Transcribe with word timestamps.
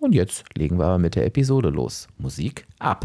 Und 0.00 0.14
jetzt 0.14 0.44
legen 0.56 0.78
wir 0.78 0.86
aber 0.86 0.98
mit 0.98 1.14
der 1.14 1.26
Episode 1.26 1.68
los. 1.68 2.08
Musik 2.16 2.66
ab. 2.78 3.04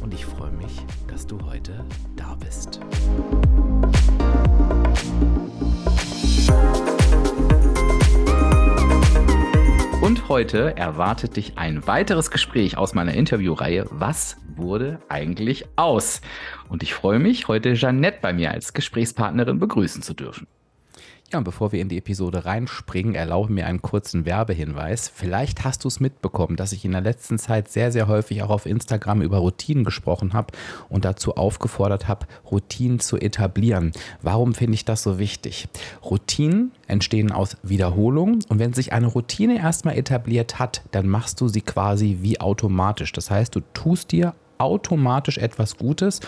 Und 0.00 0.14
ich 0.14 0.24
freue 0.24 0.52
mich, 0.52 0.86
dass 1.08 1.26
du 1.26 1.44
heute 1.44 1.84
da 2.14 2.36
bist. 2.36 2.78
Und 10.00 10.28
heute 10.28 10.76
erwartet 10.76 11.34
dich 11.36 11.58
ein 11.58 11.84
weiteres 11.88 12.30
Gespräch 12.30 12.78
aus 12.78 12.94
meiner 12.94 13.14
Interviewreihe 13.14 13.88
Was 13.90 14.36
wurde 14.56 15.00
eigentlich 15.08 15.66
aus? 15.76 16.20
Und 16.68 16.82
ich 16.82 16.94
freue 16.94 17.18
mich, 17.18 17.48
heute 17.48 17.74
Jeannette 17.74 18.18
bei 18.20 18.32
mir 18.32 18.50
als 18.50 18.72
Gesprächspartnerin 18.72 19.58
begrüßen 19.58 20.02
zu 20.02 20.14
dürfen. 20.14 20.46
Ja, 21.34 21.38
und 21.38 21.44
bevor 21.44 21.72
wir 21.72 21.80
in 21.80 21.88
die 21.88 21.98
Episode 21.98 22.44
reinspringen, 22.44 23.16
erlaube 23.16 23.52
mir 23.52 23.66
einen 23.66 23.82
kurzen 23.82 24.24
Werbehinweis. 24.24 25.10
Vielleicht 25.12 25.64
hast 25.64 25.82
du 25.82 25.88
es 25.88 25.98
mitbekommen, 25.98 26.54
dass 26.54 26.70
ich 26.70 26.84
in 26.84 26.92
der 26.92 27.00
letzten 27.00 27.38
Zeit 27.38 27.68
sehr, 27.68 27.90
sehr 27.90 28.06
häufig 28.06 28.42
auch 28.44 28.50
auf 28.50 28.66
Instagram 28.66 29.20
über 29.20 29.38
Routinen 29.38 29.82
gesprochen 29.82 30.32
habe 30.32 30.52
und 30.88 31.04
dazu 31.04 31.34
aufgefordert 31.34 32.06
habe, 32.06 32.26
Routinen 32.48 33.00
zu 33.00 33.16
etablieren. 33.16 33.90
Warum 34.22 34.54
finde 34.54 34.74
ich 34.74 34.84
das 34.84 35.02
so 35.02 35.18
wichtig? 35.18 35.66
Routinen 36.04 36.70
entstehen 36.86 37.32
aus 37.32 37.56
Wiederholung 37.64 38.44
und 38.48 38.60
wenn 38.60 38.72
sich 38.72 38.92
eine 38.92 39.06
Routine 39.08 39.58
erstmal 39.58 39.96
etabliert 39.96 40.60
hat, 40.60 40.82
dann 40.92 41.08
machst 41.08 41.40
du 41.40 41.48
sie 41.48 41.62
quasi 41.62 42.18
wie 42.20 42.38
automatisch. 42.40 43.10
Das 43.10 43.30
heißt, 43.30 43.56
du 43.56 43.60
tust 43.72 44.12
dir 44.12 44.34
automatisch 44.58 45.38
etwas 45.38 45.76
Gutes 45.76 46.20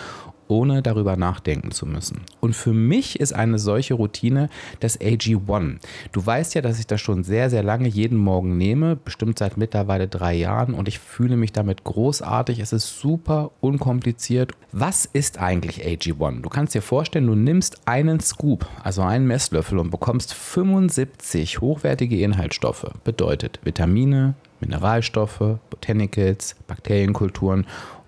ohne 0.47 0.81
darüber 0.81 1.15
nachdenken 1.15 1.71
zu 1.71 1.85
müssen. 1.85 2.21
Und 2.39 2.55
für 2.55 2.73
mich 2.73 3.19
ist 3.19 3.33
eine 3.33 3.59
solche 3.59 3.93
Routine 3.93 4.49
das 4.79 4.99
AG1. 4.99 5.77
Du 6.11 6.25
weißt 6.25 6.55
ja, 6.55 6.61
dass 6.61 6.79
ich 6.79 6.87
das 6.87 7.01
schon 7.01 7.23
sehr, 7.23 7.49
sehr 7.49 7.63
lange 7.63 7.87
jeden 7.87 8.17
Morgen 8.17 8.57
nehme, 8.57 8.95
bestimmt 8.95 9.39
seit 9.39 9.57
mittlerweile 9.57 10.07
drei 10.07 10.33
Jahren 10.33 10.73
und 10.73 10.87
ich 10.87 10.99
fühle 10.99 11.37
mich 11.37 11.51
damit 11.51 11.83
großartig. 11.83 12.59
Es 12.59 12.73
ist 12.73 12.99
super 12.99 13.51
unkompliziert. 13.59 14.53
Was 14.71 15.05
ist 15.05 15.39
eigentlich 15.39 15.85
AG1? 15.85 16.41
Du 16.41 16.49
kannst 16.49 16.73
dir 16.73 16.81
vorstellen, 16.81 17.27
du 17.27 17.35
nimmst 17.35 17.87
einen 17.87 18.19
Scoop, 18.19 18.67
also 18.83 19.01
einen 19.01 19.27
Messlöffel 19.27 19.79
und 19.79 19.91
bekommst 19.91 20.33
75 20.33 21.61
hochwertige 21.61 22.21
Inhaltsstoffe. 22.21 22.87
Bedeutet 23.03 23.59
Vitamine, 23.63 24.35
Mineralstoffe, 24.59 25.59
Botanicals, 25.69 26.55
Bakterienkulturen 26.67 27.67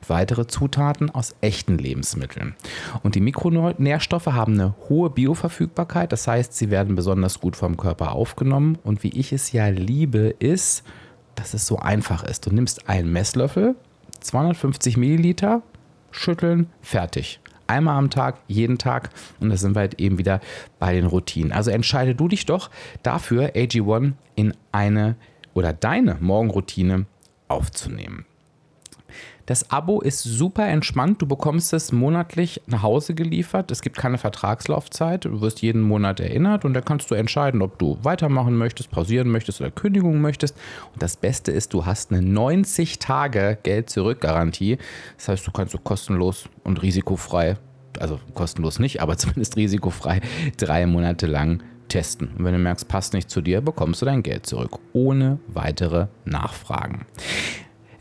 weitere 0.09 0.47
Zutaten 0.47 1.09
aus 1.09 1.35
echten 1.41 1.77
Lebensmitteln. 1.77 2.55
Und 3.03 3.15
die 3.15 3.21
Mikronährstoffe 3.21 4.27
haben 4.27 4.53
eine 4.53 4.75
hohe 4.89 5.09
Bioverfügbarkeit, 5.09 6.11
das 6.11 6.27
heißt, 6.27 6.53
sie 6.53 6.69
werden 6.71 6.95
besonders 6.95 7.39
gut 7.39 7.55
vom 7.55 7.77
Körper 7.77 8.13
aufgenommen. 8.13 8.77
Und 8.83 9.03
wie 9.03 9.17
ich 9.17 9.33
es 9.33 9.51
ja 9.51 9.67
liebe, 9.67 10.35
ist, 10.39 10.83
dass 11.35 11.53
es 11.53 11.65
so 11.65 11.77
einfach 11.77 12.23
ist. 12.23 12.45
Du 12.45 12.51
nimmst 12.51 12.89
einen 12.89 13.11
Messlöffel, 13.11 13.75
250 14.19 14.97
Milliliter, 14.97 15.61
schütteln, 16.11 16.67
fertig. 16.81 17.39
Einmal 17.67 17.97
am 17.97 18.09
Tag, 18.09 18.39
jeden 18.47 18.79
Tag. 18.79 19.11
Und 19.39 19.51
da 19.51 19.57
sind 19.57 19.75
wir 19.75 19.81
halt 19.81 19.99
eben 19.99 20.17
wieder 20.17 20.41
bei 20.79 20.93
den 20.93 21.05
Routinen. 21.05 21.51
Also 21.51 21.69
entscheide 21.69 22.15
du 22.15 22.27
dich 22.27 22.45
doch 22.45 22.71
dafür, 23.03 23.51
AG1 23.55 24.13
in 24.35 24.53
eine 24.71 25.15
oder 25.53 25.71
deine 25.71 26.17
Morgenroutine 26.19 27.05
aufzunehmen. 27.47 28.25
Das 29.49 29.71
Abo 29.71 29.99
ist 29.99 30.21
super 30.21 30.67
entspannt. 30.67 31.23
Du 31.23 31.25
bekommst 31.25 31.73
es 31.73 31.91
monatlich 31.91 32.61
nach 32.67 32.83
Hause 32.83 33.15
geliefert. 33.15 33.71
Es 33.71 33.81
gibt 33.81 33.97
keine 33.97 34.19
Vertragslaufzeit. 34.19 35.25
Du 35.25 35.41
wirst 35.41 35.63
jeden 35.63 35.81
Monat 35.81 36.19
erinnert 36.19 36.65
und 36.65 36.75
da 36.75 36.81
kannst 36.81 37.09
du 37.09 37.15
entscheiden, 37.15 37.63
ob 37.63 37.79
du 37.79 37.97
weitermachen 38.03 38.55
möchtest, 38.55 38.91
pausieren 38.91 39.27
möchtest 39.27 39.59
oder 39.59 39.71
Kündigung 39.71 40.21
möchtest. 40.21 40.55
Und 40.93 41.01
das 41.01 41.17
Beste 41.17 41.51
ist, 41.51 41.73
du 41.73 41.87
hast 41.87 42.11
eine 42.11 42.21
90 42.21 42.99
Tage 42.99 43.57
Geld-Zurück-Garantie. 43.63 44.77
Das 45.17 45.29
heißt, 45.29 45.47
du 45.47 45.49
kannst 45.49 45.71
so 45.71 45.79
kostenlos 45.79 46.47
und 46.63 46.83
risikofrei, 46.83 47.57
also 47.97 48.19
kostenlos 48.35 48.77
nicht, 48.77 49.01
aber 49.01 49.17
zumindest 49.17 49.57
risikofrei 49.57 50.21
drei 50.57 50.85
Monate 50.85 51.25
lang 51.25 51.63
testen. 51.87 52.35
Und 52.37 52.45
wenn 52.45 52.53
du 52.53 52.59
merkst, 52.59 52.87
passt 52.87 53.15
nicht 53.15 53.31
zu 53.31 53.41
dir, 53.41 53.61
bekommst 53.61 54.03
du 54.03 54.05
dein 54.05 54.21
Geld 54.21 54.45
zurück, 54.45 54.77
ohne 54.93 55.39
weitere 55.47 56.05
Nachfragen. 56.23 57.07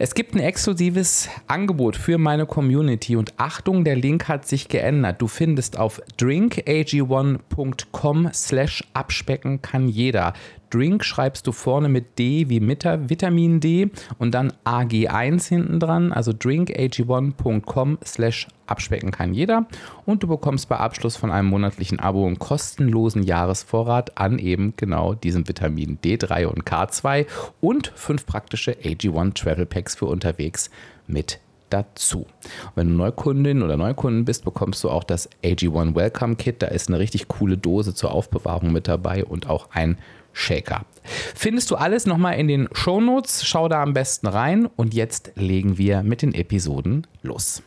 Es 0.01 0.15
gibt 0.15 0.37
ein 0.37 0.41
exklusives 0.41 1.29
Angebot 1.49 1.97
für 1.97 2.19
meine 2.19 2.47
Community 2.47 3.17
und 3.17 3.35
Achtung, 3.37 3.83
der 3.83 3.97
Link 3.97 4.29
hat 4.29 4.47
sich 4.47 4.69
geändert. 4.69 5.21
Du 5.21 5.27
findest 5.27 5.77
auf 5.77 6.01
drinkag1.com 6.21 8.31
slash 8.33 8.85
abspecken 8.95 9.61
kann 9.61 9.89
jeder. 9.89 10.35
Drink 10.71 11.05
schreibst 11.05 11.47
du 11.47 11.53
vorne 11.53 11.89
mit 11.89 12.19
D 12.19 12.49
wie 12.49 12.61
Vitamin 12.61 13.61
D 13.61 13.91
und 14.19 14.35
dann 14.35 14.53
AG1 14.65 15.49
hinten 15.49 15.81
dran, 15.81 16.13
also 16.13 16.33
drinkag1.com 16.33 17.99
slash 18.05 18.49
abspecken 18.67 19.11
kann 19.11 19.35
jeder 19.35 19.67
und 20.05 20.23
du 20.23 20.29
bekommst 20.29 20.69
bei 20.69 20.77
Abschluss 20.77 21.17
von 21.17 21.31
einem 21.31 21.49
monatlichen 21.49 22.01
Abo 22.01 22.27
einen 22.27 22.39
kostenlosen 22.39 23.23
Jahresvorrat 23.23 24.19
an 24.19 24.39
eben 24.39 24.75
genau 24.77 25.15
diesem 25.15 25.49
Vitamin 25.49 25.99
D3 26.05 26.47
und 26.47 26.65
K2 26.65 27.27
und 27.61 27.93
fünf 27.95 28.27
praktische 28.27 28.73
AG1 28.73 29.35
Travel 29.35 29.67
Packs 29.67 29.95
für 29.95 30.07
unterwegs 30.07 30.71
mit 31.07 31.41
dazu. 31.71 32.27
wenn 32.75 32.89
du 32.89 32.95
Neukundin 32.95 33.63
oder 33.63 33.77
Neukunden 33.77 34.25
bist, 34.25 34.45
bekommst 34.45 34.83
du 34.85 34.91
auch 34.91 35.05
das 35.05 35.29
AG1 35.43 35.95
Welcome 35.95 36.37
Kit. 36.37 36.63
Da 36.63 36.69
ist 36.69 36.89
eine 36.89 36.99
richtig 36.99 37.29
coole 37.29 37.59
Dose 37.59 37.95
zur 37.95 38.13
Aufbewahrung 38.13 38.73
mit 38.73 38.89
dabei 38.89 39.25
und 39.25 39.49
auch 39.49 39.69
ein 39.73 39.99
Shaker. 40.39 40.85
Findest 41.35 41.71
du 41.71 41.77
alles 41.77 42.07
nochmal 42.07 42.39
in 42.39 42.49
den 42.49 42.69
Shownotes. 42.73 43.47
Schau 43.47 43.69
da 43.69 43.83
am 43.83 43.93
besten 43.93 44.27
rein. 44.27 44.67
Und 44.67 44.95
jetzt 44.95 45.33
legen 45.35 45.79
wir 45.79 46.03
mit 46.03 46.23
den 46.23 46.33
Episoden 46.33 47.07
los. 47.23 47.63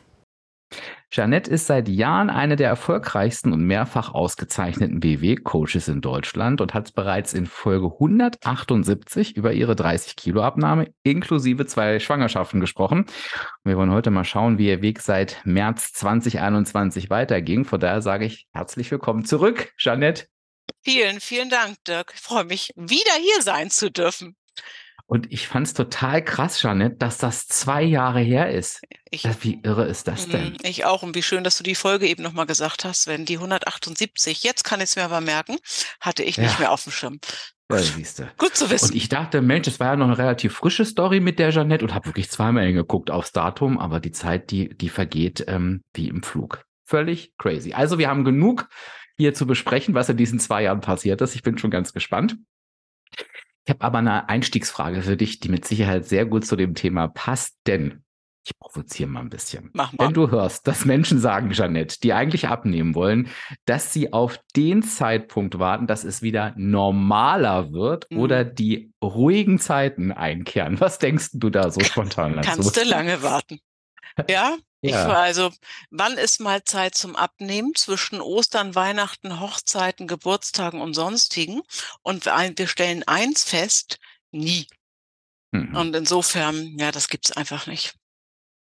Jeanette 1.09 1.51
ist 1.51 1.67
seit 1.67 1.89
Jahren 1.89 2.29
eine 2.29 2.55
der 2.55 2.69
erfolgreichsten 2.69 3.51
und 3.51 3.65
mehrfach 3.65 4.13
ausgezeichneten 4.13 5.01
BW-Coaches 5.01 5.89
in 5.89 5.99
Deutschland 5.99 6.61
und 6.61 6.73
hat 6.73 6.95
bereits 6.95 7.33
in 7.33 7.47
Folge 7.47 7.87
178 7.87 9.35
über 9.35 9.51
ihre 9.51 9.75
30 9.75 10.15
Kilo 10.15 10.41
Abnahme 10.41 10.93
inklusive 11.03 11.65
zwei 11.65 11.99
Schwangerschaften 11.99 12.61
gesprochen. 12.61 13.07
wir 13.65 13.75
wollen 13.75 13.91
heute 13.91 14.09
mal 14.09 14.23
schauen, 14.23 14.57
wie 14.57 14.69
ihr 14.69 14.81
Weg 14.81 15.01
seit 15.01 15.41
März 15.43 15.91
2021 15.91 17.09
weiterging. 17.09 17.65
Von 17.65 17.81
daher 17.81 18.01
sage 18.01 18.23
ich 18.23 18.47
herzlich 18.53 18.89
willkommen 18.89 19.25
zurück, 19.25 19.73
Jeanette. 19.77 20.30
Vielen, 20.83 21.19
vielen 21.19 21.49
Dank, 21.49 21.83
Dirk. 21.85 22.13
Ich 22.15 22.21
freue 22.21 22.43
mich, 22.43 22.71
wieder 22.75 23.13
hier 23.21 23.41
sein 23.41 23.69
zu 23.69 23.91
dürfen. 23.91 24.35
Und 25.05 25.31
ich 25.31 25.47
fand 25.47 25.67
es 25.67 25.73
total 25.73 26.23
krass, 26.23 26.61
Janette, 26.61 26.95
dass 26.95 27.17
das 27.17 27.45
zwei 27.45 27.83
Jahre 27.83 28.21
her 28.21 28.49
ist. 28.49 28.81
Ich, 29.09 29.25
wie 29.43 29.59
irre 29.61 29.85
ist 29.85 30.07
das 30.07 30.29
denn? 30.29 30.53
Mm, 30.53 30.57
ich 30.63 30.85
auch. 30.85 31.03
Und 31.03 31.15
wie 31.15 31.21
schön, 31.21 31.43
dass 31.43 31.57
du 31.57 31.63
die 31.63 31.75
Folge 31.75 32.07
eben 32.07 32.23
nochmal 32.23 32.45
gesagt 32.45 32.85
hast, 32.85 33.07
wenn 33.07 33.25
die 33.25 33.35
178, 33.35 34.43
jetzt 34.43 34.63
kann 34.63 34.79
ich 34.79 34.85
es 34.85 34.95
mir 34.95 35.03
aber 35.03 35.19
merken, 35.19 35.57
hatte 35.99 36.23
ich 36.23 36.37
nicht 36.37 36.59
mehr 36.59 36.71
auf 36.71 36.83
dem 36.83 36.93
Schirm. 36.93 37.19
Ja. 37.69 38.29
Gut 38.37 38.55
zu 38.55 38.69
wissen. 38.69 38.91
Und 38.91 38.95
ich 38.95 39.09
dachte, 39.09 39.41
Mensch, 39.41 39.67
es 39.67 39.79
war 39.79 39.87
ja 39.87 39.95
noch 39.95 40.07
eine 40.07 40.17
relativ 40.17 40.53
frische 40.53 40.85
Story 40.85 41.19
mit 41.19 41.39
der 41.39 41.51
Janette 41.51 41.85
und 41.85 41.93
habe 41.93 42.07
wirklich 42.07 42.29
zweimal 42.29 42.65
hingeguckt 42.65 43.11
aufs 43.11 43.31
Datum, 43.31 43.79
aber 43.79 43.99
die 43.99 44.11
Zeit, 44.11 44.51
die, 44.51 44.69
die 44.77 44.89
vergeht 44.89 45.43
ähm, 45.47 45.83
wie 45.93 46.07
im 46.07 46.23
Flug. 46.23 46.63
Völlig 46.85 47.33
crazy. 47.37 47.73
Also 47.73 47.97
wir 47.97 48.09
haben 48.09 48.25
genug 48.25 48.67
hier 49.17 49.33
zu 49.33 49.45
besprechen, 49.45 49.93
was 49.93 50.09
in 50.09 50.17
diesen 50.17 50.39
zwei 50.39 50.63
Jahren 50.63 50.81
passiert 50.81 51.21
ist. 51.21 51.35
Ich 51.35 51.43
bin 51.43 51.57
schon 51.57 51.71
ganz 51.71 51.93
gespannt. 51.93 52.37
Ich 53.65 53.69
habe 53.69 53.81
aber 53.81 53.99
eine 53.99 54.29
Einstiegsfrage 54.29 55.01
für 55.03 55.17
dich, 55.17 55.39
die 55.39 55.49
mit 55.49 55.65
Sicherheit 55.65 56.05
sehr 56.05 56.25
gut 56.25 56.45
zu 56.45 56.55
dem 56.55 56.73
Thema 56.73 57.07
passt, 57.07 57.57
denn 57.67 58.03
ich 58.43 58.57
provoziere 58.57 59.07
mal 59.07 59.19
ein 59.19 59.29
bisschen. 59.29 59.69
Mach 59.73 59.93
mal. 59.93 60.07
Wenn 60.07 60.13
du 60.13 60.31
hörst, 60.31 60.65
dass 60.67 60.85
Menschen 60.85 61.19
sagen, 61.19 61.51
Jeanette, 61.51 61.99
die 62.01 62.13
eigentlich 62.13 62.47
abnehmen 62.47 62.95
wollen, 62.95 63.29
dass 63.65 63.93
sie 63.93 64.13
auf 64.13 64.39
den 64.55 64.81
Zeitpunkt 64.81 65.59
warten, 65.59 65.85
dass 65.85 66.03
es 66.03 66.23
wieder 66.23 66.53
normaler 66.57 67.71
wird 67.71 68.09
mhm. 68.09 68.17
oder 68.17 68.43
die 68.43 68.93
ruhigen 69.03 69.59
Zeiten 69.59 70.11
einkehren. 70.11 70.79
Was 70.79 70.97
denkst 70.97 71.29
du 71.33 71.51
da 71.51 71.69
so 71.69 71.81
spontan 71.81 72.35
dazu? 72.35 72.49
Kannst 72.49 72.77
du 72.77 72.83
lange 72.83 73.21
warten. 73.21 73.59
Ja, 74.27 74.57
ich 74.81 74.95
also, 74.95 75.51
wann 75.91 76.17
ist 76.17 76.39
mal 76.39 76.63
Zeit 76.63 76.95
zum 76.95 77.15
Abnehmen 77.15 77.75
zwischen 77.75 78.19
Ostern, 78.19 78.73
Weihnachten, 78.73 79.39
Hochzeiten, 79.39 80.07
Geburtstagen 80.07 80.81
und 80.81 80.95
sonstigen? 80.95 81.61
Und 82.01 82.25
wir 82.25 82.67
stellen 82.67 83.03
eins 83.07 83.43
fest, 83.43 83.99
nie. 84.31 84.67
Mhm. 85.51 85.75
Und 85.75 85.95
insofern, 85.95 86.77
ja, 86.79 86.91
das 86.91 87.09
gibt's 87.09 87.31
einfach 87.31 87.67
nicht. 87.67 87.93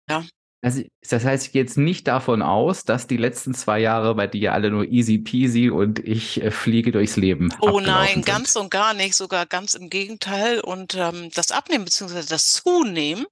Ja. 0.09 0.24
Also, 0.63 0.81
das 1.07 1.24
heißt, 1.24 1.45
ich 1.45 1.51
gehe 1.51 1.62
jetzt 1.62 1.77
nicht 1.77 2.07
davon 2.07 2.42
aus, 2.42 2.83
dass 2.83 3.06
die 3.06 3.18
letzten 3.18 3.54
zwei 3.54 3.80
Jahre 3.80 4.15
bei 4.15 4.25
dir 4.25 4.54
alle 4.54 4.71
nur 4.71 4.86
easy 4.86 5.19
peasy 5.19 5.69
und 5.69 6.00
ich 6.00 6.42
äh, 6.42 6.50
fliege 6.50 6.92
durchs 6.92 7.15
Leben. 7.15 7.54
Oh 7.62 7.80
nein, 7.80 8.15
sind. 8.15 8.25
ganz 8.25 8.56
und 8.56 8.71
gar 8.71 8.95
nicht, 8.95 9.15
sogar 9.15 9.45
ganz 9.45 9.75
im 9.75 9.89
Gegenteil. 9.89 10.59
Und 10.59 10.95
ähm, 10.95 11.30
das 11.36 11.51
Abnehmen 11.51 11.86
bzw. 11.86 12.24
das 12.27 12.54
Zunehmen 12.54 13.27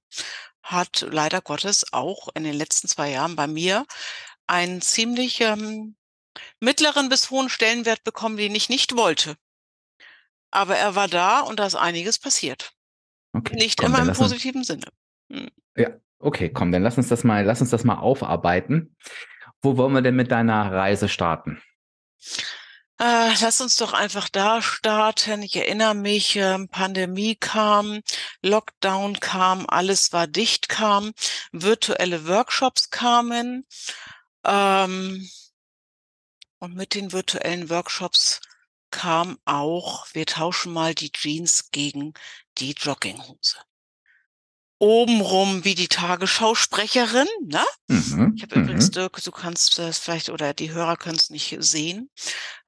hat 0.66 1.06
leider 1.08 1.40
Gottes 1.40 1.92
auch 1.92 2.28
in 2.34 2.44
den 2.44 2.54
letzten 2.54 2.88
zwei 2.88 3.10
Jahren 3.10 3.36
bei 3.36 3.46
mir 3.46 3.86
einen 4.46 4.80
ziemlich 4.80 5.40
ähm, 5.40 5.96
mittleren 6.60 7.08
bis 7.08 7.30
hohen 7.30 7.48
Stellenwert 7.48 8.02
bekommen, 8.04 8.36
den 8.36 8.54
ich 8.54 8.68
nicht 8.68 8.96
wollte. 8.96 9.36
Aber 10.50 10.76
er 10.76 10.94
war 10.94 11.08
da 11.08 11.40
und 11.40 11.60
da 11.60 11.66
ist 11.66 11.74
einiges 11.76 12.18
passiert. 12.18 12.72
Okay, 13.32 13.54
nicht 13.54 13.78
komm, 13.78 13.94
immer 13.94 14.02
im 14.02 14.12
positiven 14.12 14.60
uns, 14.60 14.66
Sinne. 14.66 14.86
Hm. 15.30 15.50
Ja, 15.76 15.90
okay, 16.18 16.50
komm, 16.50 16.72
dann 16.72 16.82
lass 16.82 16.98
uns 16.98 17.08
das 17.08 17.22
mal, 17.22 17.44
lass 17.44 17.60
uns 17.60 17.70
das 17.70 17.84
mal 17.84 17.98
aufarbeiten. 17.98 18.96
Wo 19.62 19.76
wollen 19.76 19.92
wir 19.92 20.02
denn 20.02 20.16
mit 20.16 20.30
deiner 20.30 20.72
Reise 20.72 21.08
starten? 21.08 21.62
Äh, 22.98 23.34
lass 23.42 23.60
uns 23.60 23.76
doch 23.76 23.92
einfach 23.92 24.28
da 24.30 24.62
starten. 24.62 25.42
Ich 25.42 25.54
erinnere 25.56 25.94
mich, 25.94 26.36
äh, 26.36 26.66
Pandemie 26.68 27.36
kam, 27.36 28.00
Lockdown 28.42 29.20
kam, 29.20 29.66
alles 29.68 30.12
war 30.12 30.26
dicht 30.26 30.68
kam, 30.68 31.12
virtuelle 31.52 32.26
Workshops 32.26 32.90
kamen. 32.90 33.66
Ähm, 34.44 35.28
und 36.58 36.74
mit 36.74 36.94
den 36.94 37.12
virtuellen 37.12 37.68
Workshops 37.68 38.40
kam 38.90 39.38
auch, 39.44 40.06
wir 40.14 40.26
tauschen 40.26 40.72
mal 40.72 40.94
die 40.94 41.12
Jeans 41.12 41.70
gegen 41.70 42.14
die 42.58 42.72
Jogginghose 42.72 43.58
obenrum 44.78 45.64
wie 45.64 45.74
die 45.74 45.88
Tagesschausprecherin. 45.88 47.28
Ne? 47.46 47.64
Mhm, 47.88 48.34
ich 48.36 48.42
habe 48.42 48.60
übrigens, 48.60 48.88
mhm. 48.88 48.92
Dirk, 48.92 49.22
du 49.22 49.30
kannst 49.30 49.78
das 49.78 49.98
vielleicht 49.98 50.28
oder 50.28 50.54
die 50.54 50.72
Hörer 50.72 50.96
können 50.96 51.16
es 51.16 51.30
nicht 51.30 51.56
sehen, 51.60 52.10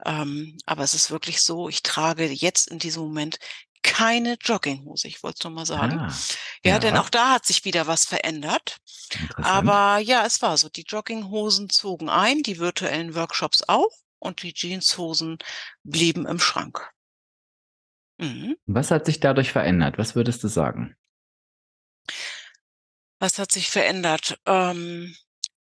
ähm, 0.05 0.57
aber 0.67 0.85
es 0.85 0.95
ist 0.95 1.11
wirklich 1.11 1.43
so, 1.43 1.69
ich 1.69 1.83
trage 1.83 2.25
jetzt 2.25 2.71
in 2.71 2.79
diesem 2.79 3.03
Moment 3.03 3.39
keine 3.83 4.37
Jogginghose, 4.41 5.07
ich 5.07 5.23
wollte 5.23 5.37
es 5.39 5.45
nur 5.45 5.53
mal 5.53 5.67
sagen. 5.67 5.99
Ah, 5.99 6.13
ja, 6.65 6.73
ja, 6.73 6.79
denn 6.79 6.97
auch 6.97 7.11
da 7.11 7.31
hat 7.35 7.47
sich 7.47 7.65
wieder 7.65 7.87
was 7.87 8.05
verändert. 8.05 8.79
Aber 9.37 9.99
ja, 9.99 10.27
es 10.27 10.43
war 10.43 10.57
so, 10.57 10.69
die 10.69 10.85
Jogginghosen 10.87 11.71
zogen 11.71 12.09
ein, 12.09 12.43
die 12.43 12.59
virtuellen 12.59 13.15
Workshops 13.15 13.63
auch 13.69 13.91
und 14.19 14.43
die 14.43 14.53
Jeanshosen 14.53 15.39
blieben 15.85 16.27
im 16.27 16.41
Schrank. 16.41 16.91
Mhm. 18.19 18.57
Was 18.67 18.91
hat 18.91 19.07
sich 19.07 19.21
dadurch 19.21 19.53
verändert? 19.53 19.97
Was 19.97 20.17
würdest 20.17 20.43
du 20.43 20.49
sagen? 20.49 20.97
Was 23.19 23.39
hat 23.39 23.53
sich 23.53 23.71
verändert? 23.71 24.39
Ähm, 24.47 25.17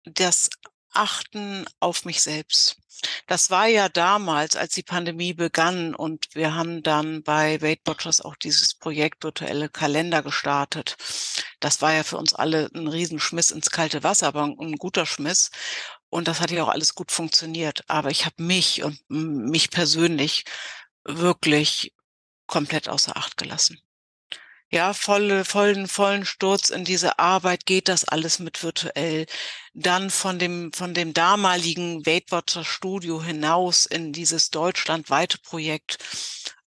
das 0.05 0.51
Achten 0.91 1.67
auf 1.81 2.05
mich 2.05 2.23
selbst. 2.23 2.77
Das 3.27 3.51
war 3.51 3.67
ja 3.67 3.89
damals, 3.89 4.57
als 4.57 4.75
die 4.75 4.83
Pandemie 4.83 5.35
begann 5.35 5.95
und 5.95 6.27
wir 6.35 6.55
haben 6.55 6.83
dann 6.83 7.23
bei 7.23 7.61
Weight 7.61 7.81
Watchers 7.85 8.21
auch 8.23 8.37
dieses 8.37 8.75
Projekt 8.75 9.23
virtuelle 9.25 9.69
Kalender 9.69 10.23
gestartet. 10.23 10.97
Das 11.61 11.83
war 11.83 11.93
ja 11.93 12.03
für 12.05 12.17
uns 12.17 12.35
alle 12.35 12.71
ein 12.75 12.89
Riesenschmiss 12.89 13.51
ins 13.51 13.71
kalte 13.71 14.03
Wasser, 14.03 14.29
aber 14.29 14.45
ein, 14.45 14.77
guter 14.77 15.07
Schmiss. 15.07 15.51
Und 16.09 16.29
das 16.29 16.41
hat 16.41 16.51
ja 16.51 16.65
auch 16.65 16.69
alles 16.69 16.95
gut 16.95 17.13
funktioniert. 17.13 17.83
Aber 17.89 18.11
ich 18.11 18.25
habe 18.25 18.43
mich 18.43 18.83
und 18.83 18.99
mich 19.09 19.71
persönlich 19.71 20.45
wirklich 21.05 21.93
komplett 22.47 22.89
außer 22.89 23.17
Acht 23.17 23.37
gelassen 23.37 23.81
ja, 24.71 24.93
volle, 24.95 25.45
vollen, 25.45 25.87
vollen 25.89 26.27
Sturz 26.27 26.71
in 26.71 26.85
diese 26.85 27.19
Arbeit, 27.19 27.67
geht 27.67 27.89
das 27.89 28.05
alles 28.05 28.39
mit 28.41 28.63
virtuell. 28.63 29.27
Dann 29.75 30.11
von 30.11 30.39
dem, 30.39 30.73
von 30.73 30.93
dem 30.95 31.15
damaligen 31.15 32.05
Weight 32.07 32.33
Watcher 32.33 32.65
Studio 32.65 33.23
hinaus 33.23 33.87
in 33.87 34.13
dieses 34.13 34.51
deutschlandweite 34.51 35.39
Projekt. 35.39 35.99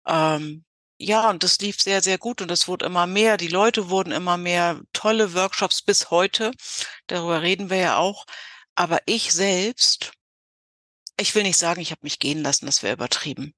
Ähm, 0.07 0.65
ja, 0.99 1.31
und 1.31 1.43
das 1.45 1.59
lief 1.61 1.81
sehr, 1.81 2.03
sehr 2.03 2.19
gut 2.19 2.41
und 2.43 2.51
es 2.51 2.69
wurde 2.69 2.87
immer 2.87 3.07
mehr. 3.07 3.37
Die 3.37 3.49
Leute 3.49 3.91
wurden 3.91 4.13
immer 4.13 4.37
mehr 4.37 4.81
tolle 4.93 5.35
Workshops 5.35 5.83
bis 5.83 6.11
heute. 6.11 6.53
Darüber 7.09 7.43
reden 7.43 7.71
wir 7.71 7.79
ja 7.79 7.97
auch. 7.99 8.27
Aber 8.75 9.01
ich 9.07 9.33
selbst, 9.33 10.13
ich 11.19 11.35
will 11.35 11.43
nicht 11.45 11.59
sagen, 11.59 11.81
ich 11.81 11.91
habe 11.93 12.01
mich 12.05 12.19
gehen 12.21 12.43
lassen, 12.43 12.67
das 12.67 12.83
wäre 12.83 12.95
übertrieben. 12.95 13.55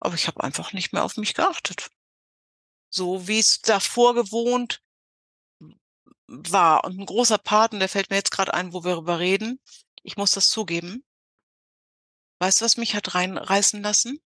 Aber 0.00 0.14
ich 0.14 0.26
habe 0.28 0.42
einfach 0.44 0.72
nicht 0.72 0.92
mehr 0.92 1.04
auf 1.04 1.16
mich 1.16 1.34
geachtet 1.34 1.88
so 2.94 3.26
wie 3.26 3.38
es 3.38 3.60
davor 3.60 4.14
gewohnt 4.14 4.82
war. 6.26 6.84
Und 6.84 7.00
ein 7.00 7.06
großer 7.06 7.38
Part, 7.38 7.72
und 7.72 7.80
der 7.80 7.88
fällt 7.88 8.10
mir 8.10 8.16
jetzt 8.16 8.30
gerade 8.30 8.54
ein, 8.54 8.72
wo 8.72 8.84
wir 8.84 8.92
darüber 8.92 9.18
reden, 9.18 9.60
ich 10.02 10.16
muss 10.16 10.32
das 10.32 10.48
zugeben. 10.48 11.04
Weißt 12.40 12.60
du, 12.60 12.64
was 12.64 12.76
mich 12.76 12.94
hat 12.94 13.14
reinreißen 13.14 13.82
lassen? 13.82 14.20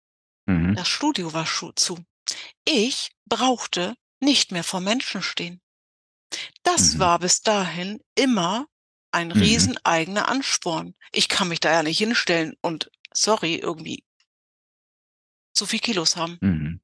Mhm. 0.46 0.74
Das 0.74 0.88
Studio 0.88 1.32
war 1.32 1.46
zu. 1.76 1.98
Ich 2.64 3.10
brauchte 3.26 3.94
nicht 4.20 4.52
mehr 4.52 4.64
vor 4.64 4.80
Menschen 4.80 5.22
stehen. 5.22 5.60
Das 6.62 6.94
mhm. 6.94 6.98
war 6.98 7.18
bis 7.20 7.40
dahin 7.40 8.02
immer 8.14 8.66
ein 9.12 9.28
mhm. 9.28 9.34
riesen 9.34 9.78
eigener 9.84 10.28
Ansporn. 10.28 10.94
Ich 11.12 11.28
kann 11.28 11.48
mich 11.48 11.60
da 11.60 11.72
ja 11.72 11.82
nicht 11.82 11.98
hinstellen 11.98 12.54
und, 12.60 12.90
sorry, 13.12 13.54
irgendwie 13.56 14.04
zu 15.54 15.66
viel 15.66 15.80
Kilos 15.80 16.16
haben. 16.16 16.38
Mhm. 16.40 16.80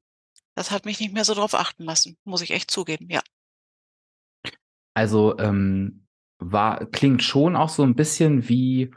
Das 0.55 0.71
hat 0.71 0.85
mich 0.85 1.01
nicht 1.01 1.13
mehr 1.13 1.25
so 1.25 1.35
drauf 1.35 1.55
achten 1.55 1.85
lassen, 1.85 2.17
muss 2.25 2.43
ich 2.43 2.53
echt 2.53 2.71
zugeben, 2.71 3.09
ja. 3.11 3.23
Also 4.95 5.37
ähm, 5.39 6.07
war 6.39 6.87
klingt 6.87 7.23
schon 7.23 7.57
auch 7.57 7.69
so 7.69 7.83
ein 7.83 7.97
bisschen 7.97 8.49
wie 8.49 8.93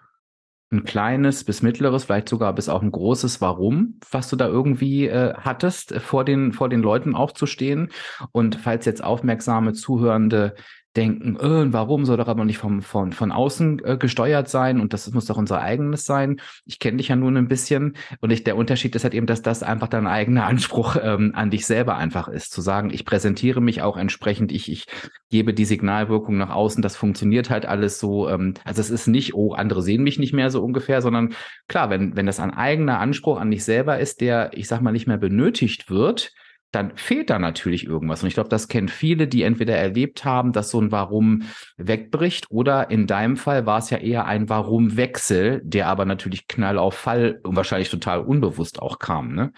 ein 0.70 0.84
kleines 0.84 1.46
bis 1.46 1.62
mittleres, 1.62 2.04
vielleicht 2.04 2.28
sogar 2.28 2.54
bis 2.54 2.68
auch 2.68 2.82
ein 2.82 2.92
großes 2.92 3.40
Warum, 3.40 4.00
was 4.12 4.30
du 4.30 4.36
da 4.36 4.48
irgendwie 4.48 5.08
äh, 5.08 5.34
hattest, 5.36 5.94
äh, 5.94 6.00
vor 6.00 6.26
den, 6.26 6.52
vor 6.52 6.68
den 6.68 6.82
Leuten 6.82 7.16
aufzustehen. 7.16 7.90
Und 8.34 8.56
falls 8.56 8.86
jetzt 8.86 9.04
aufmerksame 9.04 9.74
Zuhörende 9.74 10.56
denken, 10.98 11.38
äh, 11.38 11.72
warum 11.72 12.06
soll 12.06 12.18
doch 12.18 12.28
aber 12.28 12.44
nicht 12.44 12.58
vom, 12.58 12.82
von, 12.82 13.14
von 13.14 13.32
außen 13.32 13.82
äh, 13.86 13.98
gesteuert 13.98 14.50
sein 14.50 14.82
und 14.82 14.94
das 14.94 15.10
muss 15.12 15.26
doch 15.26 15.38
unser 15.38 15.62
eigenes 15.62 16.06
sein. 16.06 16.42
Ich 16.66 16.80
kenne 16.80 16.98
dich 16.98 17.10
ja 17.10 17.16
nun 17.16 17.38
ein 17.38 17.48
bisschen 17.48 17.96
und 18.20 18.32
ich, 18.32 18.44
der 18.44 18.58
Unterschied 18.58 18.96
ist 18.96 19.04
halt 19.04 19.14
eben, 19.14 19.28
dass 19.28 19.42
das 19.42 19.64
einfach 19.64 19.88
dein 19.88 20.08
eigener 20.08 20.46
Anspruch 20.48 20.98
ähm, 21.02 21.32
an 21.36 21.52
dich 21.52 21.66
selber 21.66 21.96
einfach 21.98 22.28
ist, 22.28 22.52
zu 22.52 22.62
sagen, 22.62 22.90
ich 22.92 23.06
präsentiere 23.06 23.62
mich 23.62 23.82
auch 23.82 23.96
entsprechend, 23.96 24.52
ich, 24.52 24.72
ich 24.72 24.88
gebe 25.30 25.54
die 25.54 25.66
Signalwirkung 25.66 26.38
nach 26.38 26.50
außen, 26.50 26.82
das 26.82 26.96
funktioniert 26.96 27.50
halt 27.50 27.66
alles 27.66 28.00
so. 28.00 28.28
Ähm, 28.28 28.56
also 28.64 28.82
es 28.82 28.90
ist 28.90 29.08
nicht, 29.08 29.36
oh, 29.36 29.54
andere 29.54 29.82
sehen 29.82 30.04
mich 30.04 30.20
nicht 30.20 30.34
mehr 30.34 30.50
so 30.50 30.64
ungefähr, 30.64 31.02
sondern 31.02 31.34
klar, 31.68 31.90
wenn, 31.90 32.16
wenn 32.16 32.26
das 32.26 32.40
ein 32.40 32.52
eigener 32.52 33.00
Anspruch 33.00 33.40
an 33.40 33.52
dich 33.52 33.64
selber 33.64 34.00
ist, 34.00 34.22
der, 34.22 34.52
ich 34.54 34.68
sag 34.68 34.82
mal, 34.82 34.92
nicht 34.92 35.08
mehr 35.08 35.18
benötigt 35.18 35.90
wird, 35.90 36.34
dann 36.72 36.92
fehlt 36.96 37.30
da 37.30 37.40
natürlich 37.40 37.86
irgendwas. 37.86 38.22
Und 38.22 38.28
ich 38.28 38.34
glaube, 38.34 38.50
das 38.50 38.68
kennen 38.68 38.90
viele, 38.90 39.28
die 39.28 39.44
entweder 39.44 39.78
erlebt 39.78 40.26
haben, 40.26 40.52
dass 40.52 40.70
so 40.70 40.82
ein 40.82 40.92
Warum 40.92 41.44
wegbricht 41.78 42.52
oder 42.52 42.92
in 42.92 43.08
deinem 43.08 43.38
Fall 43.38 43.66
war 43.66 43.80
es 43.80 43.90
ja 43.90 43.98
eher 43.98 44.26
ein 44.26 44.50
Warum-Wechsel, 44.50 45.62
der 45.64 45.88
aber 45.88 46.06
natürlich 46.06 46.48
knall 46.48 46.78
auf 46.78 46.96
Fall 46.96 47.40
und 47.44 47.56
wahrscheinlich 47.56 47.90
total 47.90 48.20
unbewusst 48.20 48.82
auch 48.82 49.00
kam. 49.00 49.34
Ne? 49.34 49.54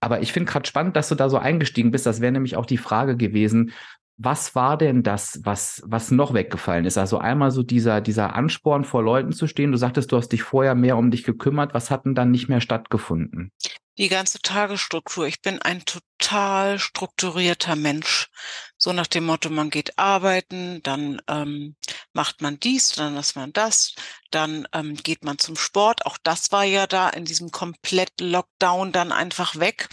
Aber 0.00 0.20
ich 0.20 0.32
finde 0.32 0.50
gerade 0.50 0.66
spannend, 0.66 0.96
dass 0.96 1.08
du 1.08 1.14
da 1.14 1.28
so 1.28 1.38
eingestiegen 1.38 1.90
bist. 1.90 2.06
Das 2.06 2.20
wäre 2.20 2.32
nämlich 2.32 2.56
auch 2.56 2.66
die 2.66 2.78
Frage 2.78 3.16
gewesen, 3.16 3.72
was 4.18 4.56
war 4.56 4.76
denn 4.76 5.04
das, 5.04 5.40
was, 5.44 5.80
was 5.86 6.10
noch 6.10 6.34
weggefallen 6.34 6.84
ist? 6.84 6.98
Also 6.98 7.18
einmal 7.18 7.52
so 7.52 7.62
dieser, 7.62 8.00
dieser 8.00 8.34
Ansporn 8.34 8.84
vor 8.84 9.02
Leuten 9.02 9.32
zu 9.32 9.46
stehen. 9.46 9.70
Du 9.70 9.78
sagtest, 9.78 10.10
du 10.10 10.16
hast 10.16 10.30
dich 10.30 10.42
vorher 10.42 10.74
mehr 10.74 10.96
um 10.96 11.12
dich 11.12 11.22
gekümmert. 11.22 11.72
Was 11.72 11.90
hat 11.92 12.04
denn 12.04 12.16
dann 12.16 12.32
nicht 12.32 12.48
mehr 12.48 12.60
stattgefunden? 12.60 13.52
Die 13.96 14.08
ganze 14.08 14.40
Tagesstruktur. 14.40 15.26
Ich 15.28 15.40
bin 15.40 15.62
ein 15.62 15.84
total 15.84 16.80
strukturierter 16.80 17.76
Mensch. 17.76 18.28
So 18.76 18.92
nach 18.92 19.06
dem 19.06 19.24
Motto, 19.24 19.50
man 19.50 19.70
geht 19.70 19.98
arbeiten, 19.98 20.80
dann 20.82 21.22
ähm, 21.28 21.76
macht 22.12 22.42
man 22.42 22.58
dies, 22.58 22.90
dann 22.90 23.14
macht 23.14 23.36
man 23.36 23.52
das, 23.52 23.94
dann 24.30 24.66
ähm, 24.72 24.94
geht 24.96 25.24
man 25.24 25.38
zum 25.38 25.56
Sport. 25.56 26.06
Auch 26.06 26.18
das 26.22 26.50
war 26.50 26.64
ja 26.64 26.88
da 26.88 27.08
in 27.08 27.24
diesem 27.24 27.50
komplett 27.50 28.20
Lockdown 28.20 28.90
dann 28.90 29.12
einfach 29.12 29.56
weg. 29.56 29.88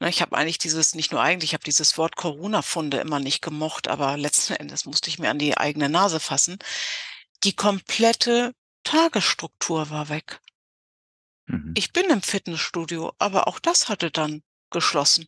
Ne, 0.00 0.08
ich 0.08 0.22
habe 0.22 0.36
eigentlich 0.36 0.58
dieses, 0.58 0.94
nicht 0.94 1.10
nur 1.10 1.20
eigentlich, 1.20 1.50
ich 1.50 1.54
habe 1.54 1.64
dieses 1.64 1.98
Wort 1.98 2.16
Corona-Funde 2.16 2.98
immer 2.98 3.18
nicht 3.18 3.42
gemocht, 3.42 3.88
aber 3.88 4.16
letzten 4.16 4.54
Endes 4.54 4.86
musste 4.86 5.10
ich 5.10 5.18
mir 5.18 5.30
an 5.30 5.38
die 5.38 5.56
eigene 5.56 5.88
Nase 5.88 6.20
fassen. 6.20 6.58
Die 7.44 7.54
komplette 7.54 8.54
Tagesstruktur 8.84 9.90
war 9.90 10.08
weg. 10.08 10.40
Mhm. 11.46 11.74
Ich 11.76 11.92
bin 11.92 12.10
im 12.10 12.22
Fitnessstudio, 12.22 13.12
aber 13.18 13.48
auch 13.48 13.58
das 13.58 13.88
hatte 13.88 14.10
dann 14.10 14.42
geschlossen. 14.70 15.26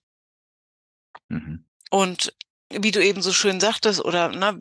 Mhm. 1.28 1.64
Und 1.90 2.32
wie 2.72 2.92
du 2.92 3.02
eben 3.02 3.20
so 3.22 3.32
schön 3.32 3.58
sagtest, 3.58 4.04
oder 4.04 4.28
ne, 4.28 4.56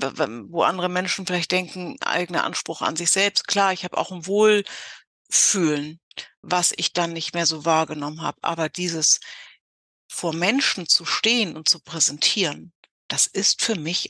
wo 0.50 0.63
andere 0.63 0.89
Menschen 0.89 1.28
vielleicht 1.28 1.51
denken, 1.51 1.98
eigener 2.01 2.44
Anspruch 2.44 2.82
an 2.82 2.96
sich 2.96 3.12
selbst, 3.12 3.48
klar, 3.48 3.74
ich 3.74 3.84
habe 3.84 4.00
auch 4.00 4.12
ein 4.12 4.25
Wohlfühlen, 4.25 6.00
was 6.42 6.74
ich 6.75 6.94
dann 6.94 7.13
nicht 7.13 7.36
mehr 7.36 7.46
so 7.46 7.66
wahrgenommen 7.66 8.24
habe. 8.24 8.39
Aber 8.42 8.68
dieses, 8.70 9.20
vor 10.10 10.34
Menschen 10.34 10.88
zu 10.88 11.06
stehen 11.06 11.56
und 11.56 11.70
zu 11.70 11.80
präsentieren, 11.80 12.74
das 13.08 13.28
ist 13.28 13.62
für 13.62 13.75
mich 13.75 14.10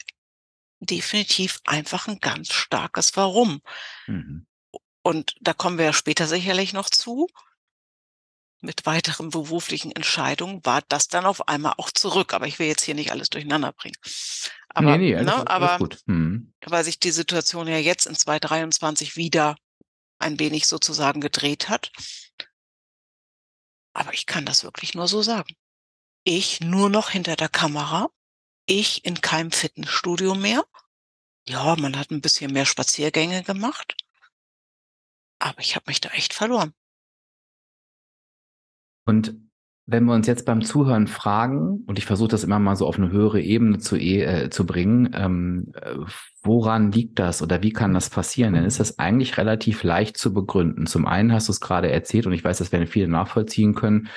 definitiv 0.80 1.60
einfach 1.66 2.08
ein 2.08 2.20
ganz 2.20 2.54
starkes 2.54 3.16
Warum. 3.18 3.62
Mhm. 4.08 4.48
Und 5.04 5.36
da 5.42 5.54
kommen 5.54 5.78
wir 5.78 5.86
ja 5.86 5.94
später 5.94 6.26
sicherlich 6.26 6.74
noch 6.74 6.90
zu. 6.90 7.28
Mit 8.62 8.86
weiteren 8.86 9.30
beruflichen 9.30 9.92
Entscheidungen 9.92 10.66
war 10.66 10.82
das 10.88 11.08
dann 11.08 11.26
auf 11.26 11.48
einmal 11.48 11.74
auch 11.78 11.92
zurück. 11.92 12.34
Aber 12.34 12.48
ich 12.48 12.60
will 12.60 12.68
jetzt 12.68 12.84
hier 12.84 12.96
nicht 12.96 13.12
alles 13.12 13.30
durcheinander 13.30 13.74
bringen. 13.74 13.96
Aber, 14.70 14.98
nee, 14.98 15.10
nee, 15.10 15.16
alles, 15.16 15.26
ne, 15.26 15.48
aber 15.50 15.78
gut. 15.80 16.00
Mhm. 16.06 16.54
weil 16.66 16.84
sich 16.84 17.00
die 17.00 17.12
Situation 17.12 17.68
ja 17.68 17.78
jetzt 17.78 18.06
in 18.06 18.16
2023 18.16 19.16
wieder 19.16 19.56
ein 20.18 20.40
wenig 20.40 20.68
sozusagen 20.68 21.22
gedreht 21.22 21.70
hat. 21.70 21.92
Aber 23.94 24.14
ich 24.14 24.26
kann 24.26 24.46
das 24.46 24.64
wirklich 24.64 24.94
nur 24.94 25.08
so 25.08 25.22
sagen 25.22 25.56
ich 26.30 26.62
nur 26.62 26.90
noch 26.90 27.10
hinter 27.10 27.36
der 27.36 27.50
Kamera, 27.50 28.10
ich 28.68 29.04
in 29.04 29.20
keinem 29.20 29.50
Fitnessstudio 29.50 30.36
mehr. 30.36 30.64
Ja, 31.48 31.76
man 31.76 31.98
hat 31.98 32.12
ein 32.12 32.22
bisschen 32.22 32.54
mehr 32.54 32.66
Spaziergänge 32.66 33.42
gemacht, 33.42 33.96
aber 35.40 35.60
ich 35.60 35.76
habe 35.76 35.86
mich 35.88 36.02
da 36.02 36.10
echt 36.10 36.36
verloren. 36.36 36.74
Und 39.08 39.36
wenn 39.88 40.06
wir 40.06 40.14
uns 40.14 40.28
jetzt 40.28 40.46
beim 40.46 40.62
Zuhören 40.62 41.08
fragen, 41.08 41.84
und 41.88 41.98
ich 41.98 42.06
versuche 42.06 42.28
das 42.28 42.44
immer 42.44 42.60
mal 42.60 42.76
so 42.76 42.86
auf 42.86 43.00
eine 43.00 43.10
höhere 43.10 43.42
Ebene 43.42 43.80
zu, 43.80 43.98
äh, 43.98 44.52
zu 44.52 44.68
bringen, 44.68 45.10
ähm, 45.16 45.74
äh, 45.74 45.96
woran 46.44 46.92
liegt 46.92 47.18
das 47.18 47.42
oder 47.42 47.64
wie 47.64 47.74
kann 47.74 47.96
das 47.96 48.12
passieren? 48.12 48.54
Dann 48.54 48.66
ist 48.66 48.80
das 48.80 49.00
eigentlich 49.00 49.40
relativ 49.40 49.82
leicht 49.82 50.16
zu 50.16 50.32
begründen. 50.32 50.86
Zum 50.86 51.08
einen 51.08 51.34
hast 51.34 51.48
du 51.48 51.54
es 51.54 51.60
gerade 51.60 51.90
erzählt 51.90 52.28
und 52.28 52.34
ich 52.34 52.44
weiß, 52.44 52.60
das 52.60 52.72
werden 52.72 52.86
viele 52.86 53.08
nachvollziehen 53.08 53.74
können 53.74 54.10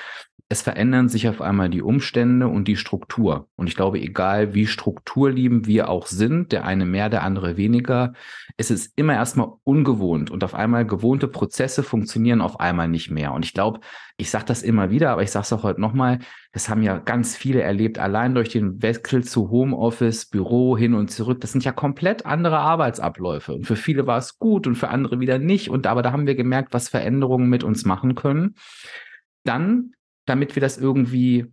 es 0.53 0.61
verändern 0.61 1.09
sich 1.09 1.27
auf 1.27 1.41
einmal 1.41 1.67
die 1.67 1.81
Umstände 1.81 2.47
und 2.47 2.67
die 2.67 2.75
Struktur. 2.75 3.47
Und 3.55 3.65
ich 3.65 3.75
glaube, 3.75 3.99
egal 3.99 4.53
wie 4.53 4.67
strukturliebend 4.67 5.65
wir 5.65 5.89
auch 5.89 6.05
sind, 6.05 6.51
der 6.51 6.63
eine 6.63 6.85
mehr, 6.85 7.09
der 7.09 7.23
andere 7.23 7.57
weniger, 7.57 8.13
es 8.55 8.69
ist 8.69 8.93
immer 8.95 9.15
erstmal 9.15 9.51
ungewohnt 9.63 10.29
und 10.29 10.43
auf 10.43 10.53
einmal 10.53 10.85
gewohnte 10.85 11.27
Prozesse 11.27 11.81
funktionieren 11.81 12.39
auf 12.39 12.59
einmal 12.59 12.87
nicht 12.87 13.09
mehr. 13.09 13.33
Und 13.33 13.45
ich 13.45 13.55
glaube, 13.55 13.79
ich 14.15 14.29
sage 14.29 14.45
das 14.45 14.61
immer 14.61 14.91
wieder, 14.91 15.09
aber 15.09 15.23
ich 15.23 15.31
sage 15.31 15.41
es 15.41 15.53
auch 15.53 15.63
heute 15.63 15.81
nochmal, 15.81 16.19
das 16.51 16.69
haben 16.69 16.83
ja 16.83 16.99
ganz 16.99 17.35
viele 17.35 17.63
erlebt, 17.63 17.97
allein 17.97 18.35
durch 18.35 18.49
den 18.49 18.79
Wechsel 18.83 19.23
zu 19.23 19.49
Homeoffice, 19.49 20.27
Büro 20.27 20.77
hin 20.77 20.93
und 20.93 21.09
zurück. 21.09 21.41
Das 21.41 21.51
sind 21.51 21.65
ja 21.65 21.71
komplett 21.71 22.27
andere 22.27 22.59
Arbeitsabläufe. 22.59 23.53
Und 23.55 23.65
für 23.65 23.75
viele 23.75 24.05
war 24.05 24.19
es 24.19 24.37
gut 24.37 24.67
und 24.67 24.75
für 24.75 24.89
andere 24.89 25.19
wieder 25.19 25.39
nicht. 25.39 25.71
Und 25.71 25.87
aber 25.87 26.03
da 26.03 26.11
haben 26.11 26.27
wir 26.27 26.35
gemerkt, 26.35 26.75
was 26.75 26.89
Veränderungen 26.89 27.49
mit 27.49 27.63
uns 27.63 27.85
machen 27.85 28.13
können. 28.13 28.53
Dann 29.45 29.93
damit 30.25 30.55
wir 30.55 30.61
das 30.61 30.77
irgendwie, 30.77 31.45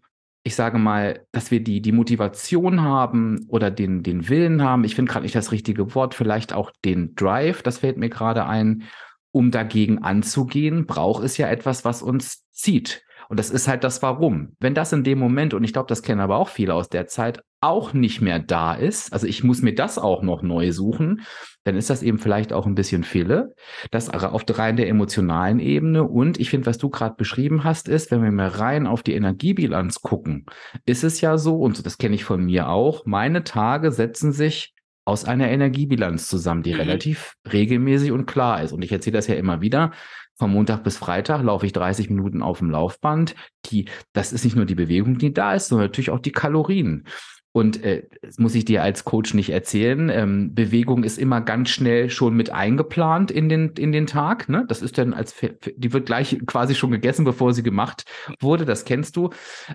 ich 0.43 0.55
sage 0.55 0.79
mal, 0.79 1.27
dass 1.33 1.51
wir 1.51 1.63
die, 1.63 1.81
die 1.83 1.93
Motivation 1.93 2.83
haben 2.83 3.47
oder 3.49 3.71
den, 3.71 4.03
den 4.03 4.29
Willen 4.29 4.63
haben. 4.63 4.85
Ich 4.85 4.95
finde 4.95 5.13
gerade 5.13 5.25
nicht 5.25 5.35
das 5.35 5.53
richtige 5.53 5.95
Wort, 5.95 6.15
vielleicht 6.15 6.53
auch 6.53 6.71
den 6.85 7.15
Drive, 7.15 7.63
das 7.63 7.79
fällt 7.79 7.99
mir 7.99 8.11
gerade 8.11 8.47
ein, 8.47 8.85
um 9.33 9.51
dagegen 9.51 9.99
anzugehen, 9.99 10.87
braucht 10.87 11.23
es 11.25 11.37
ja 11.37 11.49
etwas, 11.49 11.85
was 11.85 12.03
uns 12.03 12.49
zieht. 12.51 13.03
Und 13.31 13.39
das 13.39 13.51
ist 13.51 13.69
halt 13.69 13.85
das 13.85 14.03
Warum. 14.03 14.57
Wenn 14.59 14.75
das 14.75 14.93
in 14.93 15.05
dem 15.05 15.21
Moment, 15.21 15.55
und 15.55 15.63
ich 15.63 15.73
glaube, 15.73 15.87
das 15.87 16.03
kennen 16.03 16.21
aber 16.21 16.37
auch 16.37 16.49
viele 16.49 16.75
aus 16.75 16.89
der 16.89 17.07
Zeit, 17.07 17.45
auch 17.61 17.93
nicht 17.93 18.21
mehr 18.21 18.41
da 18.41 18.75
ist, 18.75 19.13
also 19.13 19.25
ich 19.25 19.45
muss 19.45 19.63
mir 19.63 19.73
das 19.73 19.99
auch 19.99 20.23
noch 20.23 20.43
neu 20.43 20.73
suchen, 20.73 21.21
dann 21.63 21.77
ist 21.77 21.91
das 21.91 22.03
eben 22.03 22.19
vielleicht 22.19 22.53
auch 22.53 22.67
ein 22.67 22.75
bisschen 22.75 23.05
Fille. 23.05 23.55
Das 23.93 24.11
auf 24.11 24.43
der 24.43 24.59
rein 24.59 24.77
der 24.77 24.89
emotionalen 24.89 25.61
Ebene. 25.61 26.03
Und 26.09 26.41
ich 26.41 26.51
finde, 26.51 26.67
was 26.67 26.79
du 26.79 26.91
gerade 26.91 27.15
beschrieben 27.17 27.63
hast, 27.63 27.89
ist, 27.89 28.11
wenn 28.11 28.25
wir 28.25 28.33
mal 28.33 28.49
rein 28.49 28.89
auf 28.89 29.05
die 29.05 29.15
Energiebilanz 29.15 30.01
gucken, 30.01 30.47
ist 30.85 31.05
es 31.05 31.21
ja 31.21 31.39
so, 31.39 31.61
und 31.61 31.87
das 31.87 31.99
kenne 31.99 32.17
ich 32.17 32.25
von 32.25 32.45
mir 32.45 32.69
auch, 32.69 33.07
meine 33.07 33.45
Tage 33.45 33.93
setzen 33.93 34.33
sich 34.33 34.75
aus 35.05 35.25
einer 35.25 35.49
Energiebilanz 35.49 36.27
zusammen, 36.27 36.65
die 36.65 36.75
mhm. 36.75 36.81
relativ 36.81 37.35
regelmäßig 37.53 38.11
und 38.11 38.27
klar 38.27 38.61
ist. 38.61 38.73
Und 38.73 38.83
ich 38.83 38.91
erzähle 38.91 39.19
das 39.19 39.29
ja 39.29 39.37
immer 39.37 39.61
wieder. 39.61 39.93
Von 40.41 40.53
Montag 40.53 40.83
bis 40.85 40.97
Freitag 40.97 41.43
laufe 41.43 41.67
ich 41.67 41.75
30 41.75 42.09
Minuten 42.09 42.41
auf 42.41 42.61
dem 42.61 42.71
Laufband. 42.71 43.35
Die, 43.67 43.85
das 44.15 44.33
ist 44.33 44.43
nicht 44.43 44.57
nur 44.57 44.65
die 44.65 44.75
Bewegung, 44.75 45.19
die 45.19 45.35
da 45.35 45.53
ist, 45.53 45.69
sondern 45.69 45.89
natürlich 45.89 46.09
auch 46.09 46.19
die 46.19 46.33
Kalorien. 46.33 47.05
Und 47.53 47.85
äh, 47.85 48.05
das 48.23 48.39
muss 48.39 48.55
ich 48.55 48.65
dir 48.65 48.83
als 48.83 49.05
Coach 49.05 49.35
nicht 49.35 49.51
erzählen. 49.51 50.09
Ähm, 50.09 50.55
Bewegung 50.55 51.05
ist 51.05 51.19
immer 51.19 51.43
ganz 51.43 51.69
schnell 51.69 52.09
schon 52.09 52.35
mit 52.35 52.49
eingeplant 52.49 53.31
in 53.31 53.51
den, 53.51 53.73
in 53.77 53.93
den 53.93 54.07
Tag. 54.07 54.49
Ne? 54.49 54.65
Das 54.67 54.81
ist 54.81 54.97
dann 54.97 55.13
als, 55.13 55.35
die 55.77 55.93
wird 55.93 56.07
gleich 56.07 56.41
quasi 56.47 56.75
schon 56.75 56.91
gegessen, 56.91 57.27
bevor 57.27 57.53
sie 57.53 57.63
gemacht 57.63 58.05
wurde. 58.41 58.65
Das 58.65 58.87
kennst 58.87 59.17
du. 59.17 59.29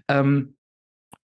Ähm, 0.08 0.56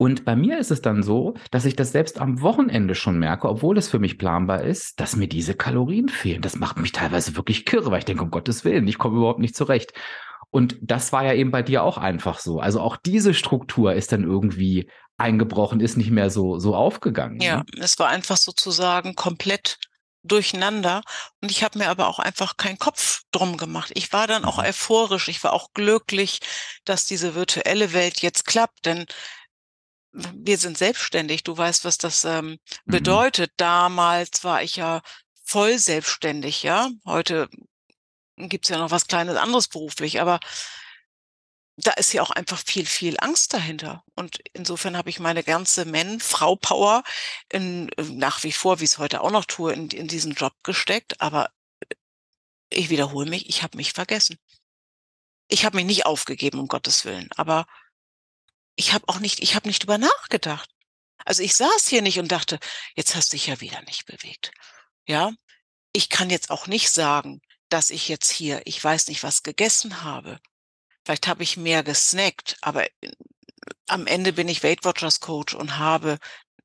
und 0.02 0.26
bei 0.26 0.36
mir 0.36 0.58
ist 0.58 0.72
es 0.72 0.82
dann 0.82 1.04
so, 1.04 1.36
dass 1.52 1.64
ich 1.66 1.76
das 1.76 1.92
selbst 1.92 2.20
am 2.20 2.42
Wochenende 2.42 2.96
schon 2.96 3.20
merke, 3.20 3.48
obwohl 3.48 3.78
es 3.78 3.88
für 3.88 4.00
mich 4.00 4.18
planbar 4.18 4.64
ist, 4.64 5.00
dass 5.00 5.16
mir 5.16 5.28
diese 5.28 5.54
Kalorien 5.54 6.10
fehlen. 6.10 6.42
Das 6.42 6.56
macht 6.56 6.78
mich 6.78 6.92
teilweise 6.92 7.36
wirklich 7.36 7.68
kirre, 7.68 7.92
weil 7.92 8.00
ich 8.00 8.06
denke, 8.06 8.24
um 8.24 8.32
Gottes 8.32 8.66
Willen, 8.66 8.88
ich 8.88 8.98
komme 8.98 9.18
überhaupt 9.18 9.38
nicht 9.38 9.56
zurecht. 9.56 9.94
Und 10.50 10.76
das 10.82 11.14
war 11.14 11.24
ja 11.24 11.36
eben 11.36 11.52
bei 11.52 11.62
dir 11.62 11.84
auch 11.84 12.00
einfach 12.00 12.40
so. 12.40 12.60
Also 12.60 12.82
auch 12.82 12.98
diese 12.98 13.36
Struktur 13.36 13.94
ist 13.94 14.12
dann 14.12 14.24
irgendwie 14.24 14.90
eingebrochen, 15.20 15.80
ist 15.80 15.98
nicht 15.98 16.10
mehr 16.10 16.32
so, 16.32 16.58
so 16.58 16.74
aufgegangen. 16.74 17.40
Ja, 17.40 17.58
ne? 17.58 17.66
es 17.78 18.00
war 18.00 18.08
einfach 18.08 18.38
sozusagen 18.38 19.14
komplett 19.14 19.78
durcheinander. 20.24 21.02
Und 21.42 21.52
ich 21.52 21.64
habe 21.64 21.78
mir 21.78 21.90
aber 21.90 22.08
auch 22.08 22.18
einfach 22.18 22.58
keinen 22.58 22.80
Kopf 22.80 23.22
drum 23.32 23.56
gemacht. 23.56 23.92
Ich 23.94 24.12
war 24.14 24.26
dann 24.26 24.46
auch 24.46 24.58
mhm. 24.58 24.66
euphorisch, 24.66 25.28
ich 25.28 25.44
war 25.44 25.54
auch 25.54 25.74
glücklich, 25.76 26.40
dass 26.86 27.06
diese 27.06 27.36
virtuelle 27.36 27.94
Welt 27.94 28.22
jetzt 28.22 28.48
klappt, 28.48 28.88
denn 28.88 29.06
wir 30.12 30.58
sind 30.58 30.78
selbstständig. 30.78 31.44
Du 31.44 31.58
weißt, 31.58 31.86
was 31.86 31.98
das 31.98 32.26
ähm, 32.26 32.52
mhm. 32.52 32.58
bedeutet. 32.86 33.52
Mhm. 33.52 33.56
Damals 33.58 34.44
war 34.44 34.64
ich 34.64 34.76
ja 34.76 35.02
voll 35.44 35.78
selbstständig, 35.78 36.64
ja. 36.64 36.90
Heute 37.06 37.50
gibt's 38.38 38.70
ja 38.70 38.78
noch 38.78 38.92
was 38.92 39.08
kleines 39.08 39.36
anderes 39.36 39.68
beruflich, 39.68 40.22
aber 40.22 40.40
da 41.78 41.92
ist 41.94 42.14
ja 42.14 42.22
auch 42.22 42.32
einfach 42.32 42.60
viel, 42.60 42.86
viel 42.86 43.16
Angst 43.20 43.54
dahinter. 43.54 44.04
Und 44.16 44.40
insofern 44.54 44.98
habe 44.98 45.10
ich 45.10 45.20
meine 45.20 45.44
ganze 45.44 45.86
Men-Frau-Power 45.86 47.04
in, 47.50 47.90
nach 47.98 48.44
wie 48.44 48.52
vor, 48.52 48.80
wie 48.80 48.86
es 48.86 48.98
heute 48.98 49.22
auch 49.22 49.32
noch 49.32 49.46
tue, 49.46 49.74
in, 49.74 49.90
in 49.90 50.08
diesen 50.08 50.34
Job 50.34 50.54
gesteckt. 50.64 51.22
Aber 51.22 51.50
ich 52.70 52.90
wiederhole 52.90 53.30
mich, 53.30 53.50
ich 53.50 53.64
habe 53.64 53.78
mich 53.78 53.94
vergessen. 53.94 54.38
Ich 55.48 55.66
habe 55.66 55.78
mich 55.78 55.86
nicht 55.86 56.06
aufgegeben, 56.06 56.60
um 56.60 56.68
Gottes 56.68 57.04
Willen. 57.06 57.30
Aber 57.36 57.66
ich 58.76 58.94
habe 58.94 59.06
auch 59.08 59.20
nicht, 59.20 59.42
ich 59.42 59.56
habe 59.56 59.68
nicht 59.68 59.84
drüber 59.84 59.98
nachgedacht. 59.98 60.70
Also 61.26 61.44
ich 61.44 61.56
saß 61.56 61.88
hier 61.88 62.02
nicht 62.02 62.20
und 62.20 62.32
dachte, 62.32 62.60
jetzt 62.96 63.16
hast 63.16 63.32
du 63.32 63.38
dich 63.38 63.48
ja 63.48 63.62
wieder 63.62 63.82
nicht 63.84 64.06
bewegt. 64.06 64.52
Ja, 65.08 65.32
ich 65.94 66.10
kann 66.10 66.30
jetzt 66.30 66.50
auch 66.50 66.68
nicht 66.68 66.90
sagen, 66.90 67.42
dass 67.70 67.90
ich 67.90 68.08
jetzt 68.08 68.32
hier, 68.32 68.62
ich 68.66 68.84
weiß 68.84 69.08
nicht, 69.08 69.24
was 69.24 69.44
gegessen 69.44 70.04
habe 70.04 70.40
Vielleicht 71.06 71.28
habe 71.28 71.44
ich 71.44 71.58
mehr 71.58 71.84
gesnackt, 71.84 72.58
aber 72.62 72.86
äh, 73.02 73.12
am 73.88 74.08
Ende 74.08 74.34
bin 74.34 74.48
ich 74.48 74.64
Weight 74.64 74.84
Watchers 74.86 75.20
Coach 75.20 75.54
und 75.54 75.78
habe 75.78 76.20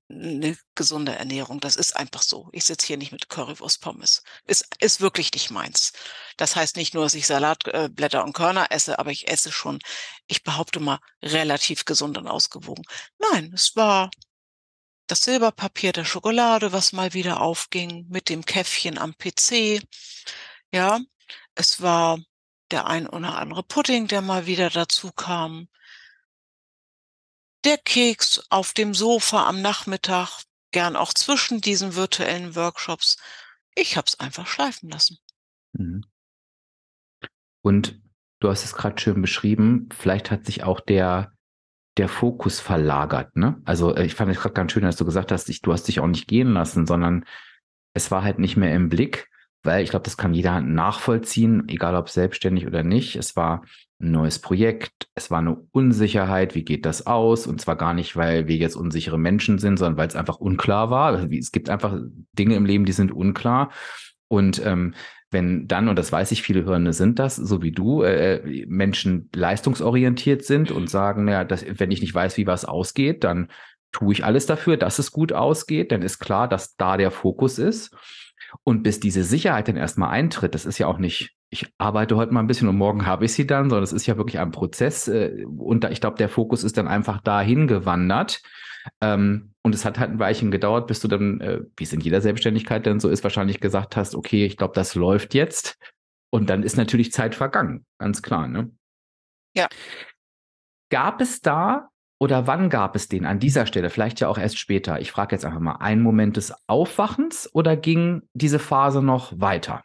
eine 0.08 0.56
gesunde 0.74 1.14
Ernährung. 1.14 1.60
Das 1.60 1.76
ist 1.76 1.96
einfach 1.96 2.22
so. 2.22 2.48
Ich 2.52 2.64
sitze 2.64 2.86
hier 2.86 2.96
nicht 2.96 3.12
mit 3.12 3.28
Currywurst 3.28 3.80
Pommes. 3.80 4.22
Ist, 4.46 4.66
ist 4.80 5.00
wirklich 5.00 5.32
nicht 5.32 5.50
meins. 5.50 5.92
Das 6.36 6.56
heißt 6.56 6.76
nicht 6.76 6.94
nur, 6.94 7.04
dass 7.04 7.14
ich 7.14 7.26
Salatblätter 7.26 8.20
äh, 8.20 8.22
und 8.22 8.32
Körner 8.32 8.70
esse, 8.70 8.98
aber 8.98 9.10
ich 9.10 9.28
esse 9.28 9.50
schon, 9.50 9.80
ich 10.26 10.42
behaupte 10.44 10.80
mal, 10.80 11.00
relativ 11.22 11.84
gesund 11.84 12.18
und 12.18 12.28
ausgewogen. 12.28 12.84
Nein, 13.18 13.52
es 13.54 13.74
war 13.76 14.10
das 15.08 15.22
Silberpapier 15.22 15.92
der 15.92 16.04
Schokolade, 16.04 16.72
was 16.72 16.92
mal 16.92 17.12
wieder 17.14 17.40
aufging, 17.40 18.06
mit 18.08 18.28
dem 18.28 18.44
Käffchen 18.44 18.98
am 18.98 19.14
PC. 19.16 19.82
Ja, 20.72 21.00
es 21.54 21.80
war 21.80 22.18
der 22.70 22.86
ein 22.86 23.06
oder 23.06 23.38
andere 23.38 23.62
Pudding, 23.62 24.08
der 24.08 24.22
mal 24.22 24.46
wieder 24.46 24.70
dazu 24.70 25.12
kam, 25.12 25.68
der 27.66 27.78
Keks 27.78 28.46
auf 28.48 28.72
dem 28.72 28.94
Sofa 28.94 29.48
am 29.48 29.60
Nachmittag, 29.60 30.44
gern 30.72 30.96
auch 30.96 31.12
zwischen 31.12 31.60
diesen 31.60 31.96
virtuellen 31.96 32.54
Workshops. 32.54 33.18
Ich 33.74 33.96
habe 33.96 34.06
es 34.06 34.20
einfach 34.20 34.46
schleifen 34.46 34.88
lassen. 34.88 35.18
Mhm. 35.72 36.04
Und 37.62 38.00
du 38.40 38.48
hast 38.48 38.64
es 38.64 38.74
gerade 38.74 39.00
schön 39.00 39.20
beschrieben, 39.20 39.88
vielleicht 39.92 40.30
hat 40.30 40.46
sich 40.46 40.62
auch 40.62 40.80
der, 40.80 41.32
der 41.96 42.08
Fokus 42.08 42.60
verlagert. 42.60 43.36
Ne? 43.36 43.60
Also 43.64 43.94
äh, 43.94 44.06
ich 44.06 44.14
fand 44.14 44.30
es 44.30 44.38
gerade 44.38 44.54
ganz 44.54 44.72
schön, 44.72 44.84
dass 44.84 44.96
du 44.96 45.04
gesagt 45.04 45.32
hast, 45.32 45.48
ich, 45.48 45.62
du 45.62 45.72
hast 45.72 45.88
dich 45.88 45.98
auch 45.98 46.06
nicht 46.06 46.28
gehen 46.28 46.52
lassen, 46.52 46.86
sondern 46.86 47.24
es 47.94 48.10
war 48.10 48.22
halt 48.22 48.38
nicht 48.38 48.56
mehr 48.56 48.72
im 48.74 48.88
Blick 48.88 49.28
weil 49.66 49.82
ich 49.82 49.90
glaube, 49.90 50.04
das 50.04 50.16
kann 50.16 50.34
jeder 50.34 50.60
nachvollziehen, 50.60 51.64
egal 51.68 51.94
ob 51.94 52.08
selbstständig 52.08 52.66
oder 52.66 52.82
nicht. 52.82 53.16
Es 53.16 53.36
war 53.36 53.62
ein 53.98 54.10
neues 54.10 54.38
Projekt, 54.38 55.08
es 55.14 55.30
war 55.30 55.38
eine 55.38 55.56
Unsicherheit, 55.72 56.54
wie 56.54 56.64
geht 56.64 56.86
das 56.86 57.06
aus? 57.06 57.46
Und 57.46 57.60
zwar 57.60 57.76
gar 57.76 57.94
nicht, 57.94 58.16
weil 58.16 58.46
wir 58.46 58.56
jetzt 58.56 58.76
unsichere 58.76 59.18
Menschen 59.18 59.58
sind, 59.58 59.78
sondern 59.78 59.96
weil 59.96 60.08
es 60.08 60.16
einfach 60.16 60.38
unklar 60.38 60.90
war. 60.90 61.12
Also 61.12 61.26
es 61.28 61.52
gibt 61.52 61.70
einfach 61.70 61.98
Dinge 62.32 62.56
im 62.56 62.66
Leben, 62.66 62.84
die 62.84 62.92
sind 62.92 63.12
unklar. 63.12 63.70
Und 64.28 64.64
ähm, 64.64 64.94
wenn 65.30 65.66
dann, 65.66 65.88
und 65.88 65.98
das 65.98 66.12
weiß 66.12 66.30
ich, 66.32 66.42
viele 66.42 66.64
Hörende 66.64 66.92
sind 66.92 67.18
das, 67.18 67.36
so 67.36 67.62
wie 67.62 67.72
du, 67.72 68.02
äh, 68.02 68.64
Menschen 68.66 69.28
leistungsorientiert 69.34 70.44
sind 70.44 70.70
und 70.70 70.88
sagen, 70.88 71.24
naja, 71.24 71.44
dass, 71.44 71.64
wenn 71.66 71.90
ich 71.90 72.00
nicht 72.00 72.14
weiß, 72.14 72.36
wie 72.36 72.46
was 72.46 72.64
ausgeht, 72.64 73.24
dann 73.24 73.48
tue 73.92 74.12
ich 74.12 74.24
alles 74.24 74.46
dafür, 74.46 74.76
dass 74.76 74.98
es 74.98 75.10
gut 75.10 75.32
ausgeht, 75.32 75.90
dann 75.90 76.02
ist 76.02 76.18
klar, 76.18 76.48
dass 76.48 76.76
da 76.76 76.96
der 76.96 77.10
Fokus 77.10 77.58
ist. 77.58 77.94
Und 78.64 78.82
bis 78.82 79.00
diese 79.00 79.24
Sicherheit 79.24 79.68
dann 79.68 79.76
erstmal 79.76 80.10
eintritt, 80.10 80.54
das 80.54 80.66
ist 80.66 80.78
ja 80.78 80.86
auch 80.86 80.98
nicht, 80.98 81.34
ich 81.50 81.66
arbeite 81.78 82.16
heute 82.16 82.32
mal 82.32 82.40
ein 82.40 82.46
bisschen 82.46 82.68
und 82.68 82.76
morgen 82.76 83.06
habe 83.06 83.24
ich 83.24 83.32
sie 83.32 83.46
dann, 83.46 83.70
sondern 83.70 83.84
es 83.84 83.92
ist 83.92 84.06
ja 84.06 84.16
wirklich 84.16 84.38
ein 84.38 84.50
Prozess. 84.50 85.08
Äh, 85.08 85.44
und 85.44 85.84
ich 85.84 86.00
glaube, 86.00 86.16
der 86.16 86.28
Fokus 86.28 86.64
ist 86.64 86.76
dann 86.76 86.88
einfach 86.88 87.20
dahin 87.20 87.66
gewandert. 87.66 88.42
Ähm, 89.00 89.52
und 89.62 89.74
es 89.74 89.84
hat 89.84 89.98
halt 89.98 90.10
ein 90.10 90.18
Weilchen 90.18 90.50
gedauert, 90.50 90.86
bis 90.86 91.00
du 91.00 91.08
dann, 91.08 91.40
äh, 91.40 91.60
wie 91.76 91.84
es 91.84 91.92
in 91.92 92.00
jeder 92.00 92.20
Selbstständigkeit 92.20 92.86
dann 92.86 93.00
so 93.00 93.08
ist, 93.08 93.24
wahrscheinlich 93.24 93.60
gesagt 93.60 93.96
hast, 93.96 94.14
okay, 94.14 94.46
ich 94.46 94.56
glaube, 94.56 94.74
das 94.74 94.94
läuft 94.94 95.34
jetzt. 95.34 95.76
Und 96.30 96.50
dann 96.50 96.62
ist 96.62 96.76
natürlich 96.76 97.12
Zeit 97.12 97.34
vergangen, 97.34 97.84
ganz 97.98 98.22
klar, 98.22 98.46
ne? 98.46 98.70
Ja. 99.56 99.68
Gab 100.90 101.20
es 101.20 101.40
da 101.40 101.88
oder 102.18 102.46
wann 102.46 102.70
gab 102.70 102.96
es 102.96 103.08
den 103.08 103.26
an 103.26 103.40
dieser 103.40 103.66
Stelle? 103.66 103.90
Vielleicht 103.90 104.20
ja 104.20 104.28
auch 104.28 104.38
erst 104.38 104.58
später. 104.58 105.00
Ich 105.00 105.10
frage 105.10 105.34
jetzt 105.34 105.44
einfach 105.44 105.60
mal, 105.60 105.76
einen 105.76 106.02
Moment 106.02 106.36
des 106.36 106.52
Aufwachens 106.66 107.48
oder 107.52 107.76
ging 107.76 108.28
diese 108.32 108.58
Phase 108.58 109.02
noch 109.02 109.38
weiter? 109.38 109.84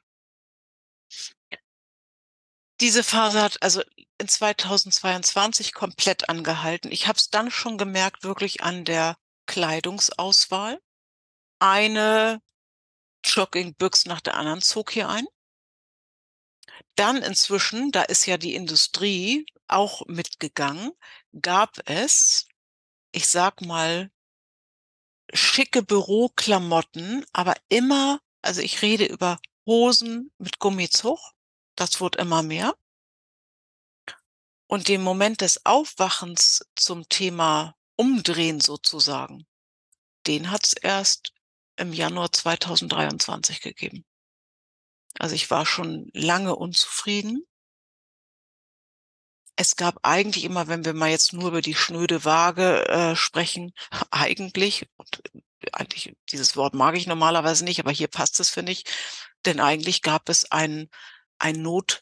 Diese 2.80 3.04
Phase 3.04 3.42
hat 3.42 3.62
also 3.62 3.82
in 4.18 4.28
2022 4.28 5.74
komplett 5.74 6.30
angehalten. 6.30 6.92
Ich 6.92 7.08
habe 7.08 7.18
es 7.18 7.30
dann 7.30 7.52
schon 7.52 7.78
gemerkt, 7.78 8.24
wirklich 8.24 8.64
an 8.64 8.86
der 8.86 9.18
Kleidungsauswahl. 9.46 10.80
Eine 11.60 12.42
Joggingbüchse 13.26 14.08
nach 14.08 14.22
der 14.22 14.36
anderen 14.36 14.62
zog 14.62 14.92
hier 14.92 15.10
ein. 15.10 15.26
Dann 16.96 17.18
inzwischen, 17.18 17.92
da 17.92 18.04
ist 18.04 18.26
ja 18.26 18.38
die 18.38 18.56
Industrie 18.56 19.46
auch 19.68 20.06
mitgegangen, 20.08 20.92
gab 21.40 21.78
es, 21.90 22.48
ich 23.12 23.28
sag 23.28 23.62
mal, 23.62 24.12
schicke 25.34 25.82
Büroklamotten, 25.84 27.26
aber 27.34 27.56
immer, 27.70 28.20
also 28.42 28.62
ich 28.62 28.82
rede 28.82 29.06
über 29.06 29.40
Hosen 29.66 30.32
mit 30.38 30.60
Gummizug, 30.60 31.20
das 31.76 32.02
wird 32.02 32.18
immer 32.18 32.44
mehr. 32.44 32.76
Und 34.68 34.88
den 34.88 35.04
Moment 35.04 35.42
des 35.42 35.66
Aufwachens 35.66 36.66
zum 36.76 37.08
Thema 37.10 37.76
Umdrehen 37.96 38.62
sozusagen, 38.62 39.46
den 40.28 40.50
hat 40.50 40.66
es 40.66 40.74
erst 40.74 41.34
im 41.76 41.94
Januar 41.94 42.32
2023 42.32 43.62
gegeben. 43.62 44.06
Also 45.20 45.36
ich 45.36 45.50
war 45.52 45.66
schon 45.66 46.10
lange 46.14 46.56
unzufrieden 46.56 47.46
es 49.62 49.76
gab 49.76 50.00
eigentlich 50.02 50.44
immer, 50.44 50.68
wenn 50.68 50.86
wir 50.86 50.94
mal 50.96 51.12
jetzt 51.12 51.34
nur 51.34 51.50
über 51.50 51.62
die 51.62 51.76
schnöde 51.76 52.26
Waage 52.26 52.88
äh, 52.90 53.16
sprechen, 53.16 53.74
eigentlich, 54.10 54.88
und 54.98 55.22
äh, 55.36 55.42
eigentlich, 55.72 56.16
dieses 56.32 56.56
Wort 56.56 56.74
mag 56.74 56.98
ich 56.98 57.06
normalerweise 57.06 57.64
nicht, 57.64 57.80
aber 57.80 57.92
hier 57.92 58.08
passt 58.08 58.40
es, 58.40 58.50
finde 58.50 58.72
ich, 58.72 58.86
denn 59.46 59.60
eigentlich 59.60 60.02
gab 60.02 60.30
es 60.30 60.52
ein, 60.52 60.90
ein 61.38 61.62
Not, 61.62 62.02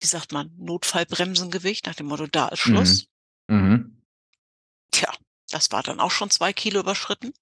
wie 0.00 0.06
sagt 0.06 0.32
man, 0.32 0.54
Notfallbremsengewicht 0.56 1.86
nach 1.86 1.94
dem 1.94 2.06
Motto, 2.06 2.26
da 2.26 2.48
ist 2.48 2.60
Schluss. 2.60 3.06
Mhm. 3.48 3.56
Mhm. 3.56 4.02
Tja, 4.90 5.12
das 5.50 5.70
war 5.70 5.82
dann 5.82 6.00
auch 6.00 6.10
schon 6.10 6.30
zwei 6.30 6.54
Kilo 6.54 6.80
überschritten. 6.80 7.34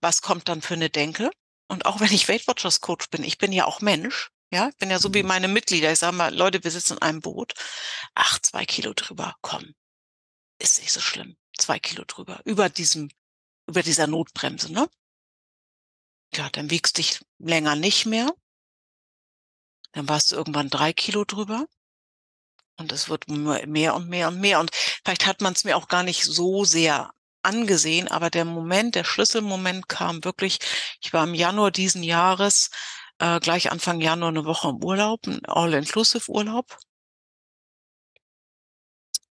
Was 0.00 0.22
kommt 0.22 0.48
dann 0.48 0.62
für 0.62 0.74
eine 0.74 0.88
Denke? 0.88 1.30
Und 1.68 1.84
auch 1.84 2.00
wenn 2.00 2.12
ich 2.12 2.28
Weight 2.30 2.48
Watchers 2.48 2.80
Coach 2.80 3.10
bin, 3.10 3.22
ich 3.24 3.36
bin 3.36 3.52
ja 3.52 3.66
auch 3.66 3.82
Mensch, 3.82 4.30
ja, 4.50 4.68
ich 4.68 4.76
bin 4.76 4.90
ja 4.90 4.98
so 4.98 5.12
wie 5.14 5.22
mhm. 5.22 5.28
meine 5.28 5.48
Mitglieder. 5.48 5.92
Ich 5.92 6.00
sage 6.00 6.16
mal, 6.16 6.34
Leute, 6.34 6.62
wir 6.64 6.70
sitzen 6.70 6.94
in 6.94 7.02
einem 7.02 7.20
Boot. 7.20 7.54
Ach, 8.14 8.38
zwei 8.40 8.64
Kilo 8.66 8.92
drüber, 8.94 9.36
komm. 9.40 9.74
Ist 10.58 10.80
nicht 10.80 10.92
so 10.92 11.00
schlimm. 11.00 11.36
Zwei 11.56 11.78
Kilo 11.78 12.04
drüber. 12.06 12.40
Über 12.44 12.68
diesem, 12.68 13.10
über 13.66 13.82
dieser 13.82 14.06
Notbremse, 14.06 14.72
ne? 14.72 14.88
Ja, 16.34 16.48
dann 16.50 16.70
wiegst 16.70 16.98
dich 16.98 17.20
länger 17.38 17.76
nicht 17.76 18.06
mehr. 18.06 18.32
Dann 19.92 20.08
warst 20.08 20.32
du 20.32 20.36
irgendwann 20.36 20.70
drei 20.70 20.92
Kilo 20.92 21.24
drüber. 21.24 21.66
Und 22.76 22.92
es 22.92 23.08
wird 23.08 23.28
mehr 23.28 23.94
und 23.94 24.08
mehr 24.08 24.28
und 24.28 24.40
mehr. 24.40 24.58
Und 24.58 24.70
vielleicht 25.04 25.26
hat 25.26 25.40
man 25.40 25.52
es 25.52 25.64
mir 25.64 25.76
auch 25.76 25.88
gar 25.88 26.02
nicht 26.02 26.24
so 26.24 26.64
sehr 26.64 27.12
angesehen, 27.42 28.08
aber 28.08 28.30
der 28.30 28.44
Moment, 28.44 28.94
der 28.94 29.04
Schlüsselmoment 29.04 29.88
kam 29.88 30.24
wirklich, 30.24 30.58
ich 31.00 31.12
war 31.12 31.24
im 31.24 31.34
Januar 31.34 31.70
diesen 31.70 32.02
Jahres 32.02 32.70
äh, 33.20 33.38
gleich 33.38 33.70
Anfang 33.70 34.00
Januar 34.00 34.30
eine 34.30 34.44
Woche 34.46 34.70
im 34.70 34.82
Urlaub, 34.82 35.26
ein 35.26 35.44
All-Inclusive-Urlaub. 35.44 36.78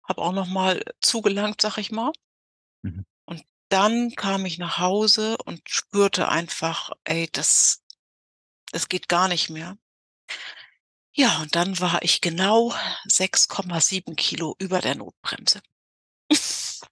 Habe 0.09 0.23
auch 0.23 0.33
noch 0.33 0.49
mal 0.49 0.83
zugelangt, 1.01 1.61
sag 1.61 1.79
ich 1.79 1.93
mal. 1.93 2.13
Mhm. 2.83 3.07
Und 3.25 3.45
dann 3.69 4.11
kam 4.11 4.45
ich 4.45 4.59
nach 4.59 4.79
Hause 4.79 5.37
und 5.45 5.69
spürte 5.69 6.29
einfach, 6.29 6.91
ey, 7.05 7.29
das, 7.31 7.85
das 8.73 8.89
geht 8.89 9.09
gar 9.09 9.29
nicht 9.29 9.51
mehr. 9.51 9.79
Ja, 11.13 11.41
und 11.41 11.55
dann 11.55 11.79
war 11.81 12.03
ich 12.03 12.21
genau 12.21 12.73
6,7 13.09 14.17
Kilo 14.17 14.55
über 14.59 14.81
der 14.81 14.97
Notbremse. 14.97 15.63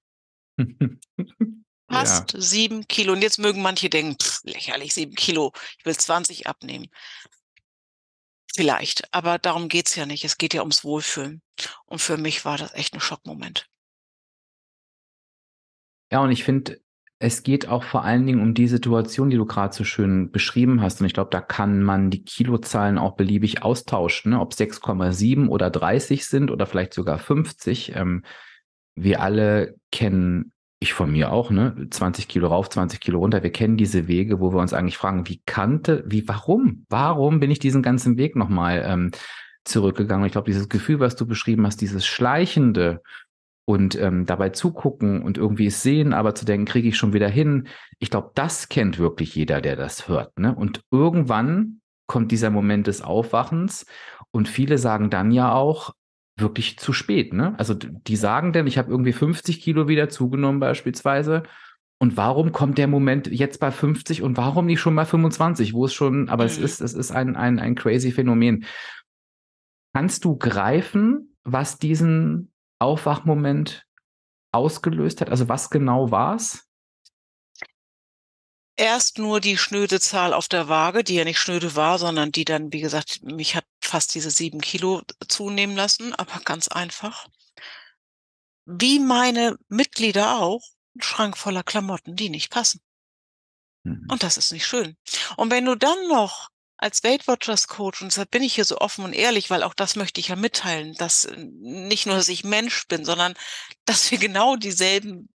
Fast 1.94 2.32
ja. 2.32 2.40
sieben 2.40 2.86
Kilo. 2.88 3.12
Und 3.12 3.22
jetzt 3.22 3.38
mögen 3.38 3.62
manche 3.62 3.90
denken, 3.90 4.16
pff, 4.20 4.40
lächerlich, 4.44 4.94
sieben 4.94 5.14
Kilo, 5.14 5.52
ich 5.78 5.84
will 5.84 5.96
20 5.96 6.46
abnehmen. 6.46 6.88
Vielleicht, 8.54 9.12
aber 9.12 9.38
darum 9.38 9.68
geht's 9.68 9.96
ja 9.96 10.06
nicht. 10.06 10.24
Es 10.24 10.38
geht 10.38 10.54
ja 10.54 10.60
ums 10.60 10.84
Wohlfühlen. 10.84 11.42
Und 11.86 12.00
für 12.00 12.16
mich 12.16 12.44
war 12.44 12.56
das 12.56 12.72
echt 12.74 12.94
ein 12.94 13.00
Schockmoment. 13.00 13.68
Ja, 16.12 16.20
und 16.20 16.30
ich 16.30 16.44
finde, 16.44 16.80
es 17.18 17.42
geht 17.42 17.68
auch 17.68 17.82
vor 17.82 18.04
allen 18.04 18.26
Dingen 18.26 18.40
um 18.40 18.54
die 18.54 18.68
Situation, 18.68 19.30
die 19.30 19.36
du 19.36 19.46
gerade 19.46 19.74
so 19.74 19.82
schön 19.82 20.30
beschrieben 20.30 20.82
hast. 20.82 21.00
Und 21.00 21.06
ich 21.06 21.14
glaube, 21.14 21.30
da 21.30 21.40
kann 21.40 21.82
man 21.82 22.10
die 22.10 22.22
Kilozahlen 22.22 22.98
auch 22.98 23.16
beliebig 23.16 23.62
austauschen, 23.62 24.32
ne? 24.32 24.40
ob 24.40 24.52
6,7 24.52 25.48
oder 25.48 25.70
30 25.70 26.26
sind 26.26 26.50
oder 26.50 26.66
vielleicht 26.66 26.94
sogar 26.94 27.18
50. 27.18 27.96
Ähm, 27.96 28.24
wir 28.94 29.20
alle 29.20 29.74
kennen, 29.90 30.52
ich 30.80 30.92
von 30.92 31.10
mir 31.10 31.32
auch, 31.32 31.50
ne, 31.50 31.74
20 31.90 32.28
Kilo 32.28 32.48
rauf, 32.48 32.68
20 32.68 33.00
Kilo 33.00 33.18
runter. 33.20 33.42
Wir 33.42 33.52
kennen 33.52 33.76
diese 33.76 34.06
Wege, 34.06 34.40
wo 34.40 34.52
wir 34.52 34.60
uns 34.60 34.74
eigentlich 34.74 34.98
fragen, 34.98 35.28
wie 35.28 35.40
kannte, 35.46 36.04
wie, 36.06 36.28
warum? 36.28 36.84
Warum 36.88 37.40
bin 37.40 37.50
ich 37.50 37.58
diesen 37.58 37.82
ganzen 37.82 38.18
Weg 38.18 38.36
nochmal 38.36 38.84
ähm, 38.86 39.10
zurückgegangen? 39.64 40.26
Ich 40.26 40.32
glaube, 40.32 40.50
dieses 40.50 40.68
Gefühl, 40.68 41.00
was 41.00 41.16
du 41.16 41.26
beschrieben 41.26 41.66
hast, 41.66 41.80
dieses 41.80 42.04
Schleichende, 42.04 43.00
und 43.66 43.98
ähm, 43.98 44.26
dabei 44.26 44.50
zugucken 44.50 45.22
und 45.22 45.38
irgendwie 45.38 45.66
es 45.66 45.82
sehen, 45.82 46.12
aber 46.12 46.34
zu 46.34 46.44
denken, 46.44 46.66
kriege 46.66 46.88
ich 46.88 46.96
schon 46.96 47.12
wieder 47.12 47.28
hin. 47.28 47.68
Ich 47.98 48.10
glaube, 48.10 48.30
das 48.34 48.68
kennt 48.68 48.98
wirklich 48.98 49.34
jeder, 49.34 49.60
der 49.60 49.76
das 49.76 50.08
hört. 50.08 50.38
Ne? 50.38 50.54
Und 50.54 50.82
irgendwann 50.90 51.80
kommt 52.06 52.30
dieser 52.30 52.50
Moment 52.50 52.86
des 52.86 53.00
Aufwachens 53.00 53.86
und 54.30 54.48
viele 54.48 54.76
sagen 54.76 55.08
dann 55.08 55.30
ja 55.30 55.52
auch 55.54 55.94
wirklich 56.36 56.78
zu 56.78 56.92
spät. 56.92 57.32
Ne? 57.32 57.54
Also 57.58 57.74
die 57.74 58.16
sagen 58.16 58.52
denn, 58.52 58.66
ich 58.66 58.78
habe 58.78 58.90
irgendwie 58.90 59.12
50 59.12 59.60
Kilo 59.60 59.88
wieder 59.88 60.08
zugenommen 60.08 60.60
beispielsweise. 60.60 61.44
Und 61.98 62.16
warum 62.16 62.52
kommt 62.52 62.76
der 62.76 62.88
Moment 62.88 63.28
jetzt 63.28 63.60
bei 63.60 63.70
50 63.70 64.22
und 64.22 64.36
warum 64.36 64.66
nicht 64.66 64.80
schon 64.80 64.96
bei 64.96 65.04
25, 65.04 65.74
wo 65.74 65.84
es 65.84 65.94
schon, 65.94 66.28
aber 66.28 66.44
mhm. 66.44 66.50
es 66.50 66.58
ist, 66.58 66.80
es 66.80 66.92
ist 66.92 67.12
ein, 67.12 67.36
ein, 67.36 67.58
ein 67.58 67.76
crazy 67.76 68.10
Phänomen. 68.10 68.66
Kannst 69.94 70.24
du 70.24 70.36
greifen, 70.36 71.36
was 71.44 71.78
diesen 71.78 72.52
Aufwachmoment 72.80 73.86
ausgelöst 74.52 75.20
hat? 75.20 75.30
Also 75.30 75.48
was 75.48 75.70
genau 75.70 76.10
war 76.10 76.34
es? 76.34 76.68
Erst 78.76 79.18
nur 79.18 79.40
die 79.40 79.56
schnöde 79.56 80.00
Zahl 80.00 80.32
auf 80.32 80.48
der 80.48 80.68
Waage, 80.68 81.04
die 81.04 81.14
ja 81.14 81.24
nicht 81.24 81.38
schnöde 81.38 81.76
war, 81.76 81.98
sondern 81.98 82.32
die 82.32 82.44
dann, 82.44 82.72
wie 82.72 82.80
gesagt, 82.80 83.20
mich 83.22 83.54
hat 83.54 83.64
fast 83.86 84.14
diese 84.14 84.30
sieben 84.30 84.60
Kilo 84.60 85.02
zunehmen 85.28 85.76
lassen, 85.76 86.14
aber 86.14 86.40
ganz 86.40 86.68
einfach. 86.68 87.26
Wie 88.66 88.98
meine 88.98 89.56
Mitglieder 89.68 90.38
auch, 90.38 90.62
ein 90.96 91.02
Schrank 91.02 91.36
voller 91.36 91.62
Klamotten, 91.62 92.16
die 92.16 92.28
nicht 92.28 92.50
passen. 92.50 92.80
Mhm. 93.84 94.06
Und 94.10 94.22
das 94.22 94.36
ist 94.36 94.52
nicht 94.52 94.66
schön. 94.66 94.96
Und 95.36 95.50
wenn 95.50 95.64
du 95.64 95.74
dann 95.74 96.08
noch 96.08 96.48
als 96.76 97.04
Weight 97.04 97.26
Watchers 97.28 97.68
Coach, 97.68 98.02
und 98.02 98.10
deshalb 98.10 98.30
bin 98.30 98.42
ich 98.42 98.54
hier 98.54 98.64
so 98.64 98.78
offen 98.78 99.04
und 99.04 99.12
ehrlich, 99.12 99.50
weil 99.50 99.62
auch 99.62 99.74
das 99.74 99.96
möchte 99.96 100.20
ich 100.20 100.28
ja 100.28 100.36
mitteilen, 100.36 100.94
dass 100.94 101.24
äh, 101.24 101.36
nicht 101.36 102.06
nur, 102.06 102.16
dass 102.16 102.28
ich 102.28 102.44
Mensch 102.44 102.86
bin, 102.88 103.04
sondern 103.04 103.34
dass 103.84 104.10
wir 104.10 104.18
genau 104.18 104.56
dieselben 104.56 105.28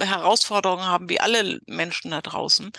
Herausforderungen 0.00 0.84
haben 0.84 1.08
wie 1.08 1.20
alle 1.20 1.60
Menschen 1.66 2.10
da 2.10 2.20
draußen. 2.20 2.72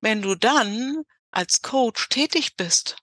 Wenn 0.00 0.20
du 0.20 0.34
dann 0.34 1.02
als 1.30 1.62
Coach 1.62 2.08
tätig 2.08 2.56
bist 2.56 2.96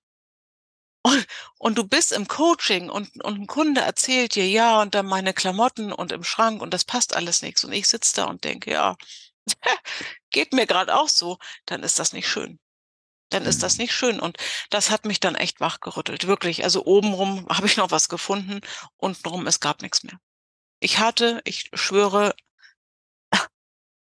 und, 1.07 1.27
und, 1.57 1.77
du 1.77 1.83
bist 1.87 2.11
im 2.11 2.27
Coaching 2.27 2.89
und, 2.89 3.23
und 3.23 3.41
ein 3.41 3.47
Kunde 3.47 3.81
erzählt 3.81 4.35
dir, 4.35 4.47
ja, 4.47 4.81
und 4.81 4.95
dann 4.95 5.05
meine 5.05 5.33
Klamotten 5.33 5.91
und 5.91 6.11
im 6.11 6.23
Schrank 6.23 6.61
und 6.61 6.73
das 6.73 6.85
passt 6.85 7.15
alles 7.15 7.41
nichts 7.41 7.63
und 7.63 7.73
ich 7.73 7.87
sitze 7.87 8.15
da 8.15 8.25
und 8.25 8.43
denke, 8.43 8.71
ja, 8.71 8.95
geht 10.31 10.53
mir 10.53 10.67
gerade 10.67 10.95
auch 10.95 11.09
so, 11.09 11.37
dann 11.65 11.83
ist 11.83 11.99
das 11.99 12.13
nicht 12.13 12.27
schön 12.27 12.59
dann 13.29 13.45
ist 13.45 13.63
das 13.63 13.77
mhm. 13.77 13.83
nicht 13.83 13.93
schön. 13.93 14.19
Und 14.19 14.37
das 14.69 14.89
hat 14.89 15.05
mich 15.05 15.19
dann 15.19 15.35
echt 15.35 15.59
wachgerüttelt, 15.59 16.27
wirklich. 16.27 16.63
Also 16.63 16.85
obenrum 16.85 17.47
habe 17.49 17.67
ich 17.67 17.77
noch 17.77 17.91
was 17.91 18.09
gefunden, 18.09 18.61
untenrum, 18.97 19.47
es 19.47 19.59
gab 19.59 19.81
nichts 19.81 20.03
mehr. 20.03 20.19
Ich 20.79 20.99
hatte, 20.99 21.41
ich 21.43 21.69
schwöre, 21.73 22.35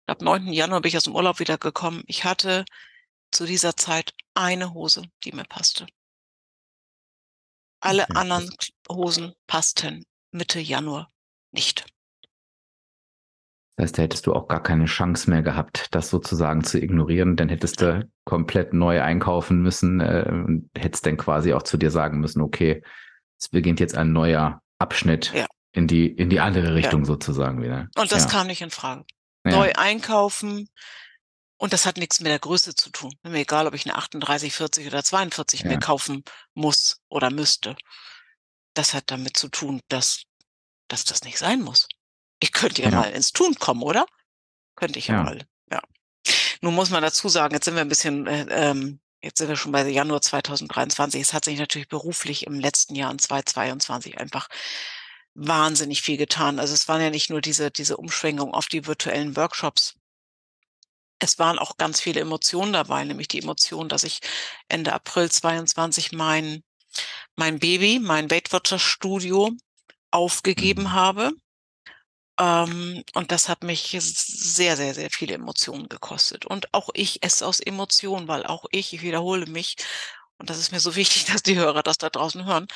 ab 0.08 0.22
9. 0.22 0.52
Januar 0.54 0.82
bin 0.82 0.90
ich 0.90 0.98
aus 0.98 1.04
dem 1.04 1.16
Urlaub 1.16 1.40
wieder 1.40 1.58
gekommen. 1.58 2.04
Ich 2.08 2.24
hatte 2.24 2.66
zu 3.32 3.46
dieser 3.46 3.76
Zeit 3.76 4.14
eine 4.34 4.74
Hose, 4.74 5.04
die 5.24 5.34
mir 5.34 5.44
passte. 5.44 5.86
Alle 7.80 8.04
okay. 8.04 8.14
anderen 8.16 8.50
Hosen 8.90 9.34
passten 9.48 10.06
Mitte 10.32 10.60
Januar 10.60 11.12
nicht. 11.52 11.86
Das 13.76 13.84
heißt, 13.84 13.98
da 13.98 14.02
hättest 14.04 14.26
du 14.26 14.34
auch 14.34 14.48
gar 14.48 14.64
keine 14.64 14.86
Chance 14.86 15.30
mehr 15.30 15.44
gehabt, 15.44 15.88
das 15.92 16.10
sozusagen 16.10 16.64
zu 16.64 16.82
ignorieren. 16.82 17.36
Dann 17.36 17.50
hättest 17.50 17.80
du 17.82 18.10
komplett 18.26 18.74
neu 18.74 19.02
einkaufen 19.02 19.62
müssen 19.62 20.00
äh, 20.00 20.26
und 20.28 20.70
hättest 20.76 21.06
dann 21.06 21.18
quasi 21.18 21.54
auch 21.54 21.62
zu 21.62 21.78
dir 21.78 21.92
sagen 21.92 22.20
müssen, 22.20 22.42
okay, 22.42 22.82
es 23.40 23.50
beginnt 23.50 23.80
jetzt 23.80 23.96
ein 23.96 24.14
neuer 24.14 24.62
Abschnitt 24.80 25.32
ja. 25.34 25.46
in 25.74 25.86
die 25.86 26.08
in 26.08 26.32
die 26.32 26.40
andere 26.40 26.74
Richtung 26.74 27.02
ja. 27.02 27.06
sozusagen 27.06 27.62
wieder. 27.62 27.88
Und 27.96 28.12
das 28.12 28.24
ja. 28.24 28.30
kam 28.30 28.48
nicht 28.48 28.62
in 28.62 28.72
Frage. 28.72 29.06
Neu 29.44 29.72
einkaufen 29.78 30.68
und 31.58 31.74
das 31.74 31.86
hat 31.86 31.98
nichts 31.98 32.20
mit 32.20 32.30
der 32.30 32.40
Größe 32.40 32.76
zu 32.76 32.90
tun. 32.92 33.14
Mir 33.24 33.40
egal, 33.40 33.68
ob 33.68 33.74
ich 33.74 33.86
eine 33.86 33.96
38, 33.96 34.54
40 34.54 34.88
oder 34.88 35.04
42 35.04 35.66
mir 35.66 35.80
kaufen 35.80 36.24
muss 36.54 37.02
oder 37.10 37.30
müsste. 37.30 37.76
Das 38.74 38.94
hat 38.94 39.10
damit 39.10 39.38
zu 39.38 39.50
tun, 39.50 39.82
dass 39.88 40.28
dass 40.88 41.06
das 41.06 41.24
nicht 41.24 41.38
sein 41.38 41.62
muss. 41.62 41.88
Ich 42.40 42.52
könnte 42.52 42.82
ja, 42.82 42.90
ja, 42.90 43.00
mal 43.00 43.12
ins 43.12 43.32
Tun 43.32 43.56
kommen, 43.56 43.84
oder? 43.84 44.06
Könnte 44.76 45.00
ich 45.00 45.08
ja, 45.08 45.16
ja, 45.16 45.24
mal. 45.24 45.48
Ja. 45.72 45.82
Nun 46.62 46.76
muss 46.76 46.90
man 46.90 47.02
dazu 47.02 47.30
sagen, 47.30 47.54
jetzt 47.54 47.66
sind 47.66 47.76
wir 47.76 47.82
ein 47.82 47.90
bisschen, 47.90 48.28
äh, 48.28 48.46
ähm, 48.50 49.00
jetzt 49.22 49.40
sind 49.40 49.50
wir 49.50 49.56
schon 49.56 49.72
bei 49.72 49.88
Januar 49.88 50.22
2023. 50.22 51.22
Es 51.22 51.34
hat 51.34 51.46
sich 51.46 51.60
natürlich 51.60 51.88
beruflich 51.88 52.46
im 52.46 52.60
letzten 52.60 52.96
Jahr 52.96 53.12
in 53.12 53.20
2022 53.20 54.20
einfach 54.20 54.48
wahnsinnig 55.34 56.02
viel 56.02 56.18
getan. 56.18 56.60
Also 56.60 56.74
es 56.74 56.88
waren 56.88 57.02
ja 57.02 57.10
nicht 57.10 57.30
nur 57.30 57.42
diese, 57.42 57.72
diese 57.72 57.98
Umschwenkung 57.98 58.54
auf 58.54 58.68
die 58.68 58.86
virtuellen 58.86 59.36
Workshops. 59.36 59.97
Es 61.20 61.40
waren 61.40 61.60
auch 61.60 61.78
ganz 61.78 62.00
viele 62.00 62.20
Emotionen 62.20 62.74
dabei, 62.74 63.04
nämlich 63.04 63.28
die 63.28 63.42
Emotion, 63.42 63.90
dass 63.90 64.04
ich 64.04 64.20
Ende 64.68 64.94
April 64.94 65.32
22 65.32 66.12
mein, 66.12 66.64
mein 67.36 67.60
Baby, 67.60 68.00
mein 68.00 68.30
Weight 68.30 68.54
Watchers 68.54 68.82
Studio 68.82 69.52
aufgegeben 70.12 70.84
mhm. 70.84 70.92
habe 70.92 71.32
ähm, 72.40 73.04
und 73.16 73.32
das 73.32 73.50
hat 73.50 73.64
mich 73.64 73.96
sehr, 74.00 74.78
sehr, 74.78 74.94
sehr 74.94 75.10
viele 75.10 75.34
Emotionen 75.36 75.90
gekostet. 75.90 76.46
Und 76.46 76.74
auch 76.74 76.90
ich 76.94 77.24
esse 77.24 77.46
aus 77.46 77.60
Emotionen, 77.60 78.28
weil 78.28 78.46
auch 78.46 78.66
ich, 78.72 78.94
ich 78.94 79.02
wiederhole 79.02 79.48
mich, 79.48 79.76
und 80.38 80.50
das 80.50 80.60
ist 80.60 80.72
mir 80.72 80.80
so 80.80 80.96
wichtig, 80.96 81.26
dass 81.26 81.44
die 81.44 81.56
Hörer 81.58 81.84
das 81.84 81.98
da 81.98 82.10
draußen 82.10 82.46
hören, 82.46 82.68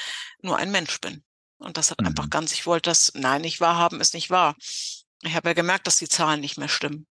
nur 0.42 0.58
ein 0.58 0.72
Mensch 0.72 1.00
bin. 1.02 1.24
Und 1.60 1.78
das 1.78 1.92
hat 1.92 2.02
mhm. 2.02 2.08
einfach 2.08 2.30
ganz, 2.30 2.54
ich 2.54 2.66
wollte 2.66 2.90
das, 2.90 3.14
nein, 3.16 3.42
nicht 3.42 3.62
wahrhaben, 3.62 4.02
ist 4.02 4.14
nicht 4.14 4.30
wahr. 4.30 4.56
Ich 5.24 5.36
habe 5.36 5.50
ja 5.50 5.54
gemerkt, 5.54 5.86
dass 5.86 5.98
die 5.98 6.10
Zahlen 6.10 6.40
nicht 6.40 6.58
mehr 6.58 6.70
stimmen. 6.70 7.06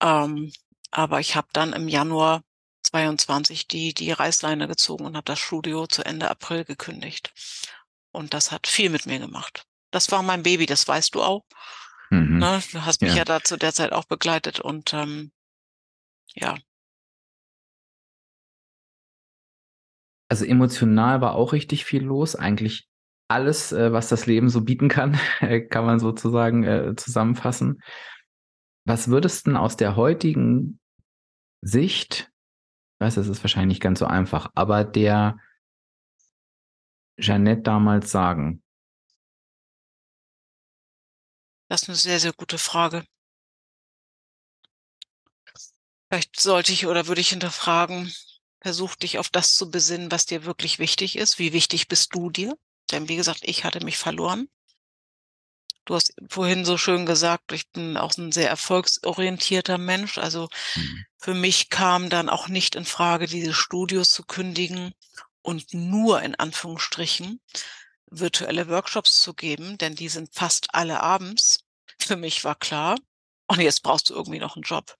Ähm, 0.00 0.52
aber 0.90 1.20
ich 1.20 1.36
habe 1.36 1.48
dann 1.52 1.72
im 1.72 1.88
Januar 1.88 2.42
22 2.82 3.68
die, 3.68 3.94
die 3.94 4.12
Reißleine 4.12 4.66
gezogen 4.66 5.04
und 5.04 5.16
habe 5.16 5.24
das 5.24 5.38
Studio 5.38 5.86
zu 5.86 6.04
Ende 6.04 6.30
April 6.30 6.64
gekündigt. 6.64 7.32
Und 8.12 8.34
das 8.34 8.50
hat 8.50 8.66
viel 8.66 8.90
mit 8.90 9.06
mir 9.06 9.18
gemacht. 9.18 9.64
Das 9.90 10.10
war 10.10 10.22
mein 10.22 10.42
Baby, 10.42 10.66
das 10.66 10.86
weißt 10.86 11.14
du 11.14 11.22
auch. 11.22 11.44
Mhm. 12.10 12.38
Ne? 12.38 12.62
Du 12.72 12.84
hast 12.84 13.02
mich 13.02 13.12
ja. 13.12 13.18
ja 13.18 13.24
da 13.24 13.42
zu 13.42 13.56
der 13.56 13.72
Zeit 13.72 13.92
auch 13.92 14.04
begleitet 14.04 14.60
und 14.60 14.92
ähm, 14.94 15.30
ja. 16.34 16.56
Also 20.28 20.44
emotional 20.44 21.20
war 21.20 21.34
auch 21.34 21.52
richtig 21.52 21.84
viel 21.84 22.02
los. 22.02 22.36
Eigentlich 22.36 22.88
alles, 23.28 23.72
äh, 23.72 23.92
was 23.92 24.08
das 24.08 24.26
Leben 24.26 24.48
so 24.48 24.62
bieten 24.62 24.88
kann, 24.88 25.18
kann 25.70 25.84
man 25.84 26.00
sozusagen 26.00 26.64
äh, 26.64 26.94
zusammenfassen. 26.96 27.80
Was 28.84 29.08
würdest 29.08 29.46
du 29.46 29.56
aus 29.56 29.76
der 29.76 29.96
heutigen 29.96 30.80
Sicht, 31.60 32.32
ich 32.94 33.06
weiß, 33.06 33.14
das 33.16 33.28
ist 33.28 33.42
wahrscheinlich 33.42 33.76
nicht 33.76 33.82
ganz 33.82 33.98
so 33.98 34.06
einfach, 34.06 34.50
aber 34.54 34.84
der 34.84 35.38
Jeannette 37.18 37.62
damals 37.62 38.10
sagen? 38.10 38.62
Das 41.68 41.82
ist 41.82 41.88
eine 41.88 41.96
sehr, 41.96 42.18
sehr 42.18 42.32
gute 42.32 42.58
Frage. 42.58 43.04
Vielleicht 46.08 46.40
sollte 46.40 46.72
ich 46.72 46.86
oder 46.86 47.06
würde 47.06 47.20
ich 47.20 47.28
hinterfragen, 47.28 48.12
versuch 48.60 48.96
dich 48.96 49.18
auf 49.18 49.28
das 49.28 49.54
zu 49.54 49.70
besinnen, 49.70 50.10
was 50.10 50.26
dir 50.26 50.44
wirklich 50.44 50.80
wichtig 50.80 51.16
ist. 51.16 51.38
Wie 51.38 51.52
wichtig 51.52 51.86
bist 51.86 52.14
du 52.14 52.30
dir? 52.30 52.56
Denn 52.90 53.08
wie 53.08 53.16
gesagt, 53.16 53.42
ich 53.44 53.64
hatte 53.64 53.84
mich 53.84 53.96
verloren. 53.96 54.48
Du 55.84 55.94
hast 55.94 56.14
vorhin 56.28 56.64
so 56.64 56.76
schön 56.76 57.06
gesagt, 57.06 57.52
ich 57.52 57.70
bin 57.70 57.96
auch 57.96 58.16
ein 58.16 58.32
sehr 58.32 58.48
erfolgsorientierter 58.48 59.78
Mensch. 59.78 60.18
Also 60.18 60.48
mhm. 60.76 61.04
für 61.18 61.34
mich 61.34 61.70
kam 61.70 62.10
dann 62.10 62.28
auch 62.28 62.48
nicht 62.48 62.74
in 62.74 62.84
Frage, 62.84 63.26
diese 63.26 63.54
Studios 63.54 64.10
zu 64.10 64.24
kündigen 64.24 64.92
und 65.42 65.72
nur 65.72 66.22
in 66.22 66.34
Anführungsstrichen 66.34 67.40
virtuelle 68.10 68.68
Workshops 68.68 69.20
zu 69.20 69.34
geben, 69.34 69.78
denn 69.78 69.94
die 69.94 70.08
sind 70.08 70.34
fast 70.34 70.74
alle 70.74 71.00
abends. 71.00 71.60
Für 71.98 72.16
mich 72.16 72.44
war 72.44 72.56
klar, 72.56 72.96
und 73.46 73.60
jetzt 73.60 73.82
brauchst 73.82 74.10
du 74.10 74.14
irgendwie 74.14 74.38
noch 74.38 74.56
einen 74.56 74.62
Job. 74.62 74.96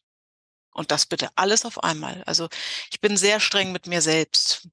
Und 0.73 0.91
das 0.91 1.07
bitte 1.07 1.31
alles 1.37 1.65
auf 1.65 1.83
einmal. 1.83 2.23
Also 2.25 2.49
ich 2.91 3.01
bin 3.01 3.17
sehr 3.17 3.41
streng 3.41 3.73
mit 3.73 3.87
mir 3.87 4.03
selbst. 4.03 4.69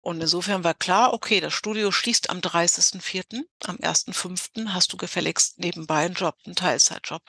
Und 0.00 0.20
insofern 0.20 0.64
war 0.64 0.74
klar, 0.74 1.12
okay, 1.12 1.40
das 1.40 1.52
Studio 1.52 1.90
schließt 1.90 2.30
am 2.30 2.38
30.04., 2.38 3.42
am 3.64 3.76
1.05. 3.76 4.68
hast 4.68 4.92
du 4.92 4.96
gefälligst 4.96 5.58
nebenbei 5.58 6.06
einen 6.06 6.14
Job, 6.14 6.36
einen 6.46 6.54
Teilzeitjob. 6.54 7.22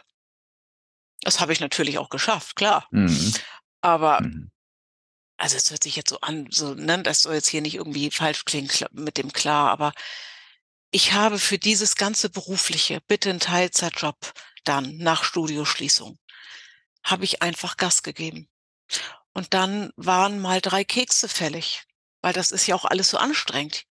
Das 1.21 1.39
habe 1.39 1.51
ich 1.51 1.59
natürlich 1.59 1.97
auch 1.97 2.09
geschafft, 2.09 2.55
klar. 2.55 2.87
Mhm. 2.91 3.33
Aber 3.81 4.21
mhm. 4.21 4.51
also 5.37 5.57
es 5.57 5.69
hört 5.71 5.83
sich 5.83 5.95
jetzt 5.95 6.09
so 6.09 6.21
an, 6.21 6.47
so, 6.51 6.73
ne, 6.73 7.01
das 7.03 7.23
soll 7.23 7.35
jetzt 7.35 7.47
hier 7.47 7.61
nicht 7.61 7.75
irgendwie 7.75 8.11
falsch 8.11 8.45
klingen 8.45 8.69
mit 8.91 9.17
dem 9.17 9.33
klar, 9.33 9.71
aber 9.71 9.91
ich 10.91 11.13
habe 11.13 11.37
für 11.37 11.57
dieses 11.57 11.95
ganze 11.95 12.29
berufliche, 12.29 13.01
bitte 13.07 13.29
einen 13.29 13.39
Teilzeitjob 13.39 14.33
dann 14.63 14.97
nach 14.97 15.23
Studioschließung, 15.23 16.17
habe 17.03 17.25
ich 17.25 17.41
einfach 17.41 17.77
Gas 17.77 18.03
gegeben. 18.03 18.49
Und 19.33 19.53
dann 19.53 19.91
waren 19.95 20.39
mal 20.39 20.61
drei 20.61 20.83
Kekse 20.83 21.29
fällig, 21.29 21.83
weil 22.21 22.33
das 22.33 22.51
ist 22.51 22.67
ja 22.67 22.75
auch 22.75 22.85
alles 22.85 23.09
so 23.09 23.17
anstrengend. 23.17 23.85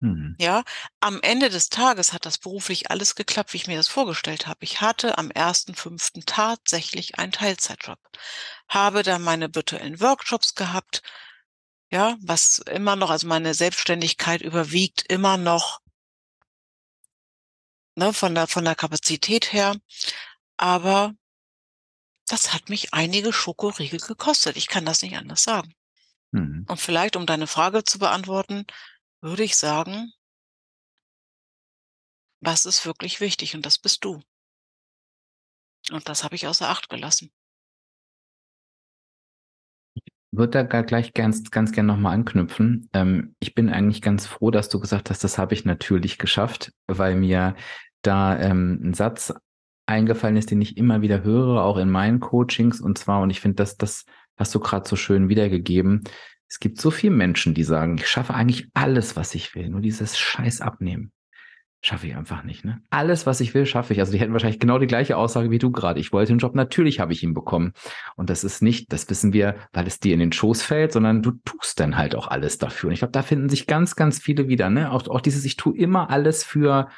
Mhm. 0.00 0.36
Ja, 0.38 0.62
am 1.00 1.20
Ende 1.22 1.48
des 1.48 1.70
Tages 1.70 2.12
hat 2.12 2.26
das 2.26 2.38
beruflich 2.38 2.90
alles 2.90 3.14
geklappt, 3.14 3.52
wie 3.52 3.56
ich 3.58 3.66
mir 3.66 3.76
das 3.76 3.88
vorgestellt 3.88 4.46
habe. 4.46 4.58
Ich 4.60 4.80
hatte 4.80 5.16
am 5.18 5.30
1.5. 5.30 6.24
tatsächlich 6.26 7.18
einen 7.18 7.32
Teilzeitjob, 7.32 7.98
habe 8.68 9.02
dann 9.02 9.22
meine 9.22 9.54
virtuellen 9.54 10.00
Workshops 10.00 10.54
gehabt, 10.54 11.02
ja, 11.90 12.16
was 12.20 12.58
immer 12.58 12.96
noch, 12.96 13.10
also 13.10 13.26
meine 13.26 13.54
Selbstständigkeit 13.54 14.42
überwiegt 14.42 15.04
immer 15.10 15.36
noch 15.36 15.80
ne, 17.96 18.12
von 18.12 18.34
der, 18.34 18.46
von 18.46 18.64
der 18.64 18.74
Kapazität 18.74 19.52
her. 19.52 19.76
Aber 20.56 21.14
das 22.28 22.52
hat 22.52 22.68
mich 22.68 22.92
einige 22.92 23.32
Schokoriegel 23.32 24.00
gekostet. 24.00 24.56
Ich 24.56 24.68
kann 24.68 24.84
das 24.84 25.02
nicht 25.02 25.16
anders 25.16 25.42
sagen. 25.42 25.74
Mhm. 26.36 26.66
Und 26.68 26.80
vielleicht, 26.80 27.16
um 27.16 27.26
deine 27.26 27.46
Frage 27.46 27.82
zu 27.82 27.98
beantworten, 27.98 28.66
würde 29.22 29.42
ich 29.42 29.56
sagen, 29.56 30.12
was 32.40 32.66
ist 32.66 32.84
wirklich 32.84 33.20
wichtig 33.20 33.54
und 33.54 33.64
das 33.64 33.78
bist 33.78 34.04
du. 34.04 34.20
Und 35.90 36.08
das 36.08 36.24
habe 36.24 36.34
ich 36.34 36.46
außer 36.46 36.68
Acht 36.68 36.90
gelassen. 36.90 37.30
Ich 39.94 40.12
würde 40.32 40.62
da 40.64 40.82
gleich 40.82 41.14
ganz, 41.14 41.50
ganz 41.50 41.72
gerne 41.72 41.92
nochmal 41.92 42.12
anknüpfen. 42.12 42.90
Ähm, 42.92 43.34
ich 43.38 43.54
bin 43.54 43.70
eigentlich 43.70 44.02
ganz 44.02 44.26
froh, 44.26 44.50
dass 44.50 44.68
du 44.68 44.78
gesagt 44.78 45.08
hast, 45.08 45.24
das 45.24 45.38
habe 45.38 45.54
ich 45.54 45.64
natürlich 45.64 46.18
geschafft, 46.18 46.72
weil 46.86 47.14
mir 47.14 47.56
da 48.02 48.38
ähm, 48.38 48.78
ein 48.82 48.94
Satz 48.94 49.32
eingefallen 49.86 50.36
ist, 50.36 50.50
den 50.50 50.60
ich 50.60 50.76
immer 50.76 51.00
wieder 51.00 51.22
höre, 51.22 51.62
auch 51.62 51.78
in 51.78 51.88
meinen 51.88 52.20
Coachings. 52.20 52.80
Und 52.80 52.98
zwar, 52.98 53.22
und 53.22 53.30
ich 53.30 53.40
finde, 53.40 53.56
dass 53.56 53.78
das 53.78 54.04
hast 54.36 54.54
du 54.54 54.60
gerade 54.60 54.88
so 54.88 54.96
schön 54.96 55.28
wiedergegeben, 55.28 56.04
es 56.48 56.60
gibt 56.60 56.80
so 56.80 56.90
viele 56.90 57.14
Menschen, 57.14 57.54
die 57.54 57.64
sagen, 57.64 57.96
ich 57.98 58.08
schaffe 58.08 58.34
eigentlich 58.34 58.68
alles, 58.74 59.16
was 59.16 59.34
ich 59.34 59.54
will. 59.54 59.68
Nur 59.68 59.80
dieses 59.80 60.16
Scheiß 60.16 60.60
abnehmen. 60.60 61.10
Schaffe 61.82 62.06
ich 62.06 62.16
einfach 62.16 62.42
nicht. 62.42 62.64
Ne? 62.64 62.80
Alles, 62.90 63.26
was 63.26 63.40
ich 63.40 63.52
will, 63.54 63.66
schaffe 63.66 63.92
ich. 63.92 64.00
Also 64.00 64.12
die 64.12 64.18
hätten 64.18 64.32
wahrscheinlich 64.32 64.60
genau 64.60 64.78
die 64.78 64.86
gleiche 64.86 65.16
Aussage 65.16 65.50
wie 65.50 65.58
du 65.58 65.70
gerade. 65.70 66.00
Ich 66.00 66.12
wollte 66.12 66.32
den 66.32 66.38
Job, 66.38 66.54
natürlich 66.54 67.00
habe 67.00 67.12
ich 67.12 67.22
ihn 67.22 67.34
bekommen. 67.34 67.72
Und 68.16 68.30
das 68.30 68.44
ist 68.44 68.62
nicht, 68.62 68.92
das 68.92 69.08
wissen 69.10 69.32
wir, 69.32 69.56
weil 69.72 69.86
es 69.86 70.00
dir 70.00 70.14
in 70.14 70.20
den 70.20 70.32
Schoß 70.32 70.62
fällt, 70.62 70.92
sondern 70.92 71.22
du 71.22 71.32
tust 71.44 71.78
dann 71.78 71.96
halt 71.96 72.14
auch 72.14 72.28
alles 72.28 72.58
dafür. 72.58 72.88
Und 72.88 72.94
ich 72.94 73.00
glaube, 73.00 73.12
da 73.12 73.22
finden 73.22 73.48
sich 73.48 73.66
ganz, 73.66 73.94
ganz 73.94 74.20
viele 74.20 74.48
wieder. 74.48 74.70
Ne? 74.70 74.90
Auch, 74.90 75.06
auch 75.08 75.20
dieses, 75.20 75.44
ich 75.44 75.56
tue 75.56 75.76
immer 75.76 76.10
alles 76.10 76.42
für, 76.44 76.88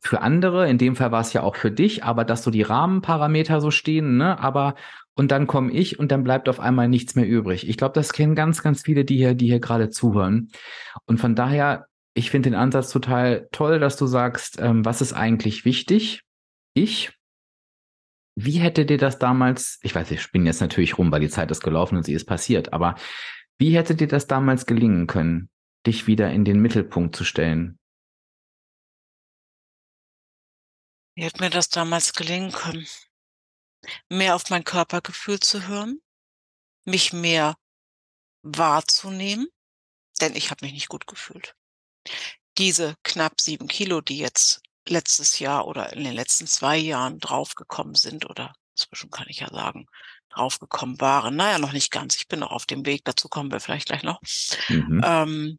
für 0.00 0.20
andere. 0.20 0.68
In 0.68 0.78
dem 0.78 0.96
Fall 0.96 1.12
war 1.12 1.20
es 1.20 1.32
ja 1.32 1.42
auch 1.42 1.56
für 1.56 1.70
dich, 1.70 2.04
aber 2.04 2.24
dass 2.24 2.42
so 2.42 2.50
die 2.50 2.62
Rahmenparameter 2.62 3.60
so 3.60 3.70
stehen, 3.70 4.16
ne? 4.16 4.38
Aber 4.38 4.74
und 5.14 5.32
dann 5.32 5.48
komme 5.48 5.72
ich 5.72 5.98
und 5.98 6.12
dann 6.12 6.22
bleibt 6.22 6.48
auf 6.48 6.60
einmal 6.60 6.88
nichts 6.88 7.16
mehr 7.16 7.26
übrig. 7.26 7.68
Ich 7.68 7.76
glaube, 7.76 7.94
das 7.94 8.12
kennen 8.12 8.36
ganz, 8.36 8.62
ganz 8.62 8.82
viele, 8.82 9.04
die 9.04 9.16
hier, 9.16 9.34
die 9.34 9.46
hier 9.46 9.58
gerade 9.58 9.90
zuhören. 9.90 10.52
Und 11.06 11.18
von 11.18 11.34
daher, 11.34 11.86
ich 12.14 12.30
finde 12.30 12.50
den 12.50 12.58
Ansatz 12.58 12.90
total 12.92 13.48
toll, 13.50 13.80
dass 13.80 13.96
du 13.96 14.06
sagst, 14.06 14.60
ähm, 14.60 14.84
was 14.84 15.00
ist 15.00 15.14
eigentlich 15.14 15.64
wichtig? 15.64 16.22
Ich. 16.74 17.12
Wie 18.36 18.60
hätte 18.60 18.86
dir 18.86 18.98
das 18.98 19.18
damals, 19.18 19.80
ich 19.82 19.92
weiß, 19.92 20.12
ich 20.12 20.22
spinne 20.22 20.46
jetzt 20.46 20.60
natürlich 20.60 20.96
rum, 20.98 21.10
weil 21.10 21.20
die 21.20 21.28
Zeit 21.28 21.50
ist 21.50 21.64
gelaufen 21.64 21.96
und 21.96 22.04
sie 22.04 22.12
ist 22.12 22.26
passiert, 22.26 22.72
aber 22.72 22.94
wie 23.58 23.76
hätte 23.76 23.96
dir 23.96 24.06
das 24.06 24.28
damals 24.28 24.66
gelingen 24.66 25.08
können, 25.08 25.50
dich 25.84 26.06
wieder 26.06 26.30
in 26.30 26.44
den 26.44 26.60
Mittelpunkt 26.60 27.16
zu 27.16 27.24
stellen? 27.24 27.77
Wie 31.18 31.24
hätte 31.24 31.42
mir 31.42 31.50
das 31.50 31.68
damals 31.68 32.12
gelingen 32.12 32.52
können? 32.52 32.86
mehr 34.08 34.36
auf 34.36 34.50
mein 34.50 34.62
Körpergefühl 34.62 35.40
zu 35.40 35.66
hören, 35.66 36.00
mich 36.84 37.12
mehr 37.12 37.56
wahrzunehmen, 38.42 39.48
denn 40.20 40.36
ich 40.36 40.52
habe 40.52 40.64
mich 40.64 40.74
nicht 40.74 40.88
gut 40.88 41.08
gefühlt. 41.08 41.56
Diese 42.56 42.94
knapp 43.02 43.40
sieben 43.40 43.66
Kilo, 43.66 44.00
die 44.00 44.18
jetzt 44.18 44.62
letztes 44.86 45.40
Jahr 45.40 45.66
oder 45.66 45.92
in 45.92 46.04
den 46.04 46.14
letzten 46.14 46.46
zwei 46.46 46.76
Jahren 46.76 47.18
draufgekommen 47.18 47.96
sind 47.96 48.30
oder 48.30 48.54
inzwischen 48.76 49.10
kann 49.10 49.26
ich 49.28 49.40
ja 49.40 49.48
sagen, 49.48 49.86
draufgekommen 50.28 51.00
waren. 51.00 51.34
Naja, 51.34 51.58
noch 51.58 51.72
nicht 51.72 51.90
ganz. 51.90 52.14
Ich 52.14 52.28
bin 52.28 52.38
noch 52.38 52.52
auf 52.52 52.64
dem 52.64 52.86
Weg. 52.86 53.04
Dazu 53.04 53.28
kommen 53.28 53.50
wir 53.50 53.58
vielleicht 53.58 53.86
gleich 53.86 54.04
noch. 54.04 54.20
Mhm. 54.68 55.02
Ähm, 55.04 55.58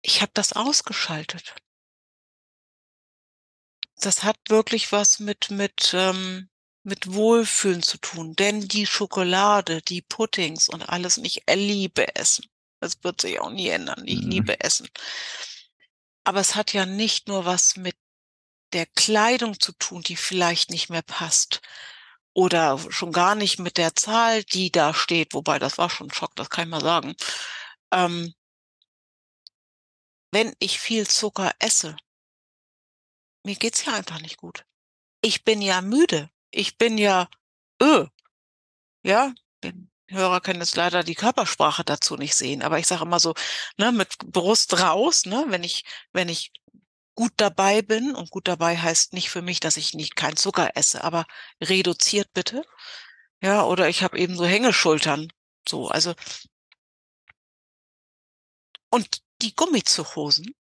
ich 0.00 0.22
habe 0.22 0.32
das 0.32 0.54
ausgeschaltet 0.54 1.54
das 4.00 4.22
hat 4.22 4.36
wirklich 4.48 4.92
was 4.92 5.18
mit, 5.18 5.50
mit, 5.50 5.92
ähm, 5.94 6.48
mit 6.82 7.12
Wohlfühlen 7.12 7.82
zu 7.82 7.98
tun. 7.98 8.34
Denn 8.36 8.68
die 8.68 8.86
Schokolade, 8.86 9.82
die 9.82 10.02
Puddings 10.02 10.68
und 10.68 10.82
alles, 10.82 11.18
und 11.18 11.24
ich 11.24 11.42
liebe 11.48 12.14
Essen. 12.16 12.46
Das 12.80 13.02
wird 13.02 13.20
sich 13.20 13.40
auch 13.40 13.50
nie 13.50 13.68
ändern. 13.68 14.02
Ich 14.06 14.20
mhm. 14.20 14.30
liebe 14.30 14.60
Essen. 14.60 14.88
Aber 16.24 16.40
es 16.40 16.54
hat 16.54 16.72
ja 16.72 16.86
nicht 16.86 17.28
nur 17.28 17.44
was 17.44 17.76
mit 17.76 17.96
der 18.72 18.86
Kleidung 18.86 19.60
zu 19.60 19.72
tun, 19.72 20.02
die 20.02 20.16
vielleicht 20.16 20.70
nicht 20.70 20.90
mehr 20.90 21.02
passt. 21.02 21.60
Oder 22.34 22.78
schon 22.90 23.12
gar 23.12 23.36
nicht 23.36 23.60
mit 23.60 23.76
der 23.78 23.94
Zahl, 23.94 24.42
die 24.44 24.72
da 24.72 24.92
steht. 24.92 25.34
Wobei, 25.34 25.58
das 25.58 25.78
war 25.78 25.88
schon 25.88 26.08
ein 26.08 26.14
Schock, 26.14 26.34
das 26.36 26.50
kann 26.50 26.64
ich 26.64 26.70
mal 26.70 26.80
sagen. 26.80 27.14
Ähm, 27.92 28.34
wenn 30.32 30.52
ich 30.58 30.80
viel 30.80 31.06
Zucker 31.06 31.52
esse, 31.60 31.96
mir 33.44 33.56
geht's 33.56 33.84
ja 33.84 33.94
einfach 33.94 34.20
nicht 34.20 34.36
gut. 34.38 34.64
Ich 35.22 35.44
bin 35.44 35.62
ja 35.62 35.80
müde. 35.82 36.30
Ich 36.50 36.78
bin 36.78 36.98
ja, 36.98 37.28
öh. 37.82 38.06
Ja, 39.02 39.34
den 39.62 39.90
Hörer 40.08 40.40
können 40.40 40.60
jetzt 40.60 40.76
leider 40.76 41.04
die 41.04 41.14
Körpersprache 41.14 41.84
dazu 41.84 42.16
nicht 42.16 42.34
sehen, 42.34 42.62
aber 42.62 42.78
ich 42.78 42.86
sage 42.86 43.04
immer 43.04 43.20
so, 43.20 43.34
ne, 43.78 43.92
mit 43.92 44.18
Brust 44.18 44.80
raus, 44.80 45.26
ne, 45.26 45.44
wenn 45.48 45.64
ich, 45.64 45.84
wenn 46.12 46.28
ich 46.28 46.52
gut 47.14 47.32
dabei 47.36 47.82
bin 47.82 48.14
und 48.14 48.30
gut 48.30 48.48
dabei 48.48 48.76
heißt 48.76 49.12
nicht 49.12 49.30
für 49.30 49.42
mich, 49.42 49.60
dass 49.60 49.76
ich 49.76 49.94
nicht 49.94 50.16
kein 50.16 50.36
Zucker 50.36 50.76
esse, 50.76 51.04
aber 51.04 51.26
reduziert 51.60 52.32
bitte. 52.34 52.64
Ja, 53.42 53.64
oder 53.64 53.88
ich 53.88 54.02
habe 54.02 54.18
eben 54.18 54.36
so 54.36 54.46
Hängeschultern. 54.46 55.32
So, 55.68 55.88
also 55.88 56.14
und 58.90 59.22
die 59.42 59.54
Gummizuchhosen, 59.54 60.54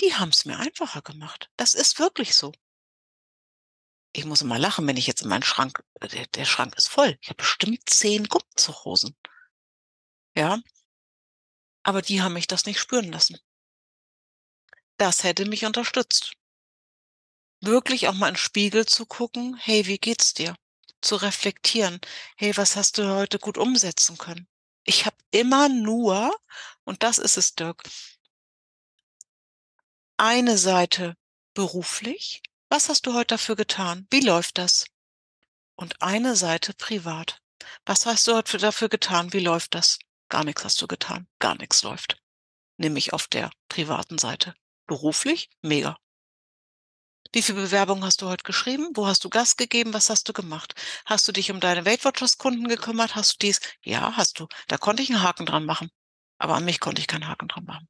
die 0.00 0.14
haben 0.14 0.30
es 0.30 0.44
mir 0.44 0.58
einfacher 0.58 1.02
gemacht. 1.02 1.50
Das 1.56 1.74
ist 1.74 1.98
wirklich 1.98 2.34
so. 2.34 2.52
Ich 4.12 4.24
muss 4.24 4.42
immer 4.42 4.58
lachen, 4.58 4.86
wenn 4.86 4.96
ich 4.96 5.06
jetzt 5.06 5.22
in 5.22 5.28
meinen 5.28 5.42
Schrank, 5.42 5.84
äh, 6.00 6.08
der, 6.08 6.26
der 6.26 6.44
Schrank 6.44 6.74
ist 6.76 6.88
voll. 6.88 7.16
Ich 7.20 7.28
habe 7.28 7.36
bestimmt 7.36 7.88
zehn 7.88 8.24
Gummizuchhosen. 8.24 9.16
Ja. 10.34 10.60
Aber 11.82 12.02
die 12.02 12.20
haben 12.20 12.32
mich 12.34 12.46
das 12.46 12.66
nicht 12.66 12.80
spüren 12.80 13.12
lassen. 13.12 13.38
Das 14.96 15.24
hätte 15.24 15.46
mich 15.46 15.64
unterstützt. 15.64 16.32
Wirklich 17.60 18.08
auch 18.08 18.14
mal 18.14 18.28
in 18.28 18.34
den 18.34 18.40
Spiegel 18.40 18.86
zu 18.86 19.06
gucken, 19.06 19.56
hey, 19.56 19.86
wie 19.86 19.98
geht's 19.98 20.34
dir? 20.34 20.56
Zu 21.02 21.16
reflektieren, 21.16 22.00
hey, 22.36 22.56
was 22.56 22.76
hast 22.76 22.98
du 22.98 23.08
heute 23.14 23.38
gut 23.38 23.58
umsetzen 23.58 24.18
können? 24.18 24.48
Ich 24.84 25.06
habe 25.06 25.16
immer 25.30 25.68
nur, 25.68 26.34
und 26.84 27.02
das 27.02 27.18
ist 27.18 27.36
es, 27.36 27.54
Dirk, 27.54 27.82
eine 30.20 30.58
Seite 30.58 31.16
beruflich. 31.54 32.42
Was 32.68 32.90
hast 32.90 33.06
du 33.06 33.14
heute 33.14 33.34
dafür 33.36 33.56
getan? 33.56 34.06
Wie 34.10 34.20
läuft 34.20 34.58
das? 34.58 34.84
Und 35.76 36.02
eine 36.02 36.36
Seite 36.36 36.74
privat. 36.74 37.40
Was 37.86 38.04
hast 38.04 38.28
du 38.28 38.34
heute 38.34 38.58
dafür 38.58 38.90
getan? 38.90 39.32
Wie 39.32 39.40
läuft 39.40 39.74
das? 39.74 39.98
Gar 40.28 40.44
nichts 40.44 40.62
hast 40.62 40.82
du 40.82 40.86
getan. 40.86 41.26
Gar 41.38 41.54
nichts 41.56 41.82
läuft. 41.82 42.18
Nämlich 42.76 43.14
auf 43.14 43.28
der 43.28 43.50
privaten 43.68 44.18
Seite. 44.18 44.54
Beruflich? 44.86 45.48
Mega. 45.62 45.96
Wie 47.32 47.40
viele 47.40 47.62
Bewerbungen 47.62 48.04
hast 48.04 48.20
du 48.20 48.28
heute 48.28 48.44
geschrieben? 48.44 48.90
Wo 48.94 49.06
hast 49.06 49.24
du 49.24 49.30
Gas 49.30 49.56
gegeben? 49.56 49.94
Was 49.94 50.10
hast 50.10 50.28
du 50.28 50.34
gemacht? 50.34 50.74
Hast 51.06 51.26
du 51.28 51.32
dich 51.32 51.50
um 51.50 51.60
deine 51.60 51.86
Weight 51.86 52.04
Watchers 52.04 52.36
gekümmert? 52.36 53.14
Hast 53.14 53.34
du 53.34 53.46
dies? 53.46 53.60
Ja, 53.82 54.14
hast 54.18 54.38
du. 54.38 54.48
Da 54.68 54.76
konnte 54.76 55.02
ich 55.02 55.08
einen 55.08 55.22
Haken 55.22 55.46
dran 55.46 55.64
machen. 55.64 55.90
Aber 56.36 56.56
an 56.56 56.66
mich 56.66 56.78
konnte 56.78 57.00
ich 57.00 57.06
keinen 57.06 57.26
Haken 57.26 57.48
dran 57.48 57.64
machen. 57.64 57.88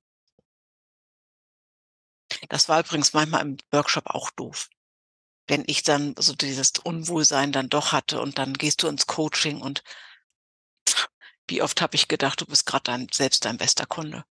Das 2.48 2.68
war 2.68 2.80
übrigens 2.80 3.12
manchmal 3.12 3.42
im 3.42 3.56
Workshop 3.70 4.06
auch 4.06 4.30
doof. 4.30 4.68
Wenn 5.46 5.64
ich 5.66 5.82
dann 5.82 6.14
so 6.18 6.34
dieses 6.34 6.72
Unwohlsein 6.82 7.52
dann 7.52 7.68
doch 7.68 7.92
hatte 7.92 8.20
und 8.20 8.38
dann 8.38 8.54
gehst 8.54 8.82
du 8.82 8.88
ins 8.88 9.06
Coaching 9.06 9.60
und 9.60 9.82
wie 11.48 11.62
oft 11.62 11.80
habe 11.82 11.96
ich 11.96 12.08
gedacht, 12.08 12.40
du 12.40 12.46
bist 12.46 12.66
gerade 12.66 12.84
dein, 12.84 13.08
selbst 13.12 13.44
dein 13.44 13.56
bester 13.58 13.86
Kunde. 13.86 14.24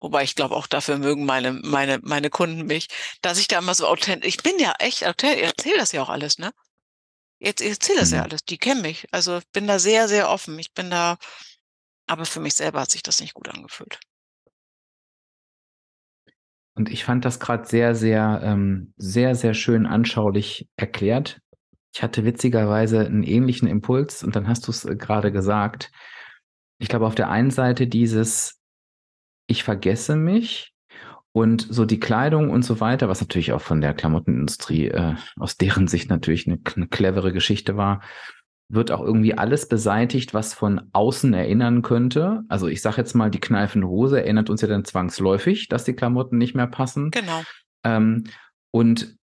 wobei 0.00 0.24
ich 0.24 0.34
glaube 0.34 0.56
auch 0.56 0.66
dafür 0.66 0.98
mögen 0.98 1.24
meine, 1.24 1.52
meine, 1.52 2.00
meine 2.02 2.28
Kunden 2.28 2.66
mich, 2.66 2.88
dass 3.22 3.38
ich 3.38 3.48
da 3.48 3.58
immer 3.58 3.74
so 3.74 3.86
authentisch, 3.86 4.28
ich 4.28 4.42
bin 4.42 4.58
ja 4.58 4.74
echt 4.78 5.04
authentisch, 5.06 5.40
ich 5.42 5.46
erzähle 5.48 5.78
das 5.78 5.92
ja 5.92 6.02
auch 6.02 6.08
alles, 6.08 6.38
ne? 6.38 6.52
Jetzt 7.38 7.60
erzähle 7.60 8.00
das 8.00 8.10
mhm. 8.10 8.16
ja 8.16 8.22
alles, 8.22 8.44
die 8.44 8.58
kennen 8.58 8.82
mich. 8.82 9.06
Also 9.12 9.38
ich 9.38 9.48
bin 9.50 9.66
da 9.66 9.78
sehr, 9.80 10.08
sehr 10.08 10.30
offen. 10.30 10.58
Ich 10.60 10.72
bin 10.74 10.90
da, 10.90 11.18
aber 12.06 12.24
für 12.24 12.40
mich 12.40 12.54
selber 12.54 12.80
hat 12.80 12.90
sich 12.90 13.02
das 13.02 13.20
nicht 13.20 13.34
gut 13.34 13.48
angefühlt. 13.48 13.98
Und 16.74 16.90
ich 16.90 17.04
fand 17.04 17.24
das 17.24 17.38
gerade 17.38 17.66
sehr, 17.66 17.94
sehr, 17.94 18.40
ähm, 18.42 18.94
sehr, 18.96 19.34
sehr 19.34 19.54
schön 19.54 19.86
anschaulich 19.86 20.68
erklärt. 20.76 21.40
Ich 21.94 22.02
hatte 22.02 22.24
witzigerweise 22.24 23.00
einen 23.00 23.22
ähnlichen 23.22 23.68
Impuls 23.68 24.24
und 24.24 24.34
dann 24.34 24.48
hast 24.48 24.66
du 24.66 24.70
es 24.70 24.84
äh, 24.84 24.96
gerade 24.96 25.32
gesagt. 25.32 25.90
Ich 26.78 26.88
glaube, 26.88 27.06
auf 27.06 27.14
der 27.14 27.30
einen 27.30 27.50
Seite 27.50 27.86
dieses, 27.86 28.58
ich 29.46 29.64
vergesse 29.64 30.16
mich 30.16 30.72
und 31.32 31.66
so 31.68 31.84
die 31.84 32.00
Kleidung 32.00 32.50
und 32.50 32.62
so 32.62 32.80
weiter, 32.80 33.08
was 33.08 33.20
natürlich 33.20 33.52
auch 33.52 33.60
von 33.60 33.80
der 33.80 33.92
Klamottenindustrie 33.94 34.88
äh, 34.88 35.14
aus 35.36 35.56
deren 35.58 35.88
Sicht 35.88 36.08
natürlich 36.08 36.46
eine, 36.46 36.58
eine 36.74 36.88
clevere 36.88 37.32
Geschichte 37.32 37.76
war, 37.76 38.00
wird 38.72 38.90
auch 38.90 39.02
irgendwie 39.02 39.36
alles 39.36 39.68
beseitigt, 39.68 40.32
was 40.32 40.54
von 40.54 40.80
außen 40.92 41.34
erinnern 41.34 41.82
könnte. 41.82 42.42
Also 42.48 42.68
ich 42.68 42.80
sage 42.80 42.96
jetzt 42.96 43.14
mal, 43.14 43.30
die 43.30 43.40
kneifende 43.40 43.86
Hose 43.86 44.20
erinnert 44.20 44.48
uns 44.48 44.62
ja 44.62 44.68
dann 44.68 44.84
zwangsläufig, 44.84 45.68
dass 45.68 45.84
die 45.84 45.92
Klamotten 45.92 46.38
nicht 46.38 46.54
mehr 46.54 46.66
passen. 46.66 47.10
Genau. 47.10 47.42
Ähm, 47.84 48.24
und 48.70 49.16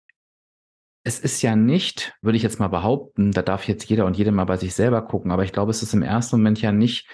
es 1.04 1.20
ist 1.20 1.42
ja 1.42 1.56
nicht, 1.56 2.14
würde 2.22 2.38
ich 2.38 2.44
jetzt 2.44 2.60
mal 2.60 2.68
behaupten, 2.68 3.32
da 3.32 3.42
darf 3.42 3.68
jetzt 3.68 3.90
jeder 3.90 4.06
und 4.06 4.18
jede 4.18 4.32
mal 4.32 4.46
bei 4.46 4.58
sich 4.58 4.76
selber 4.76 5.02
gucken, 5.02 5.32
aber 5.32 5.44
ich 5.44 5.52
glaube, 5.52 5.72
es 5.72 5.82
ist 5.82 5.94
im 5.94 6.04
ersten 6.04 6.38
Moment 6.38 6.62
ja 6.62 6.72
nicht, 6.72 7.08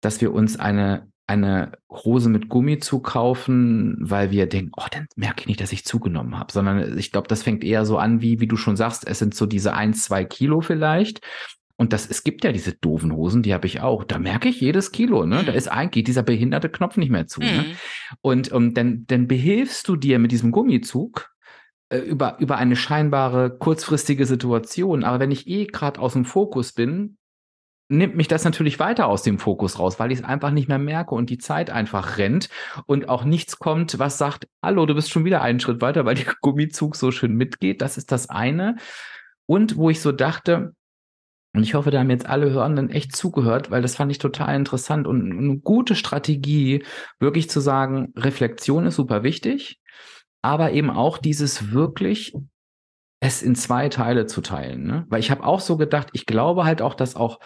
dass 0.00 0.20
wir 0.20 0.32
uns 0.32 0.60
eine, 0.60 1.08
eine 1.26 1.72
Hose 1.90 2.28
mit 2.28 2.48
Gummi 2.48 2.78
zukaufen, 2.78 3.96
weil 3.98 4.30
wir 4.30 4.46
denken, 4.46 4.70
oh, 4.76 4.86
dann 4.92 5.06
merke 5.16 5.40
ich 5.40 5.46
nicht, 5.48 5.60
dass 5.60 5.72
ich 5.72 5.84
zugenommen 5.84 6.38
habe, 6.38 6.52
sondern 6.52 6.96
ich 6.96 7.10
glaube, 7.10 7.26
das 7.26 7.42
fängt 7.42 7.64
eher 7.64 7.84
so 7.84 7.98
an, 7.98 8.20
wie, 8.20 8.38
wie 8.38 8.46
du 8.46 8.56
schon 8.56 8.76
sagst, 8.76 9.08
es 9.08 9.18
sind 9.18 9.34
so 9.34 9.46
diese 9.46 9.74
ein, 9.74 9.94
zwei 9.94 10.24
Kilo 10.24 10.60
vielleicht. 10.60 11.20
Und 11.80 11.94
das, 11.94 12.06
es 12.10 12.24
gibt 12.24 12.44
ja 12.44 12.52
diese 12.52 12.74
doofen 12.74 13.16
Hosen, 13.16 13.42
die 13.42 13.54
habe 13.54 13.66
ich 13.66 13.80
auch. 13.80 14.04
Da 14.04 14.18
merke 14.18 14.50
ich 14.50 14.60
jedes 14.60 14.92
Kilo, 14.92 15.24
ne? 15.24 15.40
Mhm. 15.40 15.46
Da 15.46 15.52
ist 15.52 15.66
eigentlich 15.66 16.04
dieser 16.04 16.22
behinderte 16.22 16.68
Knopf 16.68 16.98
nicht 16.98 17.08
mehr 17.08 17.26
zu. 17.26 17.40
Ne? 17.40 17.52
Mhm. 17.52 17.56
Ne? 17.56 17.64
Und 18.20 18.52
um, 18.52 18.74
dann, 18.74 19.06
dann 19.06 19.26
behilfst 19.26 19.88
du 19.88 19.96
dir 19.96 20.18
mit 20.18 20.30
diesem 20.30 20.50
Gummizug 20.50 21.30
äh, 21.88 21.96
über, 21.96 22.36
über 22.38 22.58
eine 22.58 22.76
scheinbare 22.76 23.56
kurzfristige 23.56 24.26
Situation. 24.26 25.04
Aber 25.04 25.20
wenn 25.20 25.30
ich 25.30 25.46
eh 25.46 25.64
gerade 25.64 26.00
aus 26.00 26.12
dem 26.12 26.26
Fokus 26.26 26.72
bin, 26.72 27.16
nimmt 27.88 28.14
mich 28.14 28.28
das 28.28 28.44
natürlich 28.44 28.78
weiter 28.78 29.06
aus 29.06 29.22
dem 29.22 29.38
Fokus 29.38 29.78
raus, 29.78 29.98
weil 29.98 30.12
ich 30.12 30.18
es 30.18 30.24
einfach 30.24 30.50
nicht 30.50 30.68
mehr 30.68 30.78
merke 30.78 31.14
und 31.14 31.30
die 31.30 31.38
Zeit 31.38 31.70
einfach 31.70 32.18
rennt 32.18 32.50
und 32.84 33.08
auch 33.08 33.24
nichts 33.24 33.58
kommt, 33.58 33.98
was 33.98 34.18
sagt, 34.18 34.46
hallo, 34.62 34.84
du 34.84 34.94
bist 34.94 35.10
schon 35.10 35.24
wieder 35.24 35.40
einen 35.40 35.60
Schritt 35.60 35.80
weiter, 35.80 36.04
weil 36.04 36.16
der 36.16 36.34
Gummizug 36.42 36.94
so 36.94 37.10
schön 37.10 37.36
mitgeht. 37.36 37.80
Das 37.80 37.96
ist 37.96 38.12
das 38.12 38.28
eine. 38.28 38.76
Und 39.46 39.78
wo 39.78 39.88
ich 39.88 40.02
so 40.02 40.12
dachte, 40.12 40.74
und 41.52 41.62
ich 41.64 41.74
hoffe, 41.74 41.90
da 41.90 41.98
haben 41.98 42.10
jetzt 42.10 42.26
alle 42.26 42.50
Hörenden 42.50 42.90
echt 42.90 43.16
zugehört, 43.16 43.70
weil 43.70 43.82
das 43.82 43.96
fand 43.96 44.12
ich 44.12 44.18
total 44.18 44.54
interessant 44.54 45.06
und 45.06 45.32
eine 45.32 45.58
gute 45.58 45.96
Strategie, 45.96 46.84
wirklich 47.18 47.50
zu 47.50 47.60
sagen, 47.60 48.12
Reflexion 48.16 48.86
ist 48.86 48.96
super 48.96 49.22
wichtig, 49.24 49.80
aber 50.42 50.72
eben 50.72 50.90
auch 50.90 51.18
dieses 51.18 51.72
wirklich 51.72 52.34
es 53.20 53.42
in 53.42 53.54
zwei 53.54 53.88
Teile 53.88 54.26
zu 54.26 54.40
teilen. 54.40 54.84
Ne? 54.84 55.06
Weil 55.08 55.20
ich 55.20 55.30
habe 55.30 55.44
auch 55.44 55.60
so 55.60 55.76
gedacht, 55.76 56.08
ich 56.12 56.24
glaube 56.24 56.64
halt 56.64 56.80
auch, 56.80 56.94
dass 56.94 57.16
auch 57.16 57.40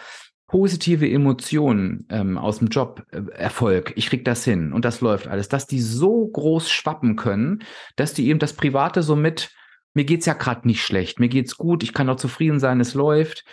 positive 0.47 1.09
Emotionen 1.09 2.05
ähm, 2.09 2.37
aus 2.37 2.59
dem 2.59 2.67
Job, 2.67 3.03
äh, 3.11 3.21
Erfolg, 3.33 3.93
ich 3.95 4.07
krieg 4.07 4.23
das 4.23 4.43
hin 4.45 4.71
und 4.71 4.85
das 4.85 5.01
läuft 5.01 5.27
alles, 5.27 5.49
dass 5.49 5.65
die 5.65 5.81
so 5.81 6.27
groß 6.27 6.69
schwappen 6.69 7.15
können, 7.15 7.63
dass 7.95 8.13
die 8.13 8.27
eben 8.27 8.39
das 8.39 8.53
Private 8.53 9.01
so 9.01 9.15
mit, 9.15 9.51
mir 9.95 10.05
geht's 10.05 10.27
ja 10.27 10.33
gerade 10.33 10.67
nicht 10.67 10.83
schlecht, 10.83 11.19
mir 11.19 11.29
geht's 11.29 11.57
gut, 11.57 11.81
ich 11.83 11.93
kann 11.93 12.09
auch 12.09 12.15
zufrieden 12.15 12.59
sein, 12.59 12.79
es 12.79 12.93
läuft 12.93 13.43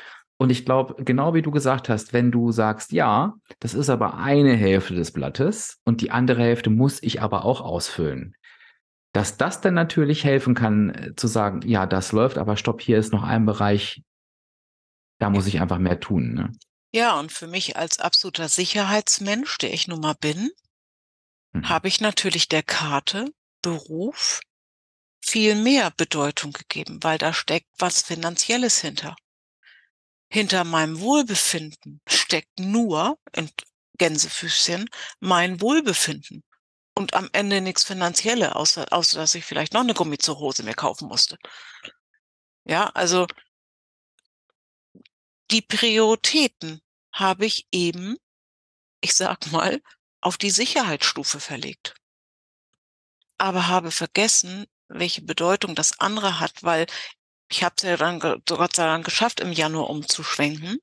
und 0.43 0.51
ich 0.51 0.65
glaube, 0.65 0.97
genau 1.05 1.35
wie 1.35 1.43
du 1.43 1.53
gesagt 1.53 1.89
hast, 1.89 2.13
wenn 2.13 2.33
du 2.33 2.51
sagst, 2.51 2.91
ja, 2.91 3.35
das 3.61 3.75
ist 3.75 3.89
aber 3.89 4.15
eine 4.15 4.57
Hälfte 4.57 4.93
des 4.93 5.13
Blattes 5.13 5.79
und 5.85 6.01
die 6.01 6.11
andere 6.11 6.43
Hälfte 6.43 6.69
muss 6.69 7.01
ich 7.01 7.23
aber 7.23 7.45
auch 7.45 7.61
ausfüllen. 7.61 8.35
Dass 9.13 9.37
das 9.37 9.61
dann 9.61 9.75
natürlich 9.75 10.25
helfen 10.25 10.57
kann, 10.57 10.91
äh, 10.91 11.15
zu 11.15 11.29
sagen, 11.29 11.63
ja, 11.65 11.87
das 11.87 12.11
läuft, 12.11 12.39
aber 12.39 12.57
stopp, 12.57 12.81
hier 12.81 12.99
ist 12.99 13.13
noch 13.13 13.23
ein 13.23 13.47
Bereich, 13.47 14.03
da 15.21 15.31
muss 15.31 15.47
ich 15.47 15.61
einfach 15.61 15.79
mehr 15.79 16.01
tun. 16.01 16.35
Ne? 16.35 16.51
Ja, 16.93 17.21
und 17.21 17.31
für 17.31 17.47
mich 17.47 17.77
als 17.77 18.01
absoluter 18.01 18.49
Sicherheitsmensch, 18.49 19.59
der 19.59 19.73
ich 19.73 19.87
nun 19.87 20.01
mal 20.01 20.17
bin, 20.21 20.51
mhm. 21.53 21.69
habe 21.69 21.87
ich 21.87 22.01
natürlich 22.01 22.49
der 22.49 22.65
Karte 22.65 23.33
Beruf 23.63 24.41
viel 25.25 25.55
mehr 25.55 25.93
Bedeutung 25.97 26.53
gegeben, 26.53 26.99
weil 27.03 27.19
da 27.19 27.33
steckt 27.33 27.69
was 27.79 28.03
Finanzielles 28.03 28.81
hinter 28.81 29.15
hinter 30.33 30.65
meinem 30.65 30.99
Wohlbefinden 31.01 32.01
steckt 32.09 32.59
nur, 32.59 33.19
in 33.37 33.51
Gänsefüßchen, 33.99 34.89
mein 35.21 35.61
Wohlbefinden. 35.61 36.43
Und 36.95 37.13
am 37.13 37.29
Ende 37.33 37.61
nichts 37.61 37.85
Finanzielle, 37.85 38.57
außer, 38.57 38.87
außer 38.93 39.19
dass 39.19 39.35
ich 39.35 39.45
vielleicht 39.45 39.75
noch 39.75 39.83
eine 39.83 39.93
Gummizurhose 39.93 40.63
mir 40.63 40.73
kaufen 40.73 41.09
musste. 41.09 41.37
Ja, 42.65 42.87
also 42.95 43.27
die 45.51 45.61
Prioritäten 45.61 46.81
habe 47.13 47.45
ich 47.45 47.67
eben, 47.71 48.17
ich 49.03 49.15
sag 49.15 49.53
mal, 49.53 49.83
auf 50.23 50.39
die 50.39 50.51
Sicherheitsstufe 50.51 51.41
verlegt. 51.41 51.95
Aber 53.37 53.69
habe 53.69 53.91
vergessen, 53.91 54.67
welche 54.89 55.21
Bedeutung 55.21 55.75
das 55.75 56.01
andere 56.01 56.41
hat, 56.41 56.63
weil 56.63 56.87
ich 57.53 57.63
habe 57.63 57.75
es 57.77 57.83
ja 57.83 57.99
dann 57.99 58.19
Gott 58.19 58.77
sei 58.77 58.87
Dank 58.87 59.05
geschafft, 59.05 59.41
im 59.41 59.53
Januar 59.53 59.91
umzuschwenken. 59.91 60.79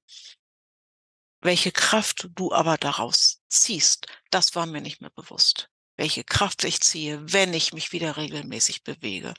Welche 1.41 1.71
Kraft 1.71 2.29
du 2.35 2.53
aber 2.53 2.77
daraus 2.77 3.41
ziehst, 3.47 4.05
das 4.29 4.53
war 4.53 4.67
mir 4.67 4.79
nicht 4.79 5.01
mehr 5.01 5.09
bewusst. 5.09 5.71
Welche 5.97 6.23
Kraft 6.23 6.63
ich 6.63 6.81
ziehe, 6.81 7.33
wenn 7.33 7.55
ich 7.55 7.73
mich 7.73 7.91
wieder 7.91 8.17
regelmäßig 8.17 8.83
bewege. 8.83 9.33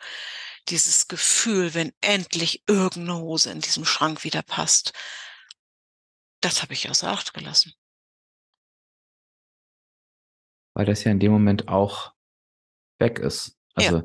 Dieses 0.68 1.06
Gefühl, 1.06 1.72
wenn 1.72 1.92
endlich 2.00 2.64
irgendeine 2.66 3.18
Hose 3.18 3.52
in 3.52 3.60
diesem 3.60 3.84
Schrank 3.84 4.24
wieder 4.24 4.42
passt. 4.42 4.92
Das 6.40 6.62
habe 6.62 6.72
ich 6.72 6.90
außer 6.90 7.08
Acht 7.08 7.32
gelassen. 7.32 7.74
Weil 10.74 10.86
das 10.86 11.04
ja 11.04 11.12
in 11.12 11.20
dem 11.20 11.30
Moment 11.30 11.68
auch 11.68 12.12
weg 12.98 13.20
ist. 13.20 13.56
Also 13.74 13.98
ja. 13.98 14.04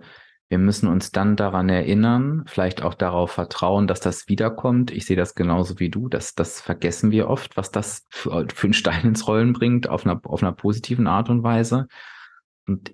Wir 0.49 0.59
müssen 0.59 0.87
uns 0.87 1.11
dann 1.11 1.35
daran 1.35 1.69
erinnern, 1.69 2.43
vielleicht 2.45 2.83
auch 2.83 2.93
darauf 2.93 3.31
vertrauen, 3.31 3.87
dass 3.87 3.99
das 3.99 4.27
wiederkommt. 4.27 4.91
Ich 4.91 5.05
sehe 5.05 5.17
das 5.17 5.33
genauso 5.33 5.79
wie 5.79 5.89
du. 5.89 6.07
Das, 6.07 6.35
das 6.35 6.61
vergessen 6.61 7.09
wir 7.09 7.29
oft, 7.29 7.57
was 7.57 7.71
das 7.71 8.05
für, 8.09 8.45
für 8.53 8.67
einen 8.67 8.73
Stein 8.73 9.05
ins 9.05 9.27
Rollen 9.27 9.53
bringt, 9.53 9.89
auf 9.89 10.05
einer, 10.05 10.21
auf 10.23 10.43
einer 10.43 10.51
positiven 10.51 11.07
Art 11.07 11.29
und 11.29 11.41
Weise. 11.41 11.87
Und 12.67 12.93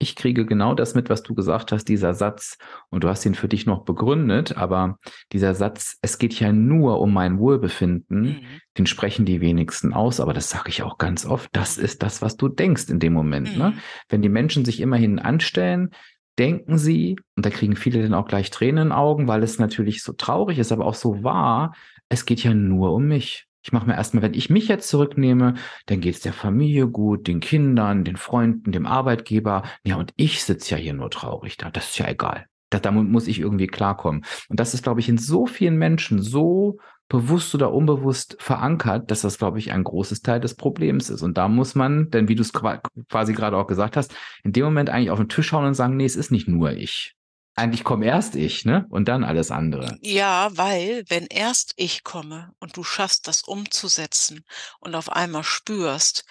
ich 0.00 0.14
kriege 0.14 0.46
genau 0.46 0.74
das 0.74 0.94
mit, 0.94 1.10
was 1.10 1.22
du 1.22 1.34
gesagt 1.34 1.72
hast, 1.72 1.86
dieser 1.86 2.14
Satz, 2.14 2.56
und 2.88 3.02
du 3.02 3.08
hast 3.08 3.26
ihn 3.26 3.34
für 3.34 3.48
dich 3.48 3.66
noch 3.66 3.84
begründet, 3.84 4.56
aber 4.56 4.98
dieser 5.32 5.54
Satz, 5.54 5.98
es 6.02 6.18
geht 6.18 6.38
ja 6.38 6.52
nur 6.52 7.00
um 7.00 7.12
mein 7.12 7.38
Wohlbefinden, 7.38 8.22
mhm. 8.22 8.36
den 8.78 8.86
sprechen 8.86 9.24
die 9.24 9.40
wenigsten 9.40 9.92
aus, 9.92 10.20
aber 10.20 10.32
das 10.32 10.50
sage 10.50 10.68
ich 10.68 10.82
auch 10.82 10.98
ganz 10.98 11.26
oft, 11.26 11.50
das 11.52 11.78
ist 11.78 12.02
das, 12.02 12.22
was 12.22 12.36
du 12.36 12.48
denkst 12.48 12.88
in 12.88 13.00
dem 13.00 13.12
Moment. 13.12 13.58
Ne? 13.58 13.70
Mhm. 13.70 13.76
Ne? 13.76 13.82
Wenn 14.08 14.22
die 14.22 14.28
Menschen 14.28 14.64
sich 14.64 14.80
immerhin 14.80 15.18
anstellen, 15.18 15.90
denken 16.38 16.78
sie, 16.78 17.16
und 17.36 17.44
da 17.44 17.50
kriegen 17.50 17.76
viele 17.76 18.02
dann 18.02 18.14
auch 18.14 18.26
gleich 18.26 18.50
Tränen 18.50 18.78
in 18.78 18.88
den 18.88 18.92
Augen, 18.92 19.28
weil 19.28 19.42
es 19.42 19.58
natürlich 19.58 20.02
so 20.02 20.12
traurig 20.12 20.58
ist, 20.58 20.72
aber 20.72 20.86
auch 20.86 20.94
so 20.94 21.22
wahr, 21.22 21.74
es 22.08 22.26
geht 22.26 22.42
ja 22.42 22.54
nur 22.54 22.92
um 22.92 23.06
mich. 23.06 23.46
Ich 23.62 23.72
mache 23.72 23.86
mir 23.86 23.96
erstmal, 23.96 24.22
wenn 24.22 24.34
ich 24.34 24.50
mich 24.50 24.68
jetzt 24.68 24.88
zurücknehme, 24.88 25.54
dann 25.86 26.00
geht 26.00 26.14
es 26.14 26.20
der 26.20 26.32
Familie 26.32 26.86
gut, 26.86 27.26
den 27.26 27.40
Kindern, 27.40 28.04
den 28.04 28.16
Freunden, 28.16 28.72
dem 28.72 28.86
Arbeitgeber. 28.86 29.64
Ja, 29.84 29.96
und 29.96 30.12
ich 30.16 30.44
sitze 30.44 30.74
ja 30.74 30.80
hier 30.80 30.94
nur 30.94 31.10
traurig 31.10 31.56
da. 31.56 31.70
Das 31.70 31.90
ist 31.90 31.98
ja 31.98 32.08
egal. 32.08 32.46
Da, 32.70 32.78
damit 32.78 33.08
muss 33.08 33.26
ich 33.26 33.40
irgendwie 33.40 33.66
klarkommen. 33.66 34.24
Und 34.48 34.60
das 34.60 34.74
ist, 34.74 34.84
glaube 34.84 35.00
ich, 35.00 35.08
in 35.08 35.18
so 35.18 35.46
vielen 35.46 35.76
Menschen 35.76 36.22
so 36.22 36.78
bewusst 37.08 37.54
oder 37.54 37.72
unbewusst 37.72 38.36
verankert, 38.38 39.10
dass 39.10 39.22
das, 39.22 39.38
glaube 39.38 39.58
ich, 39.58 39.72
ein 39.72 39.84
großes 39.84 40.20
Teil 40.22 40.40
des 40.40 40.54
Problems 40.54 41.08
ist. 41.08 41.22
Und 41.22 41.38
da 41.38 41.48
muss 41.48 41.74
man, 41.74 42.10
denn 42.10 42.28
wie 42.28 42.34
du 42.34 42.42
es 42.42 42.52
quasi 42.52 43.32
gerade 43.32 43.56
auch 43.56 43.66
gesagt 43.66 43.96
hast, 43.96 44.14
in 44.44 44.52
dem 44.52 44.64
Moment 44.64 44.90
eigentlich 44.90 45.10
auf 45.10 45.18
den 45.18 45.28
Tisch 45.28 45.48
schauen 45.48 45.64
und 45.64 45.74
sagen, 45.74 45.96
nee, 45.96 46.04
es 46.04 46.16
ist 46.16 46.30
nicht 46.30 46.48
nur 46.48 46.72
ich. 46.72 47.14
Eigentlich 47.54 47.82
komme 47.82 48.06
erst 48.06 48.36
ich, 48.36 48.64
ne? 48.64 48.86
Und 48.90 49.08
dann 49.08 49.24
alles 49.24 49.50
andere. 49.50 49.96
Ja, 50.00 50.50
weil 50.52 51.04
wenn 51.08 51.26
erst 51.26 51.72
ich 51.76 52.04
komme 52.04 52.52
und 52.60 52.76
du 52.76 52.84
schaffst, 52.84 53.26
das 53.26 53.42
umzusetzen 53.42 54.44
und 54.78 54.94
auf 54.94 55.10
einmal 55.10 55.42
spürst, 55.42 56.24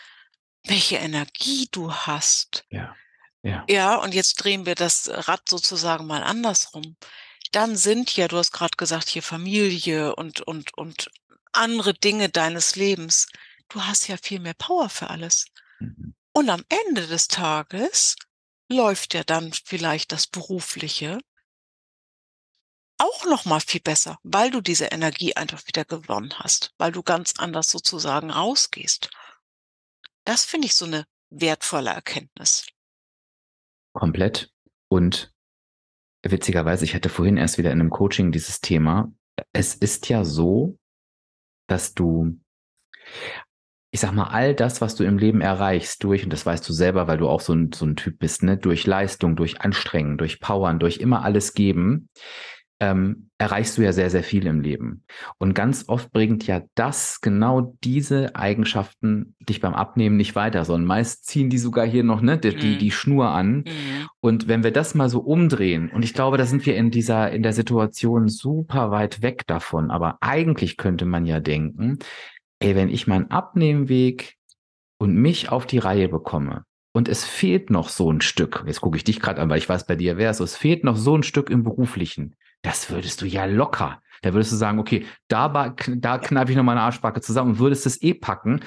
welche 0.63 0.97
Energie 0.97 1.67
du 1.71 1.91
hast. 1.91 2.65
Ja. 2.69 2.95
Ja. 3.43 3.63
ja, 3.69 3.95
und 3.95 4.13
jetzt 4.13 4.35
drehen 4.43 4.65
wir 4.65 4.75
das 4.75 5.09
Rad 5.09 5.47
sozusagen 5.47 6.05
mal 6.05 6.23
andersrum 6.23 6.97
dann 7.51 7.75
sind 7.75 8.15
ja, 8.15 8.27
du 8.27 8.37
hast 8.37 8.51
gerade 8.51 8.75
gesagt, 8.77 9.09
hier 9.09 9.23
Familie 9.23 10.15
und, 10.15 10.41
und, 10.41 10.77
und 10.77 11.11
andere 11.51 11.93
Dinge 11.93 12.29
deines 12.29 12.75
Lebens. 12.75 13.27
Du 13.69 13.83
hast 13.83 14.07
ja 14.07 14.17
viel 14.17 14.39
mehr 14.39 14.53
Power 14.53 14.89
für 14.89 15.09
alles. 15.09 15.45
Mhm. 15.79 16.15
Und 16.33 16.49
am 16.49 16.63
Ende 16.69 17.07
des 17.07 17.27
Tages 17.27 18.15
läuft 18.69 19.13
ja 19.13 19.23
dann 19.23 19.53
vielleicht 19.53 20.11
das 20.11 20.27
Berufliche 20.27 21.19
auch 22.99 23.25
noch 23.25 23.45
mal 23.45 23.59
viel 23.59 23.81
besser, 23.81 24.17
weil 24.23 24.51
du 24.51 24.61
diese 24.61 24.85
Energie 24.85 25.35
einfach 25.35 25.65
wieder 25.67 25.85
gewonnen 25.85 26.33
hast, 26.39 26.73
weil 26.77 26.91
du 26.91 27.03
ganz 27.03 27.33
anders 27.37 27.69
sozusagen 27.69 28.31
rausgehst. 28.31 29.09
Das 30.25 30.45
finde 30.45 30.67
ich 30.67 30.75
so 30.75 30.85
eine 30.85 31.05
wertvolle 31.29 31.91
Erkenntnis. 31.91 32.65
Komplett. 33.93 34.51
Und 34.89 35.33
witzigerweise, 36.23 36.85
ich 36.85 36.95
hatte 36.95 37.09
vorhin 37.09 37.37
erst 37.37 37.57
wieder 37.57 37.71
in 37.71 37.79
einem 37.79 37.89
Coaching 37.89 38.31
dieses 38.31 38.61
Thema. 38.61 39.11
Es 39.53 39.75
ist 39.75 40.09
ja 40.09 40.23
so, 40.23 40.77
dass 41.67 41.93
du, 41.93 42.39
ich 43.91 43.99
sag 43.99 44.13
mal, 44.13 44.27
all 44.27 44.55
das, 44.55 44.81
was 44.81 44.95
du 44.95 45.03
im 45.03 45.17
Leben 45.17 45.41
erreichst, 45.41 46.03
durch, 46.03 46.23
und 46.23 46.31
das 46.31 46.45
weißt 46.45 46.67
du 46.67 46.73
selber, 46.73 47.07
weil 47.07 47.17
du 47.17 47.27
auch 47.27 47.41
so 47.41 47.53
ein, 47.53 47.71
so 47.71 47.85
ein 47.85 47.95
Typ 47.95 48.19
bist, 48.19 48.43
ne, 48.43 48.57
durch 48.57 48.85
Leistung, 48.85 49.35
durch 49.35 49.61
Anstrengen, 49.61 50.17
durch 50.17 50.39
Powern, 50.39 50.79
durch 50.79 50.97
immer 50.97 51.23
alles 51.23 51.53
geben, 51.53 52.09
ähm, 52.79 53.29
erreichst 53.39 53.77
du 53.77 53.81
ja 53.81 53.91
sehr, 53.91 54.09
sehr 54.09 54.23
viel 54.23 54.45
im 54.45 54.61
Leben. 54.61 55.03
Und 55.37 55.53
ganz 55.53 55.85
oft 55.87 56.11
bringt 56.11 56.45
ja 56.45 56.61
das, 56.75 57.21
genau 57.21 57.75
diese 57.83 58.35
Eigenschaften 58.35 59.35
dich 59.39 59.61
beim 59.61 59.73
Abnehmen 59.73 60.17
nicht 60.17 60.35
weiter, 60.35 60.63
sondern 60.65 60.87
meist 60.87 61.25
ziehen 61.25 61.49
die 61.49 61.57
sogar 61.57 61.85
hier 61.85 62.03
noch 62.03 62.21
ne, 62.21 62.37
die, 62.37 62.51
mhm. 62.51 62.59
die, 62.59 62.77
die 62.77 62.91
Schnur 62.91 63.29
an. 63.29 63.57
Mhm. 63.57 64.07
Und 64.19 64.47
wenn 64.47 64.63
wir 64.63 64.71
das 64.71 64.95
mal 64.95 65.09
so 65.09 65.19
umdrehen, 65.19 65.89
und 65.89 66.03
ich 66.03 66.13
glaube, 66.13 66.37
da 66.37 66.45
sind 66.45 66.65
wir 66.65 66.75
in 66.75 66.91
dieser, 66.91 67.31
in 67.31 67.43
der 67.43 67.53
Situation 67.53 68.27
super 68.27 68.91
weit 68.91 69.21
weg 69.21 69.45
davon, 69.47 69.91
aber 69.91 70.17
eigentlich 70.21 70.77
könnte 70.77 71.05
man 71.05 71.25
ja 71.25 71.39
denken, 71.39 71.99
ey, 72.59 72.75
wenn 72.75 72.89
ich 72.89 73.07
meinen 73.07 73.31
Abnehmweg 73.31 74.35
und 74.99 75.15
mich 75.15 75.49
auf 75.49 75.65
die 75.65 75.79
Reihe 75.79 76.09
bekomme, 76.09 76.63
und 76.93 77.07
es 77.07 77.25
fehlt 77.25 77.69
noch 77.69 77.89
so 77.89 78.11
ein 78.11 78.21
Stück, 78.21 78.63
jetzt 78.65 78.81
gucke 78.81 78.97
ich 78.97 79.03
dich 79.03 79.19
gerade 79.19 79.39
an, 79.39 79.51
weil 79.51 79.59
ich 79.59 79.69
weiß, 79.69 79.85
bei 79.85 79.95
dir 79.95 80.17
wäre 80.17 80.31
es 80.31 80.37
so, 80.37 80.43
es 80.43 80.55
fehlt 80.55 80.83
noch 80.83 80.95
so 80.95 81.15
ein 81.15 81.21
Stück 81.21 81.51
im 81.51 81.61
Beruflichen 81.63 82.35
das 82.61 82.89
würdest 82.89 83.21
du 83.21 83.25
ja 83.25 83.45
locker. 83.45 84.01
Da 84.21 84.33
würdest 84.33 84.51
du 84.51 84.55
sagen, 84.55 84.79
okay, 84.79 85.05
da, 85.27 85.75
da 85.87 86.17
kneife 86.17 86.51
ich 86.51 86.57
noch 86.57 86.63
meine 86.63 86.81
Arschbacke 86.81 87.21
zusammen 87.21 87.51
und 87.51 87.59
würdest 87.59 87.85
es 87.85 88.01
eh 88.01 88.13
packen. 88.13 88.61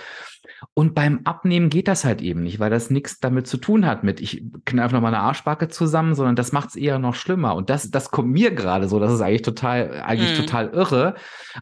Und 0.75 0.95
beim 0.95 1.21
Abnehmen 1.25 1.71
geht 1.71 1.89
das 1.89 2.05
halt 2.05 2.23
eben 2.23 2.43
nicht, 2.43 2.61
weil 2.61 2.71
das 2.71 2.91
nichts 2.91 3.19
damit 3.19 3.47
zu 3.47 3.57
tun 3.57 3.87
hat 3.87 4.05
mit, 4.05 4.21
ich 4.21 4.45
kneife 4.65 4.95
noch 4.95 5.03
meine 5.03 5.19
Arschbacke 5.19 5.69
zusammen, 5.69 6.15
sondern 6.15 6.37
das 6.37 6.53
macht 6.53 6.71
es 6.71 6.77
eher 6.77 6.99
noch 6.99 7.15
schlimmer. 7.15 7.55
Und 7.57 7.71
das, 7.71 7.91
das 7.91 8.11
kommt 8.11 8.31
mir 8.31 8.53
gerade 8.53 8.89
so, 8.89 9.01
das 9.01 9.13
ist 9.13 9.21
eigentlich 9.21 9.43
total, 9.43 10.03
eigentlich 10.03 10.37
hm. 10.39 10.47
total 10.47 10.69
irre. 10.69 11.15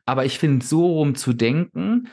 Aber 0.04 0.24
ich 0.24 0.38
finde, 0.38 0.64
so 0.64 0.86
rum 0.86 1.14
zu 1.14 1.32
denken, 1.32 2.08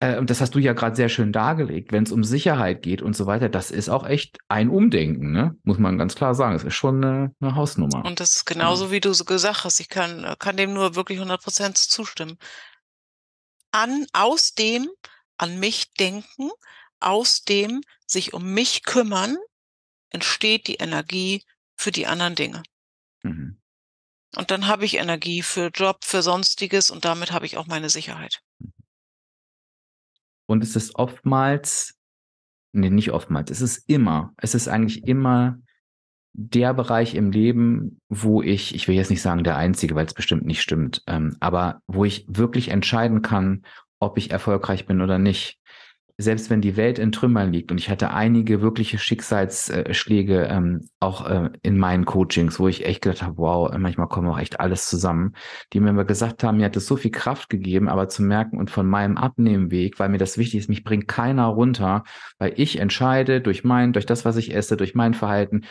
äh, 0.00 0.18
und 0.18 0.30
das 0.30 0.40
hast 0.40 0.54
du 0.54 0.58
ja 0.58 0.72
gerade 0.72 0.96
sehr 0.96 1.10
schön 1.10 1.30
dargelegt, 1.30 1.92
wenn 1.92 2.04
es 2.04 2.10
um 2.10 2.24
Sicherheit 2.24 2.82
geht 2.82 3.02
und 3.02 3.14
so 3.14 3.26
weiter, 3.26 3.50
das 3.50 3.70
ist 3.70 3.90
auch 3.90 4.06
echt 4.06 4.38
ein 4.48 4.70
Umdenken, 4.70 5.30
ne? 5.30 5.56
muss 5.62 5.78
man 5.78 5.98
ganz 5.98 6.14
klar 6.14 6.34
sagen. 6.34 6.56
Es 6.56 6.64
ist 6.64 6.74
schon 6.74 7.04
eine, 7.04 7.34
eine, 7.40 7.54
Hausnummer. 7.54 8.04
Und 8.04 8.18
das 8.18 8.36
ist 8.36 8.44
genauso, 8.46 8.86
ja. 8.86 8.90
wie 8.92 9.00
du 9.00 9.12
so 9.12 9.24
gesagt 9.24 9.64
hast. 9.64 9.78
Ich 9.78 9.90
kann, 9.90 10.34
kann 10.38 10.56
dem 10.56 10.72
nur 10.72 10.94
wirklich 10.96 11.18
100 11.18 11.42
Prozent 11.42 11.76
zustimmen. 11.76 12.38
An, 13.72 14.06
aus 14.12 14.54
dem 14.54 14.88
an 15.36 15.60
mich 15.60 15.92
denken, 15.92 16.50
aus 16.98 17.44
dem 17.44 17.82
sich 18.06 18.32
um 18.32 18.52
mich 18.54 18.82
kümmern, 18.84 19.36
entsteht 20.08 20.66
die 20.66 20.76
Energie 20.76 21.44
für 21.76 21.92
die 21.92 22.06
anderen 22.06 22.34
Dinge. 22.34 22.62
Mhm. 23.22 23.60
Und 24.36 24.50
dann 24.50 24.66
habe 24.66 24.84
ich 24.86 24.94
Energie 24.94 25.42
für 25.42 25.68
Job, 25.68 26.04
für 26.04 26.22
Sonstiges 26.22 26.90
und 26.90 27.04
damit 27.04 27.32
habe 27.32 27.46
ich 27.46 27.58
auch 27.58 27.66
meine 27.66 27.90
Sicherheit. 27.90 28.40
Mhm. 28.58 28.79
Und 30.50 30.64
es 30.64 30.74
ist 30.74 30.96
oftmals, 30.96 31.96
nee, 32.72 32.90
nicht 32.90 33.12
oftmals, 33.12 33.52
es 33.52 33.60
ist 33.60 33.88
immer, 33.88 34.32
es 34.36 34.56
ist 34.56 34.66
eigentlich 34.66 35.06
immer 35.06 35.60
der 36.32 36.74
Bereich 36.74 37.14
im 37.14 37.30
Leben, 37.30 38.00
wo 38.08 38.42
ich, 38.42 38.74
ich 38.74 38.88
will 38.88 38.96
jetzt 38.96 39.10
nicht 39.10 39.22
sagen 39.22 39.44
der 39.44 39.56
einzige, 39.56 39.94
weil 39.94 40.06
es 40.06 40.12
bestimmt 40.12 40.44
nicht 40.44 40.60
stimmt, 40.60 41.04
ähm, 41.06 41.36
aber 41.38 41.82
wo 41.86 42.04
ich 42.04 42.24
wirklich 42.26 42.70
entscheiden 42.70 43.22
kann, 43.22 43.64
ob 44.00 44.18
ich 44.18 44.32
erfolgreich 44.32 44.86
bin 44.86 45.00
oder 45.00 45.20
nicht 45.20 45.59
selbst 46.20 46.50
wenn 46.50 46.60
die 46.60 46.76
Welt 46.76 46.98
in 46.98 47.12
Trümmern 47.12 47.52
liegt, 47.52 47.70
und 47.70 47.78
ich 47.78 47.88
hatte 47.88 48.10
einige 48.12 48.60
wirkliche 48.60 48.98
Schicksalsschläge 48.98 50.44
ähm, 50.50 50.88
auch 51.00 51.26
äh, 51.28 51.50
in 51.62 51.78
meinen 51.78 52.04
Coachings, 52.04 52.60
wo 52.60 52.68
ich 52.68 52.84
echt 52.84 53.02
gedacht 53.02 53.22
habe, 53.22 53.38
wow, 53.38 53.70
manchmal 53.78 54.08
kommen 54.08 54.28
auch 54.28 54.38
echt 54.38 54.60
alles 54.60 54.86
zusammen, 54.86 55.34
die 55.72 55.80
mir 55.80 55.90
immer 55.90 56.04
gesagt 56.04 56.44
haben, 56.44 56.58
mir 56.58 56.66
hat 56.66 56.76
es 56.76 56.86
so 56.86 56.96
viel 56.96 57.10
Kraft 57.10 57.48
gegeben, 57.48 57.88
aber 57.88 58.08
zu 58.08 58.22
merken 58.22 58.58
und 58.58 58.70
von 58.70 58.86
meinem 58.86 59.16
Abnehmweg, 59.16 59.98
weil 59.98 60.10
mir 60.10 60.18
das 60.18 60.38
wichtig 60.38 60.60
ist, 60.60 60.68
mich 60.68 60.84
bringt 60.84 61.08
keiner 61.08 61.46
runter, 61.46 62.04
weil 62.38 62.52
ich 62.56 62.78
entscheide 62.78 63.40
durch 63.40 63.64
mein, 63.64 63.92
durch 63.92 64.06
das, 64.06 64.24
was 64.24 64.36
ich 64.36 64.54
esse, 64.54 64.76
durch 64.76 64.94
mein 64.94 65.14
Verhalten, 65.14 65.62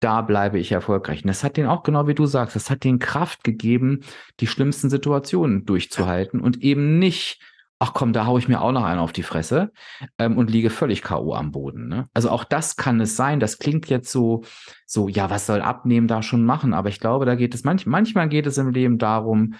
da 0.00 0.22
bleibe 0.22 0.58
ich 0.58 0.72
erfolgreich. 0.72 1.24
Und 1.24 1.28
das 1.28 1.42
hat 1.42 1.56
denen 1.56 1.68
auch 1.68 1.82
genau 1.82 2.06
wie 2.06 2.14
du 2.14 2.26
sagst, 2.26 2.56
das 2.56 2.70
hat 2.70 2.84
denen 2.84 2.98
Kraft 2.98 3.42
gegeben, 3.44 4.00
die 4.40 4.46
schlimmsten 4.46 4.90
Situationen 4.90 5.64
durchzuhalten 5.64 6.40
und 6.40 6.62
eben 6.62 6.98
nicht 6.98 7.40
ach 7.78 7.92
komm, 7.94 8.12
da 8.12 8.26
haue 8.26 8.40
ich 8.40 8.48
mir 8.48 8.60
auch 8.60 8.72
noch 8.72 8.84
einen 8.84 9.00
auf 9.00 9.12
die 9.12 9.22
Fresse 9.22 9.72
ähm, 10.18 10.36
und 10.36 10.50
liege 10.50 10.70
völlig 10.70 11.02
K.O. 11.02 11.34
am 11.34 11.52
Boden. 11.52 11.88
Ne? 11.88 12.08
Also 12.12 12.30
auch 12.30 12.44
das 12.44 12.76
kann 12.76 13.00
es 13.00 13.16
sein. 13.16 13.40
Das 13.40 13.58
klingt 13.58 13.88
jetzt 13.88 14.10
so, 14.10 14.44
so, 14.86 15.08
ja, 15.08 15.30
was 15.30 15.46
soll 15.46 15.60
Abnehmen 15.60 16.08
da 16.08 16.22
schon 16.22 16.44
machen? 16.44 16.74
Aber 16.74 16.88
ich 16.88 17.00
glaube, 17.00 17.24
da 17.24 17.34
geht 17.36 17.54
es 17.54 17.64
manch, 17.64 17.86
manchmal 17.86 18.28
geht 18.28 18.46
es 18.46 18.58
im 18.58 18.70
Leben 18.70 18.98
darum, 18.98 19.54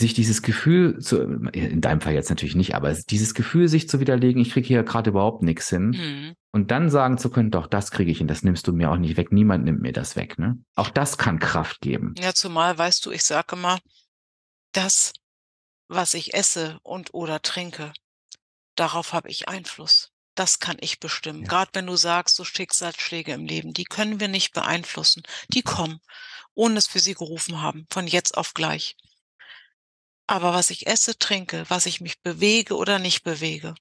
sich 0.00 0.14
dieses 0.14 0.42
Gefühl 0.42 1.00
zu, 1.00 1.20
in 1.52 1.80
deinem 1.80 2.00
Fall 2.00 2.14
jetzt 2.14 2.30
natürlich 2.30 2.54
nicht, 2.54 2.76
aber 2.76 2.92
dieses 2.92 3.34
Gefühl, 3.34 3.66
sich 3.66 3.88
zu 3.88 3.98
widerlegen, 3.98 4.40
ich 4.40 4.52
kriege 4.52 4.66
hier 4.66 4.84
gerade 4.84 5.10
überhaupt 5.10 5.42
nichts 5.42 5.68
hin. 5.70 5.88
Mhm. 5.90 6.34
Und 6.52 6.70
dann 6.70 6.88
sagen 6.88 7.18
zu 7.18 7.30
können, 7.30 7.50
doch, 7.50 7.66
das 7.66 7.90
kriege 7.90 8.10
ich 8.10 8.18
hin, 8.18 8.28
das 8.28 8.44
nimmst 8.44 8.68
du 8.68 8.72
mir 8.72 8.92
auch 8.92 8.96
nicht 8.96 9.16
weg, 9.16 9.32
niemand 9.32 9.64
nimmt 9.64 9.80
mir 9.80 9.92
das 9.92 10.14
weg. 10.14 10.38
Ne? 10.38 10.58
Auch 10.76 10.90
das 10.90 11.18
kann 11.18 11.40
Kraft 11.40 11.80
geben. 11.80 12.14
Ja, 12.16 12.32
zumal, 12.32 12.78
weißt 12.78 13.04
du, 13.06 13.10
ich 13.10 13.24
sage 13.24 13.56
immer, 13.56 13.78
dass 14.72 15.12
was 15.88 16.14
ich 16.14 16.34
esse 16.34 16.78
und 16.82 17.14
oder 17.14 17.42
trinke, 17.42 17.92
darauf 18.76 19.12
habe 19.12 19.30
ich 19.30 19.48
Einfluss. 19.48 20.12
Das 20.34 20.60
kann 20.60 20.76
ich 20.80 21.00
bestimmen. 21.00 21.42
Ja. 21.42 21.48
Gerade 21.48 21.70
wenn 21.74 21.86
du 21.86 21.96
sagst, 21.96 22.36
so 22.36 22.44
Schicksalsschläge 22.44 23.32
im 23.32 23.46
Leben, 23.46 23.72
die 23.72 23.84
können 23.84 24.20
wir 24.20 24.28
nicht 24.28 24.52
beeinflussen. 24.52 25.22
Die 25.48 25.62
kommen, 25.62 26.00
ohne 26.54 26.76
dass 26.76 26.94
wir 26.94 27.00
sie 27.00 27.14
gerufen 27.14 27.60
haben, 27.60 27.86
von 27.90 28.06
jetzt 28.06 28.36
auf 28.36 28.54
gleich. 28.54 28.96
Aber 30.28 30.52
was 30.52 30.70
ich 30.70 30.86
esse, 30.86 31.18
trinke, 31.18 31.64
was 31.68 31.86
ich 31.86 32.00
mich 32.00 32.20
bewege 32.20 32.76
oder 32.76 32.98
nicht 33.00 33.24
bewege, 33.24 33.74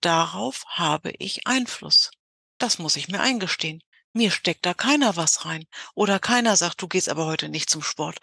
darauf 0.00 0.64
habe 0.68 1.12
ich 1.18 1.46
Einfluss. 1.46 2.10
Das 2.56 2.78
muss 2.78 2.96
ich 2.96 3.08
mir 3.08 3.20
eingestehen. 3.20 3.82
Mir 4.14 4.30
steckt 4.30 4.64
da 4.64 4.72
keiner 4.72 5.16
was 5.16 5.44
rein. 5.44 5.66
Oder 5.94 6.18
keiner 6.18 6.56
sagt, 6.56 6.80
du 6.80 6.88
gehst 6.88 7.08
aber 7.08 7.26
heute 7.26 7.48
nicht 7.48 7.68
zum 7.68 7.82
Sport 7.82 8.18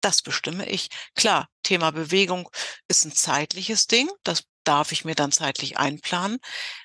das 0.00 0.22
bestimme 0.22 0.68
ich. 0.68 0.88
Klar, 1.14 1.48
Thema 1.62 1.90
Bewegung 1.90 2.48
ist 2.88 3.04
ein 3.04 3.12
zeitliches 3.12 3.86
Ding. 3.86 4.08
Das 4.24 4.44
darf 4.64 4.92
ich 4.92 5.04
mir 5.04 5.14
dann 5.14 5.32
zeitlich 5.32 5.78
einplanen. 5.78 6.38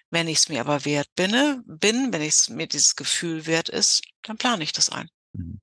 Wenn 0.09 0.27
ich 0.27 0.39
es 0.39 0.49
mir 0.49 0.61
aber 0.61 0.85
wert 0.85 1.07
bin, 1.15 1.63
bin 1.65 2.11
wenn 2.11 2.21
ich 2.21 2.49
mir 2.49 2.67
dieses 2.67 2.95
Gefühl 2.95 3.45
wert 3.45 3.69
ist, 3.69 4.01
dann 4.23 4.37
plane 4.37 4.63
ich 4.63 4.73
das 4.73 4.89
ein. 4.89 5.09
Mhm. 5.33 5.59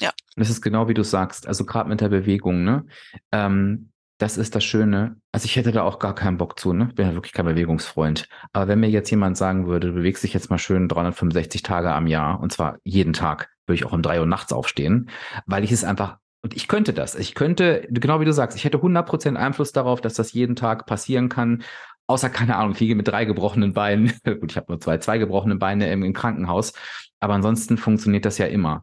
Ja. 0.00 0.12
Das 0.36 0.48
ist 0.48 0.62
genau 0.62 0.88
wie 0.88 0.94
du 0.94 1.04
sagst. 1.04 1.46
Also 1.46 1.66
gerade 1.66 1.88
mit 1.88 2.00
der 2.00 2.08
Bewegung, 2.08 2.64
ne? 2.64 2.86
Ähm, 3.32 3.92
das 4.16 4.36
ist 4.36 4.54
das 4.54 4.64
Schöne. 4.64 5.16
Also 5.32 5.46
ich 5.46 5.56
hätte 5.56 5.72
da 5.72 5.82
auch 5.82 5.98
gar 5.98 6.14
keinen 6.14 6.36
Bock 6.36 6.58
zu, 6.58 6.72
ne? 6.72 6.86
Bin 6.86 7.06
ja 7.06 7.14
wirklich 7.14 7.32
kein 7.32 7.46
Bewegungsfreund. 7.46 8.28
Aber 8.52 8.68
wenn 8.68 8.80
mir 8.80 8.90
jetzt 8.90 9.10
jemand 9.10 9.36
sagen 9.36 9.66
würde, 9.66 9.88
du 9.88 9.94
bewegst 9.94 10.22
dich 10.24 10.34
jetzt 10.34 10.50
mal 10.50 10.58
schön 10.58 10.88
365 10.88 11.62
Tage 11.62 11.92
am 11.92 12.06
Jahr 12.06 12.40
und 12.40 12.52
zwar 12.52 12.78
jeden 12.82 13.12
Tag, 13.12 13.50
würde 13.66 13.76
ich 13.76 13.84
auch 13.84 13.92
um 13.92 14.02
drei 14.02 14.20
Uhr 14.20 14.26
nachts 14.26 14.52
aufstehen, 14.52 15.10
weil 15.46 15.64
ich 15.64 15.72
es 15.72 15.84
einfach 15.84 16.18
und 16.42 16.56
ich 16.56 16.68
könnte 16.68 16.92
das. 16.92 17.14
Ich 17.14 17.34
könnte, 17.34 17.86
genau 17.90 18.20
wie 18.20 18.24
du 18.24 18.32
sagst, 18.32 18.56
ich 18.56 18.64
hätte 18.64 18.78
100% 18.78 19.36
Einfluss 19.36 19.72
darauf, 19.72 20.00
dass 20.00 20.14
das 20.14 20.32
jeden 20.32 20.56
Tag 20.56 20.86
passieren 20.86 21.28
kann. 21.28 21.62
Außer, 22.06 22.30
keine 22.30 22.56
Ahnung, 22.56 22.72
ich 22.72 22.80
liege 22.80 22.94
mit 22.94 23.08
drei 23.08 23.24
gebrochenen 23.24 23.72
Beinen. 23.72 24.12
Gut, 24.24 24.50
ich 24.50 24.56
habe 24.56 24.72
nur 24.72 24.80
zwei, 24.80 24.98
zwei 24.98 25.18
gebrochene 25.18 25.56
Beine 25.56 25.92
im, 25.92 26.02
im 26.02 26.12
Krankenhaus. 26.12 26.72
Aber 27.20 27.34
ansonsten 27.34 27.76
funktioniert 27.76 28.24
das 28.24 28.38
ja 28.38 28.46
immer. 28.46 28.82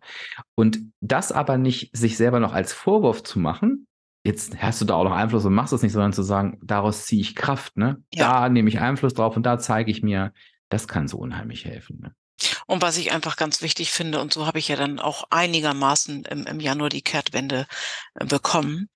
Und 0.55 0.79
das 1.01 1.31
aber 1.31 1.57
nicht 1.57 1.95
sich 1.97 2.17
selber 2.17 2.39
noch 2.39 2.53
als 2.53 2.73
Vorwurf 2.73 3.23
zu 3.23 3.39
machen, 3.39 3.87
jetzt 4.23 4.61
hast 4.61 4.79
du 4.81 4.85
da 4.85 4.93
auch 4.93 5.03
noch 5.03 5.15
Einfluss 5.15 5.45
und 5.45 5.53
machst 5.53 5.73
es 5.73 5.81
nicht, 5.81 5.93
sondern 5.93 6.13
zu 6.13 6.21
sagen, 6.21 6.59
daraus 6.61 7.05
ziehe 7.05 7.21
ich 7.21 7.35
Kraft, 7.35 7.77
ne? 7.77 8.03
Ja. 8.13 8.41
Da 8.41 8.49
nehme 8.49 8.69
ich 8.69 8.79
Einfluss 8.79 9.13
drauf 9.13 9.35
und 9.35 9.45
da 9.45 9.57
zeige 9.57 9.89
ich 9.89 10.03
mir, 10.03 10.33
das 10.69 10.87
kann 10.87 11.07
so 11.07 11.17
unheimlich 11.17 11.65
helfen. 11.65 11.99
Ne? 12.01 12.13
Und 12.67 12.81
was 12.81 12.97
ich 12.97 13.11
einfach 13.13 13.37
ganz 13.37 13.61
wichtig 13.61 13.91
finde, 13.91 14.19
und 14.19 14.33
so 14.33 14.45
habe 14.45 14.59
ich 14.59 14.67
ja 14.67 14.75
dann 14.75 14.99
auch 14.99 15.23
einigermaßen 15.29 16.25
im, 16.25 16.45
im 16.45 16.59
Januar 16.59 16.89
die 16.89 17.01
Kehrtwende 17.01 17.65
äh, 18.15 18.25
bekommen, 18.25 18.89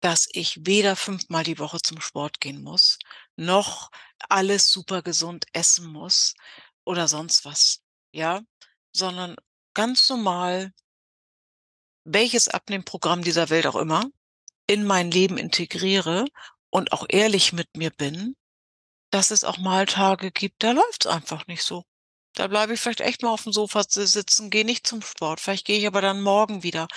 dass 0.00 0.26
ich 0.32 0.66
weder 0.66 0.96
fünfmal 0.96 1.44
die 1.44 1.58
Woche 1.58 1.80
zum 1.80 2.00
Sport 2.00 2.40
gehen 2.40 2.62
muss, 2.62 2.98
noch 3.36 3.90
alles 4.28 4.70
super 4.70 5.02
gesund 5.02 5.46
essen 5.52 5.86
muss 5.86 6.34
oder 6.84 7.08
sonst 7.08 7.44
was, 7.44 7.82
ja, 8.12 8.40
sondern 8.92 9.36
ganz 9.74 10.08
normal, 10.08 10.72
welches 12.04 12.48
Abnehmprogramm 12.48 13.22
dieser 13.22 13.50
Welt 13.50 13.66
auch 13.66 13.76
immer, 13.76 14.06
in 14.66 14.84
mein 14.84 15.10
Leben 15.10 15.36
integriere 15.36 16.26
und 16.70 16.92
auch 16.92 17.04
ehrlich 17.08 17.52
mit 17.52 17.76
mir 17.76 17.90
bin 17.90 18.34
dass 19.14 19.30
es 19.30 19.44
auch 19.44 19.58
mal 19.58 19.86
Tage 19.86 20.32
gibt, 20.32 20.62
da 20.64 20.72
läuft's 20.72 21.06
einfach 21.06 21.46
nicht 21.46 21.62
so. 21.62 21.84
Da 22.34 22.48
bleibe 22.48 22.74
ich 22.74 22.80
vielleicht 22.80 23.00
echt 23.00 23.22
mal 23.22 23.30
auf 23.30 23.44
dem 23.44 23.52
Sofa 23.52 23.84
sitzen, 23.88 24.50
gehe 24.50 24.64
nicht 24.64 24.88
zum 24.88 25.02
Sport. 25.02 25.40
Vielleicht 25.40 25.64
gehe 25.66 25.78
ich 25.78 25.86
aber 25.86 26.00
dann 26.00 26.20
morgen 26.20 26.64
wieder. 26.64 26.88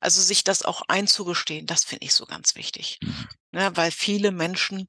Also 0.00 0.22
sich 0.22 0.44
das 0.44 0.62
auch 0.62 0.82
einzugestehen, 0.86 1.66
das 1.66 1.82
finde 1.82 2.06
ich 2.06 2.14
so 2.14 2.26
ganz 2.26 2.54
wichtig. 2.54 3.00
Mhm. 3.02 3.28
Ne, 3.50 3.76
weil 3.76 3.90
viele 3.90 4.30
Menschen 4.30 4.88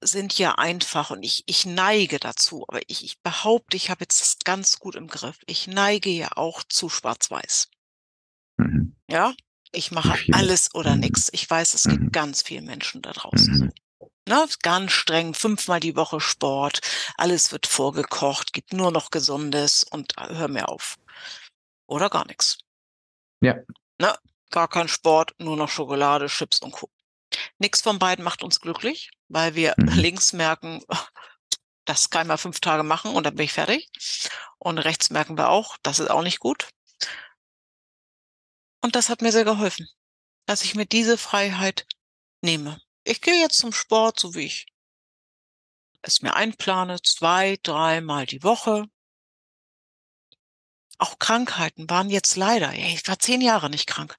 sind 0.00 0.38
ja 0.38 0.54
einfach 0.54 1.10
und 1.10 1.22
ich, 1.22 1.42
ich 1.46 1.66
neige 1.66 2.18
dazu, 2.18 2.64
aber 2.68 2.80
ich, 2.86 3.04
ich 3.04 3.20
behaupte, 3.20 3.76
ich 3.76 3.90
habe 3.90 4.04
jetzt 4.04 4.20
das 4.22 4.38
ganz 4.44 4.78
gut 4.78 4.94
im 4.94 5.08
Griff. 5.08 5.38
Ich 5.46 5.66
neige 5.66 6.08
ja 6.10 6.36
auch 6.36 6.62
zu 6.64 6.88
schwarz-weiß. 6.88 7.68
Mhm. 8.56 8.96
Ja, 9.10 9.34
ich 9.72 9.90
mache 9.90 10.18
alles 10.32 10.74
oder 10.74 10.94
Mhm. 10.94 11.00
nix. 11.00 11.28
Ich 11.32 11.48
weiß, 11.48 11.74
es 11.74 11.84
Mhm. 11.84 11.90
gibt 11.90 12.12
ganz 12.14 12.40
viele 12.40 12.62
Menschen 12.62 13.02
da 13.02 13.12
draußen 13.12 13.58
Mhm. 13.58 13.72
Ne, 14.28 14.44
ganz 14.62 14.92
streng, 14.92 15.34
fünfmal 15.34 15.78
die 15.78 15.94
Woche 15.94 16.20
Sport, 16.20 16.80
alles 17.16 17.52
wird 17.52 17.66
vorgekocht, 17.66 18.52
gibt 18.52 18.72
nur 18.72 18.90
noch 18.90 19.10
Gesundes 19.10 19.84
und 19.84 20.18
äh, 20.18 20.34
hör 20.34 20.48
mir 20.48 20.68
auf. 20.68 20.96
Oder 21.86 22.10
gar 22.10 22.26
nichts. 22.26 22.58
Ja. 23.40 23.54
Ne, 24.00 24.16
gar 24.50 24.68
kein 24.68 24.88
Sport, 24.88 25.34
nur 25.38 25.56
noch 25.56 25.68
Schokolade, 25.68 26.26
Chips 26.26 26.58
und 26.60 26.72
Co. 26.72 26.90
Nix 27.58 27.80
von 27.82 27.98
beiden 27.98 28.24
macht 28.24 28.42
uns 28.42 28.60
glücklich, 28.60 29.10
weil 29.28 29.54
wir 29.54 29.74
Mhm. 29.76 29.88
links 29.94 30.32
merken, 30.32 30.82
das 31.84 32.10
kann 32.10 32.22
ich 32.22 32.28
mal 32.28 32.36
fünf 32.36 32.58
Tage 32.60 32.82
machen 32.82 33.12
und 33.14 33.24
dann 33.24 33.36
bin 33.36 33.44
ich 33.44 33.52
fertig. 33.52 33.88
Und 34.58 34.78
rechts 34.78 35.10
merken 35.10 35.38
wir 35.38 35.50
auch, 35.50 35.76
das 35.82 36.00
ist 36.00 36.10
auch 36.10 36.22
nicht 36.22 36.40
gut. 36.40 36.68
Und 38.82 38.96
das 38.96 39.08
hat 39.08 39.22
mir 39.22 39.32
sehr 39.32 39.44
geholfen, 39.44 39.86
dass 40.46 40.62
ich 40.62 40.74
mir 40.74 40.86
diese 40.86 41.18
Freiheit 41.18 41.86
nehme. 42.42 42.80
Ich 43.08 43.20
gehe 43.20 43.40
jetzt 43.40 43.58
zum 43.58 43.72
Sport, 43.72 44.18
so 44.18 44.34
wie 44.34 44.46
ich 44.46 44.66
es 46.02 46.22
mir 46.22 46.34
einplane, 46.34 47.00
zwei, 47.02 47.56
dreimal 47.62 48.26
die 48.26 48.42
Woche. 48.42 48.86
Auch 50.98 51.20
Krankheiten 51.20 51.88
waren 51.88 52.10
jetzt 52.10 52.34
leider, 52.34 52.72
ich 52.72 53.06
war 53.06 53.18
zehn 53.20 53.40
Jahre 53.40 53.70
nicht 53.70 53.86
krank, 53.86 54.16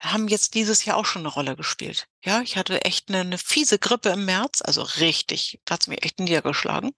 haben 0.00 0.26
jetzt 0.26 0.54
dieses 0.54 0.84
Jahr 0.84 0.96
auch 0.96 1.04
schon 1.04 1.22
eine 1.22 1.28
Rolle 1.28 1.54
gespielt. 1.54 2.08
Ja, 2.24 2.40
ich 2.40 2.56
hatte 2.56 2.84
echt 2.84 3.08
eine, 3.08 3.20
eine 3.20 3.38
fiese 3.38 3.78
Grippe 3.78 4.08
im 4.08 4.24
März, 4.24 4.62
also 4.62 4.82
richtig, 4.82 5.60
da 5.64 5.74
hat's 5.74 5.86
mich 5.86 6.02
echt 6.04 6.18
niedergeschlagen. 6.18 6.90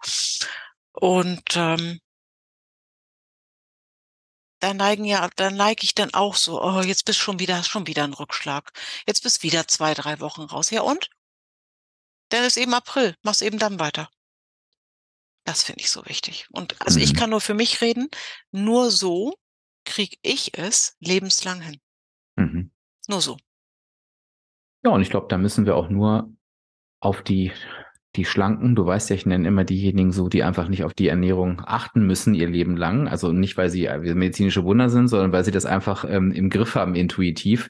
Und 0.93 1.55
ähm, 1.55 2.01
da 4.61 4.75
neigen 4.75 5.05
ja, 5.05 5.29
da 5.37 5.51
neige 5.51 5.85
ich 5.85 5.95
dann 5.95 6.15
auch 6.15 6.37
so, 6.37 6.63
oh, 6.63 6.81
jetzt 6.83 7.05
bist 7.05 7.19
schon 7.19 7.39
wieder, 7.39 7.63
schon 7.65 7.87
wieder 7.87 8.05
ein 8.05 8.13
Rückschlag. 8.15 8.73
Jetzt 9.07 9.23
bist 9.23 9.43
wieder 9.43 9.67
zwei, 9.67 9.95
drei 9.95 10.21
Wochen 10.21 10.43
raus. 10.43 10.71
Ja 10.71 10.83
und? 10.83 11.11
Dann 12.29 12.45
ist 12.45 12.57
eben 12.57 12.75
April, 12.75 13.17
mach's 13.23 13.43
eben 13.43 13.59
dann 13.59 13.81
weiter. 13.81 14.09
Das 15.45 15.63
finde 15.65 15.81
ich 15.81 15.91
so 15.91 16.05
wichtig. 16.07 16.47
Und 16.53 16.81
also 16.81 17.01
ich 17.01 17.13
Mhm. 17.15 17.17
kann 17.17 17.31
nur 17.31 17.41
für 17.41 17.55
mich 17.55 17.81
reden, 17.81 18.09
nur 18.53 18.91
so 18.91 19.35
kriege 19.85 20.17
ich 20.23 20.57
es 20.57 20.97
lebenslang 21.01 21.61
hin. 21.63 21.81
Mhm. 22.37 22.71
Nur 23.09 23.21
so. 23.21 23.37
Ja, 24.85 24.91
und 24.93 25.03
ich 25.03 25.11
glaube, 25.11 25.27
da 25.29 25.39
müssen 25.39 25.67
wir 25.67 25.77
auch 25.77 25.89
nur 25.89 26.33
auf 27.01 27.23
die, 27.23 27.53
die 28.17 28.25
Schlanken, 28.25 28.75
du 28.75 28.85
weißt 28.85 29.11
ja, 29.11 29.17
ich 29.17 29.27
nenne 29.27 29.47
immer 29.47 29.65
diejenigen 29.65 30.11
so, 30.11 30.29
die 30.29 30.43
einfach 30.43 30.69
nicht 30.69 30.83
auf 30.85 30.95
die 30.95 31.09
Ernährung 31.09 31.63
achten 31.65 32.07
müssen 32.07 32.35
ihr 32.35 32.49
Leben 32.49 32.77
lang. 32.77 33.07
Also 33.07 33.33
nicht, 33.33 33.57
weil 33.57 33.71
sie 33.71 33.87
äh, 33.87 34.15
medizinische 34.15 34.65
Wunder 34.65 34.89
sind, 34.91 35.09
sondern 35.09 35.33
weil 35.33 35.45
sie 35.45 35.53
das 35.53 35.67
einfach 35.67 36.05
ähm, 36.09 36.33
im 36.33 36.51
Griff 36.51 36.75
haben, 36.75 36.95
intuitiv. 36.95 37.69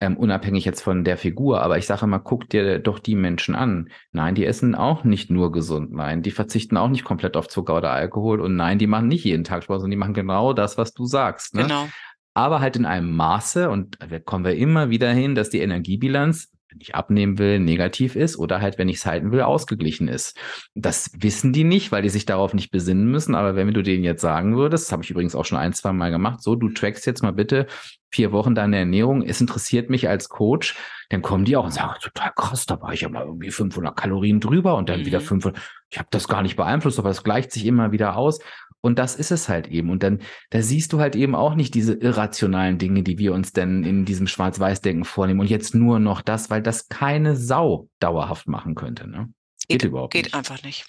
Ähm, 0.00 0.16
unabhängig 0.16 0.64
jetzt 0.64 0.82
von 0.82 1.02
der 1.02 1.16
Figur, 1.16 1.62
aber 1.62 1.78
ich 1.78 1.86
sage 1.86 2.04
immer, 2.04 2.18
guck 2.18 2.48
dir 2.50 2.78
doch 2.78 2.98
die 2.98 3.14
Menschen 3.14 3.54
an. 3.54 3.90
Nein, 4.12 4.34
die 4.34 4.44
essen 4.44 4.74
auch 4.74 5.02
nicht 5.04 5.30
nur 5.30 5.50
gesund. 5.50 5.92
Nein, 5.92 6.22
die 6.22 6.32
verzichten 6.32 6.76
auch 6.76 6.88
nicht 6.88 7.04
komplett 7.04 7.36
auf 7.36 7.48
Zucker 7.48 7.76
oder 7.76 7.90
Alkohol. 7.90 8.40
Und 8.40 8.56
nein, 8.56 8.78
die 8.78 8.86
machen 8.86 9.08
nicht 9.08 9.24
jeden 9.24 9.44
Tag 9.44 9.64
Sport, 9.64 9.80
sondern 9.80 9.92
die 9.92 9.96
machen 9.96 10.14
genau 10.14 10.52
das, 10.52 10.78
was 10.78 10.92
du 10.92 11.06
sagst. 11.06 11.54
Ne? 11.54 11.62
Genau. 11.62 11.88
aber 12.34 12.60
halt 12.60 12.76
in 12.76 12.84
einem 12.84 13.14
Maße 13.14 13.70
und 13.70 13.96
da 14.00 14.18
kommen 14.18 14.44
wir 14.44 14.56
immer 14.56 14.90
wieder 14.90 15.12
hin, 15.12 15.34
dass 15.36 15.50
die 15.50 15.60
Energiebilanz, 15.60 16.50
wenn 16.74 16.80
ich 16.80 16.94
abnehmen 16.94 17.38
will, 17.38 17.60
negativ 17.60 18.16
ist 18.16 18.36
oder 18.36 18.60
halt, 18.60 18.78
wenn 18.78 18.88
ich 18.88 18.96
es 18.96 19.06
halten 19.06 19.30
will, 19.30 19.42
ausgeglichen 19.42 20.08
ist. 20.08 20.36
Das 20.74 21.10
wissen 21.16 21.52
die 21.52 21.62
nicht, 21.64 21.92
weil 21.92 22.02
die 22.02 22.08
sich 22.08 22.26
darauf 22.26 22.52
nicht 22.52 22.70
besinnen 22.72 23.10
müssen. 23.10 23.34
Aber 23.36 23.54
wenn 23.54 23.72
du 23.72 23.82
denen 23.82 24.02
jetzt 24.02 24.20
sagen 24.22 24.56
würdest, 24.56 24.86
das 24.86 24.92
habe 24.92 25.04
ich 25.04 25.10
übrigens 25.10 25.34
auch 25.36 25.44
schon 25.44 25.58
ein, 25.58 25.72
zwei 25.72 25.92
Mal 25.92 26.10
gemacht, 26.10 26.42
so, 26.42 26.56
du 26.56 26.68
trackst 26.70 27.06
jetzt 27.06 27.22
mal 27.22 27.32
bitte 27.32 27.68
vier 28.10 28.32
Wochen 28.32 28.54
deine 28.54 28.78
Ernährung, 28.78 29.22
es 29.22 29.40
interessiert 29.40 29.88
mich 29.90 30.08
als 30.08 30.28
Coach, 30.28 30.76
dann 31.10 31.22
kommen 31.22 31.44
die 31.44 31.56
auch 31.56 31.64
und 31.64 31.72
sagen, 31.72 31.94
total 32.00 32.32
krass, 32.36 32.66
da 32.66 32.80
war 32.80 32.92
ich 32.92 33.02
ja 33.02 33.08
mal 33.08 33.24
irgendwie 33.24 33.50
500 33.50 33.96
Kalorien 33.96 34.40
drüber 34.40 34.76
und 34.76 34.88
dann 34.88 35.00
Mhm. 35.00 35.06
wieder 35.06 35.20
500. 35.20 35.60
Ich 35.90 35.98
habe 35.98 36.08
das 36.10 36.28
gar 36.28 36.42
nicht 36.42 36.56
beeinflusst, 36.56 36.98
aber 36.98 37.10
es 37.10 37.22
gleicht 37.24 37.52
sich 37.52 37.66
immer 37.66 37.92
wieder 37.92 38.16
aus. 38.16 38.40
Und 38.84 38.98
das 38.98 39.16
ist 39.16 39.30
es 39.30 39.48
halt 39.48 39.68
eben. 39.68 39.88
Und 39.88 40.02
dann, 40.02 40.20
da 40.50 40.60
siehst 40.60 40.92
du 40.92 41.00
halt 41.00 41.16
eben 41.16 41.34
auch 41.34 41.54
nicht 41.54 41.72
diese 41.72 41.94
irrationalen 41.94 42.76
Dinge, 42.76 43.02
die 43.02 43.16
wir 43.16 43.32
uns 43.32 43.54
denn 43.54 43.82
in 43.82 44.04
diesem 44.04 44.26
Schwarz-Weiß-Denken 44.26 45.04
vornehmen. 45.04 45.40
Und 45.40 45.48
jetzt 45.48 45.74
nur 45.74 45.98
noch 46.00 46.20
das, 46.20 46.50
weil 46.50 46.60
das 46.60 46.88
keine 46.88 47.34
Sau 47.34 47.88
dauerhaft 47.98 48.46
machen 48.46 48.74
könnte. 48.74 49.08
Ne? 49.08 49.32
Geht, 49.68 49.80
Geht, 49.80 49.84
überhaupt 49.84 50.12
geht 50.12 50.26
nicht. 50.26 50.34
einfach 50.34 50.62
nicht. 50.62 50.84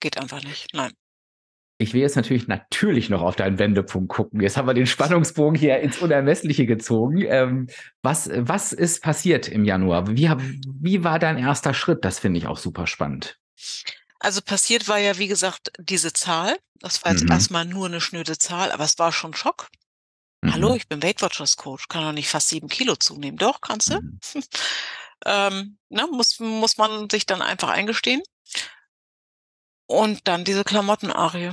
Geht 0.00 0.18
einfach 0.18 0.42
nicht. 0.42 0.74
Nein. 0.74 0.90
Ich 1.78 1.94
will 1.94 2.00
jetzt 2.00 2.16
natürlich 2.16 2.48
natürlich 2.48 3.10
noch 3.10 3.22
auf 3.22 3.36
deinen 3.36 3.60
Wendepunkt 3.60 4.08
gucken. 4.08 4.40
Jetzt 4.40 4.56
haben 4.56 4.66
wir 4.66 4.74
den 4.74 4.86
Spannungsbogen 4.86 5.56
hier 5.56 5.78
ins 5.78 5.98
Unermessliche 5.98 6.66
gezogen. 6.66 7.22
Ähm, 7.28 7.68
was, 8.02 8.28
was 8.34 8.72
ist 8.72 9.04
passiert 9.04 9.46
im 9.46 9.64
Januar? 9.64 10.08
Wie, 10.08 10.28
hab- 10.28 10.42
wie 10.80 11.04
war 11.04 11.20
dein 11.20 11.38
erster 11.38 11.74
Schritt? 11.74 12.04
Das 12.04 12.18
finde 12.18 12.38
ich 12.38 12.48
auch 12.48 12.56
super 12.56 12.88
spannend. 12.88 13.38
Also 14.18 14.40
passiert 14.42 14.88
war 14.88 14.98
ja, 14.98 15.18
wie 15.18 15.28
gesagt, 15.28 15.72
diese 15.78 16.12
Zahl. 16.12 16.58
Das 16.80 17.04
war 17.04 17.12
jetzt 17.12 17.24
Mhm. 17.24 17.30
erstmal 17.32 17.64
nur 17.64 17.86
eine 17.86 18.00
schnöde 18.00 18.38
Zahl, 18.38 18.72
aber 18.72 18.84
es 18.84 18.98
war 18.98 19.12
schon 19.12 19.34
Schock. 19.34 19.68
Hallo, 20.44 20.70
Mhm. 20.70 20.76
ich 20.76 20.88
bin 20.88 21.02
Weight 21.02 21.22
Watchers 21.22 21.56
Coach, 21.56 21.88
kann 21.88 22.02
doch 22.02 22.12
nicht 22.12 22.28
fast 22.28 22.48
sieben 22.48 22.68
Kilo 22.68 22.96
zunehmen. 22.96 23.38
Doch, 23.38 23.60
kannst 23.60 23.90
du. 23.90 24.00
Mhm. 24.00 24.20
ähm, 25.24 25.78
ne, 25.88 26.06
muss, 26.10 26.38
muss 26.40 26.76
man 26.76 27.08
sich 27.10 27.26
dann 27.26 27.42
einfach 27.42 27.68
eingestehen. 27.70 28.22
Und 29.88 30.26
dann 30.28 30.44
diese 30.44 30.64
Klamottenarie. 30.64 31.52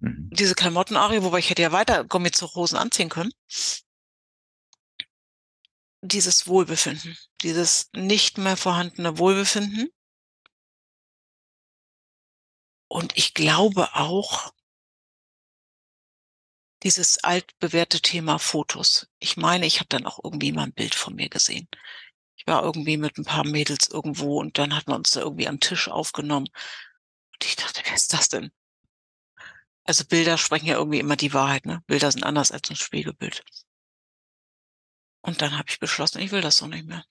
Mhm. 0.00 0.30
Diese 0.32 0.54
Klamottenarie, 0.54 1.22
wobei 1.22 1.38
ich 1.40 1.50
hätte 1.50 1.62
ja 1.62 1.72
weiter 1.72 2.04
Gummizuchhosen 2.04 2.78
anziehen 2.78 3.08
können. 3.08 3.32
Dieses 6.00 6.46
Wohlbefinden, 6.46 7.18
dieses 7.42 7.90
nicht 7.92 8.38
mehr 8.38 8.56
vorhandene 8.56 9.18
Wohlbefinden. 9.18 9.88
Und 12.88 13.16
ich 13.16 13.34
glaube 13.34 13.94
auch, 13.94 14.52
dieses 16.82 17.18
altbewährte 17.24 18.00
Thema 18.00 18.38
Fotos. 18.38 19.08
Ich 19.18 19.36
meine, 19.36 19.66
ich 19.66 19.80
habe 19.80 19.88
dann 19.88 20.06
auch 20.06 20.20
irgendwie 20.22 20.52
mal 20.52 20.64
ein 20.64 20.72
Bild 20.72 20.94
von 20.94 21.14
mir 21.14 21.28
gesehen. 21.28 21.68
Ich 22.36 22.46
war 22.46 22.62
irgendwie 22.62 22.96
mit 22.96 23.18
ein 23.18 23.24
paar 23.24 23.44
Mädels 23.44 23.88
irgendwo 23.88 24.38
und 24.38 24.58
dann 24.58 24.74
hat 24.76 24.86
man 24.86 24.98
uns 24.98 25.10
da 25.10 25.20
irgendwie 25.20 25.48
am 25.48 25.60
Tisch 25.60 25.88
aufgenommen. 25.88 26.46
Und 26.46 27.44
ich 27.44 27.56
dachte, 27.56 27.82
wer 27.84 27.94
ist 27.94 28.12
das 28.12 28.28
denn? 28.28 28.52
Also 29.84 30.04
Bilder 30.04 30.38
sprechen 30.38 30.66
ja 30.66 30.76
irgendwie 30.76 31.00
immer 31.00 31.16
die 31.16 31.32
Wahrheit, 31.32 31.66
ne? 31.66 31.82
Bilder 31.86 32.12
sind 32.12 32.22
anders 32.22 32.52
als 32.52 32.70
ein 32.70 32.76
Spiegelbild. 32.76 33.42
Und 35.22 35.42
dann 35.42 35.58
habe 35.58 35.68
ich 35.68 35.80
beschlossen, 35.80 36.20
ich 36.20 36.30
will 36.30 36.42
das 36.42 36.58
so 36.58 36.66
nicht 36.66 36.86
mehr. 36.86 37.04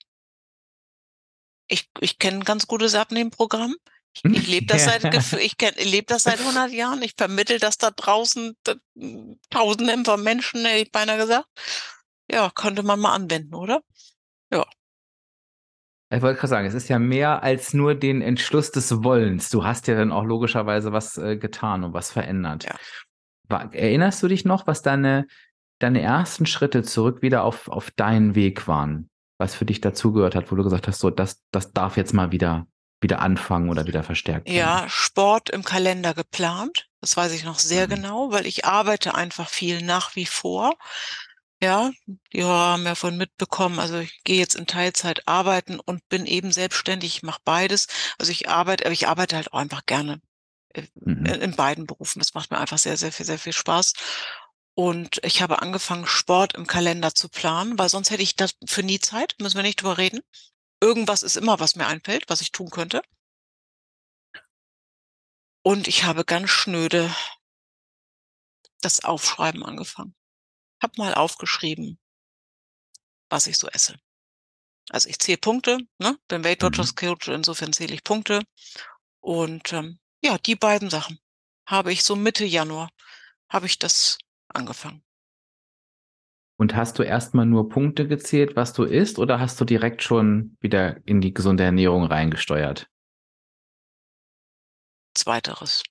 Ich, 1.66 1.90
ich 2.00 2.18
kenne 2.18 2.38
ein 2.38 2.44
ganz 2.44 2.66
gutes 2.66 2.94
Abnehmprogramm. 2.94 3.76
Ich, 4.24 4.46
lebe 4.46 4.66
das 4.66 4.84
seit 4.84 5.04
ich 5.40 5.56
lebe 5.84 6.06
das 6.06 6.24
seit 6.24 6.40
100 6.40 6.70
Jahren. 6.72 7.02
Ich 7.02 7.14
vermittel 7.16 7.58
das 7.58 7.78
da 7.78 7.90
draußen 7.90 8.56
Tausenden 9.50 10.04
von 10.04 10.22
Menschen, 10.22 10.64
hätte 10.64 10.82
ich 10.82 10.92
beinahe 10.92 11.18
gesagt. 11.18 11.46
Ja, 12.30 12.50
könnte 12.54 12.82
man 12.82 13.00
mal 13.00 13.14
anwenden, 13.14 13.54
oder? 13.54 13.82
Ich 16.10 16.22
wollte 16.22 16.38
gerade 16.38 16.48
sagen, 16.48 16.66
es 16.66 16.74
ist 16.74 16.88
ja 16.88 16.98
mehr 16.98 17.42
als 17.42 17.74
nur 17.74 17.94
den 17.94 18.22
Entschluss 18.22 18.70
des 18.70 19.02
Wollens. 19.04 19.50
Du 19.50 19.64
hast 19.64 19.88
ja 19.88 19.94
dann 19.94 20.10
auch 20.10 20.24
logischerweise 20.24 20.92
was 20.92 21.18
äh, 21.18 21.36
getan 21.36 21.84
und 21.84 21.92
was 21.92 22.10
verändert. 22.10 22.64
Ja. 22.64 22.74
War, 23.48 23.74
erinnerst 23.74 24.22
du 24.22 24.28
dich 24.28 24.44
noch, 24.44 24.66
was 24.66 24.80
deine, 24.80 25.26
deine 25.80 26.00
ersten 26.00 26.46
Schritte 26.46 26.82
zurück 26.82 27.20
wieder 27.20 27.44
auf, 27.44 27.68
auf 27.68 27.90
deinen 27.90 28.34
Weg 28.34 28.66
waren? 28.66 29.10
Was 29.38 29.54
für 29.54 29.66
dich 29.66 29.82
dazugehört 29.82 30.34
hat, 30.34 30.50
wo 30.50 30.56
du 30.56 30.64
gesagt 30.64 30.88
hast, 30.88 30.98
so, 30.98 31.10
das, 31.10 31.42
das 31.50 31.72
darf 31.72 31.98
jetzt 31.98 32.14
mal 32.14 32.32
wieder, 32.32 32.66
wieder 33.00 33.20
anfangen 33.20 33.70
oder 33.70 33.86
wieder 33.86 34.02
verstärkt 34.02 34.46
werden? 34.46 34.56
Ja, 34.58 34.88
Sport 34.88 35.50
im 35.50 35.64
Kalender 35.64 36.14
geplant. 36.14 36.88
Das 37.00 37.16
weiß 37.16 37.32
ich 37.32 37.44
noch 37.44 37.58
sehr 37.58 37.86
Mhm. 37.86 37.90
genau, 37.90 38.32
weil 38.32 38.46
ich 38.46 38.64
arbeite 38.64 39.14
einfach 39.14 39.48
viel 39.48 39.82
nach 39.82 40.16
wie 40.16 40.26
vor. 40.26 40.74
Ja, 41.60 41.90
die 42.32 42.44
haben 42.44 42.84
ja 42.84 42.94
von 42.94 43.16
mitbekommen, 43.16 43.80
also 43.80 43.98
ich 43.98 44.22
gehe 44.22 44.38
jetzt 44.38 44.54
in 44.54 44.66
Teilzeit 44.68 45.26
arbeiten 45.26 45.80
und 45.80 46.08
bin 46.08 46.24
eben 46.24 46.52
selbstständig, 46.52 47.16
ich 47.16 47.22
mache 47.24 47.40
beides. 47.44 47.88
Also 48.16 48.30
ich 48.30 48.48
arbeite, 48.48 48.84
aber 48.84 48.92
ich 48.92 49.08
arbeite 49.08 49.34
halt 49.36 49.52
auch 49.52 49.58
einfach 49.58 49.84
gerne 49.86 50.20
äh, 50.74 50.82
Mhm. 50.94 51.26
in 51.26 51.56
beiden 51.56 51.86
Berufen. 51.86 52.20
Das 52.20 52.34
macht 52.34 52.50
mir 52.50 52.58
einfach 52.58 52.78
sehr, 52.78 52.96
sehr 52.96 53.12
viel, 53.12 53.26
sehr 53.26 53.38
viel 53.40 53.52
Spaß. 53.52 53.94
Und 54.74 55.18
ich 55.24 55.42
habe 55.42 55.60
angefangen, 55.60 56.06
Sport 56.06 56.54
im 56.54 56.66
Kalender 56.68 57.12
zu 57.12 57.28
planen, 57.28 57.76
weil 57.78 57.88
sonst 57.88 58.10
hätte 58.10 58.22
ich 58.22 58.36
dafür 58.36 58.84
nie 58.84 59.00
Zeit, 59.00 59.34
müssen 59.40 59.56
wir 59.56 59.64
nicht 59.64 59.82
drüber 59.82 59.98
reden. 59.98 60.20
Irgendwas 60.80 61.22
ist 61.22 61.36
immer, 61.36 61.58
was 61.60 61.76
mir 61.76 61.86
einfällt, 61.86 62.28
was 62.28 62.40
ich 62.40 62.52
tun 62.52 62.70
könnte. 62.70 63.02
Und 65.62 65.88
ich 65.88 66.04
habe 66.04 66.24
ganz 66.24 66.50
schnöde 66.50 67.14
das 68.80 69.04
Aufschreiben 69.04 69.64
angefangen. 69.64 70.14
Hab 70.80 70.96
mal 70.96 71.14
aufgeschrieben, 71.14 71.98
was 73.28 73.48
ich 73.48 73.58
so 73.58 73.66
esse. 73.68 73.98
Also 74.90 75.08
ich 75.08 75.18
zähle 75.18 75.38
Punkte, 75.38 75.78
ne? 75.98 76.18
Bin 76.28 76.44
Weight 76.44 76.62
Watchers. 76.62 76.94
Coach, 76.94 77.28
insofern 77.28 77.72
zähle 77.72 77.94
ich 77.94 78.04
Punkte. 78.04 78.42
Und 79.20 79.72
ähm, 79.72 79.98
ja, 80.22 80.38
die 80.38 80.54
beiden 80.54 80.90
Sachen 80.90 81.18
habe 81.66 81.92
ich 81.92 82.04
so 82.04 82.16
Mitte 82.16 82.44
Januar 82.44 82.90
habe 83.50 83.66
ich 83.66 83.78
das 83.78 84.18
angefangen. 84.48 85.04
Und 86.60 86.74
hast 86.74 86.98
du 86.98 87.04
erst 87.04 87.34
mal 87.34 87.46
nur 87.46 87.68
Punkte 87.68 88.08
gezählt, 88.08 88.56
was 88.56 88.72
du 88.72 88.82
isst, 88.82 89.18
oder 89.18 89.38
hast 89.38 89.60
du 89.60 89.64
direkt 89.64 90.02
schon 90.02 90.56
wieder 90.60 90.96
in 91.06 91.20
die 91.20 91.32
gesunde 91.32 91.62
Ernährung 91.62 92.04
reingesteuert? 92.04 92.88
Zweiteres. 95.14 95.82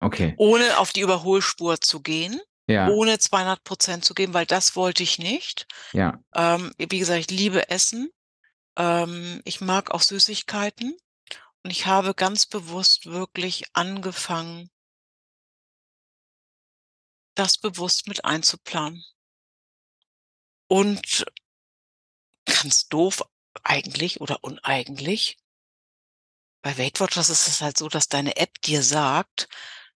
Okay. 0.00 0.34
Ohne 0.36 0.78
auf 0.78 0.92
die 0.92 1.00
Überholspur 1.00 1.80
zu 1.80 2.00
gehen, 2.02 2.40
Ja, 2.68 2.88
ohne 2.90 3.18
200% 3.18 4.04
zu 4.04 4.14
geben, 4.14 4.34
weil 4.34 4.46
das 4.46 4.74
wollte 4.74 5.04
ich 5.04 5.18
nicht. 5.18 5.66
ja. 5.92 6.20
Ähm, 6.34 6.72
wie 6.78 6.98
gesagt, 6.98 7.20
ich 7.20 7.30
liebe 7.30 7.70
Essen. 7.70 8.10
Ähm, 8.76 9.42
ich 9.44 9.60
mag 9.60 9.92
auch 9.92 10.00
Süßigkeiten. 10.02 10.96
Und 11.64 11.70
ich 11.70 11.86
habe 11.86 12.14
ganz 12.14 12.46
bewusst 12.46 13.06
wirklich 13.06 13.64
angefangen 13.74 14.68
das 17.34 17.58
bewusst 17.58 18.08
mit 18.08 18.24
einzuplanen. 18.24 19.04
Und 20.72 21.26
ganz 22.46 22.88
doof 22.88 23.22
eigentlich 23.62 24.22
oder 24.22 24.42
uneigentlich 24.42 25.36
bei 26.64 26.78
Weight 26.78 27.00
Watchers 27.00 27.28
ist 27.28 27.48
es 27.48 27.60
halt 27.60 27.76
so, 27.76 27.88
dass 27.88 28.08
deine 28.08 28.36
App 28.36 28.62
dir 28.62 28.82
sagt, 28.82 29.48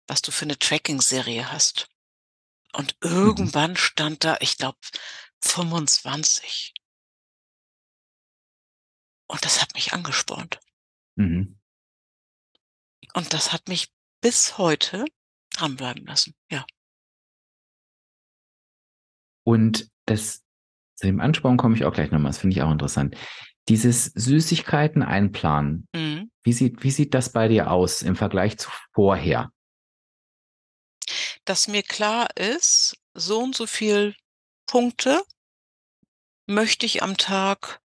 was 0.06 0.20
du 0.20 0.32
für 0.32 0.46
'ne 0.46 0.58
Tracking-Serie 0.58 1.50
hast. 1.50 1.88
Und 2.72 2.96
Mhm. 3.02 3.10
irgendwann 3.10 3.76
stand 3.76 4.24
da, 4.24 4.36
ich 4.40 4.58
glaube, 4.58 4.78
25. 5.40 6.74
Und 9.30 9.44
das 9.44 9.60
hat 9.60 9.74
mich 9.74 9.92
angespornt. 9.92 10.60
Mhm. 11.16 11.56
Und 13.14 13.32
das 13.32 13.52
hat 13.52 13.68
mich 13.68 13.92
bis 14.20 14.58
heute 14.58 15.04
dranbleiben 15.50 16.04
lassen, 16.06 16.34
ja. 16.50 16.66
Und 19.44 19.90
das 20.06 20.45
zu 20.96 21.06
dem 21.06 21.20
Ansporn 21.20 21.56
komme 21.56 21.76
ich 21.76 21.84
auch 21.84 21.92
gleich 21.92 22.10
noch 22.10 22.18
mal, 22.18 22.28
das 22.30 22.38
finde 22.38 22.56
ich 22.56 22.62
auch 22.62 22.70
interessant. 22.72 23.16
Dieses 23.68 24.06
Süßigkeiten 24.06 25.02
einplanen, 25.02 25.88
Mhm. 25.94 26.30
wie 26.42 26.52
sieht 26.52 26.82
wie 26.82 26.90
sieht 26.90 27.14
das 27.14 27.32
bei 27.32 27.48
dir 27.48 27.70
aus 27.70 28.02
im 28.02 28.16
Vergleich 28.16 28.58
zu 28.58 28.70
vorher? 28.94 29.50
Dass 31.44 31.68
mir 31.68 31.82
klar 31.82 32.28
ist, 32.36 32.96
so 33.14 33.38
und 33.40 33.54
so 33.54 33.66
viel 33.66 34.14
Punkte 34.66 35.22
möchte 36.46 36.86
ich 36.86 37.02
am 37.02 37.16
Tag 37.16 37.80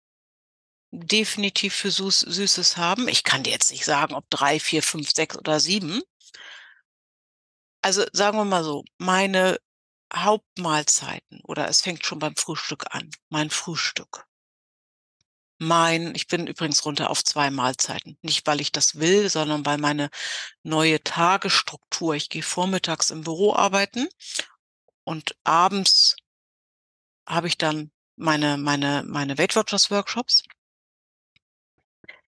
definitiv 0.91 1.73
für 1.75 1.91
Süß 1.91 2.21
Süßes 2.21 2.77
haben. 2.77 3.07
Ich 3.07 3.23
kann 3.23 3.43
dir 3.43 3.51
jetzt 3.51 3.71
nicht 3.71 3.85
sagen, 3.85 4.15
ob 4.15 4.29
3, 4.29 4.59
4, 4.59 4.81
5, 4.83 5.11
6 5.11 5.37
oder 5.37 5.59
7. 5.59 6.01
Also, 7.81 8.03
sagen 8.11 8.37
wir 8.37 8.45
mal 8.45 8.63
so, 8.63 8.83
meine 8.97 9.57
Hauptmahlzeiten 10.13 11.41
oder 11.43 11.67
es 11.67 11.81
fängt 11.81 12.05
schon 12.05 12.19
beim 12.19 12.35
Frühstück 12.35 12.85
an, 12.95 13.09
mein 13.29 13.49
Frühstück. 13.49 14.25
Mein 15.59 16.15
ich 16.15 16.27
bin 16.27 16.47
übrigens 16.47 16.85
runter 16.85 17.09
auf 17.09 17.23
2 17.23 17.51
Mahlzeiten. 17.51 18.17
Nicht, 18.21 18.47
weil 18.47 18.61
ich 18.61 18.71
das 18.71 18.95
will, 18.99 19.29
sondern 19.29 19.65
weil 19.65 19.77
meine 19.77 20.09
neue 20.63 21.03
Tagesstruktur 21.03 22.15
ich 22.15 22.29
gehe 22.29 22.43
vormittags 22.43 23.11
im 23.11 23.23
Büro 23.23 23.53
arbeiten 23.53 24.07
und 25.03 25.35
abends 25.43 26.15
habe 27.27 27.47
ich 27.47 27.57
dann 27.57 27.91
meine 28.15 28.57
meine 28.57 29.03
meine 29.05 29.37
Weight 29.37 29.55
Watchers 29.55 29.91
Workshops. 29.91 30.43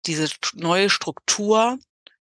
Diese 0.07 0.31
neue 0.55 0.89
Struktur 0.89 1.79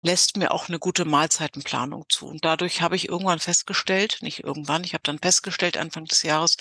lässt 0.05 0.37
mir 0.37 0.53
auch 0.53 0.69
'ne 0.69 0.79
gute 0.79 1.05
Mahlzeitenplanung 1.07 2.05
zu. 2.11 2.27
Und 2.29 2.45
dadurch 2.45 2.83
habe 2.83 2.97
ich 2.97 3.09
irgendwann 3.09 3.41
festgestellt 3.41 4.19
nicht 4.23 4.45
irgendwann, 4.45 4.85
ich 4.85 4.95
habe 4.95 5.03
dann 5.05 5.19
festgestellt 5.19 5.77
Anfang 5.79 6.05
des 6.07 6.23
Jahres, 6.25 6.57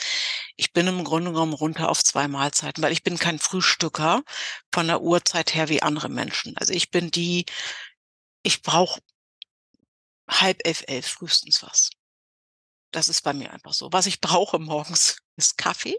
ich 0.57 0.73
bin 0.73 0.87
im 0.87 1.03
Grunde 1.03 1.31
genommen 1.31 1.53
runter 1.53 1.89
auf 1.89 2.03
2 2.03 2.27
Mahlzeiten, 2.29 2.83
weil 2.83 2.93
ich 2.93 3.03
bin 3.03 3.19
kein 3.19 3.39
Frühstücker 3.39 4.23
von 4.73 4.87
der 4.87 5.01
Uhrzeit 5.01 5.55
her 5.55 5.69
wie 5.69 5.81
andere 5.83 6.09
Menschen. 6.09 6.55
Also, 6.57 6.73
ich 6.73 6.91
bin 6.91 7.11
die 7.11 7.45
ich 8.43 8.61
brauche 8.63 9.01
10:30, 10.27 10.83
11 10.87 11.07
frühestens 11.07 11.63
was. 11.63 11.89
Das 12.93 13.09
ist 13.09 13.23
bei 13.23 13.33
mir 13.33 13.51
einfach 13.51 13.73
so. 13.73 13.91
Was 13.91 14.05
ich 14.05 14.21
brauche 14.21 14.59
morgens 14.59 15.17
ist 15.37 15.57
Kaffee, 15.57 15.97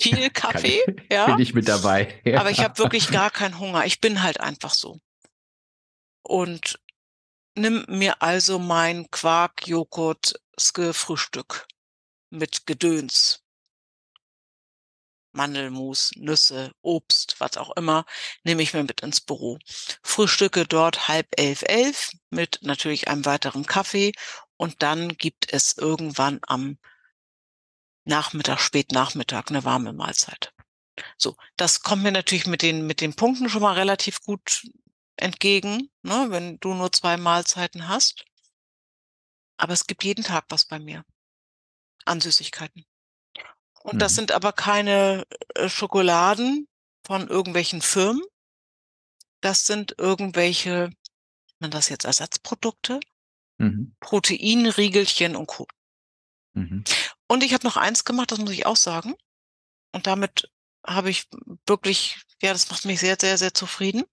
viel 0.00 0.30
Kann 0.48 0.64
Kaffee, 0.64 0.80
ja, 1.10 1.26
bin 1.26 1.38
ich 1.38 1.54
mit 1.54 1.68
dabei, 1.68 2.20
ja. 2.24 2.40
aber 2.40 2.50
ich 2.50 2.62
habe 2.64 2.78
wirklich 2.78 3.10
gar 3.10 3.30
keinen 3.30 3.58
Hunger. 3.60 3.86
Ich 3.86 4.00
bin 4.00 4.22
halt 4.22 4.40
einfach 4.40 4.74
so. 4.74 5.00
Und 6.28 6.80
nimm 7.54 7.84
mir 7.88 8.20
also 8.22 8.58
mein 8.58 9.10
Quark-Joghurt-Ske-Frühstück 9.12 11.68
mit 12.30 12.66
Gedöns. 12.66 13.42
Mandelmus, 15.34 16.12
Nüsse, 16.16 16.72
Obst, 16.82 17.36
was 17.40 17.56
auch 17.56 17.70
immer, 17.76 18.04
nehme 18.44 18.62
ich 18.62 18.72
mir 18.74 18.82
mit 18.82 19.02
ins 19.02 19.20
Büro. 19.20 19.58
Frühstücke 20.02 20.66
dort 20.66 21.08
10:30, 21.08 21.68
11 21.68 22.12
mit 22.30 22.58
natürlich 22.62 23.08
einem 23.08 23.24
weiteren 23.24 23.66
Kaffee 23.66 24.12
und 24.56 24.82
dann 24.82 25.16
gibt 25.16 25.52
es 25.52 25.76
irgendwann 25.76 26.40
am 26.46 26.78
Nachmittag, 28.08 28.60
Spätnachmittag 28.60 29.50
'ne 29.50 29.64
warme 29.64 29.92
Mahlzeit. 29.92 30.52
So, 31.18 31.36
das 31.56 31.82
kommt 31.82 32.04
mir 32.04 32.12
natürlich 32.12 32.46
mit 32.46 32.62
den 32.62 32.86
mit 32.86 33.00
den 33.00 33.16
Punkten 33.16 33.48
schon 33.50 33.62
mal 33.62 33.72
relativ 33.74 34.20
gut 34.22 34.62
entgegen, 35.16 35.90
ne, 36.02 36.26
wenn 36.30 36.58
du 36.58 36.74
nur 36.74 36.92
2 36.92 37.16
Mahlzeiten 37.16 37.88
hast. 37.88 38.24
Aber 39.58 39.72
es 39.72 39.86
gibt 39.86 40.04
jeden 40.04 40.24
Tag 40.24 40.44
was 40.48 40.64
bei 40.66 40.78
mir 40.78 41.04
an 42.04 42.20
Süßigkeiten. 42.20 42.84
Und 43.82 44.00
das 44.02 44.12
Mhm. 44.12 44.16
sind 44.16 44.32
aber 44.32 44.52
keine, 44.52 45.24
äh, 45.54 45.68
Schokoladen 45.68 46.68
von 47.04 47.28
irgendwelchen 47.28 47.82
Firmen. 47.82 48.22
Das 49.40 49.66
sind 49.66 49.94
irgendwelche 49.98 50.90
man 51.58 51.70
das 51.70 51.88
jetzt 51.88 52.04
Ersatzprodukte? 52.04 53.00
Mhm. 53.58 53.94
Proteinriegelchen 54.00 55.36
und 55.36 55.46
Co. 55.46 55.66
Mhm. 56.54 56.84
Und 57.28 57.42
ich 57.44 57.54
habe 57.54 57.66
noch 57.66 57.76
eins 57.76 58.04
gemacht, 58.04 58.30
das 58.30 58.38
muss 58.38 58.50
ich 58.50 58.66
auch 58.66 58.76
sagen. 58.76 59.14
Und 59.92 60.06
damit 60.06 60.50
habe 60.86 61.10
ich 61.10 61.24
wirklich 61.66 62.18
ja, 62.42 62.52
das 62.52 62.70
macht 62.70 62.84
mich 62.84 63.00
sehr, 63.00 63.16
sehr, 63.18 63.38
sehr 63.38 63.54
zufrieden. 63.54 64.04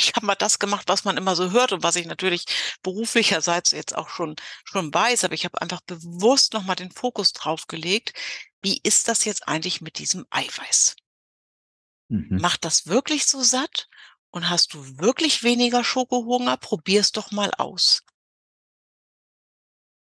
Ich 0.00 0.14
habe 0.16 0.26
mal 0.26 0.34
das 0.34 0.58
gemacht, 0.58 0.88
was 0.88 1.04
man 1.04 1.16
immer 1.16 1.36
so 1.36 1.50
hört 1.52 1.72
und 1.72 1.82
was 1.82 1.96
ich 1.96 2.06
natürlich 2.06 2.44
beruflicherseits 2.82 3.70
jetzt 3.72 3.94
auch 3.96 4.08
schon 4.08 4.34
schon 4.64 4.92
weiß, 4.94 5.24
aber 5.24 5.34
ich 5.34 5.44
habe 5.44 5.60
einfach 5.62 5.80
bewusst 5.82 6.52
noch 6.54 6.64
mal 6.64 6.74
den 6.74 6.90
Fokus 6.90 7.32
drauf 7.32 7.66
gelegt: 7.68 8.14
„Wie 8.62 8.80
ist 8.82 9.08
das 9.08 9.24
jetzt 9.26 9.46
eigentlich 9.48 9.80
mit 9.80 9.98
diesem 9.98 10.26
Eiweiß?“ 10.30 10.96
Mhm. 12.10 12.40
Macht 12.40 12.64
das 12.64 12.88
wirklich 12.88 13.24
so 13.26 13.40
satt? 13.40 13.88
Und 14.30 14.50
hast 14.50 14.74
du 14.74 14.98
wirklich 14.98 15.44
weniger 15.44 15.84
Schokohunger? 15.84 16.56
Probier's 16.56 17.12
doch 17.12 17.30
mal 17.30 17.52
aus. 17.56 18.02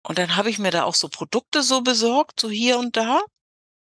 Und 0.02 0.16
dann 0.18 0.36
habe 0.36 0.48
ich 0.50 0.58
mir 0.58 0.70
da 0.70 0.84
auch 0.84 0.94
so 0.94 1.08
Produkte 1.10 1.62
so 1.62 1.82
besorgt, 1.82 2.40
so 2.40 2.48
hier 2.50 2.78
und 2.78 2.96
da 2.96 3.20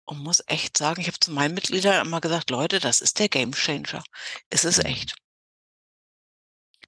und 0.06 0.18
muss 0.20 0.42
echt 0.48 0.76
sagen, 0.78 1.00
ich 1.02 1.08
habe 1.08 1.20
zu 1.20 1.32
meinen 1.32 1.54
Mitgliedern 1.54 2.06
immer 2.06 2.20
gesagt: 2.22 2.50
„Leute, 2.50 2.80
das 2.80 3.00
ist 3.00 3.18
der 3.20 3.28
Gamechanger.“ 3.30 4.04
Es 4.50 4.64
ist 4.64 4.78
Mhm. 4.80 4.86
echt. 4.86 5.16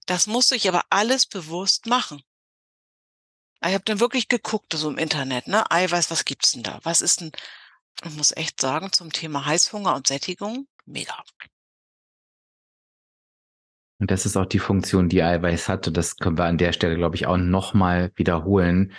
Das 0.06 0.26
musste 0.26 0.56
ich 0.56 0.68
aber 0.68 0.82
alles 0.90 1.26
bewusst 1.26 1.86
machen. 1.86 2.22
Ich 3.64 3.74
habe 3.74 3.84
dann 3.84 4.00
wirklich 4.00 4.28
geguckt 4.28 4.72
so 4.74 4.90
im 4.90 4.98
Internet, 4.98 5.46
ne, 5.46 5.70
Eiweiß, 5.70 6.10
was 6.10 6.24
gibt's 6.24 6.52
denn 6.52 6.64
da? 6.64 6.80
Was 6.82 7.00
ist 7.00 7.20
denn 7.20 7.32
ich 8.04 8.16
muss 8.16 8.36
echt 8.36 8.60
sagen, 8.60 8.90
zum 8.92 9.12
Thema 9.12 9.46
Heißhunger 9.46 9.94
und 9.94 10.06
Sättigung, 10.06 10.66
mega. 10.86 11.14
Und 13.98 14.10
das 14.10 14.26
ist 14.26 14.36
auch 14.36 14.46
die 14.46 14.58
Funktion, 14.58 15.08
die 15.08 15.22
Eiweiß 15.22 15.68
hat 15.68 15.86
und 15.86 15.96
das 15.96 16.16
können 16.16 16.36
wir 16.36 16.44
an 16.44 16.58
der 16.58 16.72
Stelle, 16.72 16.96
glaube 16.96 17.14
ich, 17.14 17.26
auch 17.26 17.36
noch 17.36 17.74
mal 17.74 18.10
wiederholen. 18.16 18.92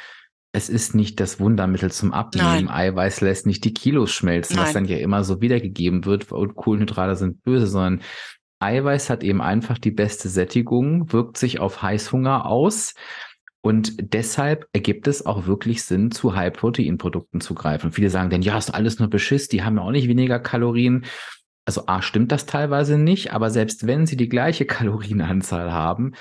Es 0.53 0.69
ist 0.69 0.95
nicht 0.95 1.19
das 1.19 1.39
Wundermittel 1.39 1.91
zum 1.91 2.13
Abnehmen. 2.13 2.65
Nein. 2.65 2.69
Eiweiß 2.69 3.21
lässt 3.21 3.45
nicht 3.45 3.65
die 3.65 3.73
Kilos 3.73 4.11
schmelzen, 4.11 4.55
was 4.55 4.73
Nein. 4.73 4.85
dann 4.85 4.85
ja 4.85 4.97
immer 4.97 5.23
so 5.23 5.41
wiedergegeben 5.41 6.05
wird 6.05 6.31
und 6.31 6.55
Kohlenhydrate 6.55 7.15
sind 7.17 7.43
böse, 7.43 7.67
sondern 7.67 8.01
Eiweiß 8.63 9.09
hat 9.09 9.23
eben 9.23 9.41
einfach 9.41 9.77
die 9.77 9.91
beste 9.91 10.29
Sättigung, 10.29 11.11
wirkt 11.11 11.37
sich 11.37 11.59
auf 11.59 11.81
Heißhunger 11.81 12.45
aus 12.45 12.93
und 13.61 14.13
deshalb 14.13 14.67
ergibt 14.73 15.07
es 15.07 15.25
auch 15.25 15.45
wirklich 15.45 15.83
Sinn, 15.83 16.11
zu 16.11 16.35
High-Protein-Produkten 16.35 17.39
zu 17.39 17.55
greifen. 17.55 17.93
Viele 17.93 18.09
sagen 18.09 18.29
dann: 18.29 18.41
„Ja, 18.41 18.57
ist 18.57 18.73
alles 18.73 18.99
nur 18.99 19.09
Beschiss, 19.09 19.47
die 19.47 19.63
haben 19.63 19.77
ja 19.77 19.83
auch 19.83 19.91
nicht 19.91 20.07
weniger 20.09 20.39
Kalorien.“ 20.39 21.05
Also, 21.65 21.87
A, 21.87 22.01
stimmt 22.01 22.31
das 22.33 22.45
teilweise 22.45 22.97
nicht, 22.97 23.31
aber 23.31 23.49
selbst 23.49 23.87
wenn 23.87 24.05
sie 24.05 24.17
die 24.17 24.27
gleiche 24.27 24.65
Kalorienanzahl 24.65 25.71
haben, 25.71 26.13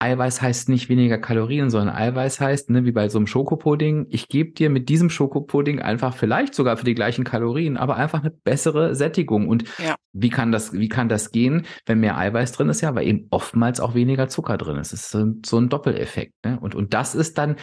Eiweiß 0.00 0.40
heißt 0.40 0.70
nicht 0.70 0.88
weniger 0.88 1.18
Kalorien, 1.18 1.68
sondern 1.68 1.94
Eiweiß 1.94 2.40
heißt, 2.40 2.70
ne, 2.70 2.86
wie 2.86 2.92
bei 2.92 3.10
so 3.10 3.18
einem 3.18 3.26
Schokopudding, 3.26 4.06
ich 4.08 4.28
gebe 4.28 4.52
dir 4.52 4.70
mit 4.70 4.88
diesem 4.88 5.10
Schokopudding 5.10 5.80
einfach 5.80 6.16
vielleicht 6.16 6.54
sogar 6.54 6.78
für 6.78 6.86
die 6.86 6.94
gleichen 6.94 7.22
Kalorien, 7.22 7.76
aber 7.76 7.96
einfach 7.96 8.20
eine 8.20 8.30
bessere 8.30 8.94
Sättigung. 8.94 9.46
Und 9.46 9.64
ja. 9.78 9.96
wie 10.12 10.30
kann 10.30 10.52
das, 10.52 10.72
wie 10.72 10.88
kann 10.88 11.10
das 11.10 11.32
gehen, 11.32 11.66
wenn 11.84 12.00
mehr 12.00 12.16
Eiweiß 12.16 12.52
drin 12.52 12.70
ist? 12.70 12.80
Ja, 12.80 12.94
weil 12.94 13.06
eben 13.06 13.26
oftmals 13.30 13.78
auch 13.78 13.94
weniger 13.94 14.28
Zucker 14.28 14.56
drin 14.56 14.76
ist. 14.76 14.94
Es 14.94 15.02
ist 15.02 15.10
so, 15.10 15.26
so 15.44 15.58
ein 15.58 15.68
Doppeleffekt. 15.68 16.32
Ne? 16.46 16.58
Und, 16.58 16.74
und 16.74 16.94
das 16.94 17.14
ist 17.14 17.36
dann 17.36 17.56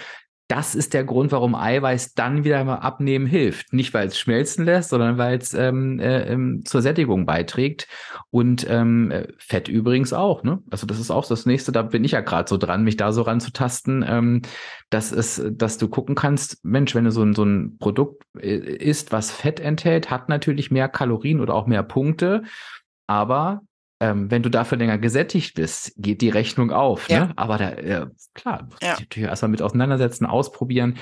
das 0.47 0.75
ist 0.75 0.93
der 0.93 1.03
Grund, 1.03 1.33
warum 1.33 1.55
Eiweiß 1.55 2.13
dann 2.13 2.45
wieder 2.45 2.63
mal 2.63 2.75
abnehmen 2.75 3.27
hilft. 3.27 3.73
Nicht, 3.73 3.93
weil 3.93 4.07
es 4.07 4.17
schmelzen 4.17 4.63
lässt, 4.63 4.89
sondern 4.89 5.17
weil 5.17 5.37
es 5.37 5.53
ähm, 5.53 5.99
äh, 5.99 6.31
ähm, 6.31 6.63
zur 6.63 6.81
Sättigung 6.81 7.25
beiträgt. 7.25 7.87
Und 8.29 8.65
ähm, 8.69 9.11
Fett 9.37 9.67
übrigens 9.67 10.13
auch. 10.13 10.43
Ne? 10.43 10.63
Also 10.69 10.87
das 10.87 10.99
ist 10.99 11.11
auch 11.11 11.27
das 11.27 11.45
nächste, 11.45 11.73
da 11.73 11.81
bin 11.81 12.05
ich 12.05 12.11
ja 12.11 12.21
gerade 12.21 12.47
so 12.47 12.57
dran, 12.57 12.83
mich 12.85 12.95
da 12.95 13.11
so 13.11 13.23
ranzutasten, 13.23 14.05
ähm, 14.07 14.41
dass 14.89 15.11
es, 15.11 15.43
dass 15.51 15.77
du 15.77 15.89
gucken 15.89 16.15
kannst, 16.15 16.63
Mensch, 16.63 16.95
wenn 16.95 17.03
du 17.03 17.11
so 17.11 17.23
ein, 17.23 17.35
so 17.35 17.43
ein 17.43 17.77
Produkt 17.77 18.23
äh, 18.39 18.55
isst, 18.55 19.11
was 19.11 19.31
Fett 19.31 19.59
enthält, 19.59 20.09
hat 20.09 20.29
natürlich 20.29 20.71
mehr 20.71 20.87
Kalorien 20.87 21.41
oder 21.41 21.55
auch 21.55 21.67
mehr 21.67 21.83
Punkte. 21.83 22.43
Aber 23.05 23.61
ähm, 23.99 24.29
wenn 24.29 24.43
du 24.43 24.49
dafür 24.49 24.77
länger 24.77 24.97
gesättigt 24.97 25.55
bist, 25.55 25.93
geht 25.97 26.21
die 26.21 26.29
Rechnung 26.29 26.71
auf. 26.71 27.09
Ja. 27.09 27.25
Ne? 27.27 27.33
Aber 27.35 27.57
da, 27.57 27.71
äh, 27.71 28.07
klar, 28.33 28.69
ja. 28.81 28.95
natürlich 28.99 29.27
erstmal 29.27 29.49
mit 29.49 29.61
auseinandersetzen, 29.61 30.25
ausprobieren. 30.25 30.97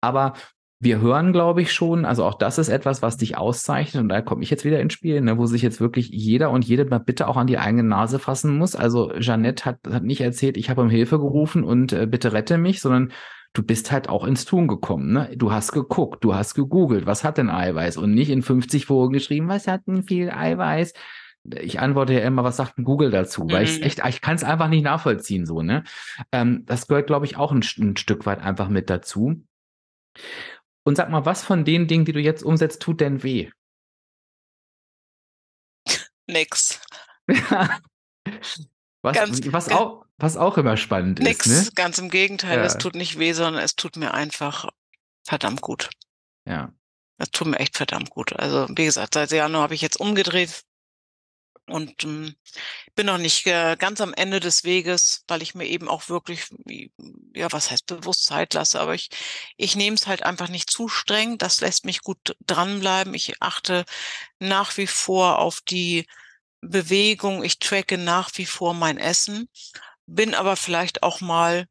Aber 0.00 0.34
wir 0.78 1.00
hören, 1.00 1.32
glaube 1.32 1.62
ich, 1.62 1.72
schon, 1.72 2.04
also 2.04 2.24
auch 2.24 2.34
das 2.34 2.58
ist 2.58 2.68
etwas, 2.68 3.00
was 3.00 3.16
dich 3.16 3.36
auszeichnet. 3.38 4.02
Und 4.02 4.10
da 4.10 4.20
komme 4.20 4.42
ich 4.42 4.50
jetzt 4.50 4.64
wieder 4.64 4.80
ins 4.80 4.92
Spiel, 4.92 5.20
ne, 5.22 5.38
wo 5.38 5.46
sich 5.46 5.62
jetzt 5.62 5.80
wirklich 5.80 6.08
jeder 6.10 6.50
und 6.50 6.66
jede 6.66 6.84
mal 6.84 6.98
bitte 6.98 7.28
auch 7.28 7.36
an 7.36 7.46
die 7.46 7.58
eigene 7.58 7.82
Nase 7.82 8.18
fassen 8.18 8.56
muss. 8.58 8.76
Also 8.76 9.12
Jeannette 9.14 9.64
hat, 9.64 9.78
hat 9.90 10.04
nicht 10.04 10.20
erzählt, 10.20 10.56
ich 10.56 10.68
habe 10.68 10.82
um 10.82 10.90
Hilfe 10.90 11.18
gerufen 11.18 11.64
und 11.64 11.92
äh, 11.92 12.06
bitte 12.06 12.32
rette 12.32 12.58
mich, 12.58 12.80
sondern 12.80 13.12
du 13.54 13.62
bist 13.62 13.90
halt 13.90 14.10
auch 14.10 14.24
ins 14.24 14.44
Tun 14.44 14.68
gekommen. 14.68 15.12
Ne? 15.12 15.30
Du 15.34 15.50
hast 15.50 15.72
geguckt, 15.72 16.22
du 16.22 16.34
hast 16.34 16.54
gegoogelt, 16.54 17.06
was 17.06 17.24
hat 17.24 17.38
denn 17.38 17.48
Eiweiß? 17.48 17.96
Und 17.96 18.12
nicht 18.12 18.30
in 18.30 18.42
50 18.42 18.84
Foren 18.84 19.12
geschrieben, 19.12 19.48
was 19.48 19.66
hat 19.66 19.86
denn 19.86 20.02
viel 20.02 20.30
Eiweiß? 20.30 20.92
Ich 21.60 21.80
antworte 21.80 22.14
ja 22.14 22.20
immer, 22.20 22.44
was 22.44 22.56
sagt 22.56 22.74
Google 22.82 23.10
dazu? 23.10 23.44
Mhm. 23.44 23.50
Weil 23.50 23.64
ich 23.64 23.82
echt, 23.82 24.02
ich 24.06 24.20
kann 24.20 24.36
es 24.36 24.44
einfach 24.44 24.68
nicht 24.68 24.82
nachvollziehen, 24.82 25.46
so, 25.46 25.62
ne? 25.62 25.84
Ähm, 26.32 26.64
das 26.66 26.86
gehört, 26.86 27.06
glaube 27.06 27.26
ich, 27.26 27.36
auch 27.36 27.52
ein, 27.52 27.64
ein, 27.78 27.96
Stück 27.96 28.26
weit 28.26 28.40
einfach 28.40 28.68
mit 28.68 28.90
dazu. 28.90 29.42
Und 30.84 30.96
sag 30.96 31.10
mal, 31.10 31.24
was 31.24 31.42
von 31.42 31.64
den 31.64 31.88
Dingen, 31.88 32.04
die 32.04 32.12
du 32.12 32.20
jetzt 32.20 32.42
umsetzt, 32.42 32.82
tut 32.82 33.00
denn 33.00 33.22
weh? 33.22 33.50
Nix. 36.26 36.80
was, 37.26 39.16
ganz, 39.16 39.52
was, 39.52 39.68
ganz, 39.68 39.72
auch, 39.72 40.04
was 40.16 40.36
auch 40.36 40.58
immer 40.58 40.76
spannend 40.76 41.18
nix, 41.20 41.46
ist. 41.46 41.52
Nix, 41.52 41.64
ne? 41.66 41.72
ganz 41.74 41.98
im 41.98 42.08
Gegenteil. 42.08 42.58
Ja. 42.58 42.64
Es 42.64 42.78
tut 42.78 42.94
nicht 42.94 43.18
weh, 43.18 43.32
sondern 43.32 43.62
es 43.62 43.74
tut 43.76 43.96
mir 43.96 44.14
einfach 44.14 44.70
verdammt 45.24 45.60
gut. 45.60 45.90
Ja. 46.46 46.72
Das 47.18 47.30
tut 47.30 47.48
mir 47.48 47.58
echt 47.58 47.76
verdammt 47.76 48.10
gut. 48.10 48.34
Also, 48.34 48.66
wie 48.68 48.84
gesagt, 48.84 49.14
seit 49.14 49.30
Januar 49.32 49.62
habe 49.62 49.74
ich 49.74 49.80
jetzt 49.80 49.98
umgedreht, 49.98 50.64
und 51.68 52.04
ähm, 52.04 52.34
bin 52.94 53.06
noch 53.06 53.18
nicht 53.18 53.46
äh, 53.46 53.76
ganz 53.78 54.00
am 54.00 54.14
Ende 54.14 54.40
des 54.40 54.64
Weges, 54.64 55.24
weil 55.28 55.42
ich 55.42 55.54
mir 55.54 55.66
eben 55.66 55.88
auch 55.88 56.08
wirklich, 56.08 56.48
ja, 57.34 57.50
was 57.52 57.70
heißt 57.70 57.86
bewusst 57.86 58.24
Zeit 58.24 58.54
lasse, 58.54 58.80
aber 58.80 58.94
ich, 58.94 59.10
ich 59.56 59.76
nehme 59.76 59.96
es 59.96 60.06
halt 60.06 60.22
einfach 60.22 60.48
nicht 60.48 60.70
zu 60.70 60.88
streng. 60.88 61.38
Das 61.38 61.60
lässt 61.60 61.84
mich 61.84 62.00
gut 62.02 62.36
dranbleiben. 62.46 63.14
Ich 63.14 63.42
achte 63.42 63.84
nach 64.38 64.76
wie 64.76 64.86
vor 64.86 65.38
auf 65.38 65.60
die 65.60 66.06
Bewegung. 66.60 67.42
Ich 67.42 67.58
tracke 67.58 67.98
nach 67.98 68.30
wie 68.34 68.46
vor 68.46 68.74
mein 68.74 68.98
Essen, 68.98 69.48
bin 70.06 70.34
aber 70.34 70.56
vielleicht 70.56 71.02
auch 71.02 71.20
mal 71.20 71.66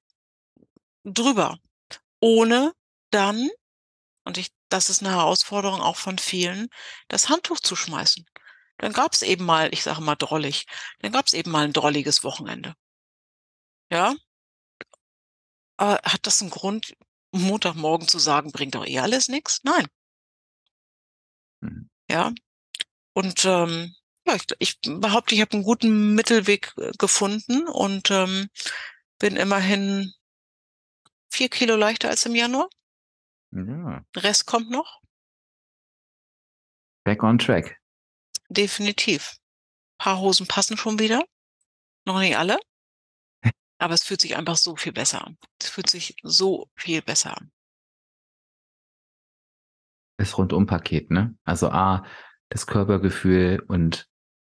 drüber, 1.03 1.57
ohne 2.19 2.73
dann, 3.11 3.49
und 4.25 4.37
ich, 4.37 4.49
das 4.69 4.89
ist 4.89 5.01
eine 5.03 5.11
Herausforderung 5.15 5.81
auch 5.81 5.97
von 5.97 6.17
vielen, 6.17 6.67
das 7.07 7.29
Handtuch 7.29 7.59
zu 7.59 7.75
schmeißen. 7.75 8.25
Dann 8.77 8.93
gab 8.93 9.13
es 9.13 9.21
eben 9.21 9.45
mal, 9.45 9.73
ich 9.73 9.83
sage 9.83 10.01
mal 10.01 10.15
drollig, 10.15 10.65
dann 10.99 11.11
gab 11.11 11.27
es 11.27 11.33
eben 11.33 11.51
mal 11.51 11.65
ein 11.65 11.73
drolliges 11.73 12.23
Wochenende. 12.23 12.75
Ja? 13.91 14.15
Aber 15.77 16.01
hat 16.03 16.25
das 16.27 16.41
einen 16.41 16.51
Grund, 16.51 16.95
Montagmorgen 17.31 18.07
zu 18.07 18.19
sagen, 18.19 18.51
bringt 18.51 18.75
doch 18.75 18.85
eh 18.85 18.99
alles 18.99 19.27
nichts? 19.27 19.61
Nein. 19.63 19.87
Mhm. 21.61 21.89
Ja. 22.09 22.33
Und 23.13 23.45
ähm, 23.45 23.95
ja, 24.27 24.35
ich, 24.35 24.45
ich 24.59 24.79
behaupte, 24.81 25.35
ich 25.35 25.41
habe 25.41 25.53
einen 25.53 25.63
guten 25.63 26.15
Mittelweg 26.15 26.73
äh, 26.77 26.91
gefunden 26.97 27.67
und 27.67 28.09
ähm, 28.11 28.49
bin 29.19 29.35
immerhin 29.35 30.13
vier 31.29 31.49
Kilo 31.49 31.75
leichter 31.75 32.09
als 32.09 32.25
im 32.25 32.35
Januar. 32.35 32.69
Ja. 33.51 34.03
Rest 34.15 34.45
kommt 34.45 34.69
noch. 34.69 35.01
Back 37.03 37.23
on 37.23 37.37
track. 37.37 37.79
Definitiv. 38.55 39.37
Paar 39.97 40.19
Hosen 40.19 40.47
passen 40.47 40.77
schon 40.77 40.99
wieder. 40.99 41.23
Noch 42.05 42.19
nicht 42.19 42.37
alle. 42.37 42.59
Aber 43.79 43.93
es 43.93 44.03
fühlt 44.03 44.21
sich 44.21 44.35
einfach 44.35 44.55
so 44.55 44.75
viel 44.75 44.93
besser 44.93 45.25
an. 45.25 45.37
Es 45.61 45.69
fühlt 45.69 45.89
sich 45.89 46.15
so 46.23 46.69
viel 46.75 47.01
besser 47.01 47.37
an. 47.37 47.51
Das 50.17 50.37
Rundum-Paket, 50.37 51.11
ne? 51.11 51.35
Also 51.43 51.69
A, 51.69 52.05
das 52.49 52.67
Körpergefühl 52.67 53.61
und 53.67 54.07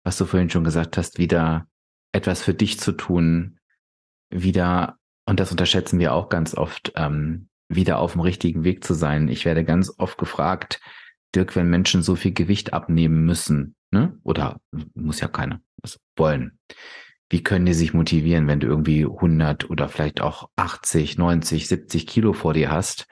was 0.05 0.17
du 0.17 0.25
vorhin 0.25 0.51
schon 0.51 0.65
gesagt 0.65 0.97
hast, 0.97 1.19
wieder 1.19 1.69
etwas 2.13 2.43
für 2.43 2.55
dich 2.55 2.81
zu 2.81 2.93
tun, 2.93 3.61
wieder, 4.31 4.99
und 5.25 5.39
das 5.39 5.53
unterschätzen 5.53 6.01
wir 6.01 6.13
auch 6.15 6.29
ganz 6.29 6.55
oft, 6.55 6.93
ähm, 6.97 7.49
wieder 7.69 7.99
auf 7.99 8.13
dem 8.13 8.23
richtigen 8.23 8.65
Weg 8.65 8.83
zu 8.83 8.95
sein. 8.95 9.29
Ich 9.29 9.45
werde 9.45 9.65
ganz 9.65 9.95
oft 9.99 10.19
gefragt, 10.19 10.81
Dirk, 11.35 11.55
wenn 11.57 11.71
Menschen 11.71 12.03
so 12.03 12.17
viel 12.17 12.33
Gewicht 12.33 12.73
abnehmen 12.73 13.25
müssen, 13.25 13.77
ne? 13.93 14.19
oder 14.25 14.61
muss 14.95 15.21
ja 15.21 15.29
keiner 15.29 15.61
das 15.81 16.01
wollen, 16.17 16.59
wie 17.31 17.43
können 17.43 17.67
die 17.67 17.75
sich 17.75 17.95
motivieren, 17.95 18.47
wenn 18.47 18.61
du 18.61 18.67
irgendwie 18.67 19.05
100 19.05 19.71
oder 19.71 19.89
vielleicht 19.89 20.21
auch 20.21 20.51
80, 20.57 21.17
90, 21.17 21.67
70 21.67 22.07
Kilo 22.07 22.35
vor 22.35 22.53
dir 22.53 22.71
hast? 22.71 23.07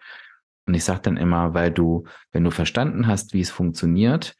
Und 0.67 0.75
ich 0.75 0.85
sage 0.85 1.01
dann 1.03 1.17
immer, 1.17 1.55
weil 1.55 1.71
du, 1.71 2.05
wenn 2.33 2.45
du 2.45 2.51
verstanden 2.51 3.07
hast, 3.07 3.33
wie 3.33 3.41
es 3.41 3.51
funktioniert, 3.51 4.37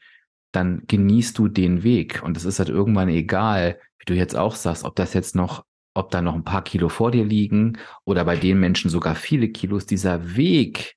dann 0.51 0.83
genießt 0.87 1.37
du 1.37 1.47
den 1.47 1.83
Weg. 1.83 2.21
Und 2.23 2.37
es 2.37 2.45
ist 2.45 2.59
halt 2.59 2.69
irgendwann 2.69 3.09
egal, 3.09 3.79
wie 3.97 4.05
du 4.05 4.13
jetzt 4.13 4.35
auch 4.35 4.55
sagst, 4.55 4.83
ob 4.83 4.95
das 4.95 5.13
jetzt 5.13 5.35
noch, 5.35 5.65
ob 5.95 6.11
da 6.11 6.21
noch 6.21 6.35
ein 6.35 6.43
paar 6.43 6.63
Kilo 6.63 6.89
vor 6.89 7.11
dir 7.11 7.25
liegen 7.25 7.79
oder 8.05 8.23
bei 8.23 8.37
den 8.37 8.59
Menschen 8.59 8.89
sogar 8.89 9.15
viele 9.15 9.49
Kilos. 9.49 9.87
Dieser 9.87 10.35
Weg 10.35 10.95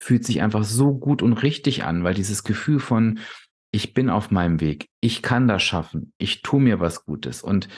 fühlt 0.00 0.24
sich 0.24 0.42
einfach 0.42 0.64
so 0.64 0.94
gut 0.94 1.22
und 1.22 1.32
richtig 1.32 1.84
an, 1.84 2.04
weil 2.04 2.14
dieses 2.14 2.44
Gefühl 2.44 2.78
von, 2.78 3.20
ich 3.70 3.94
bin 3.94 4.10
auf 4.10 4.30
meinem 4.30 4.60
Weg, 4.60 4.88
ich 5.00 5.22
kann 5.22 5.48
das 5.48 5.62
schaffen, 5.62 6.12
ich 6.18 6.42
tue 6.42 6.60
mir 6.60 6.80
was 6.80 7.04
Gutes 7.04 7.42
und 7.42 7.68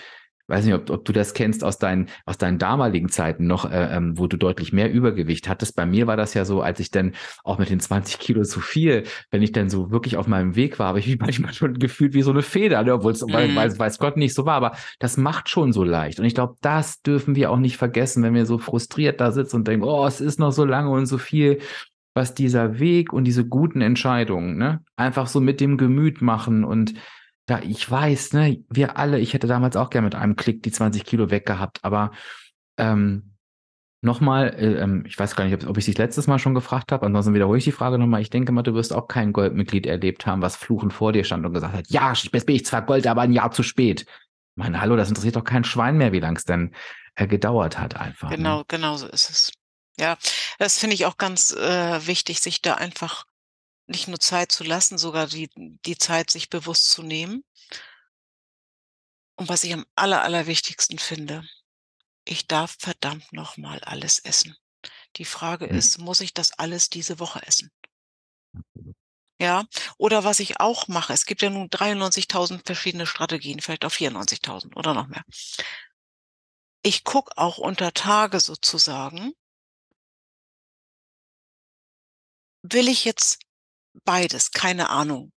weiß 0.50 0.64
nicht, 0.64 0.74
ob, 0.74 0.90
ob 0.90 1.04
du 1.04 1.12
das 1.12 1.32
kennst 1.32 1.64
aus 1.64 1.78
deinen, 1.78 2.08
aus 2.26 2.36
deinen 2.36 2.58
damaligen 2.58 3.08
Zeiten 3.08 3.46
noch, 3.46 3.70
äh, 3.70 3.96
ähm, 3.96 4.18
wo 4.18 4.26
du 4.26 4.36
deutlich 4.36 4.72
mehr 4.72 4.90
Übergewicht 4.92 5.48
hattest. 5.48 5.76
Bei 5.76 5.86
mir 5.86 6.06
war 6.06 6.16
das 6.16 6.34
ja 6.34 6.44
so, 6.44 6.60
als 6.60 6.80
ich 6.80 6.90
dann 6.90 7.12
auch 7.44 7.58
mit 7.58 7.70
den 7.70 7.80
20 7.80 8.18
Kilo 8.18 8.42
zu 8.42 8.60
viel, 8.60 9.04
wenn 9.30 9.42
ich 9.42 9.52
dann 9.52 9.70
so 9.70 9.90
wirklich 9.92 10.16
auf 10.16 10.26
meinem 10.26 10.56
Weg 10.56 10.78
war, 10.78 10.88
habe 10.88 10.98
ich 10.98 11.06
mich 11.06 11.18
manchmal 11.20 11.54
schon 11.54 11.78
gefühlt 11.78 12.14
wie 12.14 12.22
so 12.22 12.32
eine 12.32 12.42
Feder, 12.42 12.82
ne? 12.82 12.94
obwohl 12.94 13.12
es 13.12 13.22
mhm. 13.22 13.32
weiß, 13.32 13.78
weiß 13.78 13.98
Gott 13.98 14.16
nicht 14.16 14.34
so 14.34 14.44
war, 14.44 14.54
aber 14.54 14.76
das 14.98 15.16
macht 15.16 15.48
schon 15.48 15.72
so 15.72 15.84
leicht. 15.84 16.18
Und 16.18 16.26
ich 16.26 16.34
glaube, 16.34 16.56
das 16.60 17.00
dürfen 17.00 17.36
wir 17.36 17.50
auch 17.50 17.58
nicht 17.58 17.76
vergessen, 17.76 18.22
wenn 18.22 18.34
wir 18.34 18.44
so 18.44 18.58
frustriert 18.58 19.20
da 19.20 19.30
sitzen 19.30 19.56
und 19.56 19.68
denken, 19.68 19.86
oh, 19.86 20.04
es 20.06 20.20
ist 20.20 20.40
noch 20.40 20.52
so 20.52 20.64
lange 20.64 20.90
und 20.90 21.06
so 21.06 21.18
viel 21.18 21.60
was 22.14 22.34
dieser 22.34 22.78
Weg 22.78 23.12
und 23.12 23.24
diese 23.24 23.46
guten 23.46 23.80
Entscheidungen, 23.80 24.56
ne, 24.56 24.82
einfach 24.96 25.26
so 25.26 25.40
mit 25.40 25.60
dem 25.60 25.76
Gemüt 25.76 26.22
machen 26.22 26.64
und 26.64 26.94
da, 27.46 27.60
ich 27.60 27.88
weiß, 27.90 28.32
ne, 28.34 28.64
wir 28.68 28.96
alle, 28.96 29.18
ich 29.18 29.34
hätte 29.34 29.46
damals 29.46 29.76
auch 29.76 29.90
gerne 29.90 30.06
mit 30.06 30.14
einem 30.14 30.36
Klick 30.36 30.62
die 30.62 30.72
20 30.72 31.04
Kilo 31.04 31.30
weggehabt, 31.30 31.80
aber 31.82 32.12
ähm, 32.78 33.30
nochmal, 34.02 34.54
äh, 34.56 34.80
ähm, 34.80 35.04
ich 35.06 35.18
weiß 35.18 35.36
gar 35.36 35.44
nicht, 35.44 35.66
ob, 35.66 35.76
ich 35.76 35.84
dich 35.84 35.98
letztes 35.98 36.26
Mal 36.26 36.38
schon 36.38 36.54
gefragt 36.54 36.92
habe, 36.92 37.06
ansonsten 37.06 37.34
wiederhole 37.34 37.58
ich 37.58 37.64
die 37.64 37.72
Frage 37.72 37.98
nochmal. 37.98 38.22
Ich 38.22 38.30
denke 38.30 38.52
mal, 38.52 38.62
du 38.62 38.74
wirst 38.74 38.92
auch 38.92 39.08
kein 39.08 39.32
Goldmitglied 39.32 39.86
erlebt 39.86 40.26
haben, 40.26 40.42
was 40.42 40.56
fluchend 40.56 40.92
vor 40.92 41.12
dir 41.12 41.24
stand 41.24 41.44
und 41.44 41.52
gesagt 41.52 41.74
hat, 41.74 41.88
ja, 41.88 42.12
jetzt 42.12 42.46
bin 42.46 42.56
ich 42.56 42.64
zwar 42.64 42.82
Gold, 42.82 43.06
aber 43.06 43.22
ein 43.22 43.32
Jahr 43.32 43.50
zu 43.50 43.62
spät. 43.62 44.02
Ich 44.02 44.56
meine, 44.56 44.80
hallo, 44.80 44.96
das 44.96 45.08
interessiert 45.08 45.36
doch 45.36 45.44
kein 45.44 45.64
Schwein 45.64 45.96
mehr, 45.96 46.12
wie 46.12 46.20
lang 46.20 46.36
es 46.36 46.44
denn 46.44 46.72
äh, 47.14 47.26
gedauert 47.26 47.78
hat 47.78 47.96
einfach. 47.96 48.30
Ne? 48.30 48.36
Genau, 48.36 48.58
ne? 48.58 48.64
genau 48.68 48.96
so 48.96 49.06
ist 49.06 49.30
es. 49.30 49.52
Ja, 50.00 50.16
das 50.58 50.78
finde 50.78 50.94
ich 50.94 51.04
auch 51.04 51.18
ganz 51.18 51.50
äh, 51.50 52.06
wichtig, 52.06 52.40
sich 52.40 52.62
da 52.62 52.76
einfach 52.76 53.26
nicht 53.86 54.08
nur 54.08 54.18
Zeit 54.18 54.50
zu 54.50 54.64
lassen, 54.64 54.96
sogar 54.96 55.26
die, 55.26 55.50
die 55.54 55.98
Zeit 55.98 56.30
sich 56.30 56.48
bewusst 56.48 56.88
zu 56.90 57.02
nehmen. 57.02 57.44
Und 59.36 59.50
was 59.50 59.62
ich 59.62 59.74
am 59.74 59.84
aller, 59.96 60.22
allerwichtigsten 60.22 60.98
finde, 60.98 61.46
ich 62.24 62.46
darf 62.46 62.76
verdammt 62.78 63.30
nochmal 63.34 63.80
alles 63.80 64.18
essen. 64.20 64.56
Die 65.16 65.26
Frage 65.26 65.66
mhm. 65.66 65.76
ist, 65.76 65.98
muss 65.98 66.22
ich 66.22 66.32
das 66.32 66.52
alles 66.52 66.88
diese 66.88 67.18
Woche 67.18 67.42
essen? 67.46 67.70
Ja, 69.38 69.66
oder 69.98 70.24
was 70.24 70.40
ich 70.40 70.60
auch 70.60 70.88
mache, 70.88 71.12
es 71.12 71.26
gibt 71.26 71.42
ja 71.42 71.50
nun 71.50 71.68
93.000 71.68 72.64
verschiedene 72.64 73.06
Strategien, 73.06 73.60
vielleicht 73.60 73.84
auch 73.84 73.92
94.000 73.92 74.76
oder 74.76 74.94
noch 74.94 75.08
mehr. 75.08 75.24
ich 76.82 77.04
gucke 77.04 77.36
auch 77.36 77.58
unter 77.58 77.92
Tage 77.92 78.40
sozusagen. 78.40 79.34
Will 82.62 82.88
ich 82.88 83.04
jetzt 83.04 83.40
beides? 84.04 84.52
Keine 84.52 84.90
Ahnung. 84.90 85.32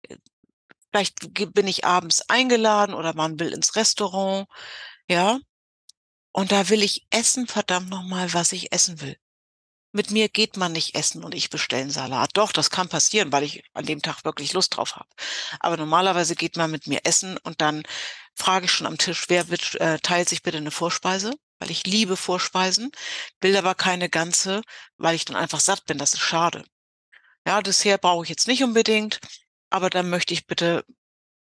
Vielleicht 0.91 1.33
bin 1.55 1.67
ich 1.67 1.85
abends 1.85 2.23
eingeladen 2.29 2.95
oder 2.95 3.15
man 3.15 3.39
will 3.41 3.53
ins 3.53 3.77
Restaurant, 3.77 4.47
ja? 5.09 5.39
Und 6.33 6.53
da 6.53 6.69
will 6.69 6.83
ich 6.83 7.07
essen, 7.11 7.47
verdammt 7.47 7.91
noch 7.91 8.03
mal, 8.03 8.33
was 8.35 8.53
ich 8.53 8.73
essen 8.73 9.01
will. 9.01 9.17
Mit 9.95 10.11
mir 10.11 10.29
geht 10.31 10.57
man 10.57 10.73
nicht 10.73 10.95
essen 10.95 11.23
und 11.23 11.35
ich 11.35 11.51
bestelle 11.51 11.83
einen 11.83 11.91
Salat. 11.91 12.31
Doch, 12.35 12.53
das 12.53 12.71
kann 12.71 12.89
passieren, 12.89 13.31
weil 13.33 13.43
ich 13.43 13.63
an 13.75 13.85
dem 13.85 14.01
Tag 14.01 14.25
wirklich 14.25 14.55
Lust 14.55 14.77
drauf 14.77 14.97
habe. 14.97 15.09
Aber 15.61 15.77
normalerweise 15.77 16.35
geht 16.35 16.57
man 16.57 16.71
mit 16.71 16.87
mir 16.87 17.01
essen 17.05 17.37
und 17.39 17.61
dann 17.61 17.83
frage 18.35 18.65
ich 18.67 18.73
schon 18.73 18.87
am 18.87 18.97
Tisch, 18.99 19.25
wer 19.29 19.49
wird, 19.51 19.75
äh, 19.81 19.99
teilt 19.99 20.29
sich 20.31 20.43
bitte 20.43 20.57
eine 20.59 20.71
Vorspeise? 20.71 21.35
Weil 21.59 21.71
ich 21.71 21.87
liebe 21.87 22.17
Vorspeisen, 22.17 22.91
will 23.41 23.57
aber 23.57 23.75
keine 23.75 24.09
ganze, 24.09 24.63
weil 24.97 25.15
ich 25.15 25.27
dann 25.27 25.37
einfach 25.37 25.61
satt 25.61 25.85
bin. 25.87 25.99
Das 25.99 26.15
ist 26.15 26.21
schade. 26.21 26.65
Ja, 27.47 27.61
Dessert 27.61 28.01
brauche 28.01 28.25
ich 28.25 28.31
jetzt 28.31 28.47
nicht 28.47 28.63
unbedingt, 28.63 29.19
aber 29.71 29.91
dann 29.91 30.11
möchte 30.11 30.35
ich 30.35 30.47
bitte 30.47 30.85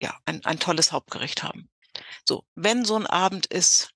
ja 0.02 0.18
ein, 0.26 0.44
ein 0.46 0.60
tolles 0.60 0.92
Hauptgericht 0.92 1.44
haben. 1.44 1.70
So, 2.26 2.46
wenn 2.56 2.86
so 2.86 2.96
ein 2.96 3.08
Abend 3.08 3.46
ist, 3.48 3.94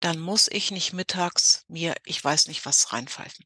dann 0.00 0.18
muss 0.18 0.48
ich 0.48 0.70
nicht 0.70 0.92
mittags 0.92 1.64
mir, 1.68 1.94
ich 2.04 2.22
weiß 2.22 2.46
nicht 2.46 2.64
was, 2.64 2.92
reinpfeifen. 2.92 3.44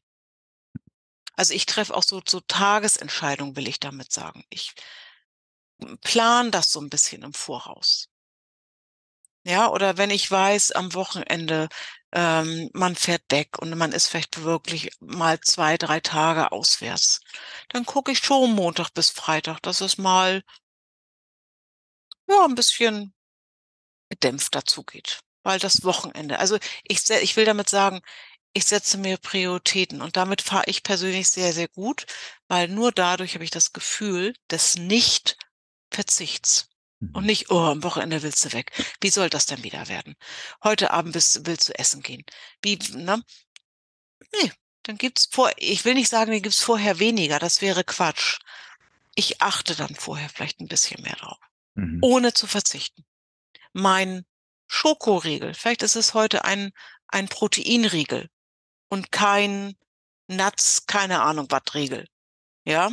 Also 1.35 1.53
ich 1.53 1.65
treffe 1.65 1.95
auch 1.95 2.03
so, 2.03 2.21
so 2.27 2.41
Tagesentscheidungen, 2.41 3.55
will 3.55 3.67
ich 3.67 3.79
damit 3.79 4.11
sagen. 4.11 4.43
Ich 4.49 4.75
plan 6.01 6.51
das 6.51 6.71
so 6.71 6.79
ein 6.79 6.89
bisschen 6.89 7.23
im 7.23 7.33
Voraus. 7.33 8.09
Ja, 9.45 9.69
oder 9.69 9.97
wenn 9.97 10.09
ich 10.09 10.29
weiß, 10.29 10.71
am 10.71 10.93
Wochenende, 10.93 11.67
ähm, 12.13 12.69
man 12.73 12.95
fährt 12.95 13.23
weg 13.29 13.59
und 13.59 13.77
man 13.77 13.91
ist 13.91 14.07
vielleicht 14.07 14.43
wirklich 14.43 14.91
mal 14.99 15.39
zwei, 15.41 15.77
drei 15.77 15.99
Tage 15.99 16.51
auswärts, 16.51 17.21
dann 17.69 17.85
gucke 17.85 18.11
ich 18.11 18.19
schon 18.19 18.53
Montag 18.53 18.91
bis 18.93 19.09
Freitag, 19.09 19.61
dass 19.61 19.81
es 19.81 19.97
mal 19.97 20.43
ja 22.27 22.45
ein 22.45 22.55
bisschen 22.55 23.13
gedämpft 24.09 24.55
dazugeht 24.55 25.19
weil 25.43 25.59
das 25.59 25.83
Wochenende. 25.83 26.39
Also 26.39 26.57
ich, 26.83 27.09
ich 27.09 27.35
will 27.35 27.45
damit 27.45 27.69
sagen, 27.69 28.01
ich 28.53 28.65
setze 28.65 28.97
mir 28.97 29.17
Prioritäten 29.17 30.01
und 30.01 30.15
damit 30.17 30.41
fahre 30.41 30.63
ich 30.67 30.83
persönlich 30.83 31.29
sehr, 31.29 31.53
sehr 31.53 31.67
gut, 31.67 32.05
weil 32.47 32.67
nur 32.67 32.91
dadurch 32.91 33.33
habe 33.33 33.43
ich 33.43 33.51
das 33.51 33.73
Gefühl 33.73 34.33
des 34.51 34.75
Nicht-Verzichts. 34.77 36.69
Und 37.11 37.25
nicht, 37.25 37.49
oh, 37.49 37.59
am 37.59 37.83
Wochenende 37.83 38.21
willst 38.21 38.45
du 38.45 38.53
weg. 38.53 38.71
Wie 39.01 39.09
soll 39.09 39.29
das 39.29 39.45
denn 39.45 39.63
wieder 39.63 39.87
werden? 39.87 40.15
Heute 40.63 40.91
Abend 40.91 41.15
willst, 41.15 41.45
willst 41.45 41.69
du 41.69 41.77
essen 41.77 42.01
gehen. 42.01 42.23
Wie, 42.61 42.77
ne? 42.93 43.21
Nee, 44.33 44.51
dann 44.83 44.97
gibt's 44.97 45.27
vor, 45.31 45.51
ich 45.57 45.85
will 45.85 45.95
nicht 45.95 46.09
sagen, 46.09 46.31
dann 46.31 46.41
gibt's 46.41 46.61
vorher 46.61 46.99
weniger, 46.99 47.39
das 47.39 47.61
wäre 47.61 47.83
Quatsch. 47.83 48.39
Ich 49.15 49.41
achte 49.41 49.75
dann 49.75 49.95
vorher 49.95 50.29
vielleicht 50.29 50.59
ein 50.59 50.67
bisschen 50.67 51.01
mehr 51.01 51.15
drauf. 51.15 51.37
Mhm. 51.75 51.99
Ohne 52.01 52.33
zu 52.33 52.47
verzichten. 52.47 53.05
Mein 53.73 54.25
Schokoriegel. 54.67 55.53
Vielleicht 55.53 55.83
ist 55.83 55.95
es 55.95 56.13
heute 56.13 56.45
ein, 56.45 56.71
ein 57.07 57.27
Proteinriegel 57.27 58.29
und 58.89 59.11
kein 59.11 59.75
Nuts, 60.27 60.85
keine 60.87 61.21
Ahnung 61.21 61.47
was 61.49 61.73
Riegel. 61.73 62.07
Ja, 62.65 62.89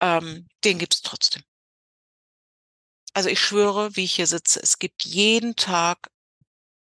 ähm, 0.00 0.48
den 0.64 0.78
gibt's 0.78 1.02
trotzdem. 1.02 1.42
Also 3.14 3.28
ich 3.28 3.40
schwöre, 3.40 3.94
wie 3.96 4.04
ich 4.04 4.14
hier 4.14 4.26
sitze, 4.26 4.60
es 4.62 4.78
gibt 4.78 5.04
jeden 5.04 5.56
Tag 5.56 6.10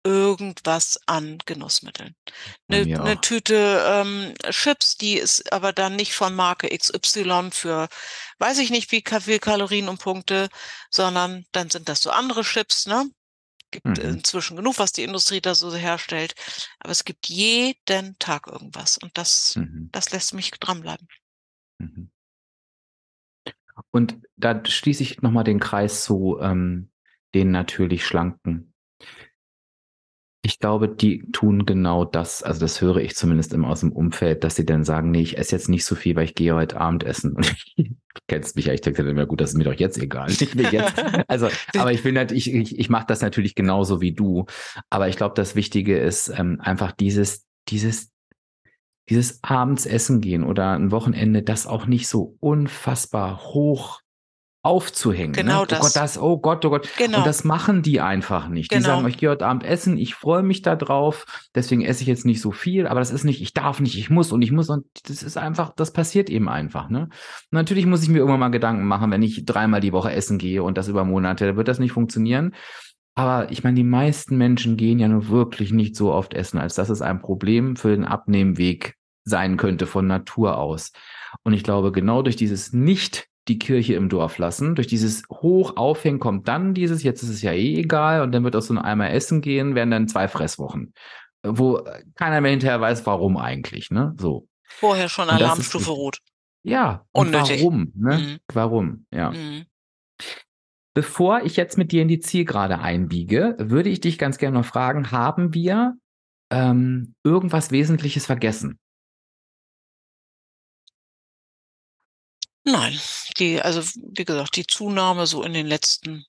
irgendwas 0.04 1.00
an 1.06 1.38
Genussmitteln. 1.46 2.14
Eine, 2.68 3.00
eine 3.00 3.20
Tüte 3.20 3.84
ähm, 3.88 4.34
Chips, 4.50 4.96
die 4.96 5.14
ist 5.18 5.52
aber 5.52 5.72
dann 5.72 5.96
nicht 5.96 6.14
von 6.14 6.34
Marke 6.34 6.68
XY 6.68 7.50
für 7.50 7.88
weiß 8.38 8.58
ich 8.58 8.70
nicht 8.70 8.92
wie 8.92 9.02
viel 9.20 9.38
Kalorien 9.40 9.88
und 9.88 9.98
Punkte, 9.98 10.48
sondern 10.90 11.44
dann 11.50 11.70
sind 11.70 11.88
das 11.88 12.02
so 12.02 12.10
andere 12.10 12.42
Chips, 12.42 12.86
ne? 12.86 13.10
gibt 13.70 13.98
mhm. 13.98 14.16
inzwischen 14.16 14.56
genug, 14.56 14.78
was 14.78 14.92
die 14.92 15.02
Industrie 15.02 15.40
da 15.40 15.54
so 15.54 15.74
herstellt. 15.74 16.34
Aber 16.78 16.92
es 16.92 17.04
gibt 17.04 17.28
jeden 17.28 18.18
Tag 18.18 18.46
irgendwas. 18.46 18.98
Und 18.98 19.16
das, 19.18 19.56
mhm. 19.56 19.90
das 19.92 20.10
lässt 20.10 20.34
mich 20.34 20.50
dranbleiben. 20.52 21.08
Mhm. 21.78 22.10
Und 23.90 24.18
da 24.36 24.64
schließe 24.64 25.02
ich 25.02 25.22
nochmal 25.22 25.44
den 25.44 25.60
Kreis 25.60 26.04
zu 26.04 26.38
ähm, 26.40 26.90
den 27.34 27.50
natürlich 27.50 28.06
Schlanken. 28.06 28.72
Ich 30.42 30.60
glaube, 30.60 30.88
die 30.88 31.28
tun 31.32 31.66
genau 31.66 32.04
das, 32.04 32.44
also 32.44 32.60
das 32.60 32.80
höre 32.80 32.98
ich 32.98 33.16
zumindest 33.16 33.52
immer 33.52 33.68
aus 33.68 33.80
dem 33.80 33.90
Umfeld, 33.90 34.44
dass 34.44 34.54
sie 34.54 34.64
dann 34.64 34.84
sagen, 34.84 35.10
nee, 35.10 35.22
ich 35.22 35.38
esse 35.38 35.56
jetzt 35.56 35.68
nicht 35.68 35.84
so 35.84 35.96
viel, 35.96 36.14
weil 36.14 36.26
ich 36.26 36.36
gehe 36.36 36.54
heute 36.54 36.80
Abend 36.80 37.02
essen. 37.02 37.34
Und 37.34 37.52
du 37.76 38.20
kennst 38.28 38.54
mich 38.54 38.66
ja, 38.66 38.72
ich 38.72 38.80
denke 38.80 39.02
dann 39.02 39.10
immer, 39.10 39.26
gut, 39.26 39.40
das 39.40 39.50
ist 39.50 39.56
mir 39.56 39.64
doch 39.64 39.74
jetzt 39.74 39.98
egal. 39.98 40.30
Ich 40.30 40.40
jetzt, 40.40 41.02
also, 41.28 41.48
aber 41.76 41.90
ich 41.90 42.04
bin 42.04 42.16
halt, 42.16 42.30
ich, 42.30 42.52
ich, 42.54 42.78
ich 42.78 42.88
mache 42.88 43.06
das 43.08 43.22
natürlich 43.22 43.56
genauso 43.56 44.00
wie 44.00 44.12
du. 44.12 44.46
Aber 44.88 45.08
ich 45.08 45.16
glaube, 45.16 45.34
das 45.34 45.56
Wichtige 45.56 45.98
ist 45.98 46.28
ähm, 46.28 46.60
einfach 46.60 46.92
dieses, 46.92 47.44
dieses, 47.68 48.12
dieses 49.08 49.42
abends 49.42 49.86
essen 49.86 50.20
gehen 50.20 50.44
oder 50.44 50.72
ein 50.72 50.90
Wochenende, 50.90 51.42
das 51.42 51.66
auch 51.66 51.86
nicht 51.86 52.08
so 52.08 52.36
unfassbar 52.40 53.38
hoch 53.44 54.00
aufzuhängen. 54.66 55.30
Ne? 55.30 55.42
Genau 55.42 55.60
ne? 55.60 55.66
das. 55.68 55.78
Oh 55.78 55.82
Gott, 55.82 55.96
das, 55.96 56.18
oh 56.18 56.38
Gott, 56.38 56.64
oh 56.64 56.70
Gott. 56.70 56.88
Genau. 56.98 57.18
Und 57.18 57.26
das 57.26 57.44
machen 57.44 57.82
die 57.82 58.00
einfach 58.00 58.48
nicht. 58.48 58.68
Genau. 58.68 58.80
Die 58.80 58.84
sagen, 58.84 59.08
ich 59.08 59.16
gehe 59.16 59.30
heute 59.30 59.46
Abend 59.46 59.62
essen, 59.62 59.96
ich 59.96 60.16
freue 60.16 60.42
mich 60.42 60.62
da 60.62 60.74
drauf, 60.74 61.24
deswegen 61.54 61.82
esse 61.82 62.02
ich 62.02 62.08
jetzt 62.08 62.26
nicht 62.26 62.40
so 62.40 62.50
viel, 62.50 62.88
aber 62.88 62.98
das 62.98 63.12
ist 63.12 63.22
nicht, 63.22 63.40
ich 63.40 63.54
darf 63.54 63.78
nicht, 63.78 63.96
ich 63.96 64.10
muss 64.10 64.32
und 64.32 64.42
ich 64.42 64.50
muss 64.50 64.68
und 64.68 64.84
das 65.04 65.22
ist 65.22 65.36
einfach, 65.36 65.70
das 65.76 65.92
passiert 65.92 66.28
eben 66.28 66.48
einfach. 66.48 66.90
Ne? 66.90 67.08
Natürlich 67.52 67.86
muss 67.86 68.02
ich 68.02 68.08
mir 68.08 68.18
irgendwann 68.18 68.40
mal 68.40 68.48
Gedanken 68.48 68.86
machen, 68.86 69.12
wenn 69.12 69.22
ich 69.22 69.44
dreimal 69.44 69.80
die 69.80 69.92
Woche 69.92 70.12
essen 70.12 70.36
gehe 70.36 70.64
und 70.64 70.76
das 70.76 70.88
über 70.88 71.04
Monate, 71.04 71.56
wird 71.56 71.68
das 71.68 71.78
nicht 71.78 71.92
funktionieren. 71.92 72.52
Aber 73.14 73.50
ich 73.50 73.64
meine, 73.64 73.76
die 73.76 73.84
meisten 73.84 74.36
Menschen 74.36 74.76
gehen 74.76 74.98
ja 74.98 75.08
nur 75.08 75.28
wirklich 75.28 75.72
nicht 75.72 75.96
so 75.96 76.12
oft 76.12 76.34
essen, 76.34 76.58
als 76.58 76.74
dass 76.74 76.90
es 76.90 77.00
ein 77.00 77.22
Problem 77.22 77.76
für 77.76 77.88
den 77.88 78.04
Abnehmweg 78.04 78.95
sein 79.26 79.58
könnte 79.58 79.86
von 79.86 80.06
Natur 80.06 80.56
aus. 80.56 80.92
Und 81.42 81.52
ich 81.52 81.62
glaube, 81.62 81.92
genau 81.92 82.22
durch 82.22 82.36
dieses 82.36 82.72
nicht 82.72 83.28
die 83.48 83.58
Kirche 83.58 83.94
im 83.94 84.08
Dorf 84.08 84.38
lassen. 84.38 84.74
Durch 84.74 84.86
dieses 84.86 85.22
Hochaufhängen 85.30 86.20
kommt 86.20 86.48
dann 86.48 86.74
dieses, 86.74 87.02
jetzt 87.02 87.22
ist 87.22 87.28
es 87.28 87.42
ja 87.42 87.52
eh 87.52 87.76
egal, 87.76 88.22
und 88.22 88.32
dann 88.32 88.44
wird 88.44 88.56
aus 88.56 88.68
so 88.68 88.74
einem 88.74 88.84
Eimer 88.84 89.10
Essen 89.10 89.40
gehen, 89.40 89.74
werden 89.74 89.90
dann 89.90 90.08
zwei 90.08 90.28
Fresswochen, 90.28 90.94
wo 91.44 91.84
keiner 92.14 92.40
mehr 92.40 92.50
hinterher 92.50 92.80
weiß, 92.80 93.06
warum 93.06 93.36
eigentlich, 93.36 93.90
ne? 93.90 94.14
So. 94.18 94.48
Vorher 94.64 95.08
schon 95.08 95.28
Alarmstufe 95.28 95.90
rot. 95.90 96.18
Ja, 96.64 97.04
und 97.12 97.28
Unnötig. 97.28 97.60
warum, 97.60 97.92
ne? 97.94 98.18
Mhm. 98.18 98.38
Warum, 98.52 99.06
ja. 99.12 99.30
Mhm. 99.30 99.66
Bevor 100.94 101.42
ich 101.42 101.56
jetzt 101.56 101.78
mit 101.78 101.92
dir 101.92 102.02
in 102.02 102.08
die 102.08 102.20
Zielgerade 102.20 102.78
einbiege, 102.78 103.54
würde 103.58 103.90
ich 103.90 104.00
dich 104.00 104.18
ganz 104.18 104.38
gerne 104.38 104.58
noch 104.58 104.64
fragen, 104.64 105.12
haben 105.12 105.54
wir 105.54 105.94
ähm, 106.50 107.14
irgendwas 107.22 107.70
Wesentliches 107.70 108.26
vergessen? 108.26 108.78
Nein, 112.68 113.00
die, 113.38 113.62
also 113.62 113.80
wie 114.12 114.24
gesagt, 114.24 114.56
die 114.56 114.66
Zunahme 114.66 115.26
so 115.28 115.42
in 115.44 115.52
den 115.52 115.66
letzten 115.68 116.26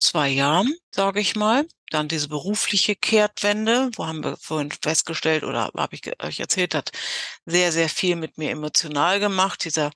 zwei 0.00 0.28
Jahren, 0.30 0.74
sage 0.94 1.20
ich 1.20 1.36
mal. 1.36 1.66
Dann 1.90 2.08
diese 2.08 2.28
berufliche 2.28 2.96
Kehrtwende, 2.96 3.90
wo 3.96 4.06
haben 4.06 4.24
wir 4.24 4.36
vorhin 4.38 4.72
festgestellt 4.72 5.44
oder 5.44 5.70
habe 5.76 5.96
ich 5.96 6.02
euch 6.22 6.40
erzählt, 6.40 6.74
hat 6.74 6.92
sehr, 7.46 7.72
sehr 7.72 7.90
viel 7.90 8.16
mit 8.16 8.38
mir 8.38 8.50
emotional 8.50 9.20
gemacht. 9.20 9.64
Dieser 9.64 9.90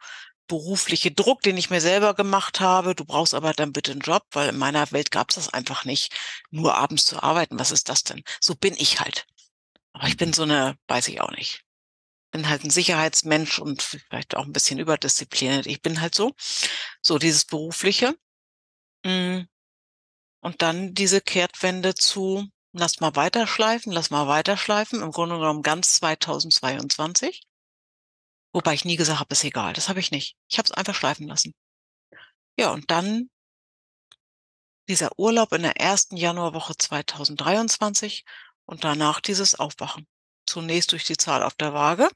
berufliche 0.48 1.12
Druck, 1.12 1.42
den 1.42 1.56
ich 1.56 1.70
mir 1.70 1.80
selber 1.80 2.14
gemacht 2.14 2.60
habe. 2.60 2.94
Du 2.94 3.06
brauchst 3.06 3.34
aber 3.34 3.54
dann 3.54 3.72
bitte 3.72 3.92
einen 3.92 4.00
Job, 4.02 4.24
weil 4.32 4.50
in 4.50 4.58
meiner 4.58 4.92
Welt 4.92 5.10
gab 5.10 5.30
es 5.30 5.36
das 5.36 5.54
einfach 5.54 5.86
nicht, 5.86 6.14
nur 6.50 6.76
abends 6.76 7.06
zu 7.06 7.22
arbeiten. 7.22 7.58
Was 7.58 7.72
ist 7.72 7.88
das 7.88 8.04
denn? 8.04 8.22
So 8.40 8.54
bin 8.54 8.74
ich 8.78 9.00
halt. 9.00 9.26
Aber 9.94 10.08
ich 10.08 10.18
bin 10.18 10.32
so 10.34 10.42
eine, 10.44 10.76
weiß 10.88 11.08
ich 11.08 11.20
auch 11.22 11.32
nicht 11.32 11.65
bin 12.36 12.50
halt 12.50 12.64
ein 12.64 12.70
Sicherheitsmensch 12.70 13.58
und 13.58 13.82
vielleicht 13.82 14.36
auch 14.36 14.44
ein 14.44 14.52
bisschen 14.52 14.78
überdiszipliniert. 14.78 15.66
Ich 15.66 15.80
bin 15.80 16.02
halt 16.02 16.14
so. 16.14 16.34
So 17.00 17.18
dieses 17.18 17.46
Berufliche. 17.46 18.14
Mm. 19.04 19.44
Und 20.40 20.60
dann 20.60 20.92
diese 20.92 21.22
Kehrtwende 21.22 21.94
zu, 21.94 22.46
lass 22.72 23.00
mal 23.00 23.16
weiterschleifen, 23.16 23.90
lass 23.90 24.10
mal 24.10 24.28
weiterschleifen. 24.28 25.00
Im 25.00 25.12
Grunde 25.12 25.36
genommen 25.36 25.62
ganz 25.62 25.94
2022. 25.94 27.42
Wobei 28.52 28.74
ich 28.74 28.84
nie 28.84 28.96
gesagt 28.96 29.20
habe, 29.20 29.32
ist 29.32 29.44
egal. 29.44 29.72
Das 29.72 29.88
habe 29.88 30.00
ich 30.00 30.10
nicht. 30.10 30.36
Ich 30.48 30.58
habe 30.58 30.66
es 30.66 30.72
einfach 30.72 30.94
schleifen 30.94 31.26
lassen. 31.26 31.54
Ja, 32.58 32.70
und 32.70 32.90
dann 32.90 33.30
dieser 34.88 35.18
Urlaub 35.18 35.52
in 35.54 35.62
der 35.62 35.80
ersten 35.80 36.18
Januarwoche 36.18 36.76
2023 36.76 38.26
und 38.66 38.84
danach 38.84 39.20
dieses 39.20 39.54
Aufwachen. 39.54 40.06
Zunächst 40.44 40.92
durch 40.92 41.04
die 41.04 41.16
Zahl 41.16 41.42
auf 41.42 41.54
der 41.54 41.72
Waage 41.72 42.10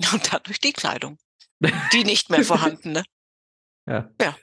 und 0.12 0.32
dadurch 0.32 0.60
die 0.60 0.72
Kleidung. 0.72 1.18
Die 1.92 2.04
nicht 2.04 2.30
mehr 2.30 2.44
vorhandene. 2.44 3.04
ja. 3.86 4.10
Ja, 4.20 4.36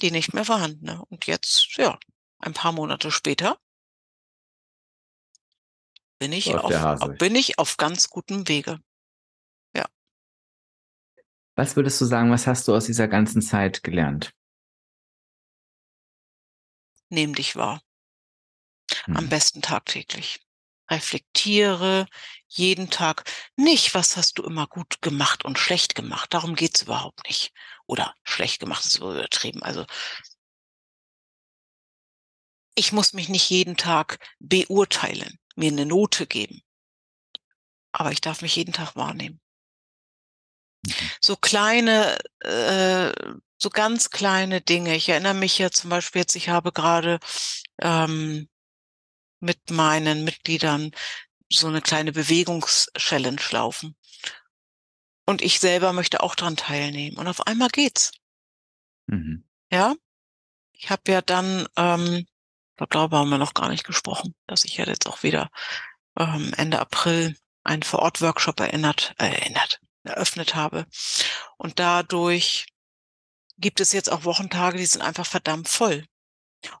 die 0.00 0.10
nicht 0.10 0.34
mehr 0.34 0.44
vorhandene. 0.44 1.04
Und 1.06 1.26
jetzt, 1.26 1.76
ja, 1.76 1.98
ein 2.38 2.52
paar 2.54 2.72
Monate 2.72 3.10
später 3.10 3.58
bin 6.18 6.32
ich, 6.32 6.54
auf, 6.54 6.72
Hase. 6.72 7.08
bin 7.18 7.34
ich 7.34 7.58
auf 7.58 7.76
ganz 7.76 8.08
gutem 8.08 8.46
Wege. 8.48 8.80
Was 11.54 11.76
würdest 11.76 12.00
du 12.00 12.06
sagen, 12.06 12.30
was 12.30 12.46
hast 12.46 12.66
du 12.66 12.74
aus 12.74 12.86
dieser 12.86 13.08
ganzen 13.08 13.42
Zeit 13.42 13.82
gelernt? 13.82 14.34
Nehm 17.10 17.34
dich 17.34 17.56
wahr. 17.56 17.82
Am 19.04 19.24
Mhm. 19.24 19.28
besten 19.28 19.60
tagtäglich. 19.62 20.40
Reflektiere 20.92 22.06
jeden 22.46 22.90
Tag 22.90 23.24
nicht, 23.56 23.94
was 23.94 24.16
hast 24.16 24.38
du 24.38 24.42
immer 24.42 24.66
gut 24.66 25.00
gemacht 25.00 25.44
und 25.44 25.58
schlecht 25.58 25.94
gemacht. 25.94 26.34
Darum 26.34 26.54
geht's 26.54 26.82
überhaupt 26.82 27.26
nicht. 27.26 27.52
Oder 27.86 28.14
schlecht 28.24 28.60
gemacht 28.60 28.84
ist 28.84 28.98
übertrieben. 28.98 29.62
Also 29.62 29.86
ich 32.74 32.92
muss 32.92 33.12
mich 33.12 33.28
nicht 33.28 33.48
jeden 33.50 33.76
Tag 33.76 34.18
beurteilen, 34.38 35.38
mir 35.56 35.70
eine 35.70 35.86
Note 35.86 36.26
geben. 36.26 36.62
Aber 37.92 38.12
ich 38.12 38.20
darf 38.20 38.42
mich 38.42 38.56
jeden 38.56 38.72
Tag 38.72 38.96
wahrnehmen. 38.96 39.40
Mhm. 40.86 40.92
So 41.20 41.36
kleine, 41.36 42.18
äh, 42.40 43.12
so 43.58 43.70
ganz 43.70 44.10
kleine 44.10 44.60
Dinge. 44.60 44.96
Ich 44.96 45.08
erinnere 45.08 45.34
mich 45.34 45.58
ja 45.58 45.70
zum 45.70 45.90
Beispiel 45.90 46.20
jetzt, 46.20 46.34
ich 46.36 46.48
habe 46.48 46.72
gerade 46.72 47.18
ähm, 47.80 48.48
mit 49.42 49.70
meinen 49.70 50.24
Mitgliedern 50.24 50.92
so 51.50 51.66
eine 51.66 51.82
kleine 51.82 52.12
Bewegungs-Challenge 52.12 53.42
laufen. 53.50 53.96
Und 55.26 55.42
ich 55.42 55.60
selber 55.60 55.92
möchte 55.92 56.22
auch 56.22 56.34
dran 56.34 56.56
teilnehmen. 56.56 57.18
Und 57.18 57.28
auf 57.28 57.46
einmal 57.46 57.68
geht's. 57.68 58.12
Mhm. 59.06 59.44
Ja. 59.70 59.94
Ich 60.72 60.90
habe 60.90 61.12
ja 61.12 61.20
dann, 61.22 61.68
ähm, 61.76 62.26
darüber 62.76 63.18
haben 63.18 63.30
wir 63.30 63.38
noch 63.38 63.54
gar 63.54 63.68
nicht 63.68 63.84
gesprochen, 63.84 64.34
dass 64.46 64.64
ich 64.64 64.76
ja 64.76 64.86
jetzt 64.86 65.06
auch 65.06 65.22
wieder 65.22 65.50
ähm, 66.18 66.52
Ende 66.56 66.78
April 66.80 67.36
einen 67.64 67.82
Vor-Ort-Workshop 67.82 68.60
erinnert, 68.60 69.14
äh, 69.18 69.26
erinnert, 69.26 69.80
eröffnet 70.04 70.54
habe. 70.54 70.86
Und 71.56 71.78
dadurch 71.78 72.66
gibt 73.58 73.80
es 73.80 73.92
jetzt 73.92 74.10
auch 74.10 74.24
Wochentage, 74.24 74.78
die 74.78 74.86
sind 74.86 75.02
einfach 75.02 75.26
verdammt 75.26 75.68
voll. 75.68 76.04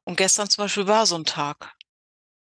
Und 0.04 0.16
gestern 0.16 0.48
zum 0.48 0.64
Beispiel 0.64 0.86
war 0.86 1.06
so 1.06 1.16
ein 1.16 1.24
Tag. 1.24 1.74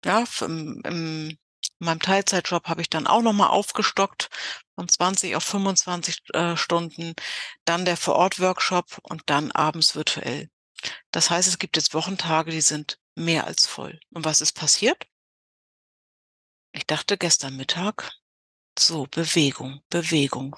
Ja, 0.05 0.25
im, 0.43 0.83
im, 0.85 1.39
in 1.81 1.87
meinem 1.87 2.01
Teilzeitjob 2.01 2.69
habe 2.69 2.83
ich 2.83 2.91
dann 2.91 3.07
auch 3.07 3.23
nochmal 3.23 3.49
aufgestockt 3.49 4.29
von 4.75 4.89
20 4.89 5.37
auf 5.37 5.45
25 5.45 6.23
äh, 6.35 6.57
Stunden, 6.57 7.15
dann 7.65 7.85
der 7.85 7.97
Vor-Ort-Workshop 7.97 8.99
und 9.03 9.23
dann 9.27 9.51
abends 9.53 9.95
virtuell. 9.95 10.51
Das 11.11 11.31
heißt, 11.31 11.49
es 11.49 11.59
gibt 11.59 11.77
jetzt 11.77 11.95
Wochentage, 11.95 12.51
die 12.51 12.61
sind 12.61 12.99
mehr 13.15 13.47
als 13.47 13.67
voll. 13.67 13.99
Und 14.11 14.25
was 14.25 14.41
ist 14.41 14.53
passiert? 14.53 15.07
Ich 16.73 16.87
dachte 16.87 17.17
gestern 17.17 17.57
Mittag, 17.57 18.13
so, 18.79 19.07
Bewegung, 19.07 19.83
Bewegung. 19.89 20.57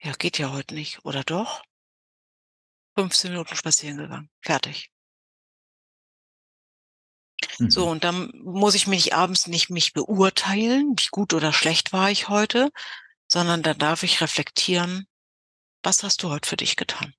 Ja, 0.00 0.12
geht 0.12 0.38
ja 0.38 0.50
heute 0.50 0.74
nicht, 0.74 1.04
oder 1.04 1.22
doch? 1.22 1.62
15 2.96 3.32
Minuten 3.32 3.54
spazieren 3.56 3.98
gegangen, 3.98 4.30
fertig. 4.40 4.93
So, 7.68 7.84
Mhm. 7.84 7.90
und 7.90 8.04
dann 8.04 8.30
muss 8.44 8.74
ich 8.74 8.86
mich 8.86 9.14
abends 9.14 9.46
nicht 9.46 9.70
mich 9.70 9.92
beurteilen, 9.92 10.94
wie 10.98 11.08
gut 11.10 11.34
oder 11.34 11.52
schlecht 11.52 11.92
war 11.92 12.10
ich 12.10 12.28
heute, 12.28 12.70
sondern 13.28 13.62
dann 13.62 13.78
darf 13.78 14.02
ich 14.02 14.20
reflektieren, 14.20 15.06
was 15.82 16.02
hast 16.02 16.22
du 16.22 16.30
heute 16.30 16.48
für 16.48 16.56
dich 16.56 16.76
getan? 16.76 17.14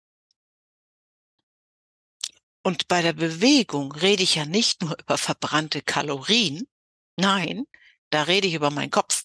Und 2.64 2.88
bei 2.88 3.02
der 3.04 3.14
Bewegung 3.14 3.92
rede 3.92 4.24
ich 4.24 4.36
ja 4.36 4.46
nicht 4.46 4.82
nur 4.82 4.98
über 5.00 5.18
verbrannte 5.18 5.82
Kalorien, 5.82 6.68
nein, 7.16 7.66
da 8.10 8.24
rede 8.24 8.48
ich 8.48 8.56
über 8.56 8.72
meinen 8.72 8.90
Kopf, 8.92 9.24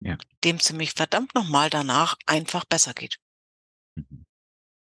Ja. 0.00 0.16
dem 0.44 0.60
ziemlich 0.60 0.92
verdammt 0.92 1.34
nochmal 1.34 1.68
danach 1.68 2.16
einfach 2.26 2.64
besser 2.64 2.94
geht. 2.94 3.18
Mhm. 3.96 4.24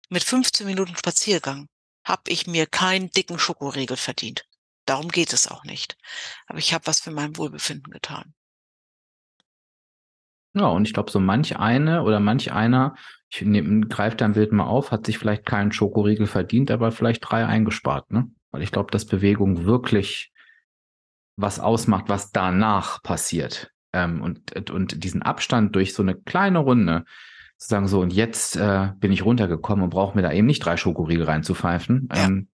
Mit 0.09 0.23
15 0.23 0.65
Minuten 0.65 0.95
Spaziergang 0.95 1.67
habe 2.05 2.31
ich 2.31 2.47
mir 2.47 2.67
keinen 2.67 3.11
dicken 3.11 3.39
Schokoriegel 3.39 3.97
verdient. 3.97 4.45
Darum 4.85 5.09
geht 5.09 5.33
es 5.33 5.47
auch 5.47 5.63
nicht. 5.63 5.97
Aber 6.47 6.59
ich 6.59 6.73
habe 6.73 6.87
was 6.87 6.99
für 6.99 7.11
mein 7.11 7.37
Wohlbefinden 7.37 7.91
getan. 7.91 8.33
Ja, 10.55 10.67
und 10.67 10.87
ich 10.87 10.93
glaube, 10.93 11.09
so 11.09 11.19
manch 11.19 11.57
eine 11.57 12.03
oder 12.03 12.19
manch 12.19 12.51
einer, 12.51 12.95
ich 13.29 13.41
nehm, 13.41 13.89
greif 13.89 14.15
dein 14.15 14.33
Bild 14.33 14.51
mal 14.51 14.65
auf, 14.65 14.91
hat 14.91 15.05
sich 15.05 15.17
vielleicht 15.17 15.45
keinen 15.45 15.71
Schokoriegel 15.71 16.27
verdient, 16.27 16.69
aber 16.69 16.91
vielleicht 16.91 17.27
drei 17.27 17.45
eingespart, 17.45 18.11
ne? 18.11 18.29
Weil 18.51 18.61
ich 18.61 18.71
glaube, 18.71 18.91
dass 18.91 19.05
Bewegung 19.05 19.65
wirklich 19.65 20.31
was 21.35 21.59
ausmacht, 21.59 22.05
was 22.09 22.31
danach 22.31 23.01
passiert. 23.01 23.71
Ähm, 23.93 24.21
und, 24.21 24.69
und 24.69 25.03
diesen 25.03 25.23
Abstand 25.23 25.75
durch 25.75 25.95
so 25.95 26.03
eine 26.03 26.15
kleine 26.15 26.59
Runde, 26.59 27.05
zu 27.57 27.69
sagen 27.69 27.87
so, 27.87 28.01
und 28.01 28.13
jetzt 28.13 28.55
äh, 28.55 28.89
bin 28.97 29.11
ich 29.11 29.25
runtergekommen 29.25 29.83
und 29.83 29.89
brauche 29.89 30.15
mir 30.15 30.21
da 30.21 30.31
eben 30.31 30.45
nicht 30.45 30.63
drei 30.63 30.77
Schokoriegel 30.77 31.25
reinzupfeifen. 31.25 32.09
Ja. 32.13 32.25
Ähm, 32.25 32.49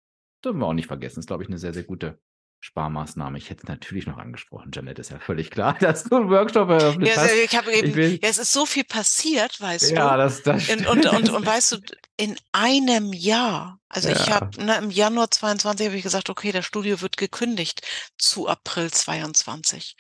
dürfen 0.45 0.59
wir 0.61 0.67
auch 0.67 0.73
nicht 0.73 0.87
vergessen. 0.89 1.17
Das 1.17 1.25
ist, 1.25 1.27
glaube 1.29 1.43
ich, 1.43 1.49
eine 1.49 1.59
sehr, 1.59 1.73
sehr 1.75 1.85
gute 1.85 2.19
Sparmaßnahme. 2.61 3.37
Ich 3.37 3.51
hätte 3.51 3.65
es 3.65 3.69
natürlich 3.69 4.07
noch 4.07 4.17
angesprochen. 4.17 4.71
Janet 4.73 4.99
ist 4.99 5.11
ja 5.11 5.19
völlig 5.19 5.51
klar, 5.51 5.75
dass 5.81 6.05
du 6.05 6.17
einen 6.17 6.31
Workshop 6.31 6.71
eröffnet 6.71 7.09
Ja, 7.09 7.17
hast. 7.17 7.33
ich 7.33 7.55
habe 7.57 7.73
eben, 7.73 7.89
Ich 7.91 7.95
will- 7.95 8.19
ja, 8.23 8.29
es 8.29 8.39
ist 8.39 8.53
so 8.53 8.65
viel 8.65 8.85
passiert, 8.85 9.61
weißt 9.61 9.91
Ja, 9.91 10.13
du. 10.13 10.23
das, 10.23 10.43
das 10.43 10.69
Und, 10.71 10.87
und, 10.87 11.07
und, 11.07 11.31
und 11.31 11.47
weißt 11.47 11.73
du, 11.73 11.79
in 12.17 12.37
einem 12.53 13.13
Jahr, 13.13 13.81
also 13.89 14.09
ich 14.09 14.27
Ja. 14.27 14.37
habe 14.41 14.65
ne, 14.65 14.79
im 14.79 14.91
Januar 14.91 15.31
22 15.31 15.87
habe 15.89 15.97
ich 15.97 16.03
gesagt, 16.03 16.31
okay, 16.31 16.53
das 16.53 16.65
Studio 16.65 17.01
wird 17.03 17.17
gekündigt 17.19 17.83
zu 18.17 18.49
April 18.49 18.91
22. 18.91 19.97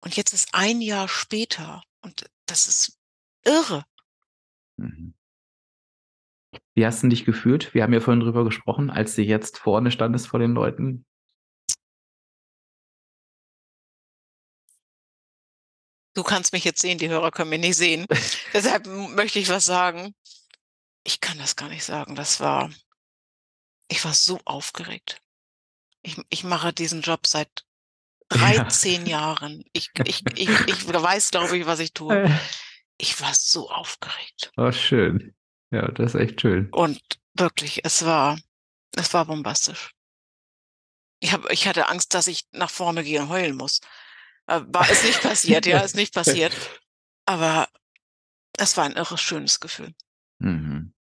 Und 0.00 0.14
jetzt 0.14 0.32
ist 0.34 0.50
ein 0.52 0.80
Jahr 0.80 1.08
später 1.08 1.82
und 2.02 2.26
das 2.46 2.68
ist 2.68 2.96
irre. 3.44 3.84
Mhm. 4.76 5.14
Wie 6.76 6.84
hast 6.84 7.02
du 7.02 7.08
dich 7.08 7.24
gefühlt? 7.24 7.72
Wir 7.72 7.82
haben 7.82 7.94
ja 7.94 8.00
vorhin 8.00 8.20
drüber 8.20 8.44
gesprochen, 8.44 8.90
als 8.90 9.14
du 9.14 9.22
jetzt 9.22 9.58
vorne 9.58 9.90
standest 9.90 10.28
vor 10.28 10.38
den 10.38 10.52
Leuten. 10.52 11.06
Du 16.14 16.22
kannst 16.22 16.52
mich 16.52 16.64
jetzt 16.64 16.82
sehen, 16.82 16.98
die 16.98 17.08
Hörer 17.08 17.30
können 17.30 17.48
mich 17.48 17.60
nicht 17.60 17.76
sehen. 17.76 18.06
Deshalb 18.52 18.86
möchte 18.86 19.38
ich 19.38 19.48
was 19.48 19.64
sagen. 19.64 20.14
Ich 21.02 21.20
kann 21.20 21.38
das 21.38 21.56
gar 21.56 21.70
nicht 21.70 21.84
sagen. 21.84 22.14
Das 22.14 22.40
war, 22.40 22.70
ich 23.88 24.04
war 24.04 24.12
so 24.12 24.38
aufgeregt. 24.44 25.22
Ich, 26.02 26.20
ich 26.28 26.44
mache 26.44 26.74
diesen 26.74 27.00
Job 27.00 27.26
seit 27.26 27.64
13 28.28 29.06
Jahren. 29.06 29.64
Ich, 29.72 29.92
ich, 30.04 30.22
ich, 30.34 30.50
ich 30.50 30.88
weiß, 30.88 31.30
glaube 31.30 31.56
ich, 31.56 31.64
was 31.64 31.80
ich 31.80 31.94
tue. 31.94 32.30
Ich 32.98 33.20
war 33.20 33.34
so 33.34 33.68
aufgeregt. 33.68 34.52
Oh, 34.56 34.72
schön. 34.72 35.36
Ja, 35.70 35.88
das 35.88 36.14
ist 36.14 36.20
echt 36.20 36.40
schön. 36.40 36.70
Und 36.70 37.00
wirklich, 37.34 37.84
es 37.84 38.04
war, 38.04 38.38
es 38.96 39.12
war 39.14 39.26
bombastisch. 39.26 39.90
Ich, 41.20 41.32
hab, 41.32 41.50
ich 41.50 41.66
hatte 41.66 41.88
Angst, 41.88 42.14
dass 42.14 42.26
ich 42.26 42.46
nach 42.52 42.70
vorne 42.70 43.02
gehe 43.02 43.20
und 43.20 43.28
heulen 43.28 43.56
muss. 43.56 43.80
Äh, 44.46 44.60
War 44.66 44.88
ist 44.88 45.04
nicht 45.04 45.22
passiert, 45.22 45.66
ja, 45.66 45.80
ist 45.80 45.96
nicht 45.96 46.14
passiert. 46.14 46.52
Aber 47.26 47.68
es 48.56 48.76
war 48.76 48.84
ein 48.84 48.92
irres 48.96 49.20
schönes 49.20 49.60
Gefühl. 49.60 49.94
Mhm. 50.38 50.94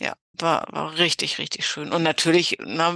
Ja, 0.00 0.14
war, 0.32 0.66
war 0.70 0.98
richtig, 0.98 1.38
richtig 1.38 1.66
schön. 1.66 1.92
Und 1.92 2.02
natürlich 2.02 2.58
na, 2.60 2.94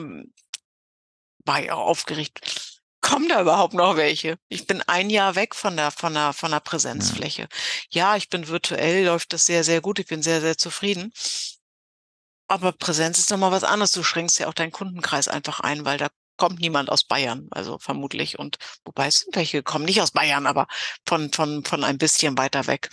war 1.44 1.62
ich 1.62 1.70
auch 1.70 1.86
aufgeregt. 1.86 2.67
Kommen 3.08 3.28
da 3.28 3.40
überhaupt 3.40 3.72
noch 3.72 3.96
welche? 3.96 4.38
Ich 4.48 4.66
bin 4.66 4.82
ein 4.82 5.08
Jahr 5.08 5.34
weg 5.34 5.54
von 5.54 5.78
der, 5.78 5.90
von 5.90 6.12
der, 6.12 6.34
von 6.34 6.50
der 6.50 6.60
Präsenzfläche. 6.60 7.48
Ja, 7.90 8.16
ich 8.16 8.28
bin 8.28 8.48
virtuell, 8.48 9.06
läuft 9.06 9.32
das 9.32 9.46
sehr, 9.46 9.64
sehr 9.64 9.80
gut. 9.80 9.98
Ich 9.98 10.06
bin 10.06 10.22
sehr, 10.22 10.42
sehr 10.42 10.58
zufrieden. 10.58 11.10
Aber 12.48 12.72
Präsenz 12.72 13.18
ist 13.18 13.30
nochmal 13.30 13.50
was 13.50 13.64
anderes. 13.64 13.92
Du 13.92 14.02
schränkst 14.02 14.38
ja 14.38 14.46
auch 14.46 14.52
deinen 14.52 14.72
Kundenkreis 14.72 15.26
einfach 15.26 15.60
ein, 15.60 15.86
weil 15.86 15.96
da 15.96 16.08
kommt 16.36 16.60
niemand 16.60 16.90
aus 16.90 17.02
Bayern, 17.02 17.48
also 17.50 17.78
vermutlich. 17.78 18.38
Und 18.38 18.58
wobei 18.84 19.06
es 19.06 19.20
sind 19.20 19.36
welche 19.36 19.62
kommen 19.62 19.86
nicht 19.86 20.02
aus 20.02 20.10
Bayern, 20.10 20.46
aber 20.46 20.66
von, 21.06 21.32
von, 21.32 21.64
von 21.64 21.84
ein 21.84 21.96
bisschen 21.96 22.36
weiter 22.36 22.66
weg. 22.66 22.90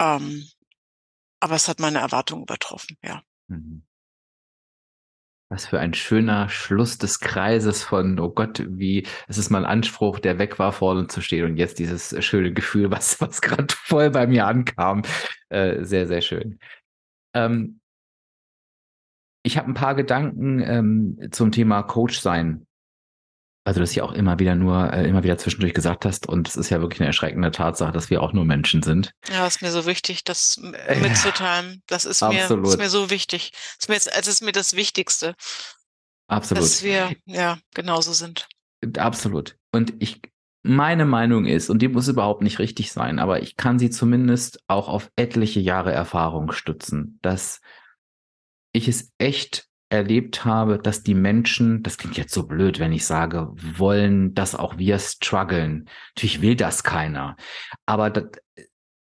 Ähm, 0.00 0.48
aber 1.40 1.56
es 1.56 1.68
hat 1.68 1.78
meine 1.78 1.98
Erwartungen 1.98 2.44
übertroffen, 2.44 2.96
ja. 3.02 3.22
Mhm. 3.48 3.84
Was 5.52 5.66
für 5.66 5.78
ein 5.78 5.92
schöner 5.92 6.48
Schluss 6.48 6.96
des 6.96 7.20
Kreises 7.20 7.82
von, 7.82 8.18
oh 8.18 8.30
Gott, 8.30 8.64
wie, 8.66 9.06
es 9.28 9.36
ist 9.36 9.50
mal 9.50 9.66
ein 9.66 9.70
Anspruch, 9.70 10.18
der 10.18 10.38
weg 10.38 10.58
war, 10.58 10.72
vorne 10.72 11.08
zu 11.08 11.20
stehen 11.20 11.44
und 11.44 11.58
jetzt 11.58 11.78
dieses 11.78 12.24
schöne 12.24 12.54
Gefühl, 12.54 12.90
was, 12.90 13.20
was 13.20 13.42
gerade 13.42 13.66
voll 13.68 14.08
bei 14.08 14.26
mir 14.26 14.46
ankam. 14.46 15.02
Äh, 15.50 15.84
sehr, 15.84 16.06
sehr 16.06 16.22
schön. 16.22 16.58
Ähm, 17.34 17.80
ich 19.42 19.58
habe 19.58 19.68
ein 19.68 19.74
paar 19.74 19.94
Gedanken 19.94 20.60
ähm, 20.60 21.28
zum 21.32 21.52
Thema 21.52 21.82
Coach 21.82 22.18
sein. 22.20 22.66
Also, 23.64 23.78
dass 23.78 23.94
ja 23.94 24.02
auch 24.02 24.12
immer 24.12 24.40
wieder 24.40 24.56
nur, 24.56 24.92
äh, 24.92 25.08
immer 25.08 25.22
wieder 25.22 25.38
zwischendurch 25.38 25.72
gesagt 25.72 26.04
hast, 26.04 26.28
und 26.28 26.48
es 26.48 26.56
ist 26.56 26.70
ja 26.70 26.80
wirklich 26.80 27.00
eine 27.00 27.06
erschreckende 27.06 27.52
Tatsache, 27.52 27.92
dass 27.92 28.10
wir 28.10 28.20
auch 28.20 28.32
nur 28.32 28.44
Menschen 28.44 28.82
sind. 28.82 29.12
Ja, 29.28 29.46
ist 29.46 29.62
mir 29.62 29.70
so 29.70 29.86
wichtig, 29.86 30.24
das 30.24 30.60
Ja, 30.60 30.96
mitzuteilen. 30.96 31.82
Das 31.86 32.04
ist 32.04 32.22
mir, 32.22 32.50
ist 32.50 32.78
mir 32.78 32.90
so 32.90 33.10
wichtig. 33.10 33.52
Ist 33.78 33.88
mir 33.88 33.94
jetzt, 33.94 34.10
es 34.12 34.26
ist 34.26 34.42
mir 34.42 34.50
das 34.50 34.74
Wichtigste, 34.74 35.36
Absolut. 36.26 36.64
dass 36.64 36.82
wir, 36.82 37.14
ja, 37.26 37.58
genauso 37.74 38.12
sind. 38.12 38.48
Absolut. 38.96 39.56
Und 39.70 39.94
ich, 40.00 40.20
meine 40.64 41.04
Meinung 41.04 41.46
ist, 41.46 41.70
und 41.70 41.80
die 41.82 41.88
muss 41.88 42.08
überhaupt 42.08 42.42
nicht 42.42 42.58
richtig 42.58 42.90
sein, 42.90 43.20
aber 43.20 43.42
ich 43.42 43.56
kann 43.56 43.78
sie 43.78 43.90
zumindest 43.90 44.60
auch 44.66 44.88
auf 44.88 45.10
etliche 45.14 45.60
Jahre 45.60 45.92
Erfahrung 45.92 46.50
stützen, 46.50 47.20
dass 47.22 47.60
ich 48.72 48.88
es 48.88 49.12
echt 49.18 49.68
erlebt 49.92 50.44
habe, 50.46 50.78
dass 50.78 51.02
die 51.02 51.14
Menschen, 51.14 51.82
das 51.82 51.98
klingt 51.98 52.16
jetzt 52.16 52.32
so 52.32 52.46
blöd, 52.46 52.78
wenn 52.78 52.92
ich 52.92 53.04
sage, 53.04 53.52
wollen, 53.76 54.34
dass 54.34 54.54
auch 54.54 54.78
wir 54.78 54.98
strugglen. 54.98 55.88
Natürlich 56.16 56.40
will 56.40 56.56
das 56.56 56.82
keiner. 56.82 57.36
Aber 57.84 58.08
das, 58.08 58.24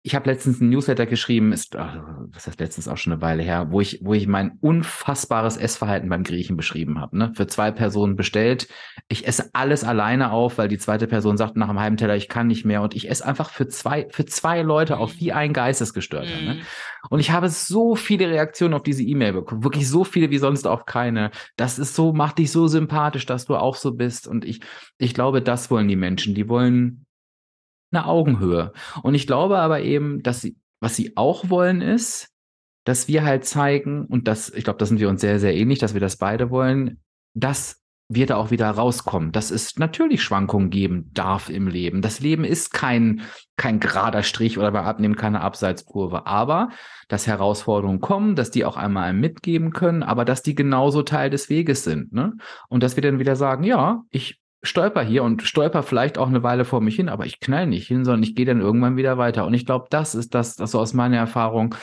ich 0.09 0.15
habe 0.15 0.27
letztens 0.27 0.59
ein 0.59 0.69
Newsletter 0.69 1.05
geschrieben, 1.05 1.53
ist, 1.53 1.75
was 1.75 2.47
heißt 2.47 2.59
letztens 2.59 2.87
auch 2.87 2.97
schon 2.97 3.13
eine 3.13 3.21
Weile 3.21 3.43
her, 3.43 3.67
wo 3.69 3.79
ich, 3.79 3.99
wo 4.01 4.15
ich 4.15 4.25
mein 4.25 4.57
unfassbares 4.59 5.55
Essverhalten 5.55 6.09
beim 6.09 6.23
Griechen 6.23 6.57
beschrieben 6.57 6.99
habe. 6.99 7.15
Ne? 7.15 7.31
Für 7.35 7.45
zwei 7.45 7.69
Personen 7.69 8.15
bestellt. 8.15 8.67
Ich 9.07 9.27
esse 9.27 9.51
alles 9.53 9.83
alleine 9.83 10.31
auf, 10.31 10.57
weil 10.57 10.67
die 10.67 10.79
zweite 10.79 11.05
Person 11.05 11.37
sagt 11.37 11.57
nach 11.57 11.69
einem 11.69 11.79
halben 11.79 11.97
Teller, 11.97 12.15
ich 12.15 12.27
kann 12.27 12.47
nicht 12.47 12.65
mehr. 12.65 12.81
Und 12.81 12.95
ich 12.95 13.07
esse 13.07 13.23
einfach 13.23 13.51
für 13.51 13.67
zwei, 13.67 14.07
für 14.09 14.25
zwei 14.25 14.63
Leute 14.63 14.97
auf 14.97 15.19
wie 15.19 15.31
ein 15.31 15.53
Geistesgestörter. 15.53 16.41
Ne? 16.41 16.41
Mhm. 16.41 16.47
Ne? 16.47 16.61
Und 17.11 17.19
ich 17.19 17.29
habe 17.29 17.47
so 17.49 17.95
viele 17.95 18.31
Reaktionen 18.31 18.73
auf 18.73 18.81
diese 18.81 19.03
E-Mail 19.03 19.33
bekommen. 19.33 19.63
Wirklich 19.63 19.87
so 19.87 20.03
viele 20.03 20.31
wie 20.31 20.39
sonst 20.39 20.65
auch 20.65 20.87
keine. 20.87 21.29
Das 21.55 21.77
ist 21.77 21.93
so, 21.93 22.13
macht 22.13 22.39
dich 22.39 22.51
so 22.51 22.65
sympathisch, 22.65 23.27
dass 23.27 23.45
du 23.45 23.55
auch 23.55 23.75
so 23.75 23.93
bist. 23.93 24.27
Und 24.27 24.43
ich, 24.43 24.61
ich 24.97 25.13
glaube, 25.13 25.43
das 25.43 25.69
wollen 25.69 25.87
die 25.87 25.95
Menschen. 25.95 26.33
Die 26.33 26.49
wollen 26.49 27.05
eine 27.91 28.05
Augenhöhe. 28.05 28.73
Und 29.03 29.15
ich 29.15 29.27
glaube 29.27 29.59
aber 29.59 29.81
eben, 29.81 30.21
dass 30.23 30.41
sie, 30.41 30.57
was 30.79 30.95
sie 30.95 31.15
auch 31.17 31.49
wollen, 31.49 31.81
ist, 31.81 32.29
dass 32.85 33.07
wir 33.07 33.23
halt 33.23 33.45
zeigen, 33.45 34.05
und 34.05 34.27
das, 34.27 34.49
ich 34.49 34.63
glaube, 34.63 34.79
da 34.79 34.85
sind 34.85 34.99
wir 34.99 35.09
uns 35.09 35.21
sehr, 35.21 35.39
sehr 35.39 35.55
ähnlich, 35.55 35.79
dass 35.79 35.93
wir 35.93 36.01
das 36.01 36.17
beide 36.17 36.49
wollen, 36.49 36.99
dass 37.33 37.79
wir 38.11 38.25
da 38.25 38.37
auch 38.37 38.49
wieder 38.49 38.71
rauskommen, 38.71 39.31
dass 39.31 39.51
es 39.51 39.77
natürlich 39.77 40.23
Schwankungen 40.23 40.71
geben 40.71 41.11
darf 41.13 41.49
im 41.49 41.67
Leben. 41.67 42.01
Das 42.01 42.19
Leben 42.19 42.43
ist 42.43 42.73
kein, 42.73 43.21
kein 43.55 43.79
gerader 43.79 44.23
Strich 44.23 44.57
oder 44.57 44.71
bei 44.71 44.81
Abnehmen 44.81 45.15
keine 45.15 45.41
Abseitskurve, 45.41 46.25
aber 46.25 46.69
dass 47.07 47.27
Herausforderungen 47.27 48.01
kommen, 48.01 48.35
dass 48.35 48.49
die 48.49 48.65
auch 48.65 48.77
einmal 48.77 49.13
mitgeben 49.13 49.71
können, 49.71 50.01
aber 50.01 50.25
dass 50.25 50.41
die 50.41 50.55
genauso 50.55 51.03
Teil 51.03 51.29
des 51.29 51.49
Weges 51.49 51.83
sind. 51.83 52.11
Ne? 52.11 52.33
Und 52.67 52.81
dass 52.81 52.95
wir 52.95 53.03
dann 53.03 53.19
wieder 53.19 53.35
sagen, 53.35 53.63
ja, 53.63 54.01
ich 54.09 54.38
stolper 54.61 55.01
hier 55.01 55.23
und 55.23 55.43
stolper 55.43 55.83
vielleicht 55.83 56.17
auch 56.17 56.27
eine 56.27 56.43
Weile 56.43 56.65
vor 56.65 56.81
mich 56.81 56.95
hin, 56.95 57.09
aber 57.09 57.25
ich 57.25 57.39
knall 57.39 57.67
nicht 57.67 57.87
hin, 57.87 58.03
sondern 58.03 58.23
ich 58.23 58.35
gehe 58.35 58.45
dann 58.45 58.61
irgendwann 58.61 58.97
wieder 58.97 59.17
weiter. 59.17 59.45
Und 59.45 59.53
ich 59.53 59.65
glaube, 59.65 59.87
das 59.89 60.15
ist 60.15 60.33
das, 60.35 60.55
das 60.55 60.71
so 60.71 60.79
aus 60.79 60.93
meiner 60.93 61.17
Erfahrung, 61.17 61.75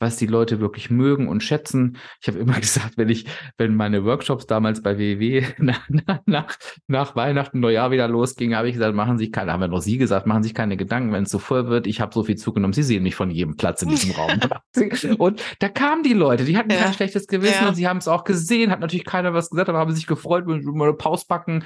was 0.00 0.16
die 0.16 0.26
Leute 0.26 0.60
wirklich 0.60 0.90
mögen 0.90 1.28
und 1.28 1.42
schätzen. 1.42 1.96
Ich 2.20 2.28
habe 2.28 2.38
immer 2.38 2.54
gesagt, 2.60 2.96
wenn 2.96 3.08
ich, 3.08 3.26
wenn 3.56 3.76
meine 3.76 4.04
Workshops 4.04 4.46
damals 4.46 4.82
bei 4.82 4.98
WW 4.98 5.44
nach, 5.58 5.88
nach, 6.26 6.56
nach 6.88 7.16
Weihnachten, 7.16 7.60
Neujahr 7.60 7.92
wieder 7.92 8.08
losging, 8.08 8.54
habe 8.54 8.68
ich 8.68 8.74
gesagt, 8.74 8.94
machen 8.94 9.16
sich 9.16 9.32
keine, 9.32 9.52
haben 9.52 9.60
wir 9.60 9.68
noch 9.68 9.80
Sie 9.80 9.98
gesagt, 9.98 10.26
machen 10.26 10.42
sich 10.42 10.54
keine 10.54 10.76
Gedanken, 10.76 11.12
wenn 11.12 11.24
es 11.24 11.30
so 11.30 11.38
voll 11.38 11.68
wird. 11.68 11.86
Ich 11.86 12.00
habe 12.00 12.12
so 12.12 12.24
viel 12.24 12.36
zugenommen. 12.36 12.72
Sie 12.72 12.82
sehen 12.82 13.04
mich 13.04 13.14
von 13.14 13.30
jedem 13.30 13.56
Platz 13.56 13.82
in 13.82 13.90
diesem 13.90 14.10
Raum. 14.12 14.40
und 15.18 15.42
da 15.60 15.68
kamen 15.68 16.02
die 16.02 16.14
Leute, 16.14 16.44
die 16.44 16.56
hatten 16.56 16.70
ja. 16.70 16.78
kein 16.78 16.94
schlechtes 16.94 17.28
Gewissen 17.28 17.62
ja. 17.62 17.68
und 17.68 17.74
sie 17.76 17.86
haben 17.86 17.98
es 17.98 18.08
auch 18.08 18.24
gesehen, 18.24 18.70
hat 18.70 18.80
natürlich 18.80 19.06
keiner 19.06 19.34
was 19.34 19.50
gesagt, 19.50 19.68
aber 19.68 19.78
haben 19.78 19.94
sich 19.94 20.06
gefreut, 20.06 20.44
wenn 20.46 20.64
wir 20.64 20.72
mal 20.72 20.88
eine 20.88 20.96
Pause 20.96 21.26
packen 21.28 21.64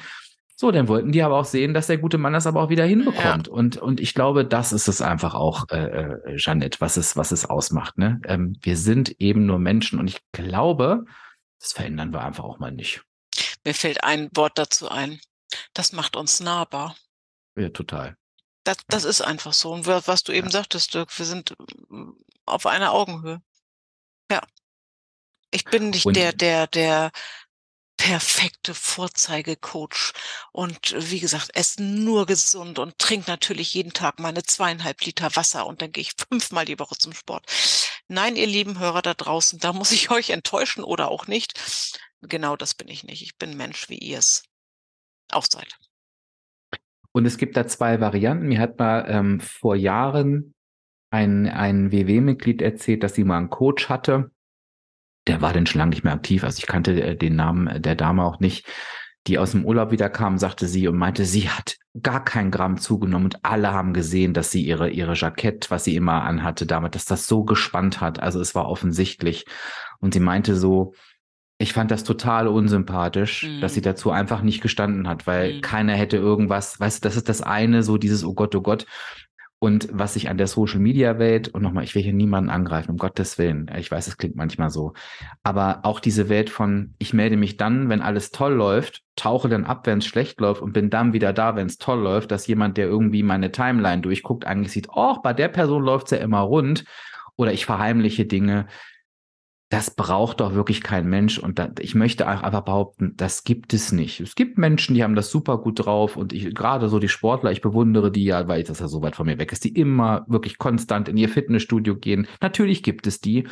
so, 0.60 0.72
dann 0.72 0.88
wollten 0.88 1.12
die 1.12 1.22
aber 1.22 1.38
auch 1.38 1.44
sehen, 1.44 1.72
dass 1.72 1.86
der 1.86 1.98
gute 1.98 2.18
Mann 2.18 2.32
das 2.32 2.48
aber 2.48 2.60
auch 2.60 2.68
wieder 2.68 2.84
hinbekommt. 2.84 3.46
Ja. 3.46 3.52
Und, 3.52 3.76
und 3.76 4.00
ich 4.00 4.12
glaube, 4.12 4.44
das 4.44 4.72
ist 4.72 4.88
es 4.88 5.00
einfach 5.00 5.34
auch, 5.34 5.68
äh, 5.70 5.76
äh, 5.76 6.36
Jeanette, 6.36 6.80
was 6.80 6.96
es, 6.96 7.16
was 7.16 7.30
es 7.30 7.46
ausmacht. 7.46 7.96
Ne? 7.96 8.20
Ähm, 8.24 8.58
wir 8.62 8.76
sind 8.76 9.20
eben 9.20 9.46
nur 9.46 9.60
Menschen 9.60 10.00
und 10.00 10.08
ich 10.08 10.18
glaube, 10.32 11.04
das 11.60 11.74
verändern 11.74 12.12
wir 12.12 12.24
einfach 12.24 12.42
auch 12.42 12.58
mal 12.58 12.72
nicht. 12.72 13.04
Mir 13.64 13.72
fällt 13.72 14.02
ein 14.02 14.30
Wort 14.34 14.58
dazu 14.58 14.88
ein. 14.88 15.20
Das 15.74 15.92
macht 15.92 16.16
uns 16.16 16.40
nahbar. 16.40 16.96
Ja, 17.56 17.68
total. 17.68 18.16
Das, 18.64 18.78
das 18.88 19.04
ist 19.04 19.20
einfach 19.20 19.52
so. 19.52 19.72
Und 19.72 19.86
was 19.86 20.24
du 20.24 20.32
eben 20.32 20.48
ja. 20.48 20.52
sagtest, 20.54 20.92
Dirk, 20.92 21.16
wir 21.16 21.24
sind 21.24 21.54
mm, 21.88 22.10
auf 22.46 22.66
einer 22.66 22.92
Augenhöhe. 22.94 23.40
Ja. 24.28 24.42
Ich 25.52 25.64
bin 25.64 25.90
nicht 25.90 26.04
und, 26.04 26.16
der, 26.16 26.32
der, 26.32 26.66
der 26.66 27.12
perfekte 27.98 28.74
Vorzeigecoach. 28.74 30.14
Und 30.52 30.94
äh, 30.94 31.10
wie 31.10 31.20
gesagt, 31.20 31.50
esse 31.54 31.82
nur 31.82 32.24
gesund 32.24 32.78
und 32.78 32.98
trinke 32.98 33.30
natürlich 33.30 33.74
jeden 33.74 33.92
Tag 33.92 34.18
meine 34.18 34.42
zweieinhalb 34.42 35.04
Liter 35.04 35.36
Wasser 35.36 35.66
und 35.66 35.82
dann 35.82 35.92
gehe 35.92 36.02
ich 36.02 36.12
fünfmal 36.28 36.64
die 36.64 36.78
Woche 36.78 36.96
zum 36.96 37.12
Sport. 37.12 37.44
Nein, 38.08 38.36
ihr 38.36 38.46
lieben 38.46 38.78
Hörer 38.78 39.02
da 39.02 39.12
draußen, 39.12 39.58
da 39.58 39.74
muss 39.74 39.92
ich 39.92 40.10
euch 40.18 40.30
enttäuschen 40.30 40.82
oder 40.82 41.10
auch 41.10 41.26
nicht. 41.26 41.60
Genau 42.22 42.56
das 42.56 42.74
bin 42.74 42.88
ich 42.88 43.04
nicht. 43.04 43.22
Ich 43.22 43.36
bin 43.36 43.56
Mensch, 43.56 43.90
wie 43.90 43.98
ihr 43.98 44.18
es 44.18 44.44
auch 45.30 45.44
seid. 45.44 45.76
Und 47.12 47.26
es 47.26 47.36
gibt 47.36 47.56
da 47.56 47.66
zwei 47.66 48.00
Varianten. 48.00 48.46
Mir 48.46 48.60
hat 48.60 48.78
mal 48.78 49.04
ähm, 49.08 49.40
vor 49.40 49.76
Jahren 49.76 50.54
ein, 51.10 51.48
ein 51.48 51.90
WW-Mitglied 51.90 52.62
erzählt, 52.62 53.02
dass 53.02 53.14
sie 53.14 53.24
mal 53.24 53.38
einen 53.38 53.50
Coach 53.50 53.88
hatte 53.88 54.30
der 55.28 55.40
war 55.40 55.52
denn 55.52 55.66
schon 55.66 55.78
lange 55.78 55.90
nicht 55.90 56.04
mehr 56.04 56.14
aktiv. 56.14 56.44
Also 56.44 56.58
ich 56.58 56.66
kannte 56.66 57.00
äh, 57.00 57.16
den 57.16 57.36
Namen 57.36 57.82
der 57.82 57.94
Dame 57.94 58.24
auch 58.24 58.40
nicht, 58.40 58.66
die 59.26 59.38
aus 59.38 59.52
dem 59.52 59.64
Urlaub 59.64 59.90
wieder 59.90 60.08
kam, 60.08 60.38
sagte 60.38 60.66
sie 60.66 60.88
und 60.88 60.96
meinte, 60.96 61.24
sie 61.24 61.48
hat 61.50 61.76
gar 62.02 62.24
kein 62.24 62.50
Gramm 62.50 62.78
zugenommen 62.78 63.26
und 63.26 63.44
alle 63.44 63.72
haben 63.72 63.92
gesehen, 63.92 64.32
dass 64.32 64.50
sie 64.50 64.64
ihre, 64.64 64.90
ihre 64.90 65.14
Jackett, 65.14 65.70
was 65.70 65.84
sie 65.84 65.96
immer 65.96 66.22
anhatte 66.22 66.66
damit, 66.66 66.94
dass 66.94 67.04
das 67.04 67.26
so 67.26 67.44
gespannt 67.44 68.00
hat. 68.00 68.20
Also 68.20 68.40
es 68.40 68.54
war 68.54 68.68
offensichtlich. 68.68 69.44
Und 70.00 70.14
sie 70.14 70.20
meinte 70.20 70.56
so, 70.56 70.94
ich 71.58 71.72
fand 71.72 71.90
das 71.90 72.04
total 72.04 72.46
unsympathisch, 72.46 73.42
mhm. 73.42 73.60
dass 73.60 73.74
sie 73.74 73.82
dazu 73.82 74.12
einfach 74.12 74.42
nicht 74.42 74.62
gestanden 74.62 75.08
hat, 75.08 75.26
weil 75.26 75.54
mhm. 75.54 75.60
keiner 75.60 75.94
hätte 75.94 76.16
irgendwas, 76.16 76.78
weißt 76.78 77.04
du, 77.04 77.08
das 77.08 77.16
ist 77.16 77.28
das 77.28 77.42
eine, 77.42 77.82
so 77.82 77.98
dieses, 77.98 78.24
oh 78.24 78.34
Gott, 78.34 78.54
oh 78.54 78.62
Gott. 78.62 78.86
Und 79.60 79.88
was 79.90 80.14
sich 80.14 80.28
an 80.28 80.38
der 80.38 80.46
Social 80.46 80.78
Media 80.78 81.18
Welt, 81.18 81.48
und 81.48 81.62
nochmal, 81.62 81.82
ich 81.82 81.94
will 81.94 82.02
hier 82.02 82.12
niemanden 82.12 82.48
angreifen, 82.48 82.92
um 82.92 82.96
Gottes 82.96 83.38
Willen. 83.38 83.68
Ich 83.76 83.90
weiß, 83.90 84.06
es 84.06 84.16
klingt 84.16 84.36
manchmal 84.36 84.70
so. 84.70 84.92
Aber 85.42 85.80
auch 85.82 85.98
diese 85.98 86.28
Welt 86.28 86.48
von, 86.48 86.94
ich 86.98 87.12
melde 87.12 87.36
mich 87.36 87.56
dann, 87.56 87.88
wenn 87.88 88.00
alles 88.00 88.30
toll 88.30 88.52
läuft, 88.52 89.02
tauche 89.16 89.48
dann 89.48 89.64
ab, 89.64 89.86
wenn 89.86 89.98
es 89.98 90.06
schlecht 90.06 90.40
läuft 90.40 90.62
und 90.62 90.72
bin 90.72 90.90
dann 90.90 91.12
wieder 91.12 91.32
da, 91.32 91.56
wenn 91.56 91.66
es 91.66 91.78
toll 91.78 92.00
läuft, 92.00 92.30
dass 92.30 92.46
jemand, 92.46 92.76
der 92.76 92.86
irgendwie 92.86 93.24
meine 93.24 93.50
Timeline 93.50 94.00
durchguckt, 94.00 94.46
eigentlich 94.46 94.72
sieht, 94.72 94.88
oh, 94.94 95.16
bei 95.22 95.32
der 95.32 95.48
Person 95.48 95.82
läuft's 95.82 96.12
ja 96.12 96.18
immer 96.18 96.40
rund. 96.40 96.84
Oder 97.34 97.52
ich 97.52 97.66
verheimliche 97.66 98.26
Dinge 98.26 98.66
das 99.70 99.90
braucht 99.90 100.40
doch 100.40 100.54
wirklich 100.54 100.82
kein 100.82 101.08
Mensch. 101.08 101.38
Und 101.38 101.58
da, 101.58 101.70
ich 101.78 101.94
möchte 101.94 102.26
einfach 102.26 102.62
behaupten, 102.62 103.14
das 103.16 103.44
gibt 103.44 103.74
es 103.74 103.92
nicht. 103.92 104.20
Es 104.20 104.34
gibt 104.34 104.56
Menschen, 104.56 104.94
die 104.94 105.04
haben 105.04 105.14
das 105.14 105.30
super 105.30 105.58
gut 105.58 105.84
drauf. 105.84 106.16
Und 106.16 106.32
ich, 106.32 106.54
gerade 106.54 106.88
so 106.88 106.98
die 106.98 107.08
Sportler, 107.08 107.52
ich 107.52 107.60
bewundere 107.60 108.10
die 108.10 108.24
ja, 108.24 108.48
weil 108.48 108.62
das 108.62 108.80
ja 108.80 108.88
so 108.88 109.02
weit 109.02 109.16
von 109.16 109.26
mir 109.26 109.38
weg 109.38 109.52
ist, 109.52 109.64
die 109.64 109.74
immer 109.74 110.24
wirklich 110.26 110.56
konstant 110.56 111.08
in 111.08 111.18
ihr 111.18 111.28
Fitnessstudio 111.28 111.96
gehen. 111.96 112.26
Natürlich 112.40 112.82
gibt 112.82 113.06
es 113.06 113.20
die. 113.20 113.46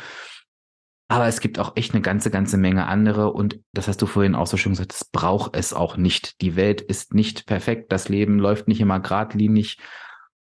Aber 1.07 1.27
es 1.27 1.39
gibt 1.39 1.59
auch 1.59 1.73
echt 1.75 1.93
eine 1.93 2.01
ganze, 2.01 2.31
ganze 2.31 2.57
Menge 2.57 2.87
andere. 2.87 3.31
Und 3.31 3.59
das 3.73 3.87
hast 3.87 4.01
du 4.01 4.07
vorhin 4.07 4.33
auch 4.33 4.47
so 4.47 4.57
schön 4.57 4.71
gesagt, 4.71 4.93
es 4.93 5.05
braucht 5.05 5.55
es 5.55 5.71
auch 5.71 5.97
nicht. 5.97 6.41
Die 6.41 6.55
Welt 6.55 6.81
ist 6.81 7.13
nicht 7.13 7.45
perfekt. 7.45 7.91
Das 7.91 8.09
Leben 8.09 8.39
läuft 8.39 8.67
nicht 8.67 8.81
immer 8.81 8.99
geradlinig. 8.99 9.77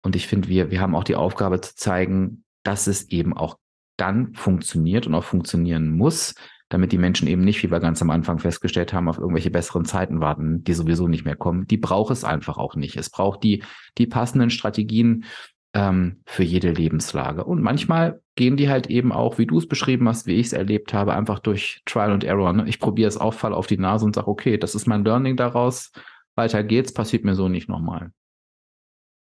Und 0.02 0.16
ich 0.16 0.26
finde, 0.26 0.48
wir, 0.48 0.70
wir 0.70 0.82
haben 0.82 0.94
auch 0.94 1.04
die 1.04 1.16
Aufgabe 1.16 1.62
zu 1.62 1.74
zeigen, 1.76 2.44
dass 2.62 2.86
es 2.86 3.08
eben 3.08 3.34
auch 3.34 3.56
dann 4.03 4.34
funktioniert 4.34 5.07
und 5.07 5.14
auch 5.14 5.22
funktionieren 5.24 5.96
muss, 5.96 6.34
damit 6.68 6.91
die 6.91 6.99
Menschen 6.99 7.29
eben 7.29 7.45
nicht, 7.45 7.62
wie 7.62 7.70
wir 7.70 7.79
ganz 7.79 8.03
am 8.03 8.11
Anfang 8.11 8.41
festgestellt 8.41 8.92
haben, 8.92 9.08
auf 9.08 9.18
irgendwelche 9.18 9.50
besseren 9.50 9.84
Zeiten 9.84 10.20
warten, 10.20 10.64
die 10.64 10.72
sowieso 10.72 11.07
nicht 11.07 11.24
mehr 11.24 11.37
kommen. 11.37 11.68
Die 11.68 11.76
braucht 11.76 12.11
es 12.11 12.24
einfach 12.24 12.58
auch 12.58 12.74
nicht. 12.74 12.96
Es 12.96 13.11
braucht 13.11 13.45
die, 13.45 13.62
die 13.99 14.08
passenden 14.08 14.50
Strategien 14.50 15.24
ähm, 15.72 16.22
für 16.26 16.42
jede 16.42 16.72
Lebenslage. 16.72 17.45
Und 17.45 17.62
manchmal 17.62 18.20
gehen 18.34 18.57
die 18.57 18.68
halt 18.68 18.88
eben 18.88 19.12
auch, 19.12 19.38
wie 19.38 19.46
du 19.46 19.58
es 19.58 19.68
beschrieben 19.68 20.08
hast, 20.08 20.26
wie 20.26 20.34
ich 20.34 20.46
es 20.46 20.53
erlebt 20.53 20.92
habe, 20.92 21.14
einfach 21.14 21.38
durch 21.38 21.83
Trial 21.84 22.11
and 22.11 22.24
Error. 22.24 22.53
Ne? 22.53 22.68
Ich 22.68 22.80
probiere 22.80 23.08
es 23.08 23.16
auf, 23.16 23.38
fall 23.38 23.54
auf 23.54 23.68
die 23.68 23.79
Nase 23.79 24.04
und 24.04 24.16
sage, 24.16 24.26
okay, 24.26 24.58
das 24.58 24.74
ist 24.74 24.88
mein 24.88 25.04
Learning 25.04 25.37
daraus. 25.37 25.92
Weiter 26.34 26.64
geht's, 26.64 26.92
passiert 26.92 27.22
mir 27.22 27.37
so 27.37 27.49
nicht 27.49 27.68
nochmal. 27.68 28.11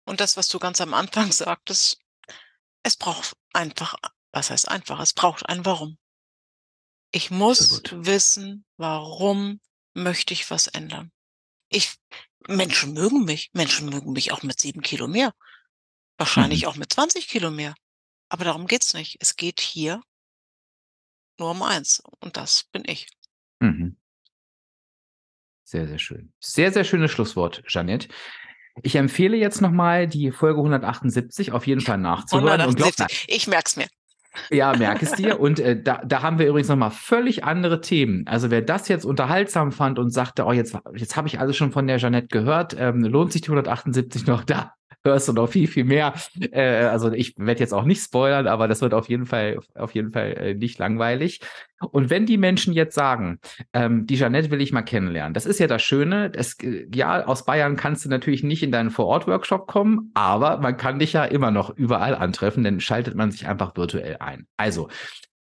Und 0.08 0.22
das, 0.22 0.38
was 0.38 0.48
du 0.48 0.58
ganz 0.58 0.82
am 0.82 0.96
Anfang 0.96 1.32
sagtest, 1.32 2.00
es 2.82 2.96
braucht 2.96 3.36
einfach 3.54 3.96
was 4.36 4.52
heißt 4.52 4.68
einfach? 4.68 5.00
Es 5.00 5.14
braucht 5.14 5.48
ein 5.48 5.66
Warum. 5.66 5.98
Ich 7.12 7.32
muss 7.32 7.82
wissen, 7.92 8.66
warum 8.76 9.62
möchte 9.94 10.34
ich 10.34 10.52
was 10.52 10.68
ändern. 10.68 11.12
Ich, 11.70 11.96
Menschen 12.48 12.94
mögen 12.94 13.24
mich. 13.24 13.50
Menschen 13.54 13.90
mögen 13.90 14.12
mich 14.12 14.34
auch 14.34 14.44
mit 14.44 14.60
sieben 14.60 14.82
Kilo 14.82 15.08
mehr. 15.08 15.34
Wahrscheinlich 16.18 16.64
mhm. 16.64 16.68
auch 16.68 16.76
mit 16.76 16.92
20 16.92 17.30
Kilo 17.30 17.50
mehr. 17.50 17.76
Aber 18.28 18.44
darum 18.44 18.68
geht's 18.68 18.94
nicht. 18.94 19.18
Es 19.22 19.38
geht 19.38 19.62
hier 19.62 20.02
nur 21.40 21.52
um 21.52 21.62
eins. 21.64 22.04
Und 22.20 22.36
das 22.36 22.66
bin 22.74 22.84
ich. 22.86 23.08
Mhm. 23.62 23.98
Sehr, 25.64 25.88
sehr 25.88 26.00
schön. 26.00 26.34
Sehr, 26.42 26.74
sehr 26.74 26.84
schönes 26.84 27.12
Schlusswort, 27.12 27.64
Jeanette. 27.68 28.10
Ich 28.84 28.96
empfehle 28.96 29.38
jetzt 29.38 29.62
nochmal 29.62 30.08
die 30.10 30.34
Folge 30.34 30.60
178 30.60 31.54
auf 31.54 31.66
jeden 31.66 31.82
Fall 31.82 31.98
nachzuhören. 32.00 32.60
178. 32.60 33.28
ich 33.30 33.48
merk's 33.48 33.78
mir. 33.78 33.88
Ja, 34.50 34.76
merk 34.76 35.02
es 35.02 35.14
dir. 35.14 35.40
Und 35.40 35.60
äh, 35.60 35.82
da, 35.82 36.02
da 36.06 36.22
haben 36.22 36.40
wir 36.40 36.48
übrigens 36.48 36.70
nochmal 36.70 36.92
völlig 36.92 37.44
andere 37.44 37.82
Themen. 37.82 38.26
Also 38.28 38.52
wer 38.52 38.62
das 38.62 38.88
jetzt 38.88 39.06
unterhaltsam 39.06 39.72
fand 39.72 40.00
und 40.00 40.12
sagte, 40.12 40.46
oh, 40.46 40.52
jetzt, 40.52 40.78
jetzt 40.96 41.16
habe 41.16 41.28
ich 41.28 41.40
alles 41.40 41.58
schon 41.58 41.72
von 41.72 41.88
der 41.88 41.98
Jeanette 41.98 42.28
gehört, 42.28 42.76
ähm, 42.78 43.04
lohnt 43.04 43.32
sich 43.32 43.42
die 43.42 43.50
178 43.50 44.28
noch 44.28 44.44
da? 44.44 44.74
Hörst 45.06 45.28
du 45.28 45.34
noch 45.34 45.48
viel, 45.48 45.68
viel 45.68 45.86
mehr. 45.86 46.14
Äh, 46.52 46.86
also 46.86 47.12
ich 47.12 47.36
werde 47.38 47.60
jetzt 47.60 47.74
auch 47.74 47.86
nicht 47.86 48.04
spoilern, 48.04 48.48
aber 48.48 48.68
das 48.68 48.82
wird 48.82 48.94
auf 48.94 49.08
jeden 49.08 49.26
Fall, 49.26 49.60
auf 49.76 49.94
jeden 49.94 50.12
Fall 50.12 50.34
äh, 50.34 50.54
nicht 50.56 50.80
langweilig. 50.80 51.42
Und 51.92 52.10
wenn 52.10 52.26
die 52.26 52.38
Menschen 52.38 52.74
jetzt 52.74 52.96
sagen, 52.96 53.40
ähm, 53.74 54.06
die 54.06 54.18
Jeanette 54.18 54.50
will 54.50 54.62
ich 54.62 54.72
mal 54.72 54.82
kennenlernen, 54.82 55.34
das 55.34 55.46
ist 55.46 55.60
ja 55.60 55.68
das 55.68 55.82
Schöne. 55.82 56.30
Das, 56.30 56.58
äh, 56.62 56.88
ja, 56.94 57.26
aus 57.26 57.46
Bayern 57.46 57.76
kannst 57.76 58.06
du 58.06 58.10
natürlich 58.10 58.44
nicht 58.44 58.64
in 58.64 58.72
deinen 58.72 58.90
Vor-Ort-Workshop 58.90 59.68
kommen, 59.68 60.12
aber 60.14 60.58
man 60.58 60.78
kann 60.78 61.00
dich 61.00 61.14
ja 61.14 61.26
immer 61.26 61.52
noch 61.52 61.70
überall 61.70 62.16
antreffen, 62.16 62.64
denn 62.64 62.80
schaltet 62.80 63.16
man 63.16 63.32
sich 63.32 63.48
einfach 63.48 63.76
virtuell 63.76 64.18
ein. 64.20 64.48
Also, 64.58 64.90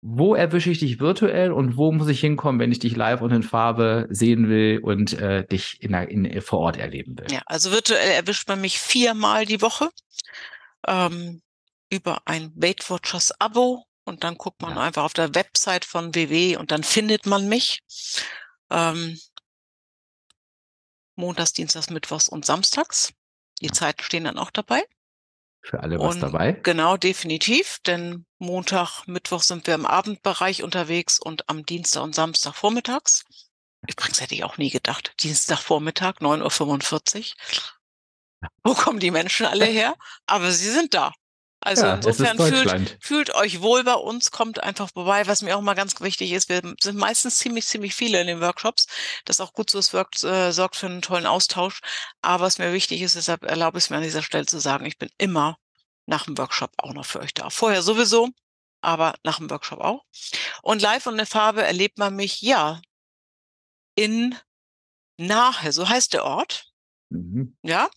wo 0.01 0.35
erwische 0.35 0.71
ich 0.71 0.79
dich 0.79 1.01
virtuell 1.01 1.51
und 1.51 1.77
wo 1.77 1.91
muss 1.91 2.09
ich 2.09 2.21
hinkommen, 2.21 2.61
wenn 2.61 2.71
ich 2.71 2.79
dich 2.79 2.95
live 2.95 3.21
und 3.21 3.33
in 3.33 3.43
Farbe 3.43 4.07
sehen 4.11 4.49
will 4.49 4.79
und 4.83 5.13
äh, 5.15 5.45
dich 5.47 5.83
in, 5.83 5.95
in, 5.95 6.41
vor 6.41 6.61
Ort 6.61 6.77
erleben 6.77 7.19
will? 7.19 7.27
Ja, 7.31 7.43
also 7.47 7.73
virtuell 7.73 8.13
erwischt 8.13 8.49
man 8.49 8.61
mich 8.61 8.79
viermal 8.79 9.45
die 9.45 9.61
Woche 9.61 9.91
ähm, 10.87 11.43
über 11.91 12.23
ein 12.27 12.53
Weight 12.55 12.89
Watchers 12.89 13.33
Abo 13.41 13.85
und 14.05 14.25
dann 14.25 14.37
guckt 14.37 14.63
man 14.63 14.77
ja. 14.77 14.83
einfach 14.83 15.05
auf 15.05 15.15
der 15.15 15.35
Website 15.35 15.85
von 15.85 16.15
WW 16.15 16.57
und 16.57 16.71
dann 16.71 16.83
findet 16.85 17.27
man 17.27 17.49
mich. 17.49 17.81
Ähm, 18.71 19.19
Montags, 21.17 21.53
Dienstags, 21.53 21.91
Mittwochs 21.91 22.29
und 22.29 22.47
Samstags. 22.47 23.13
Die 23.61 23.73
Zeiten 23.73 24.03
stehen 24.03 24.25
dann 24.25 24.39
auch 24.39 24.53
dabei. 24.53 24.85
Für 25.63 25.83
alle 25.83 25.99
was 25.99 26.15
und 26.15 26.23
dabei? 26.23 26.53
Genau, 26.53 26.97
definitiv. 26.97 27.79
Denn 27.87 28.25
Montag, 28.39 29.07
Mittwoch 29.07 29.43
sind 29.43 29.67
wir 29.67 29.75
im 29.75 29.87
Abendbereich 29.87 30.63
unterwegs 30.63 31.19
und 31.19 31.49
am 31.49 31.65
Dienstag 31.67 32.03
und 32.03 32.15
Samstag 32.15 32.55
vormittags. 32.55 33.25
Übrigens 33.87 34.21
hätte 34.21 34.35
ich 34.35 34.45
auch 34.45 34.59
nie 34.59 34.71
gedacht. 34.71 35.15
Dienstagvormittag, 35.23 36.21
9.45 36.21 37.33
Uhr. 37.33 38.49
Wo 38.63 38.75
kommen 38.75 39.01
die 39.01 39.11
Menschen 39.11 39.47
alle 39.47 39.67
her? 39.67 39.95
Aber 40.27 40.53
sie 40.53 40.71
sind 40.71 40.95
da. 40.95 41.13
Also 41.61 41.87
ja, 41.87 41.95
insofern 41.97 42.39
fühlt, 42.39 42.99
fühlt 43.01 43.35
euch 43.35 43.61
wohl 43.61 43.83
bei 43.83 43.95
uns, 43.95 44.31
kommt 44.31 44.63
einfach 44.63 44.91
vorbei. 44.93 45.27
Was 45.27 45.43
mir 45.43 45.57
auch 45.57 45.61
mal 45.61 45.75
ganz 45.75 46.01
wichtig 46.01 46.33
ist, 46.33 46.49
wir 46.49 46.63
sind 46.81 46.97
meistens 46.97 47.37
ziemlich, 47.37 47.67
ziemlich 47.67 47.95
viele 47.95 48.21
in 48.21 48.29
den 48.29 48.41
Workshops. 48.41 48.87
Das 49.25 49.37
ist 49.37 49.41
auch 49.41 49.53
gut 49.53 49.69
so, 49.69 49.79
es 49.79 49.93
wirkt, 49.93 50.23
äh, 50.23 50.53
sorgt 50.53 50.77
für 50.77 50.87
einen 50.87 51.03
tollen 51.03 51.27
Austausch. 51.27 51.81
Aber 52.23 52.45
was 52.45 52.59
mir 52.59 52.73
wichtig 52.73 53.03
ist, 53.03 53.17
deshalb 53.17 53.43
erlaube 53.43 53.79
ich 53.79 53.85
es 53.85 53.91
mir 53.91 53.97
an 53.97 54.05
dieser 54.05 54.23
Stelle 54.23 54.47
zu 54.47 54.61
sagen, 54.61 54.87
ich 54.87 54.99
bin 54.99 55.11
immer 55.19 55.59
nach 56.07 56.25
dem 56.25 56.39
Workshop 56.39 56.71
auch 56.79 56.95
noch 56.95 57.05
für 57.05 57.21
euch 57.21 57.35
da. 57.35 57.51
Vorher 57.51 57.83
sowieso, 57.83 58.29
aber 58.81 59.15
nach 59.25 59.39
dem 59.39 59.51
Workshop 59.51 59.81
auch. 59.81 60.05
Und 60.63 60.81
live 60.81 61.07
und 61.07 61.19
in 61.19 61.27
Farbe 61.27 61.63
erlebt 61.65 61.99
man 61.99 62.15
mich, 62.15 62.41
ja, 62.41 62.81
in 63.97 64.37
Nahe, 65.19 65.73
so 65.73 65.89
heißt 65.89 66.13
der 66.13 66.25
Ort. 66.25 66.71
Mhm. 67.11 67.57
Ja, 67.63 67.91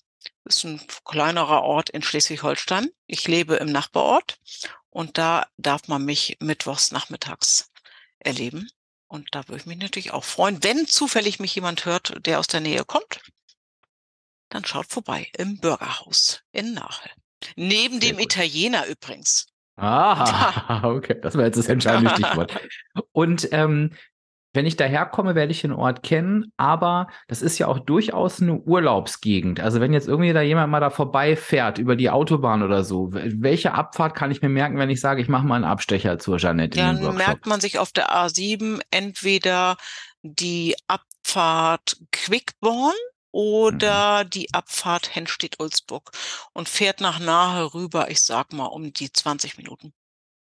ist 0.45 0.63
ein 0.63 0.81
kleinerer 1.05 1.63
Ort 1.63 1.89
in 1.89 2.01
Schleswig-Holstein. 2.01 2.89
Ich 3.07 3.27
lebe 3.27 3.55
im 3.55 3.71
Nachbarort 3.71 4.39
und 4.89 5.17
da 5.17 5.47
darf 5.57 5.87
man 5.87 6.03
mich 6.03 6.37
mittwochs 6.39 6.91
nachmittags 6.91 7.71
erleben. 8.19 8.69
Und 9.07 9.29
da 9.31 9.47
würde 9.47 9.61
ich 9.61 9.65
mich 9.65 9.77
natürlich 9.77 10.11
auch 10.11 10.23
freuen, 10.23 10.63
wenn 10.63 10.87
zufällig 10.87 11.39
mich 11.39 11.53
jemand 11.55 11.85
hört, 11.85 12.25
der 12.25 12.39
aus 12.39 12.47
der 12.47 12.61
Nähe 12.61 12.85
kommt, 12.85 13.21
dann 14.49 14.65
schaut 14.65 14.87
vorbei 14.87 15.29
im 15.37 15.59
Bürgerhaus 15.59 16.41
in 16.51 16.73
Nahe. 16.73 17.09
Neben 17.55 17.99
Sehr 17.99 18.11
dem 18.11 18.17
gut. 18.17 18.25
Italiener 18.25 18.85
übrigens. 18.85 19.47
Ah, 19.77 20.83
okay, 20.83 21.19
das 21.21 21.35
war 21.35 21.45
jetzt 21.45 21.57
das 21.57 21.67
entscheidende 21.67 22.11
Stichwort. 22.11 22.53
Und 23.11 23.49
ähm, 23.51 23.95
wenn 24.53 24.65
ich 24.65 24.75
daherkomme, 24.75 25.35
werde 25.35 25.51
ich 25.51 25.61
den 25.61 25.71
Ort 25.71 26.03
kennen, 26.03 26.51
aber 26.57 27.07
das 27.27 27.41
ist 27.41 27.57
ja 27.57 27.67
auch 27.67 27.79
durchaus 27.79 28.41
eine 28.41 28.57
Urlaubsgegend. 28.57 29.59
Also 29.59 29.79
wenn 29.79 29.93
jetzt 29.93 30.07
irgendwie 30.07 30.33
da 30.33 30.41
jemand 30.41 30.71
mal 30.71 30.79
da 30.79 30.89
vorbeifährt 30.89 31.77
über 31.77 31.95
die 31.95 32.09
Autobahn 32.09 32.61
oder 32.61 32.83
so, 32.83 33.09
welche 33.11 33.73
Abfahrt 33.73 34.15
kann 34.15 34.31
ich 34.31 34.41
mir 34.41 34.49
merken, 34.49 34.77
wenn 34.77 34.89
ich 34.89 34.99
sage, 34.99 35.21
ich 35.21 35.29
mache 35.29 35.45
mal 35.45 35.55
einen 35.55 35.63
Abstecher 35.63 36.19
zur 36.19 36.37
Jeanette? 36.37 36.77
Dann 36.77 37.15
merkt 37.15 37.45
man 37.45 37.61
sich 37.61 37.79
auf 37.79 37.91
der 37.91 38.09
A7 38.09 38.81
entweder 38.91 39.77
die 40.21 40.75
Abfahrt 40.87 41.97
Quickborn 42.11 42.93
oder 43.31 44.25
mhm. 44.25 44.29
die 44.29 44.53
Abfahrt 44.53 45.15
Henstedt-Ulzburg 45.15 46.11
und 46.53 46.67
fährt 46.67 46.99
nach 47.01 47.19
Nahe 47.19 47.73
rüber, 47.73 48.11
ich 48.11 48.21
sag 48.21 48.51
mal, 48.53 48.65
um 48.65 48.91
die 48.91 49.11
20 49.11 49.57
Minuten. 49.57 49.93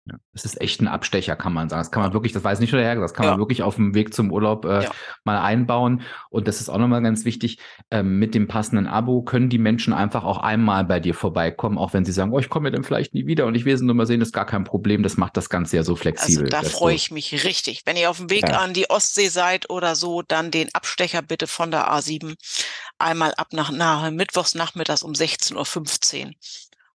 Ja, 0.09 0.19
es 0.35 0.45
ist 0.45 0.61
echt 0.61 0.81
ein 0.81 0.87
Abstecher, 0.87 1.35
kann 1.35 1.53
man 1.53 1.69
sagen. 1.69 1.81
Das 1.81 1.91
kann 1.91 2.03
man 2.03 2.13
wirklich, 2.13 2.33
das 2.33 2.45
weiß 2.45 2.61
nicht 2.61 2.73
der 2.73 2.85
Herr, 2.85 2.95
das 2.95 3.13
kann 3.13 3.25
ja. 3.25 3.33
man 3.33 3.41
wirklich 3.41 3.65
auf 3.65 3.75
dem 3.75 3.95
Weg 3.95 4.15
zum 4.15 4.31
Urlaub 4.31 4.65
äh, 4.65 4.85
ja. 4.85 4.91
mal 5.25 5.41
einbauen. 5.41 6.03
Und 6.31 6.47
das 6.47 6.61
ist 6.61 6.69
auch 6.69 6.79
nochmal 6.79 7.03
ganz 7.03 7.25
wichtig. 7.25 7.59
Ähm, 7.91 8.21
mit 8.21 8.35
dem 8.35 8.47
passenden 8.47 8.87
Abo 8.87 9.23
können 9.23 9.49
die 9.49 9.59
Menschen 9.59 9.93
einfach 9.93 10.23
auch 10.23 10.39
einmal 10.39 10.85
bei 10.85 11.01
dir 11.01 11.13
vorbeikommen, 11.13 11.77
auch 11.77 11.93
wenn 11.93 12.05
sie 12.05 12.13
sagen, 12.13 12.33
oh, 12.33 12.39
ich 12.39 12.49
komme 12.49 12.69
ja 12.69 12.75
dann 12.75 12.85
vielleicht 12.85 13.15
nie 13.15 13.27
wieder 13.27 13.47
und 13.47 13.57
ich 13.57 13.65
will 13.65 13.75
es 13.75 13.81
nur 13.81 13.97
mal 13.97 14.07
sehen, 14.07 14.21
das 14.21 14.29
ist 14.29 14.33
gar 14.33 14.47
kein 14.47 14.63
Problem. 14.63 15.03
Das 15.03 15.17
macht 15.17 15.37
das 15.37 15.49
Ganze 15.49 15.77
ja 15.77 15.83
so 15.83 15.97
flexibel. 15.97 16.45
Also 16.45 16.51
da 16.51 16.63
freue 16.63 16.95
ich 16.95 17.11
mich 17.11 17.45
richtig. 17.45 17.83
Wenn 17.85 17.97
ihr 17.97 18.09
auf 18.09 18.19
dem 18.19 18.31
Weg 18.31 18.45
an 18.53 18.75
die 18.75 18.89
Ostsee 18.89 19.29
seid 19.29 19.71
oder 19.71 19.97
so, 19.97 20.23
dann 20.23 20.53
den 20.53 20.73
Abstecher 20.73 21.23
bitte 21.23 21.49
von 21.49 21.73
der 21.73 21.91
A7 21.93 22.37
einmal 22.99 23.35
ab 23.35 23.49
nach 23.53 23.73
nahe 23.73 24.13
Mittwochs 24.13 24.55
nachmittags 24.55 25.03
um 25.03 25.13
16.15 25.13 26.27
Uhr. 26.27 26.31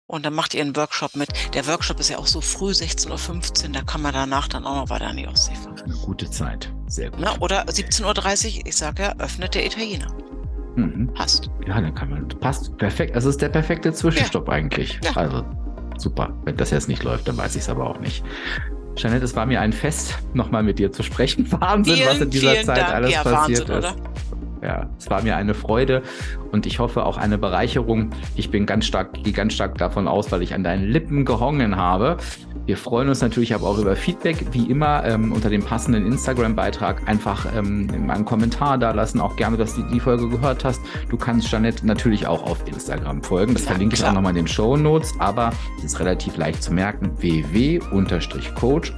Und 0.08 0.24
dann 0.24 0.32
macht 0.32 0.54
ihr 0.54 0.62
einen 0.62 0.74
Workshop 0.74 1.16
mit. 1.16 1.28
Der 1.54 1.66
Workshop 1.66 2.00
ist 2.00 2.08
ja 2.08 2.16
auch 2.16 2.26
so 2.26 2.40
früh, 2.40 2.70
16.15 2.70 3.66
Uhr, 3.66 3.72
da 3.74 3.82
kann 3.82 4.00
man 4.00 4.14
danach 4.14 4.48
dann 4.48 4.64
auch 4.64 4.76
noch 4.76 4.90
weiter 4.90 5.06
an 5.06 5.18
die 5.18 5.28
Ostsee 5.28 5.54
fahren. 5.54 5.78
Eine 5.84 5.94
gute 5.96 6.30
Zeit. 6.30 6.72
Sehr 6.86 7.10
gut. 7.10 7.20
Na, 7.22 7.36
oder 7.40 7.64
17.30 7.64 8.06
Uhr, 8.60 8.66
ich 8.66 8.74
sage 8.74 9.02
ja, 9.02 9.14
öffnet 9.18 9.54
der 9.54 9.66
Italiener. 9.66 10.10
Mhm. 10.76 11.12
Passt. 11.12 11.50
Ja, 11.66 11.78
dann 11.78 11.94
kann 11.94 12.08
man. 12.08 12.26
Passt. 12.26 12.74
Perfekt. 12.78 13.14
Also 13.14 13.28
ist 13.28 13.42
der 13.42 13.50
perfekte 13.50 13.92
Zwischenstopp 13.92 14.48
ja. 14.48 14.54
eigentlich. 14.54 14.98
Ja. 15.04 15.14
Also 15.14 15.44
super. 15.98 16.32
Wenn 16.44 16.56
das 16.56 16.70
jetzt 16.70 16.88
nicht 16.88 17.02
läuft, 17.02 17.28
dann 17.28 17.36
weiß 17.36 17.54
ich 17.56 17.62
es 17.62 17.68
aber 17.68 17.90
auch 17.90 18.00
nicht. 18.00 18.24
Jeanette, 18.94 19.26
es 19.26 19.36
war 19.36 19.44
mir 19.44 19.60
ein 19.60 19.74
Fest, 19.74 20.18
nochmal 20.32 20.62
mit 20.62 20.78
dir 20.78 20.90
zu 20.90 21.02
sprechen. 21.02 21.52
Wahnsinn, 21.60 21.96
vielen, 21.96 22.08
was 22.08 22.20
in 22.20 22.30
dieser 22.30 22.54
Zeit 22.62 22.78
Dank. 22.78 22.94
alles 22.94 23.12
ja, 23.12 23.22
passiert 23.24 23.68
Wahnsinn, 23.68 23.90
ist. 23.90 23.94
Oder? 23.94 24.27
Ja, 24.62 24.88
es 24.98 25.08
war 25.10 25.22
mir 25.22 25.36
eine 25.36 25.54
Freude 25.54 26.02
und 26.52 26.66
ich 26.66 26.78
hoffe 26.78 27.04
auch 27.04 27.16
eine 27.16 27.38
Bereicherung. 27.38 28.10
Ich 28.36 28.50
bin 28.50 28.66
ganz 28.66 28.86
stark, 28.86 29.14
gehe 29.22 29.32
ganz 29.32 29.52
stark 29.52 29.78
davon 29.78 30.08
aus, 30.08 30.32
weil 30.32 30.42
ich 30.42 30.54
an 30.54 30.64
deinen 30.64 30.84
Lippen 30.88 31.24
gehongen 31.24 31.76
habe. 31.76 32.16
Wir 32.66 32.76
freuen 32.76 33.08
uns 33.08 33.22
natürlich 33.22 33.54
aber 33.54 33.66
auch 33.66 33.78
über 33.78 33.96
Feedback, 33.96 34.44
wie 34.52 34.70
immer 34.70 35.02
ähm, 35.04 35.32
unter 35.32 35.48
dem 35.48 35.62
passenden 35.62 36.04
Instagram-Beitrag 36.06 37.08
einfach 37.08 37.46
ähm, 37.56 37.88
einen 38.08 38.24
Kommentar 38.26 38.76
da 38.76 38.90
lassen. 38.90 39.20
Auch 39.20 39.36
gerne, 39.36 39.56
dass 39.56 39.74
du 39.74 39.82
die 39.82 40.00
Folge 40.00 40.28
gehört 40.28 40.64
hast. 40.64 40.82
Du 41.08 41.16
kannst 41.16 41.50
Janette 41.50 41.86
natürlich 41.86 42.26
auch 42.26 42.42
auf 42.42 42.58
Instagram 42.66 43.22
folgen. 43.22 43.54
Das 43.54 43.64
ja, 43.64 43.70
verlinke 43.70 43.96
klar. 43.96 44.08
ich 44.08 44.10
auch 44.10 44.14
nochmal 44.14 44.32
in 44.32 44.44
den 44.44 44.48
Show 44.48 44.76
Notes, 44.76 45.14
aber 45.18 45.50
es 45.78 45.84
ist 45.84 46.00
relativ 46.00 46.36
leicht 46.36 46.62
zu 46.62 46.74
merken. 46.74 47.12
www-coach- 47.18 48.92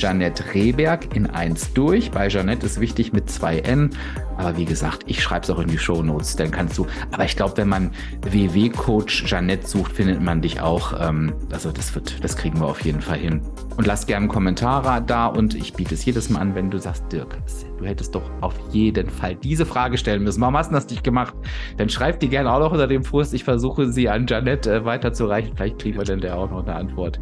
Janette 0.00 0.54
Rehberg 0.54 1.14
in 1.14 1.26
eins 1.26 1.72
durch. 1.72 2.10
Bei 2.10 2.28
Janette 2.28 2.66
ist 2.66 2.80
wichtig 2.80 3.12
mit 3.12 3.28
zwei 3.30 3.58
N. 3.58 3.90
Aber 4.36 4.56
wie 4.56 4.64
gesagt, 4.64 5.02
ich 5.06 5.20
schreibe 5.20 5.42
es 5.42 5.50
auch 5.50 5.58
in 5.58 5.68
die 5.68 5.78
Show 5.78 6.02
Notes. 6.02 6.36
Dann 6.36 6.50
kannst 6.50 6.78
du. 6.78 6.86
Aber 7.10 7.24
ich 7.24 7.36
glaube, 7.36 7.56
wenn 7.56 7.68
man 7.68 7.90
WW-Coach 8.22 9.24
Janette 9.26 9.66
sucht, 9.66 9.92
findet 9.92 10.22
man 10.22 10.40
dich 10.40 10.60
auch. 10.60 10.94
Ähm, 11.00 11.34
also 11.50 11.72
das 11.72 11.94
wird, 11.94 12.22
das 12.22 12.36
kriegen 12.36 12.60
wir 12.60 12.66
auf 12.66 12.80
jeden 12.82 13.00
Fall 13.00 13.18
hin. 13.18 13.42
Und 13.76 13.86
lass 13.86 14.06
gerne 14.06 14.24
einen 14.24 14.28
Kommentar 14.28 15.00
da 15.00 15.26
und 15.26 15.54
ich 15.54 15.72
biete 15.74 15.94
es 15.94 16.04
jedes 16.04 16.30
Mal 16.30 16.40
an, 16.40 16.54
wenn 16.54 16.70
du 16.70 16.78
sagst, 16.78 17.04
Dirk, 17.12 17.36
du 17.78 17.84
hättest 17.84 18.14
doch 18.14 18.28
auf 18.40 18.54
jeden 18.70 19.08
Fall 19.08 19.36
diese 19.36 19.66
Frage 19.66 19.98
stellen 19.98 20.22
müssen. 20.22 20.40
Warum 20.40 20.56
hast 20.56 20.70
du 20.70 20.74
das 20.74 20.88
nicht 20.88 21.04
gemacht? 21.04 21.34
Dann 21.76 21.88
schreib 21.88 22.20
die 22.20 22.28
gerne 22.28 22.52
auch 22.52 22.58
noch 22.60 22.72
unter 22.72 22.86
dem 22.86 23.02
Post. 23.02 23.34
Ich 23.34 23.44
versuche 23.44 23.92
sie 23.92 24.08
an 24.08 24.26
Janette 24.26 24.72
äh, 24.72 24.84
weiterzureichen. 24.84 25.52
Vielleicht 25.56 25.78
kriegen 25.80 25.98
wir 25.98 26.04
dann 26.04 26.20
da 26.20 26.34
auch 26.34 26.50
noch 26.50 26.64
eine 26.64 26.74
Antwort. 26.74 27.20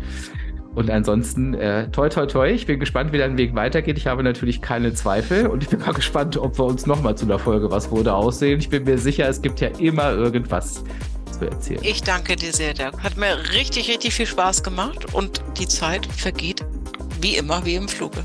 Und 0.76 0.90
ansonsten, 0.90 1.54
äh, 1.54 1.90
toi, 1.90 2.10
toi, 2.10 2.26
toi. 2.26 2.50
Ich 2.50 2.66
bin 2.66 2.78
gespannt, 2.78 3.10
wie 3.12 3.18
dein 3.18 3.38
Weg 3.38 3.54
weitergeht. 3.54 3.96
Ich 3.96 4.06
habe 4.06 4.22
natürlich 4.22 4.60
keine 4.60 4.92
Zweifel 4.92 5.46
und 5.46 5.62
ich 5.62 5.70
bin 5.70 5.80
mal 5.80 5.92
gespannt, 5.94 6.36
ob 6.36 6.58
wir 6.58 6.66
uns 6.66 6.86
nochmal 6.86 7.16
zu 7.16 7.24
der 7.24 7.38
Folge 7.38 7.70
was 7.70 7.90
wurde 7.90 8.12
aussehen. 8.12 8.60
Ich 8.60 8.68
bin 8.68 8.84
mir 8.84 8.98
sicher, 8.98 9.26
es 9.26 9.40
gibt 9.40 9.58
ja 9.60 9.68
immer 9.78 10.12
irgendwas 10.12 10.84
zu 11.38 11.46
erzählen. 11.46 11.80
Ich 11.82 12.02
danke 12.02 12.36
dir 12.36 12.52
sehr, 12.52 12.74
Dirk. 12.74 13.02
Hat 13.02 13.16
mir 13.16 13.38
richtig, 13.54 13.88
richtig 13.88 14.14
viel 14.14 14.26
Spaß 14.26 14.62
gemacht 14.62 15.14
und 15.14 15.42
die 15.58 15.66
Zeit 15.66 16.04
vergeht 16.04 16.62
wie 17.22 17.36
immer, 17.36 17.64
wie 17.64 17.76
im 17.76 17.88
Fluge. 17.88 18.22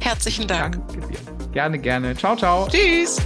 Herzlichen 0.00 0.46
Dank. 0.46 0.78
Danke 0.86 1.08
dir. 1.08 1.18
Gerne, 1.52 1.78
gerne. 1.78 2.14
Ciao, 2.14 2.36
ciao. 2.36 2.68
Tschüss. 2.68 3.16